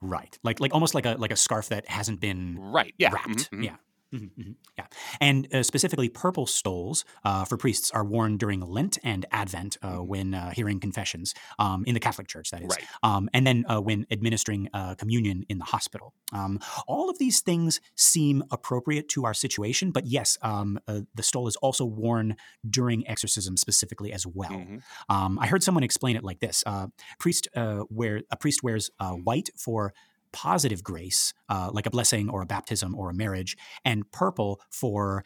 Right, 0.00 0.38
like 0.42 0.60
like 0.60 0.74
almost 0.74 0.94
like 0.94 1.06
a 1.06 1.14
like 1.18 1.30
a 1.32 1.36
scarf 1.36 1.68
that 1.70 1.88
hasn't 1.88 2.20
been 2.20 2.58
Right. 2.58 2.94
Yeah. 2.98 3.12
wrapped. 3.12 3.50
mhm, 3.50 3.58
mhm. 3.60 3.64
Yeah. 3.64 3.76
Mhm, 4.14 4.30
mhm, 4.38 4.54
Yeah. 4.78 4.86
And 5.20 5.52
uh, 5.52 5.62
specifically, 5.62 6.08
purple 6.08 6.46
stoles 6.46 7.04
uh, 7.24 7.44
for 7.44 7.56
priests 7.56 7.90
are 7.90 8.04
worn 8.04 8.36
during 8.36 8.60
Lent 8.60 8.98
and 9.02 9.26
Advent 9.32 9.76
uh, 9.82 9.94
Mhm. 9.98 10.06
when 10.06 10.34
uh, 10.34 10.50
hearing 10.50 10.78
confessions 10.80 11.34
um, 11.58 11.84
in 11.86 11.94
the 11.94 12.00
Catholic 12.00 12.28
Church, 12.28 12.50
that 12.50 12.62
is. 12.62 12.68
Right. 12.70 12.84
Um, 13.02 13.28
and 13.32 13.46
then 13.46 13.64
uh, 13.68 13.80
when 13.80 14.06
administering 14.10 14.68
uh, 14.72 14.94
communion 14.94 15.44
in 15.48 15.58
the 15.58 15.64
hospital. 15.64 16.14
Um, 16.32 16.60
all 16.86 17.10
of 17.10 17.18
these 17.18 17.40
things 17.40 17.80
seem 17.96 18.42
appropriate 18.50 19.08
to 19.10 19.24
our 19.24 19.34
situation, 19.34 19.90
but 19.90 20.06
yes, 20.06 20.38
um, 20.42 20.78
uh, 20.88 21.00
the 21.14 21.22
stole 21.22 21.48
is 21.48 21.56
also 21.56 21.84
worn 21.84 22.36
during 22.68 23.06
exorcism 23.08 23.56
specifically 23.56 24.12
as 24.12 24.26
well. 24.26 24.50
Mhm. 24.50 24.82
Um, 25.08 25.38
I 25.38 25.46
heard 25.46 25.62
someone 25.62 25.84
explain 25.84 26.16
it 26.16 26.24
like 26.24 26.40
this: 26.40 26.62
uh, 26.66 26.88
priest 27.18 27.48
uh, 27.56 27.84
wear 27.90 28.22
a 28.30 28.36
priest 28.36 28.62
wears 28.62 28.90
uh, 29.00 29.12
white 29.12 29.50
for 29.56 29.92
positive 30.34 30.82
grace, 30.82 31.32
uh, 31.48 31.70
like 31.72 31.86
a 31.86 31.90
blessing 31.90 32.28
or 32.28 32.42
a 32.42 32.46
baptism 32.46 32.94
or 32.94 33.08
a 33.10 33.14
marriage, 33.14 33.56
and 33.84 34.10
purple 34.12 34.60
for 34.70 35.24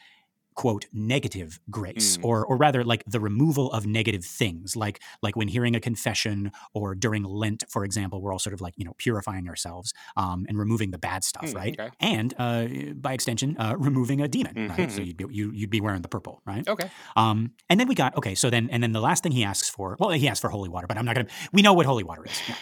quote 0.54 0.86
negative 0.92 1.60
grace 1.70 2.16
Mm. 2.16 2.24
or 2.24 2.44
or 2.44 2.56
rather 2.56 2.82
like 2.82 3.04
the 3.06 3.20
removal 3.20 3.70
of 3.70 3.86
negative 3.86 4.24
things 4.24 4.74
like 4.74 5.00
like 5.22 5.36
when 5.36 5.46
hearing 5.46 5.76
a 5.76 5.80
confession 5.80 6.50
or 6.74 6.96
during 6.96 7.22
lent 7.22 7.62
for 7.68 7.84
example 7.84 8.20
we're 8.20 8.32
all 8.32 8.40
sort 8.40 8.54
of 8.54 8.60
like 8.60 8.74
you 8.76 8.84
know 8.84 8.92
purifying 8.98 9.48
ourselves 9.48 9.94
um, 10.16 10.46
and 10.48 10.58
removing 10.58 10.90
the 10.90 10.98
bad 10.98 11.22
stuff 11.22 11.44
Mm, 11.52 11.54
right 11.54 11.76
okay. 11.78 11.90
and 12.00 12.34
uh, 12.38 12.66
by 12.96 13.12
extension 13.12 13.56
uh, 13.56 13.76
removing 13.78 14.20
a 14.20 14.26
demon 14.26 14.54
right 14.76 14.90
so 14.90 15.00
Mhm. 15.00 15.06
you'd 15.06 15.16
be, 15.16 15.26
you, 15.30 15.52
you'd 15.58 15.70
be 15.70 15.80
wearing 15.80 16.02
the 16.02 16.08
purple 16.16 16.42
right 16.44 16.66
Okay. 16.74 16.88
um, 17.14 17.52
and 17.70 17.78
then 17.78 17.86
we 17.86 17.94
got 17.94 18.16
okay. 18.18 18.34
So 18.34 18.50
then, 18.50 18.68
and 18.72 18.82
then 18.82 18.90
the 18.90 19.00
last 19.08 19.22
thing 19.22 19.30
he 19.40 19.44
asks 19.44 19.68
for, 19.70 19.96
well, 20.00 20.10
he 20.10 20.26
asks 20.28 20.40
for 20.40 20.50
holy 20.50 20.68
water, 20.74 20.88
but 20.88 20.96
I'm 20.98 21.04
not 21.04 21.14
gonna. 21.14 21.28
We 21.52 21.62
know 21.62 21.72
what 21.78 21.86
holy 21.86 22.02
water 22.10 22.24
is. 22.26 22.36
Yeah. 22.48 22.56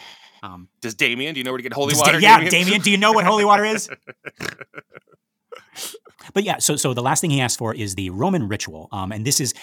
Um, 0.46 0.68
Does 0.80 0.94
Damien? 0.94 1.34
Do 1.34 1.40
you 1.40 1.44
know 1.44 1.50
where 1.52 1.58
to 1.58 1.62
get 1.62 1.72
holy 1.72 1.90
does 1.90 1.98
water? 2.00 2.20
yeah, 2.20 2.48
Damien, 2.48 2.80
do 2.80 2.90
you 2.90 2.98
know 2.98 3.12
what 3.12 3.24
holy 3.24 3.44
water 3.44 3.64
is? 3.64 3.88
but 6.34 6.44
yeah, 6.44 6.58
so 6.58 6.76
so 6.76 6.94
the 6.94 7.02
last 7.02 7.20
thing 7.20 7.30
he 7.30 7.40
asks 7.40 7.56
for 7.56 7.74
is 7.74 7.94
the 7.94 8.10
Roman 8.10 8.48
ritual, 8.48 8.88
um, 8.92 9.12
and 9.12 9.24
this 9.24 9.40
is 9.40 9.54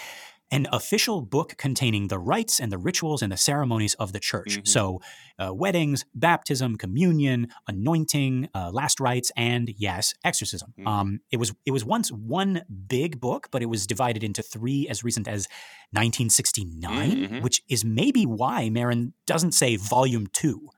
an 0.52 0.68
official 0.72 1.22
book 1.22 1.56
containing 1.58 2.10
the 2.10 2.20
rites 2.20 2.60
and 2.60 2.72
the 2.72 2.78
rituals 2.78 3.22
and 3.24 3.32
the 3.32 3.38
ceremonies 3.38 3.96
of 3.96 4.14
the 4.14 4.20
church. 4.20 4.60
Mhm. 4.60 4.68
So, 4.68 5.02
uh, 5.40 5.52
weddings, 5.54 6.06
baptism, 6.14 6.78
communion, 6.78 7.48
anointing, 7.68 8.50
uh, 8.54 8.70
last 8.72 9.00
rites, 9.00 9.32
and 9.36 9.74
yes, 9.78 10.14
exorcism. 10.24 10.74
Mhm. 10.78 10.88
Um, 10.88 11.20
it 11.32 11.38
was 11.38 11.54
it 11.66 11.72
was 11.72 11.84
once 11.86 12.12
one 12.12 12.62
big 12.88 13.20
book, 13.20 13.48
but 13.52 13.64
it 13.64 13.68
was 13.68 13.88
divided 13.88 14.24
into 14.24 14.44
three 14.44 14.88
as 14.88 15.04
recent 15.04 15.28
as 15.28 15.48
1969, 15.92 17.12
Mhm. 17.30 17.42
which 17.42 17.64
is 17.68 17.84
maybe 17.84 18.26
why 18.26 18.70
Merrin 18.70 19.14
doesn't 19.26 19.54
say 19.54 19.76
volume 19.76 20.28
two 20.28 20.70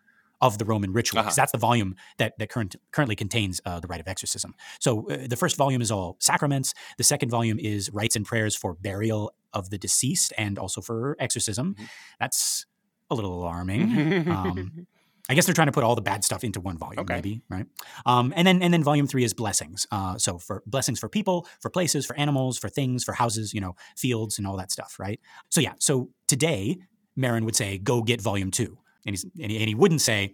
of 0.46 0.58
the 0.58 0.66
Roman 0.66 0.91
ritual 0.93 1.22
because 1.22 1.34
Uh-huh. 1.38 1.41
that's 1.43 1.52
the 1.52 1.58
volume 1.58 1.96
that 2.18 2.34
that 2.39 2.50
current, 2.50 2.76
currently 2.91 3.16
contains 3.16 3.62
uh, 3.66 3.80
the 3.80 3.88
rite 3.88 4.00
of 4.02 4.08
exorcism. 4.08 4.54
So 4.80 5.10
uh, 5.10 5.28
the 5.28 5.36
first 5.36 5.56
volume 5.58 5.82
is 5.82 5.91
all 5.91 6.18
sacraments. 6.20 6.74
The 6.98 7.04
second 7.04 7.30
volume 7.30 7.60
is 7.60 7.89
rites 7.91 8.16
and 8.16 8.26
prayers 8.26 8.56
for 8.56 8.74
burial 8.76 9.34
of 9.54 9.70
the 9.70 9.78
deceased 9.78 10.34
and 10.38 10.58
also 10.60 10.82
for 10.82 11.16
exorcism. 11.20 11.76
Mhm. 11.76 11.88
That's 12.20 12.66
a 13.10 13.16
little 13.16 13.34
alarming. 13.41 13.82
um, 14.38 14.88
I 15.30 15.34
guess 15.34 15.46
they're 15.48 15.56
trying 15.56 15.68
to 15.68 15.72
put 15.72 15.84
all 15.84 15.96
the 15.96 16.02
bad 16.12 16.24
stuff 16.24 16.43
into 16.43 16.60
one 16.62 16.78
volume, 16.78 17.00
Okay. 17.00 17.16
maybe, 17.16 17.41
right? 17.50 17.66
Um, 18.06 18.32
and 18.36 18.46
then 18.48 18.62
and 18.62 18.72
then 18.74 18.84
volume 18.84 19.08
three 19.08 19.24
is 19.24 19.34
blessings. 19.34 19.88
Uh, 19.91 20.18
so 20.20 20.38
for 20.38 20.62
blessings 20.68 21.00
for 21.00 21.10
people, 21.10 21.48
for 21.62 21.70
places, 21.72 22.06
for 22.06 22.16
animals, 22.20 22.60
for 22.60 22.70
things, 22.70 23.04
for 23.04 23.14
houses, 23.14 23.52
you 23.54 23.60
know, 23.62 23.76
fields 23.98 24.38
and 24.38 24.46
all 24.48 24.58
that 24.58 24.72
stuff, 24.72 24.98
right? 25.00 25.20
So 25.50 25.62
yeah, 25.62 25.74
so 25.80 26.10
today 26.28 26.78
Merrin 27.18 27.43
would 27.46 27.56
say, 27.56 27.78
"Go 27.80 28.04
get 28.04 28.22
volume 28.22 28.52
two. 28.52 28.78
And 29.06 29.14
he's 29.14 29.24
and 29.41 29.51
he, 29.51 29.58
and 29.60 29.68
he 29.68 29.76
wouldn't 29.76 30.01
say, 30.01 30.34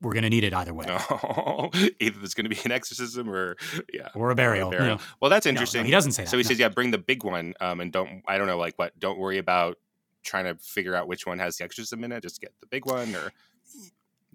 "We're 0.00 0.12
going 0.12 0.22
to 0.24 0.30
need 0.30 0.44
it 0.44 0.52
either 0.54 0.72
way." 0.74 0.86
No. 0.86 1.70
Either 2.00 2.18
there's 2.18 2.34
going 2.34 2.48
to 2.48 2.54
be 2.54 2.58
an 2.64 2.72
exorcism 2.72 3.28
or 3.30 3.56
yeah, 3.92 4.08
Or 4.14 4.30
a 4.30 4.34
burial. 4.34 4.72
you 4.72 4.78
know. 4.78 4.98
Well, 5.20 5.30
that's 5.30 5.46
No, 5.46 5.50
no, 5.52 5.54
interesting. 5.54 5.84
he 5.84 5.90
doesn't 5.90 6.12
say 6.12 6.24
that. 6.24 6.30
So 6.30 6.36
he 6.36 6.42
no. 6.42 6.48
says, 6.48 6.58
yeah, 6.58 6.68
bring 6.68 6.90
the 6.90 6.98
big 6.98 7.24
one, 7.24 7.54
um, 7.60 7.80
and 7.80 7.92
don't 7.92 8.22
I 8.26 8.38
don't 8.38 8.46
know, 8.46 8.58
like 8.58 8.74
what? 8.78 8.98
Don't 8.98 9.18
worry 9.18 9.38
about 9.38 9.78
trying 10.22 10.44
to 10.44 10.54
figure 10.62 10.94
out 10.94 11.06
which 11.08 11.26
one 11.26 11.38
has 11.38 11.56
the 11.58 11.64
exorcism 11.64 12.02
in 12.04 12.12
it. 12.12 12.22
Just 12.22 12.40
get 12.40 12.52
the 12.60 12.66
big 12.66 12.86
one 12.86 13.14
or 13.14 13.32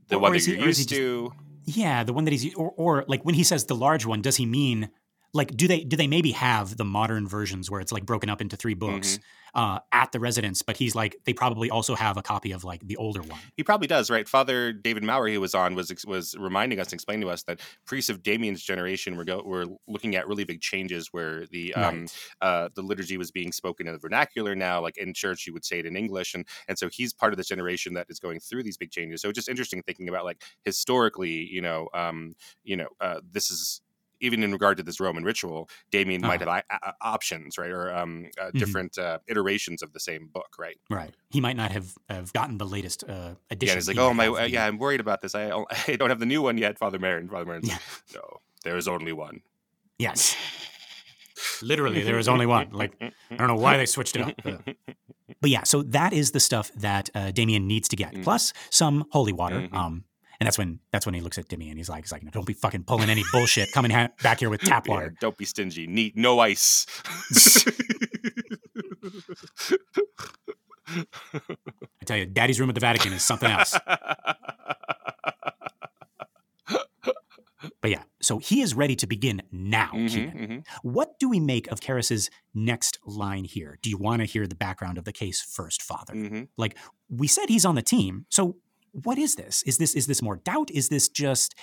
the 0.08 0.16
Or- 0.16 0.20
one 0.20 0.32
or 0.32 0.36
that 0.40 0.46
he- 0.46 0.52
you're 0.58 0.66
used 0.68 0.80
just- 0.80 0.90
to. 0.90 1.32
Yeah, 1.66 2.04
the 2.04 2.14
one 2.14 2.26
that 2.26 2.32
he's 2.32 2.54
or, 2.56 2.74
or 2.78 3.06
like 3.08 3.24
when 3.24 3.36
he 3.36 3.44
says 3.44 3.66
the 3.66 3.76
large 3.76 4.04
one, 4.06 4.22
does 4.24 4.38
he 4.38 4.46
mean 4.46 4.90
like 5.34 5.56
do 5.56 5.68
they 5.68 5.84
do 5.84 5.96
they 5.96 6.08
maybe 6.08 6.32
have 6.32 6.78
the 6.78 6.86
modern 6.86 7.28
versions 7.28 7.70
where 7.70 7.82
it's 7.82 7.92
like 7.92 8.06
broken 8.06 8.30
up 8.30 8.42
into 8.42 8.56
three 8.56 8.74
books 8.74 9.20
uh, 9.54 9.80
at 9.92 10.12
the 10.12 10.20
residence? 10.20 10.62
But 10.62 10.78
he's 10.78 10.96
like 10.96 11.18
they 11.26 11.34
probably 11.34 11.70
also 11.70 11.96
have 11.96 12.18
a 12.18 12.22
copy 12.22 12.52
of 12.52 12.64
like 12.64 12.82
the 12.88 12.98
older 12.98 13.22
one. 13.22 13.40
He 13.56 13.64
probably 13.64 13.88
does, 13.88 14.10
right? 14.10 14.28
Father 14.28 14.74
David 14.74 15.04
Maurer, 15.04 15.28
he 15.28 15.38
was 15.38 15.54
on, 15.54 15.76
was 15.76 15.94
was 16.06 16.36
reminding 16.40 16.80
us 16.80 16.88
and 16.88 16.94
explaining 16.94 17.22
to 17.22 17.30
us 17.30 17.44
that 17.44 17.60
priests 17.86 18.10
of 18.10 18.24
Damien's 18.24 18.64
generation 18.64 19.16
were 19.18 19.24
go, 19.24 19.42
were 19.46 19.66
looking 19.88 20.16
at 20.16 20.28
really 20.28 20.46
big 20.46 20.62
changes 20.62 21.10
where 21.12 21.46
the 21.48 21.74
um, 21.76 22.02
Right. 22.02 22.14
uh, 22.42 22.70
the 22.74 22.82
liturgy 22.82 23.18
was 23.18 23.32
being 23.32 23.52
spoken 23.52 23.88
in 23.88 23.94
the 23.94 24.00
vernacular 24.00 24.56
now. 24.56 24.82
Like 24.82 24.98
in 24.98 25.14
church, 25.14 25.46
you 25.46 25.54
would 25.54 25.66
say 25.66 25.80
it 25.80 25.86
in 25.86 25.96
English, 25.96 26.34
and 26.34 26.46
and 26.68 26.78
so 26.78 26.90
he's 26.90 27.14
part 27.14 27.34
of 27.34 27.38
this 27.38 27.48
generation 27.48 27.94
that 27.94 28.08
is 28.10 28.20
going 28.20 28.40
through 28.40 28.64
these 28.64 28.78
big 28.78 28.92
changes. 28.92 29.22
So 29.22 29.30
it's 29.30 29.38
just 29.38 29.50
interesting 29.50 29.84
thinking 29.84 30.10
about 30.10 30.26
like 30.26 30.42
historically, 30.64 31.48
you 31.52 31.62
know, 31.62 31.88
um, 31.94 32.36
you 32.64 32.78
know, 32.78 32.88
uh, 33.00 33.22
this 33.32 33.52
is. 33.52 33.82
Even 34.22 34.44
in 34.44 34.52
regard 34.52 34.78
to 34.78 34.84
this 34.84 35.00
Roman 35.00 35.24
ritual, 35.24 35.70
Damien 35.92 36.22
might 36.22 36.40
have 36.42 36.50
Uh-huh. 36.50 36.62
I- 36.70 36.90
I- 36.90 36.94
options, 37.02 37.58
right, 37.58 37.70
or 37.72 37.94
um, 37.96 38.28
uh, 38.40 38.46
Mhm. 38.52 38.60
different 38.60 38.98
uh, 38.98 39.20
iterations 39.28 39.82
of 39.82 39.94
the 39.94 40.00
same 40.00 40.28
book, 40.28 40.56
right? 40.60 40.78
Right. 40.90 41.14
He 41.30 41.40
might 41.42 41.56
not 41.56 41.72
have, 41.72 41.94
have 42.10 42.34
gotten 42.34 42.58
the 42.58 42.66
latest 42.66 43.04
uh, 43.08 43.36
edition. 43.50 43.74
Yeah, 43.74 43.76
he's 43.76 43.88
like, 43.88 43.98
He 43.98 44.02
oh 44.02 44.14
my, 44.14 44.26
have 44.26 44.34
uh, 44.34 44.42
the- 44.42 44.50
yeah, 44.52 44.66
I'm 44.66 44.78
worried 44.78 45.00
about 45.00 45.22
this. 45.22 45.36
I, 45.36 45.50
I 45.88 45.96
don't 45.96 46.10
have 46.10 46.20
the 46.20 46.26
new 46.26 46.42
one 46.42 46.58
yet, 46.58 46.78
Father 46.78 47.00
Merrin. 47.00 47.30
Father 47.30 47.46
Merrin's 47.46 47.70
like, 47.70 47.80
Yeah. 47.80 48.16
no, 48.20 48.38
there 48.64 48.78
is 48.78 48.88
only 48.88 49.14
one. 49.14 49.42
Yes. 49.98 50.36
Literally, 51.62 52.02
there 52.04 52.16
was 52.18 52.28
only 52.28 52.46
one. 52.46 52.70
Like, 52.72 52.94
I 53.32 53.36
don't 53.36 53.48
know 53.48 53.56
why 53.56 53.78
they 53.78 53.86
switched 53.86 54.16
it 54.16 54.22
up. 54.22 54.68
But 55.42 55.52
yeah, 55.52 55.64
so 55.64 55.84
that 55.84 56.12
is 56.12 56.32
the 56.32 56.40
stuff 56.42 56.70
that 56.76 57.10
uh, 57.16 57.32
Damien 57.32 57.66
needs 57.66 57.88
to 57.90 57.96
get, 57.96 58.14
Mm. 58.14 58.24
plus 58.24 58.52
some 58.72 59.06
holy 59.12 59.32
water. 59.32 59.62
Mhm. 59.62 59.74
Um, 59.74 60.04
and 60.40 60.48
that's 60.48 60.58
when 60.58 60.80
that's 60.92 61.06
when 61.06 61.16
he 61.16 61.22
looks 61.22 61.38
at 61.38 61.48
Damien. 61.48 61.78
He's 61.78 61.90
like, 61.90 62.04
he's 62.04 62.12
like, 62.12 62.30
don't 62.32 62.46
be 62.46 62.54
fucking 62.54 62.84
pulling 62.84 63.10
any 63.10 63.24
bullshit 63.32 63.72
coming 63.74 63.92
ha- 63.92 64.10
back 64.24 64.40
here 64.40 64.50
with 64.50 64.62
tap 64.72 64.88
Yeah, 64.88 64.94
water. 64.94 65.14
don't 65.20 65.38
be 65.38 65.46
stingy. 65.46 65.88
Neat, 65.88 66.16
no 66.18 66.40
ice. 66.40 66.86
I 70.88 71.06
tell 72.06 72.18
you, 72.18 72.26
Daddy's 72.26 72.60
room 72.60 72.70
at 72.70 72.76
the 72.76 72.82
Vatican 72.82 73.14
is 73.14 73.22
something 73.24 73.50
else. 73.52 73.78
But 77.82 77.92
yeah, 77.92 78.04
so 78.22 78.40
he 78.40 78.62
is 78.62 78.74
ready 78.74 78.96
to 78.98 79.08
begin 79.08 79.42
now. 79.52 79.92
Mhm, 79.94 80.10
Keenan. 80.10 80.38
mhm. 80.38 80.68
What 80.82 81.18
do 81.20 81.30
we 81.30 81.40
make 81.42 81.68
of 81.72 81.80
Karras's 81.82 82.30
next 82.54 83.00
line 83.06 83.44
here? 83.46 83.78
Do 83.82 83.90
you 83.90 83.98
want 83.98 84.22
to 84.22 84.26
hear 84.26 84.48
the 84.48 84.56
background 84.56 84.98
of 84.98 85.04
the 85.06 85.12
case 85.14 85.42
first, 85.42 85.82
Father? 85.82 86.14
Mhm. 86.14 86.48
We 87.10 87.28
said 87.28 87.48
he's 87.50 87.66
on 87.66 87.76
the 87.76 87.82
team, 87.82 88.26
so 88.30 88.58
what 88.92 89.18
is 89.18 89.36
this? 89.36 89.64
Is 89.64 89.78
this 89.78 89.96
is 89.96 90.08
this 90.08 90.22
more 90.22 90.38
doubt? 90.38 90.70
Is 90.72 90.90
this 90.90 91.10
just 91.10 91.56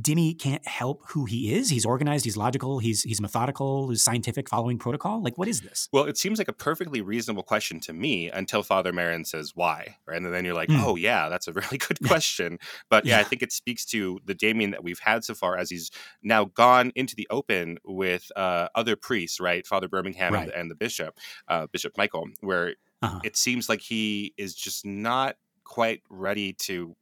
Dimmy 0.00 0.38
can't 0.38 0.66
help 0.66 1.02
who 1.10 1.26
he 1.26 1.52
is? 1.52 1.68
He's 1.68 1.84
organized, 1.84 2.24
he's 2.24 2.36
logical, 2.38 2.78
he's 2.78 3.02
he's 3.02 3.20
methodical, 3.20 3.90
he's 3.90 4.02
scientific, 4.02 4.48
following 4.48 4.78
protocol. 4.78 5.22
Like, 5.22 5.36
what 5.36 5.48
is 5.48 5.60
this? 5.60 5.90
Well, 5.92 6.04
it 6.04 6.16
seems 6.16 6.38
like 6.38 6.48
a 6.48 6.54
perfectly 6.54 7.02
reasonable 7.02 7.42
question 7.42 7.78
to 7.80 7.92
me 7.92 8.30
until 8.30 8.62
Father 8.62 8.90
Merrin 8.90 9.26
says 9.26 9.52
why, 9.54 9.98
right? 10.06 10.16
And 10.16 10.32
then 10.32 10.46
you're 10.46 10.54
like, 10.54 10.70
Mm. 10.70 10.82
oh 10.82 10.96
yeah, 10.96 11.28
that's 11.28 11.46
a 11.46 11.52
really 11.52 11.76
good 11.88 11.98
question. 12.06 12.58
But 12.88 13.04
yeah, 13.04 13.18
I 13.18 13.24
think 13.24 13.42
it 13.42 13.52
speaks 13.52 13.84
to 13.86 14.18
the 14.24 14.32
Damien 14.34 14.70
that 14.70 14.82
we've 14.82 14.98
had 15.00 15.24
so 15.24 15.34
far, 15.34 15.58
as 15.58 15.68
he's 15.68 15.90
now 16.22 16.46
gone 16.46 16.90
into 16.94 17.14
the 17.14 17.26
open 17.28 17.76
with 17.84 18.32
uh, 18.34 18.68
other 18.74 18.96
priests, 18.96 19.40
right? 19.40 19.66
Father 19.66 19.88
Birmingham 19.88 20.32
Right. 20.32 20.44
and, 20.44 20.52
and 20.52 20.70
the 20.70 20.74
bishop, 20.74 21.18
uh, 21.48 21.66
Bishop 21.66 21.98
Michael, 21.98 22.28
where 22.40 22.76
Uh-huh. 23.02 23.20
it 23.24 23.36
seems 23.36 23.68
like 23.68 23.82
he 23.82 24.32
is 24.38 24.54
just 24.54 24.86
not 24.86 25.36
quite 25.66 26.02
ready 26.10 26.52
to 26.54 26.96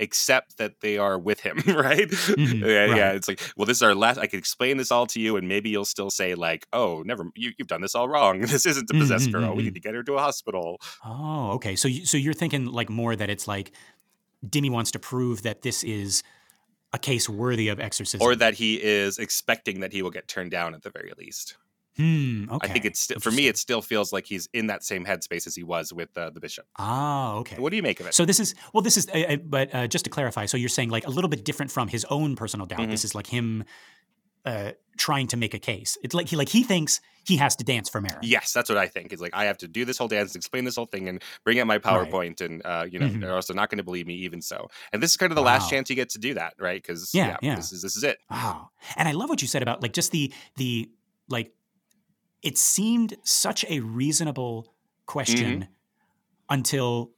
accept 0.00 0.56
that 0.58 0.80
they 0.80 0.98
are 0.98 1.18
with 1.18 1.40
him, 1.40 1.56
right? 1.66 2.08
Mhm, 2.10 2.66
yeah, 2.66 2.84
right. 2.86 2.96
yeah. 2.96 3.12
It's 3.12 3.28
like, 3.28 3.40
well, 3.56 3.66
this 3.66 3.78
is 3.78 3.82
our 3.82 3.94
last. 3.94 4.18
I 4.18 4.26
can 4.26 4.38
explain 4.40 4.76
this 4.76 4.90
all 4.90 5.06
to 5.08 5.20
you, 5.20 5.36
and 5.36 5.46
maybe 5.48 5.70
you'll 5.70 5.84
still 5.84 6.10
say 6.10 6.34
like, 6.34 6.66
"Oh, 6.72 7.02
never. 7.06 7.24
You, 7.36 7.52
you've 7.58 7.68
done 7.68 7.80
this 7.80 7.94
all 7.94 8.08
wrong. 8.08 8.40
This 8.54 8.66
isn't 8.66 8.90
a 8.90 8.94
possessed 8.94 9.28
Mhm, 9.30 9.32
girl. 9.32 9.52
mhm, 9.52 9.56
We 9.56 9.62
need 9.62 9.74
to 9.74 9.80
get 9.80 9.94
her 9.94 10.02
to 10.02 10.14
a 10.14 10.20
hospital." 10.20 10.80
Oh, 11.04 11.52
okay. 11.52 11.76
So 11.76 11.88
you, 11.88 12.04
so 12.06 12.16
you're 12.16 12.34
thinking 12.34 12.66
like 12.66 12.90
more 12.90 13.14
that 13.16 13.30
it's 13.30 13.46
like 13.46 13.72
Dimmy 14.44 14.70
wants 14.70 14.90
to 14.92 14.98
prove 14.98 15.42
that 15.42 15.62
this 15.62 15.84
is 15.84 16.22
a 16.92 16.98
case 16.98 17.28
worthy 17.28 17.68
of 17.68 17.80
exorcism, 17.80 18.26
or 18.26 18.34
that 18.36 18.54
he 18.54 18.82
is 18.82 19.18
expecting 19.18 19.80
that 19.80 19.92
he 19.92 20.02
will 20.02 20.10
get 20.10 20.28
turned 20.28 20.50
down 20.50 20.74
at 20.74 20.82
the 20.82 20.90
very 20.90 21.12
least. 21.18 21.56
Hmm. 21.96 22.50
Okay. 22.50 22.68
I 22.68 22.72
think 22.72 22.84
it's 22.84 23.12
for 23.22 23.30
me. 23.30 23.46
It 23.46 23.56
still 23.56 23.80
feels 23.82 24.12
like 24.12 24.26
he's 24.26 24.48
in 24.52 24.66
that 24.66 24.82
same 24.82 25.04
headspace 25.04 25.46
as 25.46 25.54
he 25.54 25.62
was 25.62 25.92
with 25.92 26.16
uh, 26.18 26.30
the 26.30 26.40
bishop. 26.40 26.66
Ah, 26.78 27.34
okay. 27.36 27.56
What 27.58 27.70
do 27.70 27.76
you 27.76 27.82
make 27.82 28.00
of 28.00 28.06
it? 28.06 28.14
So 28.14 28.24
this 28.24 28.40
is 28.40 28.54
well. 28.72 28.82
This 28.82 28.96
is, 28.96 29.08
uh, 29.08 29.18
uh, 29.18 29.36
but 29.36 29.74
uh, 29.74 29.86
just 29.86 30.04
to 30.06 30.10
clarify, 30.10 30.46
so 30.46 30.56
you're 30.56 30.68
saying 30.68 30.90
like 30.90 31.06
a 31.06 31.10
little 31.10 31.28
bit 31.30 31.44
different 31.44 31.70
from 31.70 31.88
his 31.88 32.04
own 32.06 32.34
personal 32.36 32.66
doubt. 32.66 32.80
Mhm. 32.80 32.90
This 32.90 33.04
is 33.04 33.14
like 33.14 33.28
him 33.28 33.64
uh, 34.44 34.72
trying 34.98 35.26
to 35.28 35.36
make 35.36 35.54
a 35.54 35.58
case. 35.58 35.96
It's 36.02 36.14
like 36.14 36.28
he 36.28 36.36
like 36.36 36.48
he 36.48 36.64
thinks 36.64 37.00
he 37.26 37.36
has 37.38 37.56
to 37.56 37.64
dance 37.64 37.88
for 37.88 38.02
Merrin. 38.02 38.18
yes, 38.22 38.52
that's 38.52 38.68
what 38.68 38.76
I 38.76 38.86
think. 38.88 39.12
It's 39.12 39.22
like 39.22 39.32
I 39.32 39.44
have 39.44 39.56
to 39.58 39.68
do 39.68 39.84
this 39.86 39.96
whole 39.96 40.08
dance, 40.08 40.32
and 40.34 40.36
explain 40.40 40.64
this 40.64 40.76
whole 40.76 40.84
thing, 40.86 41.08
and 41.08 41.22
bring 41.44 41.58
out 41.60 41.66
my 41.66 41.78
PowerPoint, 41.78 42.40
and 42.40 42.60
uh, 42.66 42.86
you 42.90 42.98
know 42.98 43.06
Mhm. 43.06 43.20
they're 43.20 43.34
also 43.34 43.54
not 43.54 43.70
going 43.70 43.78
to 43.78 43.84
believe 43.84 44.06
me, 44.06 44.14
even 44.16 44.42
so. 44.42 44.68
And 44.92 45.02
this 45.02 45.12
is 45.12 45.16
kind 45.16 45.30
of 45.32 45.36
the 45.36 45.42
last 45.42 45.70
chance 45.70 45.88
you 45.88 45.96
get 45.96 46.10
to 46.10 46.18
do 46.18 46.34
that, 46.34 46.54
right? 46.58 46.82
Because 46.82 47.14
Yeah, 47.14 47.36
yeah. 47.40 47.54
this 47.54 47.72
is 47.72 47.80
this 47.82 47.96
is 47.96 48.02
it. 48.02 48.18
Wow. 48.30 48.70
And 48.96 49.08
I 49.08 49.12
love 49.12 49.28
what 49.30 49.40
you 49.40 49.48
said 49.48 49.62
about 49.62 49.80
like 49.80 49.92
just 49.94 50.10
the 50.10 50.32
the 50.56 50.90
like 51.28 51.52
it 52.44 52.56
seemed 52.58 53.16
such 53.24 53.64
a 53.68 53.80
reasonable 53.80 54.72
question 55.06 55.60
Mm-hmm. 55.62 55.72
until 56.50 57.10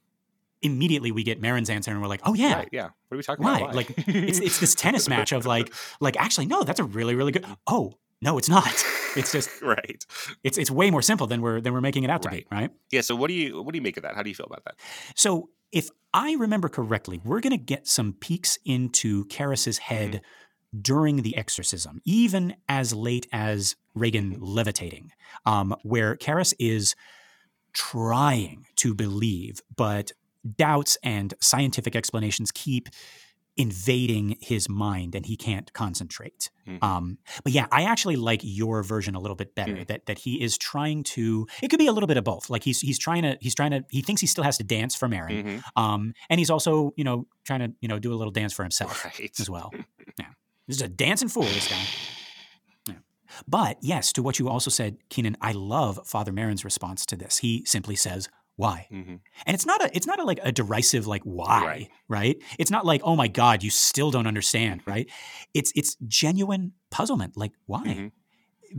immediately 0.61 1.11
we 1.11 1.23
get 1.23 1.39
Merrin's 1.41 1.69
answer 1.69 1.91
and 1.91 2.01
we're 2.01 2.07
like, 2.07 2.21
"Oh 2.25 2.33
yeah." 2.33 2.55
Right, 2.55 2.69
yeah. 2.71 2.83
What 3.07 3.15
are 3.15 3.17
we 3.17 3.23
talking 3.23 3.43
Why? 3.45 3.57
about? 3.57 3.69
Why? 3.69 3.75
Like 3.75 3.93
it's 4.07 4.39
it's 4.39 4.59
this 4.59 4.73
tennis 4.75 5.07
match 5.07 5.31
of 5.31 5.45
like 5.45 5.73
like 5.99 6.17
actually 6.17 6.47
no, 6.47 6.63
that's 6.63 6.79
a 6.79 6.83
really 6.83 7.15
really 7.15 7.31
good. 7.31 7.45
Oh, 7.67 7.93
no, 8.21 8.37
it's 8.37 8.49
not. 8.49 8.73
It's 9.15 9.31
just 9.31 9.61
right. 9.61 10.03
it's 10.43 10.57
it's 10.57 10.71
way 10.71 10.89
more 10.91 11.01
simple 11.03 11.27
than 11.27 11.41
we're 11.41 11.61
than 11.61 11.73
we're 11.73 11.81
making 11.81 12.03
it 12.03 12.09
out 12.09 12.23
to 12.23 12.29
Right. 12.29 12.49
be, 12.49 12.55
right? 12.55 12.71
Yeah. 12.91 13.01
So 13.01 13.15
what 13.15 13.27
do 13.27 13.33
you 13.35 13.61
what 13.61 13.71
do 13.73 13.77
you 13.77 13.83
make 13.83 13.97
of 13.97 14.03
that? 14.03 14.15
How 14.15 14.23
do 14.23 14.29
you 14.29 14.35
feel 14.35 14.47
about 14.47 14.63
that? 14.65 14.75
So 15.15 15.49
if 15.71 15.89
I 16.13 16.33
remember 16.35 16.69
correctly, 16.69 17.21
we're 17.23 17.41
going 17.41 17.51
to 17.51 17.63
get 17.63 17.87
some 17.87 18.13
peeks 18.13 18.57
into 18.65 19.25
Karras's 19.25 19.77
head 19.77 20.21
during 20.81 21.21
the 21.23 21.35
exorcism, 21.37 22.01
even 22.05 22.55
as 22.67 22.93
late 22.93 23.27
as 23.31 23.75
Regan 23.95 24.37
levitating, 24.39 25.11
um, 25.45 25.75
where 25.83 26.15
Karras 26.15 26.53
is 26.59 26.95
trying 27.73 28.65
to 28.77 28.93
believe, 28.93 29.61
but 29.75 30.11
doubts 30.57 30.97
and 31.03 31.33
scientific 31.41 31.95
explanations 31.95 32.51
keep 32.51 32.89
invading 33.59 34.37
his 34.39 34.69
mind 34.69 35.15
and 35.15 35.25
he 35.25 35.35
can't 35.35 35.73
concentrate. 35.73 36.51
Mhm. 36.67 36.83
Um, 36.83 37.17
but 37.43 37.53
yeah, 37.53 37.65
I 37.71 37.83
actually 37.85 38.15
like 38.15 38.41
your 38.43 38.83
version 38.83 39.15
a 39.15 39.19
little 39.19 39.35
bit 39.35 39.55
better. 39.55 39.73
Mhm. 39.77 39.87
That 39.87 40.05
that 40.05 40.19
he 40.19 40.39
is 40.39 40.59
trying 40.59 41.01
to. 41.05 41.47
It 41.63 41.69
could 41.69 41.79
be 41.79 41.87
a 41.87 41.91
little 41.91 42.05
bit 42.05 42.17
of 42.17 42.23
both. 42.23 42.51
Like 42.51 42.63
he's 42.63 42.81
he's 42.81 42.99
trying 42.99 43.23
to 43.23 43.35
he's 43.41 43.55
trying 43.55 43.71
to 43.71 43.83
he 43.89 44.03
thinks 44.03 44.21
he 44.21 44.27
still 44.27 44.43
has 44.43 44.57
to 44.59 44.63
dance 44.63 44.93
for 44.95 45.07
Merrin, 45.07 45.43
Mhm. 45.43 45.63
um, 45.75 46.13
and 46.29 46.39
he's 46.39 46.51
also 46.51 46.93
you 46.97 47.03
know 47.03 47.25
trying 47.45 47.61
to 47.61 47.73
you 47.81 47.87
know 47.87 47.97
do 47.97 48.13
a 48.13 48.15
little 48.15 48.31
dance 48.31 48.53
for 48.53 48.61
himself 48.63 49.03
Right. 49.03 49.31
as 49.39 49.49
well. 49.49 49.71
This 50.67 50.77
is 50.77 50.81
a 50.81 50.87
dancing 50.87 51.29
fool. 51.29 51.43
This 51.43 51.67
guy. 51.67 51.81
Yeah. 52.87 52.95
But 53.47 53.77
yes, 53.81 54.13
to 54.13 54.23
what 54.23 54.39
you 54.39 54.47
also 54.49 54.69
said, 54.69 54.97
Keenan, 55.09 55.35
I 55.41 55.51
love 55.51 55.99
Father 56.05 56.31
Merrin's 56.31 56.63
response 56.63 57.05
to 57.07 57.17
this. 57.17 57.39
He 57.39 57.63
simply 57.65 57.95
says, 57.95 58.29
"Why?" 58.55 58.87
Mhm. 58.91 59.19
And 59.45 59.53
it's 59.55 59.65
not 59.65 59.83
a 59.83 59.89
it's 59.95 60.07
not 60.07 60.19
a 60.19 60.23
like 60.23 60.39
a 60.43 60.51
derisive 60.51 61.05
like 61.07 61.23
why, 61.23 61.65
Right. 61.65 61.89
right? 62.07 62.37
It's 62.57 62.71
not 62.71 62.85
like, 62.85 63.01
"Oh 63.03 63.15
my 63.15 63.27
god, 63.27 63.63
you 63.63 63.69
still 63.69 64.11
don't 64.11 64.27
understand," 64.27 64.81
right? 64.85 65.09
It's 65.53 65.71
it's 65.75 65.95
genuine 66.07 66.73
puzzlement 66.91 67.35
like 67.37 67.51
why? 67.65 67.83
Mhm. 67.85 68.11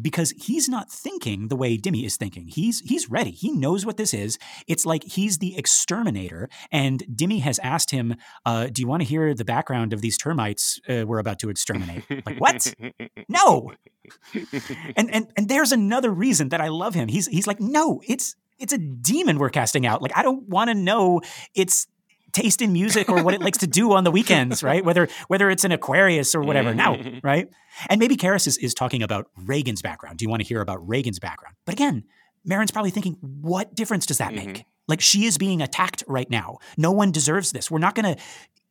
Because 0.00 0.32
he's 0.32 0.68
not 0.68 0.90
thinking 0.90 1.48
the 1.48 1.56
way 1.56 1.76
Dimmy 1.78 2.04
is 2.04 2.16
thinking. 2.16 2.48
He's 2.48 2.80
he's 2.80 3.10
ready. 3.10 3.30
He 3.30 3.50
knows 3.50 3.86
what 3.86 3.96
this 3.96 4.12
is. 4.12 4.38
It's 4.66 4.84
like 4.84 5.04
he's 5.04 5.38
the 5.38 5.56
exterminator, 5.56 6.48
and 6.70 7.02
Dimmy 7.06 7.40
has 7.40 7.58
asked 7.60 7.90
him, 7.90 8.14
uh, 8.44 8.68
"Do 8.72 8.82
you 8.82 8.88
want 8.88 9.02
to 9.02 9.08
hear 9.08 9.34
the 9.34 9.44
background 9.44 9.92
of 9.92 10.00
these 10.00 10.18
termites 10.18 10.80
uh, 10.88 11.04
we're 11.06 11.18
about 11.18 11.38
to 11.40 11.50
exterminate?" 11.50 12.04
like 12.26 12.38
what? 12.38 12.74
No. 13.28 13.72
And 14.96 15.12
and 15.12 15.28
and 15.36 15.48
there's 15.48 15.72
another 15.72 16.10
reason 16.10 16.50
that 16.50 16.60
I 16.60 16.68
love 16.68 16.94
him. 16.94 17.08
He's 17.08 17.26
he's 17.26 17.46
like, 17.46 17.60
no, 17.60 18.00
it's 18.06 18.36
it's 18.58 18.72
a 18.72 18.78
demon 18.78 19.38
we're 19.38 19.50
casting 19.50 19.86
out. 19.86 20.02
Like 20.02 20.16
I 20.16 20.22
don't 20.22 20.48
want 20.48 20.68
to 20.68 20.74
know 20.74 21.20
its 21.54 21.86
taste 22.32 22.62
in 22.62 22.72
music 22.72 23.08
or 23.08 23.22
what 23.22 23.34
it 23.34 23.40
likes 23.40 23.58
to 23.58 23.66
do 23.66 23.92
on 23.92 24.04
the 24.04 24.10
weekends, 24.10 24.62
right? 24.62 24.84
Whether 24.84 25.08
whether 25.28 25.50
it's 25.50 25.64
an 25.64 25.72
Aquarius 25.72 26.34
or 26.34 26.42
whatever. 26.42 26.74
Now, 26.74 26.96
mm. 26.96 27.20
right? 27.22 27.48
And 27.88 27.98
maybe 27.98 28.16
Karras 28.16 28.46
is, 28.46 28.56
is 28.58 28.74
talking 28.74 29.02
about 29.02 29.26
Regan's 29.36 29.82
background. 29.82 30.18
Do 30.18 30.24
you 30.24 30.28
want 30.28 30.42
to 30.42 30.48
hear 30.48 30.60
about 30.60 30.86
Regan's 30.86 31.18
background? 31.18 31.56
But 31.64 31.74
again, 31.74 32.04
Merrin's 32.44 32.70
probably 32.70 32.90
thinking, 32.90 33.16
what 33.20 33.74
difference 33.74 34.06
does 34.06 34.18
that 34.18 34.34
make? 34.34 34.48
Mhm. 34.48 34.64
Like 34.86 35.00
she 35.00 35.26
is 35.26 35.38
being 35.38 35.60
attacked 35.60 36.02
right 36.08 36.28
now. 36.30 36.58
No 36.76 36.92
one 36.92 37.12
deserves 37.12 37.52
this. 37.52 37.70
We're 37.70 37.78
not 37.78 37.94
going 37.94 38.16
to 38.16 38.22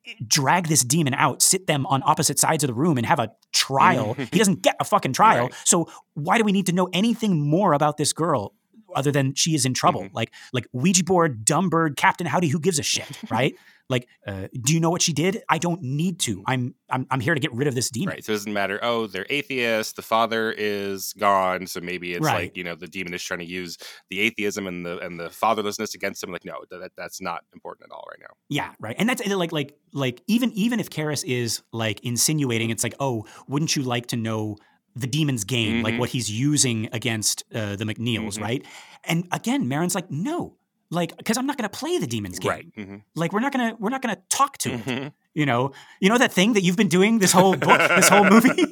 eh, 0.08 0.14
drag 0.26 0.68
this 0.68 0.84
demon 0.84 1.14
out, 1.14 1.42
sit 1.42 1.68
them 1.68 1.86
on 1.86 2.02
opposite 2.06 2.40
sides 2.40 2.64
of 2.64 2.70
the 2.70 2.74
room, 2.74 2.98
and 2.98 3.06
have 3.06 3.20
a 3.20 3.32
trial. 3.54 4.16
he 4.16 4.26
mm. 4.26 4.38
doesn't 4.38 4.64
get 4.64 4.76
a 4.80 4.84
fucking 4.84 5.14
trial. 5.14 5.46
Right. 5.46 5.54
So 5.64 5.90
why 6.16 6.38
do 6.38 6.44
we 6.44 6.52
need 6.52 6.66
to 6.68 6.74
know 6.74 6.90
anything 6.92 7.48
more 7.48 7.74
about 7.74 7.98
this 7.98 8.14
girl 8.14 8.54
other 8.98 9.12
than 9.12 9.34
she 9.36 9.56
is 9.56 9.66
in 9.66 9.74
trouble? 9.74 10.04
Mhm. 10.04 10.14
Like 10.14 10.34
like 10.52 10.68
Ouija 10.74 11.04
board, 11.06 11.46
dumb 11.46 11.70
bird, 11.70 11.96
Captain 11.96 12.28
Howdy, 12.28 12.50
who 12.50 12.60
gives 12.60 12.80
a 12.80 12.84
shit, 12.84 13.08
right? 13.32 13.56
like, 13.90 14.06
uh, 14.28 14.48
do 14.66 14.74
you 14.74 14.82
know 14.82 14.90
what 14.90 15.02
she 15.02 15.14
did? 15.14 15.42
I 15.48 15.60
don't 15.60 15.82
need 15.82 16.20
to. 16.28 16.44
I'm 16.46 16.76
I'm 16.90 17.08
I'm 17.10 17.22
here 17.22 17.34
to 17.34 17.40
get 17.40 17.54
rid 17.54 17.70
of 17.70 17.74
this 17.76 17.90
demon. 17.90 18.16
Right. 18.16 18.26
So 18.26 18.34
it 18.34 18.36
doesn't 18.36 18.52
matter. 18.52 18.80
Oh, 18.84 19.08
they're 19.08 19.26
atheists. 19.30 19.94
The 19.94 20.02
father 20.02 20.52
is 20.58 21.14
gone. 21.18 21.68
So 21.68 21.80
maybe 21.80 22.12
it's 22.12 22.26
Right. 22.26 22.48
like, 22.48 22.58
you 22.58 22.66
know, 22.66 22.76
the 22.76 22.88
demon 22.88 23.14
is 23.14 23.24
trying 23.24 23.40
to 23.40 23.46
use 23.46 23.78
the 24.10 24.20
atheism 24.20 24.68
and 24.68 24.86
the 24.86 25.00
and 25.00 25.18
the 25.18 25.30
fatherlessness 25.30 25.96
against 25.96 26.22
him. 26.22 26.34
Like, 26.34 26.44
no, 26.44 26.56
that, 26.70 26.92
that's 26.98 27.22
not 27.22 27.44
important 27.54 27.90
at 27.90 27.96
all 27.96 28.04
right 28.12 28.20
now. 28.20 28.34
Yeah, 28.50 28.74
right. 28.82 28.96
And 29.00 29.08
that's 29.08 29.26
like 29.26 29.54
like 29.54 29.74
like 29.94 30.22
even 30.28 30.52
even 30.52 30.82
if 30.82 30.90
Karras 30.90 31.24
is 31.24 31.62
like 31.72 32.02
insinuating, 32.02 32.72
it's 32.72 32.84
like, 32.84 32.96
oh, 33.00 33.26
wouldn't 33.48 33.74
you 33.78 33.84
like 33.84 34.08
to 34.08 34.18
know 34.18 34.58
the 35.00 35.08
demon's 35.08 35.44
game, 35.44 35.84
like 35.84 35.94
Mhm. 35.96 36.00
what 36.00 36.10
he's 36.10 36.30
using 36.30 36.90
against 36.94 37.44
uh, 37.54 37.76
the 37.76 37.86
MacNeils, 37.86 38.38
Mhm. 38.38 38.42
right? 38.42 38.66
And 39.04 39.28
again, 39.32 39.66
Merrin's 39.66 39.96
like, 39.96 40.10
no, 40.12 40.56
like 40.90 41.16
because 41.18 41.38
I'm 41.38 41.46
not 41.46 41.58
going 41.58 41.70
to 41.70 41.78
play 41.78 41.98
the 41.98 42.08
demon's 42.08 42.40
game. 42.40 42.50
Right. 42.52 42.76
Mhm. 42.76 43.02
Like 43.16 43.34
we're 43.34 43.42
not 43.42 43.52
gonna 43.52 43.76
we're 43.80 43.90
not 43.90 44.02
gonna 44.02 44.22
talk 44.30 44.58
to 44.60 44.72
it. 44.74 44.86
Mhm. 44.86 45.12
You 45.34 45.46
know, 45.46 45.72
you 46.00 46.10
know 46.10 46.18
that 46.18 46.32
thing 46.34 46.54
that 46.54 46.62
you've 46.64 46.78
been 46.78 46.88
doing 46.88 47.20
this 47.20 47.32
whole 47.32 47.56
book, 47.56 47.80
this 47.96 48.10
whole 48.10 48.24
movie, 48.26 48.66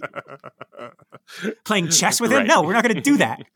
playing 1.65 1.89
chess 1.89 2.19
with 2.21 2.31
him. 2.31 2.39
Right. 2.39 2.47
No, 2.47 2.61
we're 2.63 2.73
not 2.73 2.83
gonna 2.83 3.01
do 3.01 3.17
that. 3.17 3.43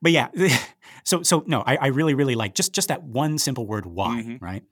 but 0.00 0.12
yeah 0.12 0.28
so 1.04 1.22
so 1.22 1.44
no 1.46 1.62
I, 1.66 1.76
I 1.76 1.86
really 1.88 2.14
really 2.14 2.34
like 2.34 2.54
just 2.54 2.72
just 2.72 2.88
that 2.88 3.02
one 3.02 3.38
simple 3.38 3.66
word 3.66 3.86
why 3.86 4.22
Mhm. 4.22 4.40
right 4.42 4.62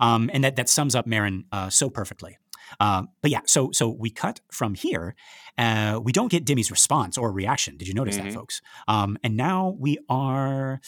um, 0.00 0.30
and 0.32 0.44
that 0.44 0.56
that 0.56 0.68
sums 0.68 0.94
up 0.94 1.06
Merrin 1.06 1.44
uh, 1.52 1.70
so 1.70 1.88
perfectly 1.90 2.36
um, 2.80 3.08
but 3.22 3.30
yeah 3.30 3.40
so 3.46 3.70
so 3.72 3.88
we 3.88 4.10
cut 4.10 4.40
from 4.50 4.74
here 4.74 5.14
uh, 5.58 5.98
we 6.02 6.12
don't 6.12 6.30
get 6.30 6.44
Dimmy's 6.44 6.70
response 6.70 7.16
or 7.18 7.32
reaction 7.32 7.76
did 7.76 7.88
you 7.88 7.94
notice 7.94 8.16
Mhm. 8.16 8.24
that 8.24 8.32
folks 8.32 8.60
um, 8.88 9.16
and 9.24 9.36
now 9.36 9.74
we 9.78 9.98
are 10.08 10.80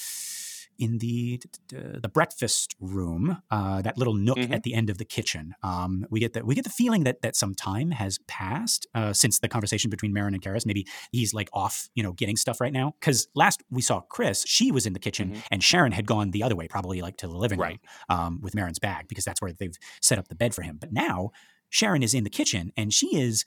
in 0.79 0.99
the 0.99 1.41
the 1.70 2.09
breakfast 2.09 2.76
room, 2.79 3.39
uh, 3.51 3.83
that 3.83 3.99
little 3.99 4.14
nook 4.14 4.39
Mhm. 4.39 4.53
at 4.53 4.62
the 4.62 4.74
end 4.74 4.91
of 4.91 4.99
the 4.99 5.05
kitchen, 5.05 5.55
um, 5.64 6.07
we 6.09 6.20
get 6.20 6.35
the 6.35 6.45
we 6.45 6.55
get 6.55 6.62
the 6.62 6.70
feeling 6.70 7.03
that 7.03 7.20
that 7.22 7.35
some 7.35 7.53
time 7.53 7.91
has 7.91 8.18
passed 8.29 8.87
uh, 8.95 9.12
since 9.12 9.41
the 9.41 9.49
conversation 9.49 9.91
between 9.91 10.14
Merrin 10.14 10.35
and 10.35 10.41
Karras. 10.41 10.64
Maybe 10.64 10.87
he's 11.11 11.35
like 11.35 11.49
off, 11.53 11.89
you 11.97 12.03
know, 12.05 12.12
getting 12.12 12.37
stuff 12.37 12.61
right 12.61 12.72
now. 12.72 12.95
Because 13.01 13.26
last 13.35 13.61
we 13.70 13.83
saw 13.83 14.01
Chris, 14.03 14.45
she 14.47 14.70
was 14.70 14.87
in 14.87 14.93
the 14.93 15.01
kitchen, 15.01 15.33
Mhm. 15.33 15.43
and 15.51 15.64
Sharon 15.64 15.91
had 15.91 16.07
gone 16.07 16.31
the 16.31 16.45
other 16.45 16.55
way, 16.55 16.68
probably 16.68 17.01
like 17.03 17.16
to 17.18 17.26
the 17.26 17.37
living 17.37 17.59
Right. 17.59 17.81
room 18.09 18.16
um, 18.18 18.41
with 18.41 18.55
Merrin's 18.55 18.79
bag, 18.79 19.09
because 19.09 19.24
that's 19.24 19.43
where 19.43 19.53
they've 19.53 19.76
set 20.01 20.16
up 20.20 20.29
the 20.29 20.37
bed 20.37 20.55
for 20.55 20.62
him. 20.62 20.76
But 20.81 20.93
now 20.93 21.31
Sharon 21.71 22.03
is 22.03 22.14
in 22.14 22.25
the 22.25 22.31
kitchen, 22.31 22.73
and 22.77 22.93
she 22.93 23.16
is. 23.16 23.45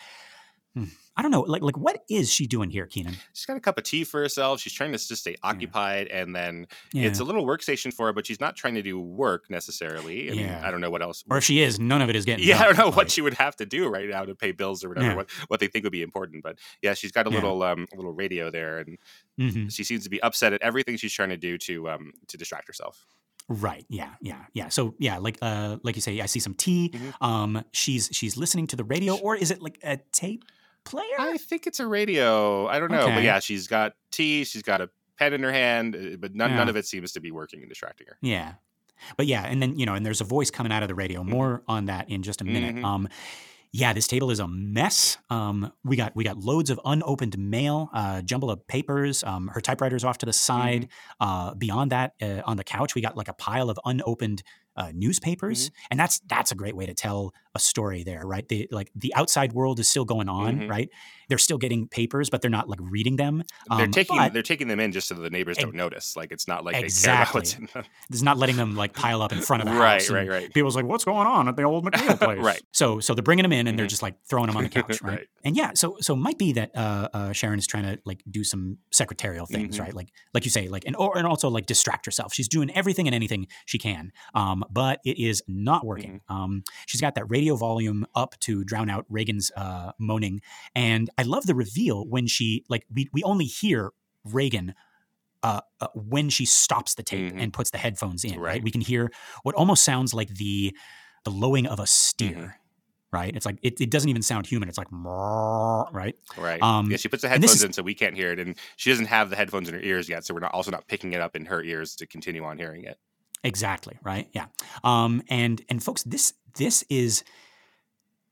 hmm, 0.76 0.86
I 1.18 1.22
don't 1.22 1.32
know, 1.32 1.42
like 1.42 1.62
like 1.62 1.78
what 1.78 2.02
is 2.10 2.32
she 2.32 2.48
doing 2.48 2.70
here, 2.70 2.86
Keenan? 2.88 3.16
She's 3.34 3.46
got 3.46 3.58
a 3.58 3.60
cup 3.60 3.78
of 3.78 3.84
tea 3.84 4.06
for 4.06 4.22
herself. 4.22 4.62
She's 4.62 4.72
trying 4.72 4.94
to 4.94 4.98
just 4.98 5.18
stay 5.22 5.36
occupied, 5.44 6.08
and 6.08 6.34
then 6.34 6.68
Yeah. 6.94 7.08
it's 7.08 7.20
a 7.20 7.26
little 7.26 7.46
workstation 7.46 7.94
for 7.94 8.06
her, 8.06 8.14
but 8.14 8.26
she's 8.26 8.40
not 8.40 8.56
trying 8.56 8.76
to 8.76 8.82
do 8.82 8.98
work 8.98 9.50
necessarily. 9.50 10.30
And 10.30 10.40
Yeah. 10.40 10.62
I 10.66 10.72
don't 10.72 10.80
know 10.80 10.90
what 10.90 11.02
else. 11.02 11.26
or 11.30 11.36
if 11.38 11.44
she 11.44 11.62
is, 11.62 11.78
none 11.80 12.02
of 12.02 12.10
it 12.10 12.16
is 12.16 12.24
getting. 12.24 12.48
yeah, 12.48 12.62
I 12.62 12.64
don't 12.68 12.78
know 12.78 12.86
Like, 12.88 12.96
what 12.96 13.12
she 13.12 13.22
would 13.22 13.34
have 13.34 13.58
to 13.58 13.66
do 13.66 13.90
right 13.90 14.08
now 14.08 14.24
to 14.24 14.34
pay 14.34 14.54
bills 14.54 14.86
or 14.86 14.90
whatever. 14.90 15.08
Yeah. 15.08 15.16
What 15.16 15.30
what 15.50 15.60
they 15.60 15.68
think 15.68 15.84
would 15.84 15.92
be 15.92 16.02
important, 16.02 16.42
but 16.44 16.58
yeah, 16.82 16.94
she's 16.94 17.12
got 17.12 17.28
a 17.28 17.30
Yeah. 17.30 17.36
little 17.36 17.62
um 17.64 17.88
a 17.92 17.96
little 17.98 18.14
radio 18.14 18.50
there, 18.50 18.78
and 18.80 18.98
mhm. 19.38 19.74
she 19.76 19.84
seems 19.84 20.06
to 20.06 20.10
be 20.10 20.22
upset 20.24 20.54
at 20.54 20.62
everything 20.62 20.96
she's 20.96 21.14
trying 21.14 21.30
to 21.30 21.38
do 21.38 21.58
to 21.58 21.90
um 21.90 22.14
to 22.30 22.38
distract 22.38 22.68
herself. 22.68 23.06
Right. 23.48 23.86
Yeah. 23.90 24.12
Yeah. 24.22 24.46
Yeah. 24.54 24.70
So 24.70 24.96
yeah, 25.00 25.18
like 25.18 25.38
uh, 25.42 25.78
like 25.84 25.96
you 25.96 26.02
say, 26.02 26.22
I 26.22 26.26
see 26.28 26.40
some 26.40 26.54
tea. 26.54 26.92
Mhm. 26.94 27.14
Um, 27.26 27.64
she's 27.72 28.10
she's 28.12 28.38
listening 28.38 28.68
to 28.68 28.76
the 28.76 28.84
radio, 28.84 29.16
or 29.18 29.36
is 29.36 29.52
it 29.52 29.62
like 29.62 29.78
a 29.84 29.98
tape 30.14 30.46
player? 30.86 31.06
I 31.20 31.38
think 31.38 31.68
it's 31.68 31.80
a 31.80 31.88
radio. 31.88 32.68
I 32.68 32.80
don't 32.80 32.92
know, 32.92 33.08
but 33.08 33.24
yeah, 33.24 33.40
she's 33.40 33.68
got 33.68 33.94
tea. 34.12 34.44
She's 34.46 34.62
got 34.64 34.80
a 34.82 34.90
pen 35.18 35.34
in 35.34 35.44
her 35.44 35.52
hand, 35.52 35.96
uh, 35.96 36.18
but 36.18 36.34
none, 36.34 36.56
none 36.56 36.70
of 36.70 36.76
it 36.76 36.86
seems 36.86 37.12
to 37.14 37.20
be 37.20 37.32
working 37.32 37.60
and 37.60 37.70
distracting 37.70 38.08
her. 38.08 38.18
yeah. 38.22 38.54
But 39.18 39.26
yeah, 39.26 39.44
and 39.44 39.62
then 39.62 39.78
you 39.80 39.86
know, 39.88 39.96
and 39.96 40.06
there's 40.06 40.22
a 40.22 40.26
voice 40.26 40.52
coming 40.52 40.72
out 40.72 40.84
of 40.84 40.88
the 40.88 40.96
radio. 40.96 41.24
More 41.24 41.64
on 41.68 41.86
that 41.86 42.10
in 42.10 42.22
just 42.24 42.40
a 42.42 42.44
minute. 42.46 42.76
Mhm. 42.76 42.86
Um, 42.86 43.08
yeah, 43.74 43.94
this 43.94 44.08
table 44.08 44.32
is 44.32 44.40
a 44.40 44.48
mess. 44.48 45.18
Um, 45.30 45.72
we 45.84 45.96
got 45.96 46.14
we 46.16 46.24
got 46.26 46.38
loads 46.38 46.70
of 46.70 46.80
unopened 46.84 47.38
mail, 47.38 47.90
uh, 47.94 48.22
jumble 48.22 48.52
of 48.52 48.68
papers. 48.68 49.24
Um, 49.24 49.48
her 49.54 49.62
typewriter's 49.62 50.04
off 50.04 50.18
to 50.20 50.26
the 50.26 50.34
side. 50.34 50.90
Uh, 51.22 51.54
beyond 51.54 51.92
that, 51.92 52.14
uh, 52.22 52.42
on 52.46 52.58
the 52.58 52.66
couch, 52.66 52.96
we 52.96 53.02
got 53.02 53.16
like 53.16 53.30
a 53.30 53.34
pile 53.34 53.70
of 53.70 53.80
unopened 53.86 54.44
uh, 54.76 54.92
newspapers, 54.94 55.72
and 55.90 56.00
that's 56.00 56.20
that's 56.28 56.52
a 56.52 56.56
great 56.56 56.76
way 56.76 56.86
to 56.86 56.94
tell 56.94 57.34
a 57.56 57.60
story 57.60 58.04
there, 58.04 58.22
right? 58.26 58.48
The 58.48 58.68
like 58.72 58.90
the 58.96 59.14
outside 59.16 59.54
world 59.54 59.80
is 59.80 59.88
still 59.90 60.06
going 60.06 60.30
on, 60.30 60.62
Mhm. 60.62 60.70
right? 60.70 60.90
They're 61.28 61.38
still 61.38 61.58
getting 61.58 61.88
papers, 61.88 62.30
but 62.30 62.42
they're 62.42 62.52
not 62.52 62.68
like 62.70 62.80
reading 62.82 63.16
them. 63.16 63.44
they're 63.70 63.86
Um, 63.86 63.92
taking 63.92 64.18
but 64.18 64.34
they're 64.34 64.42
taking 64.42 64.68
them 64.68 64.80
in 64.80 64.92
just 64.92 65.08
so 65.08 65.16
the 65.16 65.30
neighbors 65.30 65.58
Ex- 65.58 65.64
don't 65.66 65.76
notice. 65.76 66.16
Like 66.16 66.32
it's 66.32 66.48
not 66.48 66.64
like 66.66 66.76
they 66.76 66.82
care 66.90 67.22
about 67.22 67.34
what's 67.34 67.56
in 67.58 67.68
them. 67.74 67.84
It's 68.10 68.22
not 68.22 68.38
letting 68.38 68.56
them 68.58 68.76
like 68.76 68.94
pile 68.94 69.22
up 69.22 69.32
in 69.32 69.42
front 69.42 69.64
of 69.64 69.70
the 69.70 69.76
Right, 69.76 70.02
house. 70.02 70.10
right, 70.10 70.22
and 70.22 70.30
right. 70.30 70.54
People's 70.54 70.76
like, 70.76 70.86
what's 70.86 71.06
going 71.06 71.28
on 71.28 71.48
at 71.48 71.56
the 71.56 71.64
old 71.64 71.86
MacNeil 71.86 72.18
place? 72.20 72.40
Right. 72.40 72.62
So 72.74 73.00
so 73.00 73.14
they're 73.14 73.24
bringing 73.24 73.44
them 73.44 73.54
in 73.54 73.68
and 73.68 73.78
they're 73.80 73.86
Mhm. 73.86 73.90
just 73.90 74.02
like 74.02 74.16
throwing 74.30 74.48
them 74.48 74.58
on 74.58 74.64
the 74.64 74.70
couch, 74.82 75.02
right? 75.02 75.12
Right. 75.20 75.28
And 75.44 75.56
yeah, 75.56 75.72
so 75.76 75.98
so 76.02 76.14
it 76.14 76.18
might 76.18 76.38
be 76.38 76.54
that 76.54 76.72
uh, 76.76 77.08
uh, 77.14 77.32
Sharon 77.34 77.60
is 77.60 77.68
trying 77.68 77.84
to 77.84 78.00
like 78.06 78.22
do 78.30 78.44
some 78.44 78.78
secretarial 78.92 79.46
things, 79.46 79.78
Mhm. 79.78 79.82
right? 79.82 79.94
Like 79.94 80.10
like 80.34 80.46
you 80.46 80.52
say, 80.52 80.68
like 80.70 80.84
and 80.86 80.96
or 80.96 81.18
and 81.18 81.26
also 81.28 81.50
like 81.50 81.66
distract 81.66 82.06
herself. 82.06 82.34
She's 82.34 82.48
doing 82.48 82.70
everything 82.72 83.08
and 83.08 83.16
anything 83.16 83.48
she 83.66 83.78
can, 83.78 84.12
um, 84.36 84.64
but 84.70 85.00
it 85.06 85.18
is 85.20 85.42
not 85.48 85.86
working. 85.86 86.22
Mm-hmm. 86.30 86.34
Um, 86.34 86.64
she's 86.88 87.02
got 87.02 87.16
that 87.16 87.26
radio 87.30 87.41
volume 87.50 88.06
up 88.16 88.36
to 88.42 88.64
drown 88.64 88.90
out 88.90 89.06
Regan's 89.10 89.52
uh, 89.56 89.92
moaning, 90.00 90.42
and 90.76 91.10
I 91.18 91.24
love 91.24 91.46
the 91.48 91.56
reveal 91.56 92.06
when 92.08 92.28
she 92.28 92.64
like 92.70 92.86
we 92.94 93.10
we 93.14 93.24
only 93.24 93.46
hear 93.46 93.92
Regan 94.24 94.74
uh, 95.44 95.62
uh, 95.80 95.88
when 95.96 96.30
she 96.30 96.46
stops 96.46 96.94
the 96.96 97.04
tape 97.04 97.34
Mhm. 97.34 97.42
and 97.42 97.52
puts 97.54 97.72
the 97.72 97.78
headphones 97.80 98.24
in. 98.24 98.40
Right. 98.40 98.42
Right. 98.54 98.64
we 98.64 98.70
can 98.72 98.82
hear 98.82 99.12
what 99.44 99.56
almost 99.56 99.84
sounds 99.84 100.14
like 100.14 100.30
the 100.36 100.76
the 101.24 101.32
lowing 101.32 101.66
of 101.68 101.80
a 101.80 101.88
steer. 101.88 102.36
Mhm. 102.36 102.54
Right, 103.14 103.36
it's 103.36 103.46
like 103.46 103.58
it, 103.62 103.82
it 103.82 103.90
doesn't 103.92 104.10
even 104.10 104.22
sound 104.22 104.46
human. 104.48 104.70
It's 104.70 104.78
like 104.78 104.88
right. 105.92 106.16
Right. 106.38 106.62
Um, 106.62 106.90
yeah, 106.90 106.96
she 106.98 107.10
puts 107.10 107.22
the 107.24 107.28
headphones 107.30 107.56
is- 107.56 107.64
in 107.64 107.74
so 107.74 107.84
we 107.84 107.94
can't 107.94 108.16
hear 108.16 108.32
it, 108.32 108.40
and 108.40 108.56
she 108.78 108.90
doesn't 108.90 109.08
have 109.08 109.30
the 109.30 109.36
headphones 109.36 109.68
in 109.68 109.76
her 109.76 109.82
ears 109.82 110.08
yet, 110.08 110.24
so 110.26 110.34
we're 110.34 110.40
not 110.40 110.54
also 110.54 110.72
not 110.72 110.88
picking 110.88 111.12
it 111.14 111.20
up 111.20 111.36
in 111.36 111.46
her 111.48 111.62
ears 111.62 111.96
to 111.98 112.08
continue 112.08 112.44
on 112.46 112.58
hearing 112.58 112.86
it. 112.86 112.98
Exactly. 113.44 113.98
Right. 114.04 114.30
Yeah. 114.34 114.48
Um, 114.84 115.22
and 115.30 115.62
and 115.70 115.84
folks, 115.84 116.04
this 116.04 116.34
this 116.58 116.84
is 116.90 117.24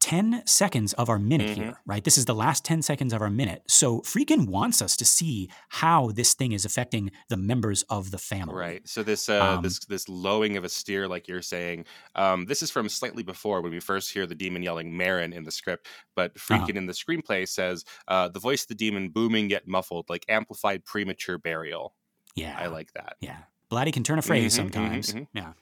10 0.02 0.44
seconds 0.46 0.94
of 0.94 1.10
our 1.10 1.20
minute 1.20 1.50
Mhm. 1.52 1.56
here, 1.56 1.82
right? 1.86 2.04
This 2.06 2.18
is 2.18 2.24
the 2.24 2.34
last 2.34 2.64
10 2.64 2.82
seconds 2.82 3.12
of 3.12 3.22
our 3.22 3.30
minute. 3.30 3.64
So 3.68 4.00
Friedkin 4.02 4.48
wants 4.48 4.82
us 4.82 4.96
to 4.96 5.04
see 5.04 5.50
how 5.68 6.12
this 6.12 6.34
thing 6.34 6.54
is 6.54 6.64
affecting 6.64 7.12
the 7.28 7.36
members 7.36 7.84
of 7.90 8.12
the 8.12 8.18
family. 8.18 8.56
Right. 8.56 8.88
So 8.88 9.04
this 9.04 9.28
uh, 9.28 9.56
Um, 9.58 9.62
this 9.64 9.80
this 9.80 10.08
lowing 10.08 10.56
of 10.56 10.64
a 10.64 10.70
steer, 10.70 11.06
like 11.08 11.28
you're 11.28 11.42
saying, 11.42 11.86
um, 12.16 12.46
this 12.46 12.64
is 12.64 12.72
from 12.72 12.88
slightly 12.88 13.24
before 13.24 13.62
when 13.62 13.74
we 13.74 13.82
first 13.82 14.14
hear 14.14 14.26
the 14.26 14.36
demon 14.36 14.64
yelling 14.64 14.94
Merrin 14.94 15.34
in 15.34 15.44
the 15.44 15.52
script, 15.52 15.86
but 16.16 16.32
Uh-huh. 16.50 16.66
In 16.70 16.86
the 16.86 16.94
screenplay 16.94 17.46
says 17.48 17.84
uh, 18.08 18.30
the 18.30 18.40
voice 18.40 18.62
of 18.62 18.70
the 18.70 18.76
demon 18.76 19.10
booming 19.10 19.50
yet 19.50 19.68
muffled, 19.68 20.10
like 20.10 20.24
amplified 20.30 20.86
premature 20.86 21.38
burial. 21.38 21.94
Yeah. 22.36 22.58
I 22.58 22.68
like 22.68 22.94
that. 22.94 23.18
Yeah. 23.20 23.40
Blatty 23.72 23.92
can 23.94 24.04
turn 24.04 24.20
a 24.20 24.22
phrase 24.22 24.54
Mhm, 24.54 24.56
sometimes. 24.56 25.14
mhm, 25.14 25.20
mhm. 25.22 25.28
Yeah. 25.34 25.54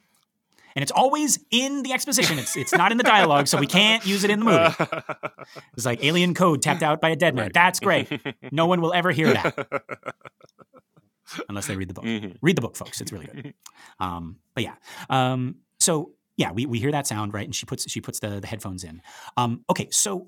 And 0.75 0.83
it's 0.83 0.91
always 0.91 1.39
in 1.49 1.81
the 1.83 1.91
exposition. 1.91 2.37
It's 2.37 2.55
it's 2.55 2.71
not 2.71 2.91
in 2.91 2.97
the 2.99 3.03
dialogue, 3.03 3.47
so 3.47 3.57
we 3.57 3.65
can't 3.65 4.05
use 4.05 4.23
it 4.23 4.29
in 4.29 4.39
the 4.39 4.45
movie. 4.45 4.75
It's 5.75 5.85
like 5.85 6.03
alien 6.03 6.33
code 6.35 6.61
tapped 6.61 6.83
out 6.83 7.01
by 7.01 7.09
a 7.09 7.15
dead 7.15 7.33
man. 7.35 7.45
Right. 7.45 7.53
That's 7.53 7.79
great. 7.79 8.07
No 8.51 8.65
one 8.67 8.79
will 8.81 8.93
ever 8.93 9.11
hear 9.11 9.33
that 9.33 9.55
unless 11.49 11.67
they 11.67 11.75
read 11.75 11.89
the 11.89 11.93
book. 11.93 12.03
Mhm. 12.05 12.37
Read 12.41 12.55
the 12.55 12.61
book, 12.61 12.75
folks. 12.75 13.01
It's 13.01 13.11
really 13.11 13.25
good. 13.25 13.53
Um, 13.99 14.37
but 14.53 14.63
yeah. 14.63 14.75
Um, 15.09 15.55
so 15.79 16.11
yeah, 16.35 16.51
we, 16.51 16.67
we 16.67 16.79
hear 16.79 16.91
that 16.91 17.07
sound, 17.07 17.33
right? 17.33 17.45
And 17.45 17.55
she 17.55 17.65
puts 17.65 17.89
she 17.89 17.99
puts 17.99 18.19
the, 18.19 18.39
the 18.39 18.45
headphones 18.47 18.83
in. 18.83 19.01
Um, 19.37 19.63
okay, 19.71 19.87
so 19.91 20.27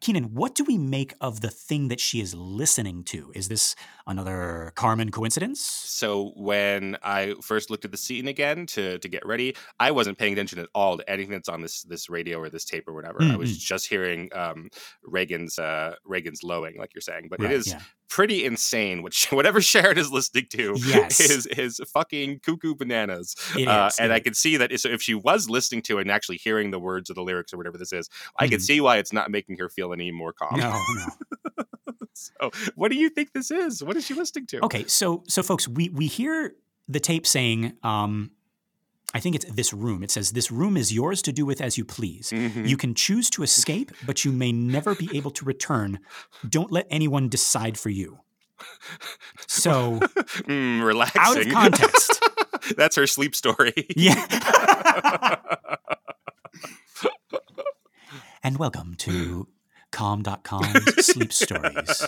Keenan, 0.00 0.34
what 0.34 0.54
do 0.54 0.64
we 0.64 0.78
make 0.78 1.14
of 1.20 1.40
the 1.40 1.50
thing 1.50 1.88
that 1.88 1.98
she 2.00 2.20
is 2.20 2.34
listening 2.34 3.02
to? 3.04 3.32
Is 3.34 3.48
this 3.48 3.74
another 4.06 4.72
Carmen 4.76 5.10
coincidence? 5.10 5.60
So 5.60 6.32
when 6.36 6.96
I 7.02 7.34
first 7.42 7.68
looked 7.70 7.84
at 7.84 7.90
the 7.90 7.96
scene 7.96 8.28
again 8.28 8.66
to 8.66 8.98
to 8.98 9.08
get 9.08 9.26
ready, 9.26 9.56
I 9.80 9.90
wasn't 9.90 10.16
paying 10.18 10.32
attention 10.34 10.58
at 10.60 10.68
all 10.74 10.98
to 10.98 11.10
anything 11.10 11.32
that's 11.32 11.48
on 11.48 11.62
this 11.62 11.82
this 11.82 12.08
radio 12.08 12.38
or 12.38 12.48
this 12.48 12.64
tape 12.64 12.86
or 12.86 12.94
whatever. 12.94 13.18
I 13.22 13.36
was 13.36 13.50
Mhm. 13.52 13.60
just 13.60 13.88
hearing 13.88 14.28
um, 14.34 14.70
Regan's 15.02 15.58
uh, 15.58 15.96
Regan's 16.04 16.42
lowing, 16.42 16.76
like 16.78 16.94
you're 16.94 17.02
saying. 17.02 17.26
But 17.28 17.40
Right, 17.40 17.50
it 17.50 17.56
is 17.56 17.66
yeah. 17.68 17.80
Pretty 18.08 18.44
insane. 18.44 19.02
Which 19.02 19.26
whatever 19.30 19.60
Sharon 19.60 19.98
is 19.98 20.10
listening 20.10 20.46
to 20.50 20.74
Yes. 20.78 21.20
is 21.20 21.46
is 21.46 21.80
fucking 21.92 22.40
cuckoo 22.40 22.74
bananas. 22.74 23.34
Uh, 23.56 23.90
and 24.00 24.12
I 24.12 24.20
can 24.20 24.34
see 24.34 24.56
that 24.56 24.78
so 24.80 24.88
if 24.88 25.02
she 25.02 25.14
was 25.14 25.48
listening 25.50 25.82
to 25.82 25.98
it 25.98 26.02
and 26.02 26.10
actually 26.10 26.36
hearing 26.38 26.70
the 26.70 26.78
words 26.78 27.10
or 27.10 27.14
the 27.14 27.22
lyrics 27.22 27.52
or 27.52 27.56
whatever 27.56 27.78
this 27.78 27.92
is, 27.92 28.08
I 28.36 28.48
could 28.48 28.60
Mhm. 28.60 28.62
see 28.64 28.80
why 28.80 28.96
it's 28.98 29.12
not 29.12 29.30
making 29.30 29.58
her 29.58 29.68
feel 29.68 29.92
any 29.92 30.10
more 30.12 30.32
calm. 30.32 30.58
No, 30.58 30.70
no. 30.70 31.06
So 32.14 32.50
what 32.74 32.90
do 32.90 32.96
you 32.98 33.10
think 33.10 33.32
this 33.32 33.50
is? 33.52 33.82
What 33.82 33.96
is 33.96 34.04
she 34.04 34.12
listening 34.14 34.46
to? 34.48 34.64
Okay, 34.64 34.84
so 34.86 35.22
so 35.28 35.40
folks, 35.42 35.68
we 35.68 35.88
we 35.90 36.06
hear 36.08 36.54
the 36.88 36.98
tape 36.98 37.26
saying, 37.26 37.74
um, 37.84 38.32
I 39.14 39.20
think 39.20 39.34
it's 39.36 39.46
this 39.46 39.72
room. 39.72 40.02
It 40.02 40.10
says, 40.10 40.32
"This 40.32 40.50
room 40.50 40.76
is 40.76 40.92
yours 40.92 41.22
to 41.22 41.32
do 41.32 41.46
with 41.46 41.60
as 41.60 41.78
you 41.78 41.84
please. 41.84 42.30
Mhm. 42.30 42.68
You 42.68 42.76
can 42.76 42.94
choose 42.94 43.30
to 43.30 43.42
escape, 43.42 43.90
but 44.04 44.24
you 44.24 44.32
may 44.32 44.52
never 44.52 44.94
be 44.94 45.08
able 45.16 45.30
to 45.32 45.44
return. 45.46 46.00
Don't 46.48 46.70
let 46.70 46.86
anyone 46.90 47.28
decide 47.28 47.78
for 47.78 47.88
you." 47.90 48.20
So, 49.46 50.00
Mm, 50.46 50.82
relaxing. 50.82 51.22
out 51.22 51.38
of 51.38 51.48
context, 51.52 52.20
That's 52.76 52.96
her 52.96 53.06
sleep 53.06 53.34
story. 53.34 53.72
yeah. 53.96 54.26
and 58.42 58.58
welcome 58.58 58.94
to 58.96 59.48
calm.com's 59.90 61.06
sleep 61.06 61.32
stories. 61.32 62.06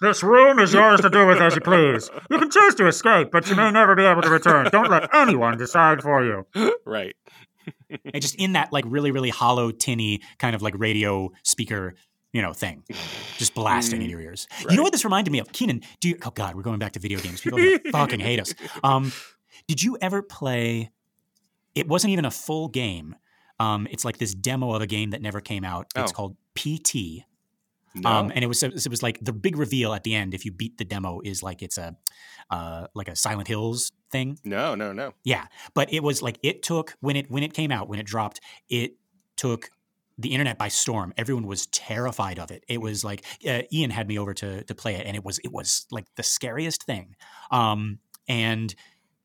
This 0.00 0.22
room 0.22 0.58
is 0.58 0.72
yours 0.72 1.00
to 1.00 1.10
do 1.10 1.26
with 1.26 1.40
as 1.40 1.54
you 1.54 1.60
please. 1.60 2.10
You 2.30 2.38
can 2.38 2.50
choose 2.50 2.74
to 2.76 2.86
escape, 2.86 3.30
but 3.32 3.48
you 3.48 3.56
may 3.56 3.70
never 3.70 3.94
be 3.94 4.04
able 4.04 4.22
to 4.22 4.30
return. 4.30 4.68
Don't 4.70 4.90
let 4.90 5.14
anyone 5.14 5.56
decide 5.58 6.02
for 6.02 6.24
you. 6.24 6.46
right. 6.86 7.14
and 8.12 8.20
just 8.22 8.34
in 8.36 8.54
that 8.54 8.72
like 8.72 8.84
really 8.88 9.10
really 9.12 9.30
hollow 9.30 9.70
tinny 9.70 10.20
kind 10.38 10.56
of 10.56 10.62
like 10.62 10.74
radio 10.78 11.30
speaker 11.44 11.94
you 12.32 12.42
know 12.42 12.52
thing 12.52 12.82
just 13.38 13.54
blasting 13.54 14.02
in 14.02 14.10
your 14.10 14.20
ears 14.20 14.48
you 14.68 14.74
know 14.76 14.82
what 14.82 14.90
this 14.90 15.04
reminded 15.04 15.30
me 15.30 15.38
of 15.38 15.52
keenan 15.52 15.80
do 16.00 16.08
you 16.08 16.16
oh 16.26 16.30
god 16.30 16.56
we're 16.56 16.62
going 16.62 16.80
back 16.80 16.90
to 16.90 16.98
video 16.98 17.20
games 17.20 17.40
people 17.40 17.60
fucking 17.92 18.18
hate 18.18 18.40
us 18.40 18.52
um 18.82 19.12
did 19.68 19.80
you 19.80 19.96
ever 20.00 20.22
play 20.22 20.90
it 21.76 21.86
wasn't 21.86 22.10
even 22.10 22.24
a 22.24 22.32
full 22.32 22.66
game 22.66 23.14
um 23.60 23.86
it's 23.92 24.04
like 24.04 24.18
this 24.18 24.34
demo 24.34 24.72
of 24.74 24.82
a 24.82 24.86
game 24.88 25.10
that 25.10 25.22
never 25.22 25.40
came 25.40 25.62
out 25.62 25.86
it's 25.94 26.10
Oh. 26.10 26.14
called 26.16 26.36
pt 26.54 27.22
No. 27.94 28.08
um, 28.10 28.32
and 28.34 28.42
it 28.42 28.46
was 28.46 28.62
it 28.62 28.88
was 28.88 29.02
like 29.02 29.18
the 29.22 29.32
big 29.32 29.56
reveal 29.56 29.92
at 29.94 30.02
the 30.04 30.14
end. 30.14 30.32
If 30.34 30.44
you 30.44 30.52
beat 30.52 30.78
the 30.78 30.84
demo, 30.84 31.20
is 31.24 31.42
like 31.42 31.62
it's 31.62 31.78
a 31.78 31.96
uh, 32.50 32.86
like 32.94 33.08
a 33.08 33.16
Silent 33.16 33.48
Hills 33.48 33.92
thing. 34.10 34.38
no, 34.44 34.74
no, 34.74 34.92
no. 34.92 35.12
Yeah, 35.24 35.46
but 35.74 35.92
it 35.92 36.02
was 36.02 36.22
like 36.22 36.38
it 36.42 36.62
took 36.62 36.94
when 37.00 37.16
it 37.16 37.30
when 37.30 37.42
it 37.42 37.52
came 37.54 37.70
out 37.72 37.88
when 37.88 37.98
it 37.98 38.06
dropped 38.06 38.40
it 38.68 38.92
took 39.36 39.70
the 40.18 40.28
internet 40.32 40.58
by 40.58 40.68
storm. 40.68 41.12
Everyone 41.16 41.46
was 41.46 41.66
terrified 41.66 42.38
of 42.38 42.50
it. 42.50 42.64
It 42.68 42.80
was 42.80 43.02
like 43.04 43.24
uh, 43.46 43.62
Ian 43.72 43.90
had 43.90 44.08
me 44.08 44.18
over 44.18 44.34
to 44.34 44.62
to 44.64 44.74
play 44.74 44.94
it, 44.96 45.06
and 45.06 45.16
it 45.16 45.24
was 45.24 45.38
it 45.40 45.52
was 45.52 45.86
like 45.90 46.06
the 46.16 46.22
scariest 46.22 46.84
thing. 46.84 47.16
Um, 47.50 47.98
and 48.28 48.74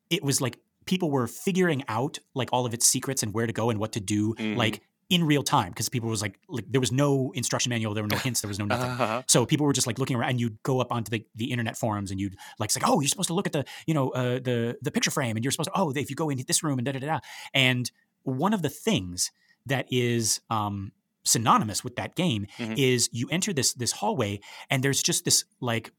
it 0.10 0.24
was 0.24 0.42
like 0.42 0.60
people 0.86 1.12
were 1.12 1.28
figuring 1.28 1.84
out 1.90 2.18
like 2.34 2.50
all 2.54 2.66
of 2.66 2.74
its 2.74 2.88
secrets 2.88 3.22
and 3.24 3.34
where 3.34 3.46
to 3.46 3.54
go 3.54 3.70
and 3.70 3.78
what 3.80 3.92
to 3.94 4.00
do 4.00 4.34
Mhm. 4.36 4.56
like 4.56 4.82
in 5.10 5.24
real 5.26 5.42
time 5.44 5.70
because 5.70 5.88
people 5.88 6.10
was 6.10 6.22
like 6.22 6.38
like 6.50 6.66
there 6.70 6.82
was 6.82 6.92
no 6.92 7.32
instruction 7.34 7.70
manual, 7.70 7.94
there 7.94 8.04
were 8.04 8.10
no 8.10 8.18
hints, 8.28 8.42
there 8.42 8.50
was 8.50 8.60
no 8.60 8.66
nothing. 8.66 8.90
Uh-huh. 8.92 9.22
So 9.28 9.46
people 9.46 9.66
were 9.66 9.74
just 9.74 9.88
like 9.88 10.00
looking 10.00 10.18
around, 10.18 10.32
and 10.32 10.40
you'd 10.42 10.62
go 10.64 10.82
up 10.82 10.92
onto 10.92 11.10
the, 11.10 11.26
the 11.36 11.46
internet 11.52 11.78
forums, 11.78 12.12
and 12.12 12.20
you'd 12.20 12.36
like 12.60 12.72
say, 12.72 12.82
"Oh, 12.84 13.00
you're 13.00 13.08
supposed 13.08 13.28
to 13.30 13.34
look 13.34 13.48
at 13.48 13.54
the 13.54 13.64
you 13.86 13.94
know 13.94 14.10
uh, 14.10 14.40
the 14.40 14.78
the 14.82 14.92
picture 14.92 15.12
frame, 15.12 15.38
and 15.38 15.46
you're 15.46 15.52
supposed 15.52 15.70
to 15.74 15.80
oh, 15.80 15.92
if 15.96 16.10
you 16.10 16.16
go 16.16 16.30
into 16.30 16.44
this 16.44 16.62
room 16.64 16.78
and 16.80 16.86
da 16.86 16.92
da 16.92 17.00
da." 17.00 17.08
da." 17.08 17.20
And 17.54 17.90
one 18.24 18.54
of 18.54 18.62
the 18.62 18.70
things 18.70 19.32
that 19.66 19.86
is 19.90 20.42
um, 20.50 20.92
synonymous 21.24 21.84
with 21.84 21.96
that 21.96 22.16
game 22.16 22.48
Mhm. 22.58 22.78
is 22.78 23.10
you 23.14 23.28
enter 23.32 23.54
this 23.54 23.74
this 23.74 23.94
hallway, 23.94 24.42
and 24.70 24.84
there's 24.84 25.02
just 25.02 25.24
this 25.24 25.46
like 25.62 25.92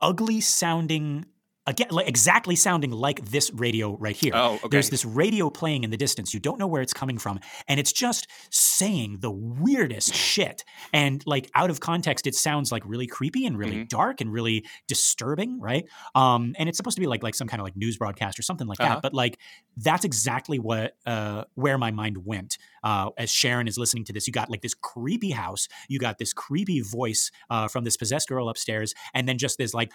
ugly 0.00 0.40
sounding 0.40 1.24
again 1.66 1.88
like 1.90 2.08
exactly 2.08 2.56
sounding 2.56 2.90
like 2.90 3.24
this 3.26 3.52
radio 3.54 3.96
right 3.98 4.16
here 4.16 4.32
Oh, 4.34 4.54
okay. 4.54 4.68
there's 4.70 4.90
this 4.90 5.04
radio 5.04 5.48
playing 5.50 5.84
in 5.84 5.90
the 5.90 5.96
distance. 5.96 6.34
You 6.34 6.40
don't 6.40 6.58
know 6.58 6.66
where 6.66 6.82
it's 6.82 6.92
coming 6.92 7.18
from. 7.18 7.38
And 7.68 7.78
it's 7.78 7.92
just 7.92 8.26
saying 8.50 9.18
the 9.20 9.30
weirdest 9.30 10.12
shit. 10.32 10.64
And 10.92 11.22
like 11.26 11.50
out 11.54 11.70
of 11.70 11.78
context, 11.80 12.26
it 12.26 12.34
sounds 12.34 12.72
like 12.72 12.82
really 12.84 13.06
creepy 13.06 13.46
and 13.46 13.56
really 13.56 13.76
Mhm. 13.84 13.88
dark 13.88 14.20
and 14.20 14.32
really 14.32 14.64
disturbing, 14.88 15.60
right? 15.60 15.84
Um, 16.14 16.54
and 16.58 16.68
it's 16.68 16.76
supposed 16.76 16.96
to 16.96 17.00
be 17.00 17.06
like 17.06 17.22
like 17.22 17.34
some 17.34 17.46
kind 17.48 17.60
of 17.60 17.64
like 17.64 17.76
news 17.76 17.96
broadcast 17.96 18.38
or 18.38 18.42
something 18.42 18.66
like 18.66 18.80
Uh-huh. 18.80 18.94
that. 18.94 19.02
But 19.02 19.14
like 19.14 19.38
that's 19.76 20.04
exactly 20.04 20.58
what 20.58 20.96
uh, 21.06 21.44
where 21.54 21.78
my 21.78 21.90
mind 21.90 22.24
went 22.24 22.58
uh, 22.82 23.10
as 23.18 23.30
Sharon 23.30 23.68
is 23.68 23.78
listening 23.78 24.04
to 24.04 24.12
this. 24.12 24.26
You 24.26 24.32
got 24.32 24.50
like 24.50 24.60
this 24.62 24.74
creepy 24.74 25.30
house, 25.30 25.68
you 25.88 25.98
got 25.98 26.18
this 26.18 26.32
creepy 26.32 26.80
voice 26.80 27.30
uh, 27.50 27.68
from 27.68 27.84
this 27.84 27.96
possessed 27.96 28.28
girl 28.28 28.48
upstairs, 28.48 28.94
and 29.14 29.28
then 29.28 29.38
just 29.38 29.58
this 29.58 29.74
like 29.74 29.92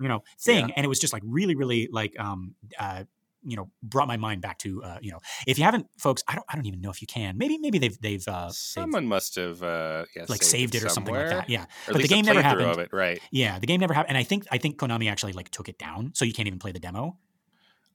you 0.00 0.08
know 0.08 0.22
thing, 0.38 0.70
and 0.76 0.84
it 0.84 0.88
was 0.88 0.98
just 0.98 1.12
like 1.12 1.22
really, 1.24 1.54
really 1.54 1.88
like 1.92 2.18
um 2.18 2.54
uh 2.78 3.04
you 3.44 3.56
know 3.56 3.70
brought 3.84 4.08
my 4.08 4.16
mind 4.16 4.42
back 4.42 4.58
to 4.58 4.82
uh 4.82 4.98
you 5.00 5.12
know 5.12 5.20
if 5.46 5.58
you 5.58 5.64
haven't 5.64 5.86
folks 5.96 6.24
I 6.26 6.34
don't 6.34 6.44
I 6.48 6.56
don't 6.56 6.66
even 6.66 6.80
know 6.80 6.90
if 6.90 7.00
you 7.00 7.06
can 7.06 7.38
maybe 7.38 7.56
maybe 7.56 7.78
they've 7.78 7.96
they've 8.00 8.26
uh 8.26 8.46
they've, 8.46 8.54
Someone 8.54 9.06
must 9.06 9.36
have 9.36 9.62
uh, 9.62 10.04
yeah, 10.16 10.24
like 10.28 10.42
saved 10.42 10.74
it 10.74 10.82
or 10.82 10.88
something 10.88 11.14
like 11.14 11.28
that 11.30 11.48
yeah 11.48 11.66
Or 11.86 11.92
But 11.92 12.02
the 12.02 12.08
game 12.08 12.24
never 12.24 12.42
happened. 12.42 12.66
Of 12.68 12.78
it, 12.80 12.92
right? 12.92 13.20
yeah 13.30 13.60
the 13.60 13.66
game 13.68 13.78
never 13.80 13.94
happened 13.94 14.10
and 14.10 14.18
I 14.18 14.24
think 14.24 14.44
I 14.50 14.58
think 14.58 14.76
Konami 14.76 15.08
actually 15.08 15.34
like 15.34 15.50
took 15.50 15.68
it 15.68 15.78
down 15.78 16.10
so 16.14 16.24
you 16.24 16.32
can't 16.32 16.48
even 16.48 16.58
play 16.58 16.72
the 16.72 16.80
demo 16.80 17.16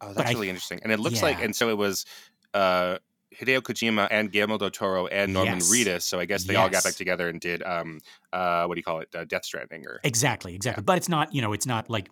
Oh, 0.01 0.07
But 0.07 0.15
that's 0.17 0.29
I- 0.29 0.33
really 0.33 0.49
interesting. 0.49 0.79
And 0.83 0.91
it 0.91 0.99
looks 0.99 1.21
like, 1.21 1.41
and 1.41 1.55
so 1.55 1.69
it 1.69 1.77
was 1.77 2.05
uh, 2.53 2.97
Hideo 3.39 3.61
Kojima 3.61 4.07
and 4.11 4.31
Guillermo 4.31 4.57
del 4.59 4.69
Toro 4.69 5.07
and 5.07 5.33
Norman 5.33 5.55
Yes. 5.57 5.71
Reedus. 5.71 6.01
So 6.03 6.19
I 6.19 6.25
guess 6.25 6.43
they 6.43 6.55
all 6.55 6.69
got 6.69 6.83
back 6.83 6.93
together 6.93 7.29
and 7.29 7.39
did, 7.41 7.63
um, 7.63 7.99
uh, 8.31 8.65
what 8.65 8.75
do 8.75 8.79
you 8.79 8.83
call 8.83 8.99
it, 8.99 9.09
uh, 9.15 9.23
Death 9.25 9.45
Stranding, 9.45 9.85
or 9.87 9.99
exactly 10.03 10.53
exactly 10.55 10.83
but 10.83 10.97
it's 10.97 11.09
not 11.09 11.33
you 11.33 11.41
know 11.41 11.51
it's 11.53 11.65
not 11.65 11.89
like 11.89 12.09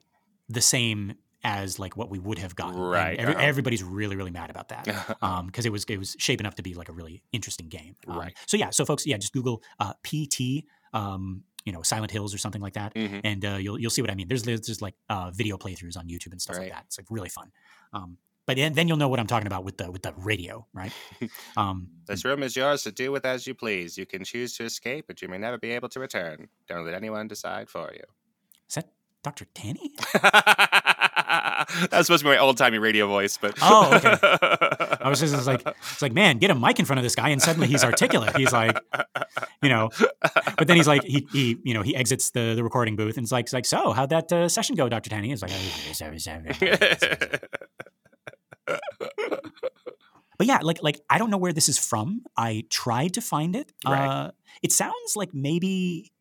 the 0.50 0.62
same 0.62 1.14
as 1.44 1.80
like 1.80 1.96
what 1.98 2.10
we 2.10 2.20
would 2.20 2.38
have 2.40 2.56
gotten 2.56 2.80
Right, 2.80 3.18
every, 3.20 3.34
uh-huh. 3.36 3.44
everybody's 3.44 3.84
really 3.84 4.16
really 4.16 4.32
mad 4.32 4.50
about 4.50 4.70
that 4.70 5.18
um 5.22 5.46
because 5.48 5.66
it 5.66 5.72
was 5.72 5.84
it 5.86 5.98
was 5.98 6.16
shaping 6.20 6.46
up 6.48 6.56
to 6.56 6.64
be 6.64 6.74
like 6.74 6.90
a 6.90 6.92
really 6.94 7.22
interesting 7.32 7.68
game 7.68 7.96
Um, 8.08 8.18
Right. 8.18 8.34
so 8.48 8.58
yeah 8.58 8.70
so 8.72 8.86
folks 8.86 9.06
yeah 9.08 9.18
just 9.18 9.34
google 9.34 9.62
uh 9.80 9.94
pt 10.04 10.66
um 10.94 11.44
you 11.66 11.72
know 11.72 11.82
silent 11.84 12.12
hills 12.12 12.34
or 12.34 12.38
something 12.40 12.62
like 12.62 12.74
that 12.74 12.94
Mhm. 12.96 13.22
and 13.24 13.46
uh, 13.46 13.58
you'll 13.60 13.80
you'll 13.80 13.90
see 13.92 14.02
what 14.02 14.12
i 14.12 14.16
mean 14.16 14.28
there's 14.28 14.44
there's 14.44 14.62
just 14.62 14.82
like 14.82 14.96
uh 15.10 15.32
video 15.34 15.58
playthroughs 15.58 15.98
on 15.98 16.08
youtube 16.08 16.32
and 16.32 16.42
stuff 16.42 16.58
like 16.58 16.70
that 16.72 16.84
it's 16.88 16.98
like 16.98 17.08
really 17.10 17.30
fun 17.30 17.52
um 17.94 18.18
but 18.46 18.58
then, 18.58 18.88
you'll 18.88 18.98
know 18.98 19.08
what 19.08 19.20
i'm 19.20 19.28
talking 19.28 19.48
about 19.48 19.64
with 19.64 19.78
the 19.78 19.90
with 19.92 20.02
the 20.02 20.14
radio 20.18 20.66
right 20.74 20.92
um 21.58 21.88
This 22.08 22.26
room 22.26 22.44
is 22.44 22.56
yours 22.56 22.84
to 22.84 22.92
do 22.92 23.12
with 23.12 23.26
as 23.26 23.48
you 23.48 23.54
please. 23.54 23.98
You 23.98 24.06
can 24.06 24.24
choose 24.24 24.56
to 24.58 24.64
escape, 24.66 25.06
but 25.08 25.22
you 25.22 25.28
may 25.30 25.38
never 25.38 25.58
be 25.58 25.72
able 25.72 25.90
to 25.90 26.00
return. 26.00 26.50
Don't 26.68 26.86
let 26.86 26.94
anyone 26.94 27.28
decide 27.28 27.70
for 27.70 27.92
you. 27.94 28.04
is 28.68 28.76
that 28.76 28.90
dr 29.24 29.46
tanny 29.54 29.92
that 30.22 31.90
was 31.92 32.08
supposed 32.08 32.24
to 32.24 32.30
be 32.30 32.30
my 32.36 32.38
old 32.38 32.58
timey 32.58 32.80
radio 32.80 33.08
voice, 33.08 33.38
but 33.38 33.54
Oh, 33.62 33.94
okay. 33.96 34.18
I 35.02 35.10
was 35.10 35.20
just 35.20 35.34
it's 35.34 35.48
like 35.48 35.66
it's 35.66 36.02
like 36.02 36.14
man, 36.14 36.38
get 36.38 36.52
a 36.52 36.56
mic 36.56 36.80
in 36.80 36.86
front 36.86 37.00
of 37.00 37.04
this 37.04 37.16
guy, 37.16 37.30
and 37.30 37.42
suddenly 37.42 37.68
he's 37.68 37.84
articulate. 37.84 38.36
He's 38.36 38.54
like, 38.54 38.78
you 39.62 39.70
know, 39.70 39.90
but 40.58 40.68
then 40.68 40.78
he's 40.78 40.88
like 40.88 41.04
he 41.04 41.28
he 41.32 41.58
you 41.64 41.74
know 41.74 41.82
he 41.82 41.96
exits 41.96 42.32
the 42.32 42.54
the 42.56 42.64
recording 42.64 42.96
booth 42.96 43.18
and 43.18 43.24
it's 43.26 43.32
like 43.32 43.46
it's 43.46 43.54
like 43.54 43.66
so 43.66 43.92
how'd 43.92 44.10
that 44.10 44.32
uh, 44.32 44.48
session 44.50 44.76
go, 44.76 44.90
Doctor 44.90 45.10
Tanny? 45.10 45.30
He's 45.30 45.42
like, 45.42 45.52
but 50.38 50.48
yeah, 50.48 50.60
like 50.62 50.82
like 50.84 51.00
I 51.10 51.18
don't 51.18 51.30
know 51.30 51.38
where 51.38 51.54
this 51.54 51.70
is 51.70 51.78
from. 51.78 52.22
I 52.38 52.64
tried 52.70 53.14
to 53.16 53.22
find 53.22 53.56
it. 53.56 53.72
Right. 53.86 54.08
Uh, 54.08 54.32
it 54.62 54.72
sounds 54.72 55.16
like 55.16 55.34
maybe 55.34 56.12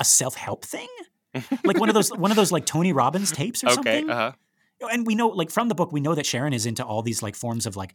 a 0.00 0.04
self 0.04 0.34
help 0.34 0.64
thing, 0.64 0.88
like 1.64 1.78
one 1.78 1.88
of 1.88 1.94
those 1.94 2.10
one 2.10 2.30
of 2.30 2.36
those 2.36 2.52
like 2.52 2.66
Tony 2.66 2.92
Robbins 2.92 3.32
tapes 3.32 3.62
or 3.64 3.66
okay, 3.70 3.74
something 3.74 4.10
uh 4.10 4.14
huh. 4.14 4.32
And 4.88 5.06
we 5.06 5.14
know 5.14 5.28
like 5.28 5.50
from 5.50 5.68
the 5.68 5.74
book 5.74 5.92
we 5.92 6.00
know 6.00 6.14
that 6.14 6.26
sharon 6.26 6.52
is 6.52 6.66
into 6.66 6.84
all 6.84 7.02
these 7.02 7.22
like 7.22 7.34
forms 7.34 7.66
of 7.66 7.76
like 7.76 7.94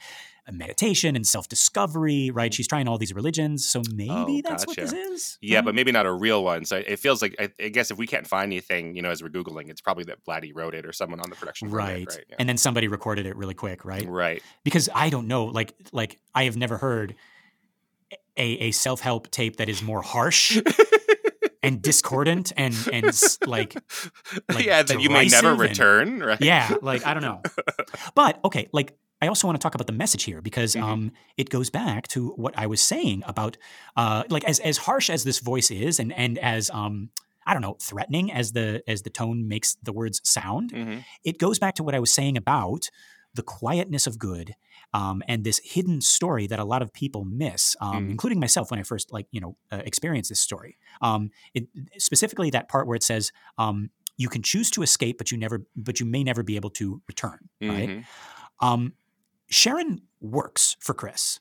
meditation 0.52 1.16
and 1.16 1.28
self-discovery 1.28 2.32
right 2.32 2.54
she's 2.54 2.68
trying 2.68 2.88
all 2.88 2.98
these 2.98 3.14
religions 3.14 3.68
so 3.68 3.82
maybe 3.94 4.10
Oh, 4.10 4.42
that's 4.44 4.66
what 4.66 4.76
this 4.78 4.94
is 4.94 5.38
Yeah, 5.42 5.60
Hmm? 5.60 5.66
but 5.66 5.76
maybe 5.76 5.92
not 5.92 6.06
a 6.06 6.12
real 6.12 6.44
one. 6.44 6.66
So 6.66 6.78
it 6.78 6.98
feels 7.00 7.22
like 7.22 7.36
I, 7.40 7.52
I 7.64 7.70
guess 7.70 7.92
if 7.92 7.98
we 7.98 8.08
can't 8.08 8.26
find 8.26 8.52
anything, 8.52 8.96
you 8.96 9.02
know, 9.02 9.10
as 9.12 9.22
we're 9.22 9.30
googling, 9.30 9.70
it's 9.70 9.82
probably 9.82 10.06
that 10.06 10.24
Blatty 10.26 10.52
wrote 10.56 10.74
it 10.74 10.86
or 10.86 10.92
someone 10.94 11.20
on 11.20 11.30
the 11.30 11.36
production. 11.36 11.68
it, 11.68 11.72
right 11.72 12.08
right. 12.10 12.26
Yeah. 12.30 12.36
and 12.40 12.50
then 12.50 12.58
somebody 12.58 12.88
recorded 12.88 13.26
it 13.26 13.36
really 13.36 13.54
quick 13.54 13.86
right 13.86 14.08
right. 14.08 14.42
because 14.64 14.90
i 14.96 15.10
don't 15.10 15.28
know 15.28 15.46
like 15.46 15.74
like 15.92 16.20
i 16.34 16.44
have 16.46 16.58
never 16.58 16.78
heard 16.78 17.16
a, 18.38 18.44
a 18.68 18.72
self-help 18.72 19.30
tape 19.32 19.58
that 19.58 19.70
is 19.70 19.82
more 19.84 20.02
harsh 20.02 20.58
and 21.64 21.82
discordant 21.82 22.52
and 22.58 22.76
and 22.94 23.06
like 23.46 23.76
like, 24.54 24.66
yeah, 24.66 24.82
that 24.84 25.02
you 25.02 25.10
may 25.10 25.28
never 25.28 25.56
derisive 25.56 25.60
and- 25.60 25.60
return. 25.60 26.20
Right. 26.24 26.42
yeah 26.42 26.76
like 26.82 27.06
i 27.06 27.14
don't 27.14 27.24
know 27.24 27.42
but 28.16 28.40
okay 28.46 28.68
like 28.72 28.98
i 29.22 29.28
also 29.28 29.48
want 29.48 29.60
to 29.60 29.64
talk 29.64 29.76
about 29.76 29.88
the 29.88 29.94
message 29.94 30.24
here 30.24 30.42
because 30.42 30.76
Mhm. 30.76 30.84
um 30.84 31.12
it 31.38 31.50
goes 31.50 31.70
back 31.70 32.08
to 32.10 32.30
what 32.38 32.54
i 32.58 32.66
was 32.68 32.82
saying 32.82 33.24
about 33.26 33.58
uh 33.98 34.24
like 34.30 34.44
as 34.46 34.60
as 34.60 34.78
harsh 34.78 35.10
as 35.10 35.24
this 35.24 35.40
voice 35.40 35.70
is 35.72 36.00
and 36.00 36.14
and 36.14 36.38
as 36.40 36.70
um 36.70 37.10
i 37.46 37.54
don't 37.54 37.62
know 37.62 37.76
threatening 37.82 38.32
as 38.32 38.52
the 38.54 38.82
as 38.88 39.02
the 39.02 39.10
tone 39.10 39.48
makes 39.48 39.76
the 39.84 39.92
words 39.94 40.22
sound 40.24 40.72
hmm 40.72 40.98
it 41.24 41.38
goes 41.40 41.60
back 41.60 41.76
to 41.76 41.84
what 41.84 41.94
i 41.96 42.00
was 42.00 42.14
saying 42.14 42.38
about 42.38 42.90
the 43.36 43.44
quietness 43.44 44.08
of 44.08 44.18
good 44.18 44.56
um, 44.94 45.22
and 45.28 45.44
this 45.44 45.60
hidden 45.64 46.02
story 46.02 46.48
that 46.48 46.60
a 46.60 46.64
lot 46.66 46.82
of 46.82 46.92
people 46.94 47.24
miss, 47.26 47.76
um, 47.80 48.08
Mhm. 48.08 48.12
including 48.12 48.40
myself 48.40 48.72
when 48.72 48.80
I 48.80 48.84
first 48.84 49.12
like 49.14 49.28
you 49.32 49.40
know 49.40 49.56
uh, 49.72 49.82
experienced 49.86 50.30
this 50.30 50.40
story. 50.40 50.78
Um, 51.02 51.30
it, 51.54 51.68
specifically, 51.98 52.50
that 52.52 52.70
part 52.70 52.88
where 52.88 52.96
it 52.96 53.04
says 53.04 53.32
um, 53.58 53.92
you 54.18 54.30
can 54.30 54.42
choose 54.42 54.70
to 54.72 54.82
escape, 54.82 55.18
but 55.18 55.32
you 55.32 55.38
never, 55.38 55.66
but 55.76 56.00
you 56.00 56.06
may 56.06 56.24
never 56.24 56.44
be 56.44 56.56
able 56.56 56.72
to 56.72 57.02
return. 57.08 57.50
Right? 57.62 57.90
Mhm. 57.90 58.06
Um, 58.60 58.94
Sharon 59.50 60.02
works 60.20 60.76
for 60.80 60.94
Chris. 60.94 61.40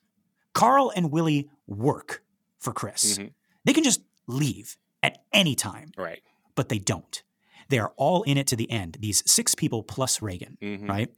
Carl 0.55 0.93
and 0.95 1.11
Willie 1.11 1.49
work 1.67 2.23
for 2.59 2.73
Chris. 2.73 3.19
Mhm. 3.19 3.33
They 3.65 3.73
can 3.73 3.85
just 3.85 4.01
leave 4.27 4.77
at 5.03 5.19
any 5.33 5.55
time, 5.55 5.91
Right. 5.97 6.23
but 6.55 6.69
they 6.69 6.79
don't. 6.79 7.23
They 7.71 7.79
are 7.79 7.93
all 7.97 8.23
in 8.23 8.39
it 8.39 8.47
to 8.49 8.57
the 8.57 8.71
end. 8.71 8.97
These 9.01 9.23
six 9.31 9.55
people 9.55 9.83
plus 9.83 10.23
Regan 10.23 10.57
Mhm. 10.63 10.89
right, 10.89 11.11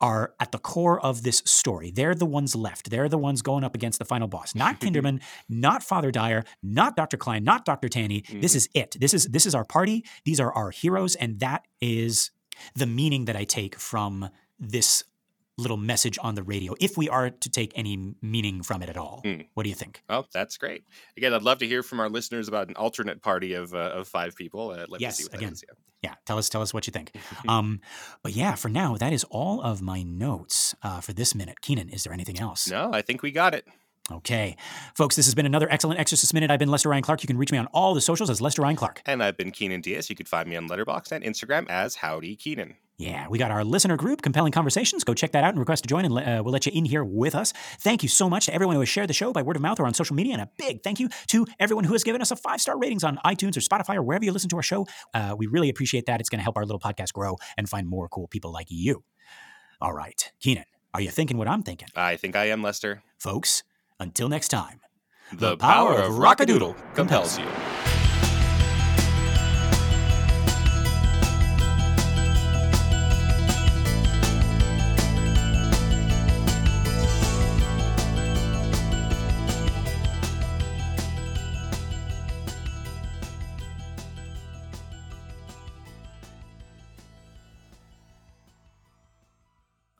are 0.00 0.34
at 0.40 0.50
the 0.52 0.58
core 0.58 1.00
of 1.00 1.22
this 1.22 1.42
story. 1.44 1.90
They're 1.90 2.14
the 2.14 2.26
ones 2.26 2.54
left. 2.56 2.90
They're 2.90 3.08
the 3.08 3.18
ones 3.18 3.40
going 3.42 3.62
up 3.64 3.74
against 3.74 3.98
the 3.98 4.04
final 4.04 4.28
boss. 4.28 4.54
Not 4.54 4.80
Kinderman, 4.80 5.20
not 5.48 5.82
Father 5.82 6.10
Dyer, 6.10 6.44
not 6.62 6.96
Dr. 6.96 7.16
Klein, 7.16 7.44
not 7.44 7.64
Dr. 7.64 7.88
Tanny. 7.88 8.22
This 8.32 8.52
Mhm. 8.52 8.56
is 8.56 8.68
it. 8.74 8.96
This 9.00 9.14
is 9.14 9.26
this 9.26 9.46
is 9.46 9.54
our 9.54 9.64
party. 9.64 10.04
These 10.24 10.40
are 10.40 10.52
our 10.52 10.70
heroes, 10.70 11.14
and 11.14 11.38
that 11.40 11.66
is 11.80 12.30
the 12.74 12.86
meaning 12.86 13.24
that 13.26 13.36
I 13.36 13.44
take 13.44 13.76
from 13.78 14.28
this 14.58 15.04
little 15.58 15.76
message 15.76 16.18
on 16.22 16.34
the 16.34 16.42
radio. 16.42 16.74
If 16.80 16.96
we 16.96 17.08
are 17.08 17.30
to 17.30 17.50
take 17.50 17.72
any 17.74 18.14
meaning 18.22 18.62
from 18.62 18.82
it 18.82 18.88
at 18.88 18.96
all, 18.96 19.20
Hmm. 19.24 19.42
what 19.54 19.62
do 19.64 19.68
you 19.68 19.74
think? 19.74 20.02
Oh, 20.08 20.24
that's 20.32 20.56
great. 20.56 20.84
Again, 21.16 21.34
I'd 21.34 21.42
love 21.42 21.58
to 21.58 21.66
hear 21.66 21.82
from 21.82 22.00
our 22.00 22.08
listeners 22.08 22.48
about 22.48 22.68
an 22.68 22.76
alternate 22.76 23.22
party 23.22 23.52
of 23.54 23.74
uh, 23.74 23.78
of 23.94 24.08
five 24.08 24.34
people. 24.34 24.70
Uh, 24.70 24.82
I'd 24.92 25.00
Yes, 25.00 25.16
to 25.18 25.22
see 25.24 25.28
what 25.30 25.38
again. 25.40 25.52
is. 25.52 25.64
Yeah. 25.68 25.74
Yeah, 26.04 26.14
tell 26.26 26.36
us 26.36 26.48
tell 26.48 26.62
us 26.62 26.74
what 26.74 26.86
you 26.88 26.90
think. 26.90 27.12
um, 27.48 27.80
but 28.24 28.32
yeah, 28.34 28.56
for 28.56 28.68
now, 28.68 28.96
that 28.96 29.12
is 29.12 29.22
all 29.30 29.60
of 29.62 29.80
my 29.80 30.02
notes 30.02 30.74
uh, 30.82 31.00
for 31.00 31.12
this 31.12 31.32
minute. 31.34 31.60
Keenan, 31.60 31.88
is 31.90 32.02
there 32.02 32.12
anything 32.12 32.40
else? 32.40 32.68
No, 32.68 32.90
I 32.92 33.02
think 33.02 33.22
we 33.22 33.30
got 33.30 33.54
it. 33.54 33.66
Okay. 34.10 34.56
Folks, 34.96 35.14
this 35.14 35.26
has 35.26 35.34
been 35.36 35.46
another 35.46 35.70
excellent 35.70 36.00
Exorcist 36.00 36.34
Minute. 36.34 36.50
I've 36.50 36.58
been 36.58 36.70
Lester 36.72 36.88
Ryan 36.88 37.04
Clark. 37.04 37.22
You 37.22 37.28
can 37.28 37.38
reach 37.38 37.52
me 37.52 37.58
on 37.58 37.66
all 37.66 37.94
the 37.94 38.00
socials 38.00 38.30
as 38.30 38.40
Lester 38.40 38.60
Ryan 38.62 38.74
Clark. 38.74 39.00
And 39.06 39.22
I've 39.22 39.36
been 39.36 39.52
Keenan 39.52 39.80
Diaz. 39.80 40.10
You 40.10 40.16
can 40.16 40.26
find 40.26 40.48
me 40.48 40.56
on 40.56 40.68
Letterboxd 40.68 41.12
and 41.12 41.24
Instagram 41.24 41.68
as 41.70 41.94
Howdy 41.94 42.34
Keenan. 42.34 42.74
Yeah, 43.02 43.26
we 43.26 43.36
got 43.36 43.50
our 43.50 43.64
listener 43.64 43.96
group, 43.96 44.22
Compelling 44.22 44.52
Conversations. 44.52 45.02
Go 45.02 45.12
check 45.12 45.32
that 45.32 45.42
out 45.42 45.50
and 45.50 45.58
request 45.58 45.82
to 45.82 45.88
join, 45.88 46.04
and 46.04 46.16
uh, 46.16 46.40
we'll 46.44 46.52
let 46.52 46.66
you 46.66 46.72
in 46.72 46.84
here 46.84 47.02
with 47.02 47.34
us. 47.34 47.52
Thank 47.80 48.04
you 48.04 48.08
so 48.08 48.30
much 48.30 48.46
to 48.46 48.54
everyone 48.54 48.76
who 48.76 48.80
has 48.80 48.88
shared 48.88 49.08
the 49.08 49.12
show 49.12 49.32
by 49.32 49.42
word 49.42 49.56
of 49.56 49.62
mouth 49.62 49.80
or 49.80 49.86
on 49.86 49.92
social 49.92 50.14
media, 50.14 50.34
and 50.34 50.42
a 50.42 50.48
big 50.56 50.84
thank 50.84 51.00
you 51.00 51.08
to 51.26 51.44
everyone 51.58 51.82
who 51.82 51.94
has 51.94 52.04
given 52.04 52.20
us 52.22 52.30
a 52.30 52.36
five 52.36 52.60
star 52.60 52.78
ratings 52.78 53.02
on 53.02 53.18
iTunes 53.24 53.56
or 53.56 53.60
Spotify 53.60 53.96
or 53.96 54.04
wherever 54.04 54.24
you 54.24 54.30
listen 54.30 54.48
to 54.50 54.56
our 54.56 54.62
show. 54.62 54.86
Uh, 55.12 55.34
we 55.36 55.48
really 55.48 55.68
appreciate 55.68 56.06
that. 56.06 56.20
It's 56.20 56.28
going 56.28 56.38
to 56.38 56.44
help 56.44 56.56
our 56.56 56.64
little 56.64 56.78
podcast 56.78 57.12
grow 57.12 57.38
and 57.56 57.68
find 57.68 57.88
more 57.88 58.08
cool 58.08 58.28
people 58.28 58.52
like 58.52 58.68
you. 58.70 59.02
All 59.80 59.92
right, 59.92 60.30
Keenan, 60.38 60.66
are 60.94 61.00
you 61.00 61.10
thinking 61.10 61.38
what 61.38 61.48
I'm 61.48 61.64
thinking? 61.64 61.88
I 61.96 62.14
think 62.14 62.36
I 62.36 62.50
am 62.50 62.62
Lester. 62.62 63.02
Folks, 63.18 63.64
until 63.98 64.28
next 64.28 64.46
time. 64.46 64.78
The, 65.32 65.56
power, 65.56 65.94
of 65.94 66.18
Rock-a-Doodle 66.18 66.76
compels 66.94 67.36
you. 67.36 67.46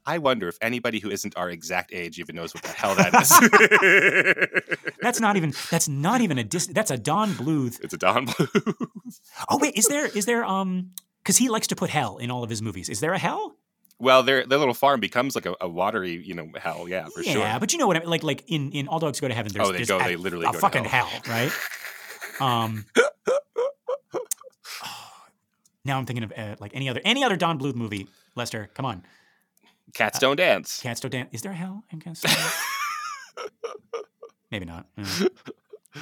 I 0.05 0.19
wonder 0.19 0.49
if 0.49 0.59
anybody 0.61 0.99
who 0.99 1.11
isn't 1.11 1.37
our 1.37 1.49
exact 1.49 1.93
age 1.93 2.19
even 2.19 2.35
knows 2.37 2.53
what 2.55 2.63
the 2.65 2.71
hell 2.71 2.95
that 2.97 3.15
is. 3.23 4.93
That's 5.03 5.21
not 5.21 5.37
even 5.37 5.53
that's 5.71 5.89
not 5.89 6.21
even 6.21 6.39
a 6.39 6.45
dis- 6.45 6.67
that's 6.69 6.91
a 6.91 6.97
Don 6.99 7.31
Bluth. 7.35 7.81
it's 7.83 7.95
a 7.95 7.99
Don 7.99 8.27
Bluth. 8.27 8.75
Oh 9.49 9.59
wait, 9.59 9.75
is 9.77 9.87
there 9.87 10.07
is 10.07 10.25
there 10.27 10.45
um 10.45 10.91
because 11.23 11.37
he 11.37 11.49
likes 11.49 11.67
to 11.69 11.77
put 11.77 11.91
hell 11.91 12.17
in 12.19 12.31
all 12.31 12.43
of 12.45 12.51
his 12.51 12.61
movies. 12.63 12.89
Is 12.89 13.01
there 13.01 13.13
a 13.13 13.19
hell? 13.19 13.57
Well, 13.99 14.23
their 14.25 14.45
their 14.47 14.59
little 14.59 14.75
farm 14.75 14.99
becomes 15.01 15.35
like 15.37 15.47
a, 15.47 15.55
a 15.61 15.69
watery, 15.69 16.21
you 16.25 16.35
know, 16.35 16.49
hell. 16.57 16.89
Yeah, 16.89 17.07
for 17.15 17.23
yeah, 17.23 17.33
sure. 17.33 17.43
Yeah, 17.43 17.59
but 17.61 17.73
you 17.73 17.79
know 17.79 17.87
what 17.87 17.97
I 17.97 18.01
mean. 18.01 18.09
Like 18.11 18.23
like 18.25 18.45
in 18.49 18.73
in 18.73 18.89
All 18.89 18.99
Dogs 18.99 19.21
Go 19.21 19.29
to 19.29 19.35
Heaven. 19.35 19.53
There's, 19.53 19.69
Oh, 19.69 19.73
they 19.73 19.85
go- 19.85 19.99
a, 20.01 20.05
they 20.05 20.17
literally 20.17 20.47
a 20.47 20.49
go 20.49 20.53
to 20.55 20.59
fucking 20.59 20.85
hell. 20.85 21.07
hell, 21.07 21.23
right? 21.29 21.53
Um. 22.41 22.87
Now 25.85 25.99
I'm 25.99 26.07
thinking 26.07 26.23
of 26.25 26.33
uh, 26.37 26.55
like 26.61 26.73
any 26.75 26.89
other 26.89 27.01
any 27.05 27.25
other 27.25 27.37
Don 27.37 27.59
Bluth 27.59 27.75
movie. 27.75 28.07
Lester, 28.37 28.71
come 28.75 28.87
on, 28.87 29.03
Cats 29.95 30.19
don't 30.19 30.37
dance. 30.37 30.81
Cats 30.81 31.01
Don't 31.01 31.11
Dance. 31.11 31.29
Is 31.33 31.43
there 31.43 31.53
a 31.53 31.55
hell 31.55 31.85
in 31.91 32.01
Cats 32.01 32.21
Don't 32.23 32.35
Dance? 32.35 32.55
Maybe 34.51 34.65
not. 34.65 34.87
Yeah. 34.97 35.29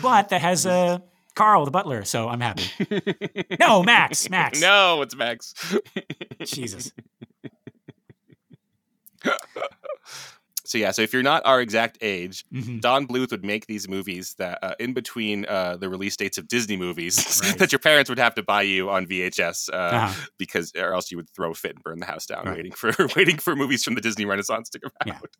But 0.01 0.29
that 0.29 0.41
has 0.41 0.67
uh, 0.67 0.99
Carl 1.35 1.65
the 1.65 1.71
butler, 1.71 2.05
so 2.05 2.29
I'm 2.29 2.41
happy. 2.41 2.65
No, 3.59 3.83
Max, 3.83 4.31
Max. 4.31 4.61
No, 4.61 5.03
it's 5.03 5.17
Max. 5.17 5.55
Jesus. 6.45 6.93
So 10.71 10.79
yeah, 10.79 10.93
so 10.93 11.03
if 11.03 11.13
you're 11.13 11.25
not 11.25 11.43
our 11.45 11.61
exact 11.61 11.99
age, 12.01 12.45
Mhm. 12.55 12.81
Don 12.81 13.09
Bluth 13.09 13.33
would 13.33 13.45
make 13.45 13.67
these 13.67 13.89
movies 13.89 14.35
that 14.39 14.61
uh, 14.63 14.75
in 14.79 14.93
between 14.93 15.45
uh, 15.47 15.77
the 15.77 15.89
release 15.89 16.17
dates 16.17 16.39
of 16.39 16.47
Disney 16.47 16.77
movies 16.77 17.17
Right. 17.43 17.59
that 17.59 17.73
your 17.73 17.81
parents 17.81 18.09
would 18.09 18.21
have 18.21 18.37
to 18.37 18.45
buy 18.45 18.63
you 18.63 18.89
on 18.89 19.05
VHS 19.07 19.69
uh, 19.73 19.77
Uh-huh. 19.77 20.27
because 20.39 20.71
or 20.77 20.95
else 20.95 21.11
you 21.11 21.17
would 21.17 21.29
throw 21.31 21.51
a 21.51 21.55
fit 21.55 21.75
and 21.75 21.83
burn 21.83 21.99
the 21.99 22.07
house 22.07 22.25
down 22.25 22.47
Right. 22.47 22.57
waiting 22.59 22.73
for 22.73 22.93
waiting 23.17 23.39
for 23.39 23.57
movies 23.57 23.83
from 23.83 23.97
the 23.97 24.01
Disney 24.01 24.27
Renaissance 24.27 24.71
to 24.71 24.79
come 24.79 24.93
Yeah. 25.07 25.15
out. 25.17 25.31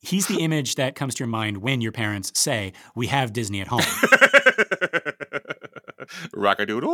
He's 0.00 0.26
the 0.28 0.42
image 0.42 0.76
that 0.76 0.94
comes 0.94 1.16
to 1.16 1.24
your 1.24 1.28
mind 1.28 1.56
when 1.58 1.80
your 1.80 1.92
parents 1.92 2.30
say, 2.38 2.72
"We 2.94 3.08
have 3.08 3.32
Disney 3.32 3.60
at 3.60 3.66
home." 3.66 3.82
Rock-a-Doodle. 6.34 6.90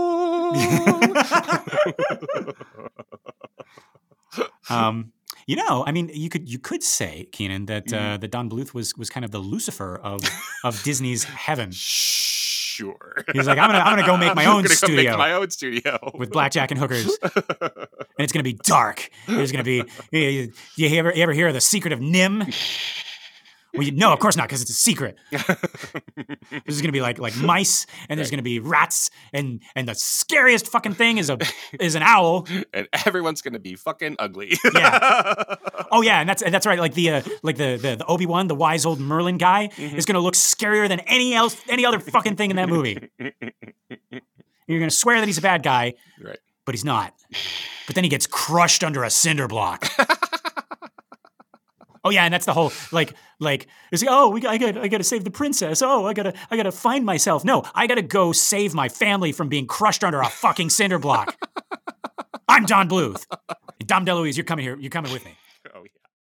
Um, 4.68 5.12
you 5.46 5.56
know, 5.56 5.84
I 5.86 5.92
mean, 5.92 6.10
you 6.12 6.28
could 6.28 6.48
you 6.48 6.58
could 6.58 6.82
say, 6.82 7.28
Keenan, 7.32 7.66
that 7.66 7.86
Mm-hmm. 7.86 8.14
uh, 8.14 8.16
that 8.18 8.30
Don 8.30 8.50
Bluth 8.50 8.74
was 8.74 8.96
was 8.96 9.08
kind 9.10 9.24
of 9.24 9.30
the 9.30 9.38
Lucifer 9.38 9.96
of 10.02 10.20
of 10.64 10.82
Disney's 10.82 11.24
heaven. 11.24 11.70
sure. 11.72 13.24
He 13.32 13.38
was 13.38 13.46
like, 13.46 13.56
"I'm 13.58 13.68
gonna 13.70 13.78
I'm 13.78 13.96
gonna 13.96 14.06
go 14.06 14.16
make 14.16 14.34
my 14.42 14.44
own 14.46 14.56
I'm 14.56 14.62
gonna 14.64 14.68
go 14.68 14.74
studio 14.74 15.10
make 15.12 15.18
my 15.18 15.32
own 15.32 15.50
studio 15.50 15.98
with 16.14 16.30
blackjack 16.30 16.70
and 16.70 16.78
hookers, 16.80 17.16
and 17.22 17.88
it's 18.18 18.32
gonna 18.32 18.42
be 18.42 18.52
dark. 18.64 19.08
There's 19.26 19.50
gonna 19.52 19.64
be 19.64 19.82
you, 20.10 20.52
you 20.76 20.98
ever 20.98 21.12
you 21.14 21.22
ever 21.22 21.32
hear 21.32 21.48
of 21.48 21.54
the 21.54 21.60
secret 21.60 21.92
of 21.94 22.00
NIMH? 22.00 23.04
Well, 23.76 23.86
you, 23.86 23.92
no, 23.92 24.12
of 24.12 24.18
course 24.18 24.36
not, 24.36 24.48
because 24.48 24.62
it's 24.62 24.70
a 24.70 24.74
secret. 24.74 25.16
There's 25.30 26.80
gonna 26.80 26.92
be 26.92 27.00
like 27.00 27.18
like 27.18 27.36
mice, 27.36 27.86
and 28.08 28.18
there's 28.18 28.30
gonna 28.30 28.42
be 28.42 28.58
rats, 28.60 29.10
and 29.32 29.60
and 29.74 29.88
the 29.88 29.94
scariest 29.94 30.68
fucking 30.68 30.94
thing 30.94 31.18
is 31.18 31.28
a 31.30 31.38
is 31.80 31.94
an 31.94 32.02
owl. 32.02 32.46
and 32.72 32.88
everyone's 33.06 33.42
gonna 33.42 33.58
be 33.58 33.74
fucking 33.74 34.16
ugly. 34.18 34.56
Yeah. 34.74 35.54
Oh 35.90 36.02
yeah, 36.02 36.20
and 36.20 36.28
that's 36.28 36.42
and 36.42 36.52
that's 36.54 36.66
right. 36.66 36.78
Like 36.78 36.94
the 36.94 37.10
uh, 37.10 37.22
like 37.42 37.56
the 37.56 37.76
the, 37.76 37.96
the 37.96 38.04
Obi 38.06 38.26
Wan, 38.26 38.46
the 38.46 38.54
wise 38.54 38.86
old 38.86 39.00
Merlin 39.00 39.38
guy, 39.38 39.68
Mm-hmm. 39.76 39.96
is 39.96 40.06
gonna 40.06 40.20
look 40.20 40.34
scarier 40.34 40.88
than 40.88 41.00
any 41.00 41.34
else 41.34 41.56
any 41.68 41.84
other 41.84 41.98
fucking 42.00 42.36
thing 42.36 42.50
in 42.50 42.56
that 42.56 42.68
movie. 42.68 43.10
You're 44.66 44.78
gonna 44.80 44.90
swear 44.90 45.20
that 45.20 45.26
he's 45.26 45.38
a 45.38 45.42
bad 45.42 45.62
guy, 45.62 45.94
right. 46.22 46.38
but 46.64 46.74
he's 46.74 46.84
not. 46.84 47.14
But 47.86 47.94
then 47.94 48.04
he 48.04 48.10
gets 48.10 48.26
crushed 48.26 48.82
under 48.82 49.04
a 49.04 49.10
cinder 49.10 49.46
block. 49.48 49.88
Oh 52.06 52.10
yeah, 52.10 52.24
and 52.24 52.32
that's 52.32 52.46
the 52.46 52.52
whole 52.52 52.72
like 52.92 53.14
like 53.40 53.66
it's 53.90 54.02
like, 54.02 54.10
oh 54.12 54.30
we 54.30 54.46
I 54.46 54.58
got 54.58 54.78
I 54.78 54.88
got 54.88 54.98
to 54.98 55.04
save 55.04 55.24
the 55.24 55.30
princess. 55.30 55.82
Oh 55.82 56.06
I 56.06 56.14
gotta 56.14 56.32
I 56.50 56.56
gotta 56.56 56.72
find 56.72 57.04
myself. 57.04 57.44
No, 57.44 57.64
I 57.74 57.86
gotta 57.86 58.02
go 58.02 58.32
save 58.32 58.74
my 58.74 58.88
family 58.88 59.32
from 59.32 59.48
being 59.48 59.66
crushed 59.66 60.04
under 60.04 60.20
a 60.20 60.28
fucking 60.28 60.70
cinder 60.70 60.98
block. 60.98 61.36
I'm 62.48 62.64
Don 62.64 62.88
Bluth. 62.88 63.26
Dom 63.84 64.06
DeLuise, 64.06 64.36
you're 64.36 64.44
coming 64.44 64.64
here. 64.64 64.76
You're 64.78 64.90
coming 64.90 65.12
with 65.12 65.24
me. 65.24 65.36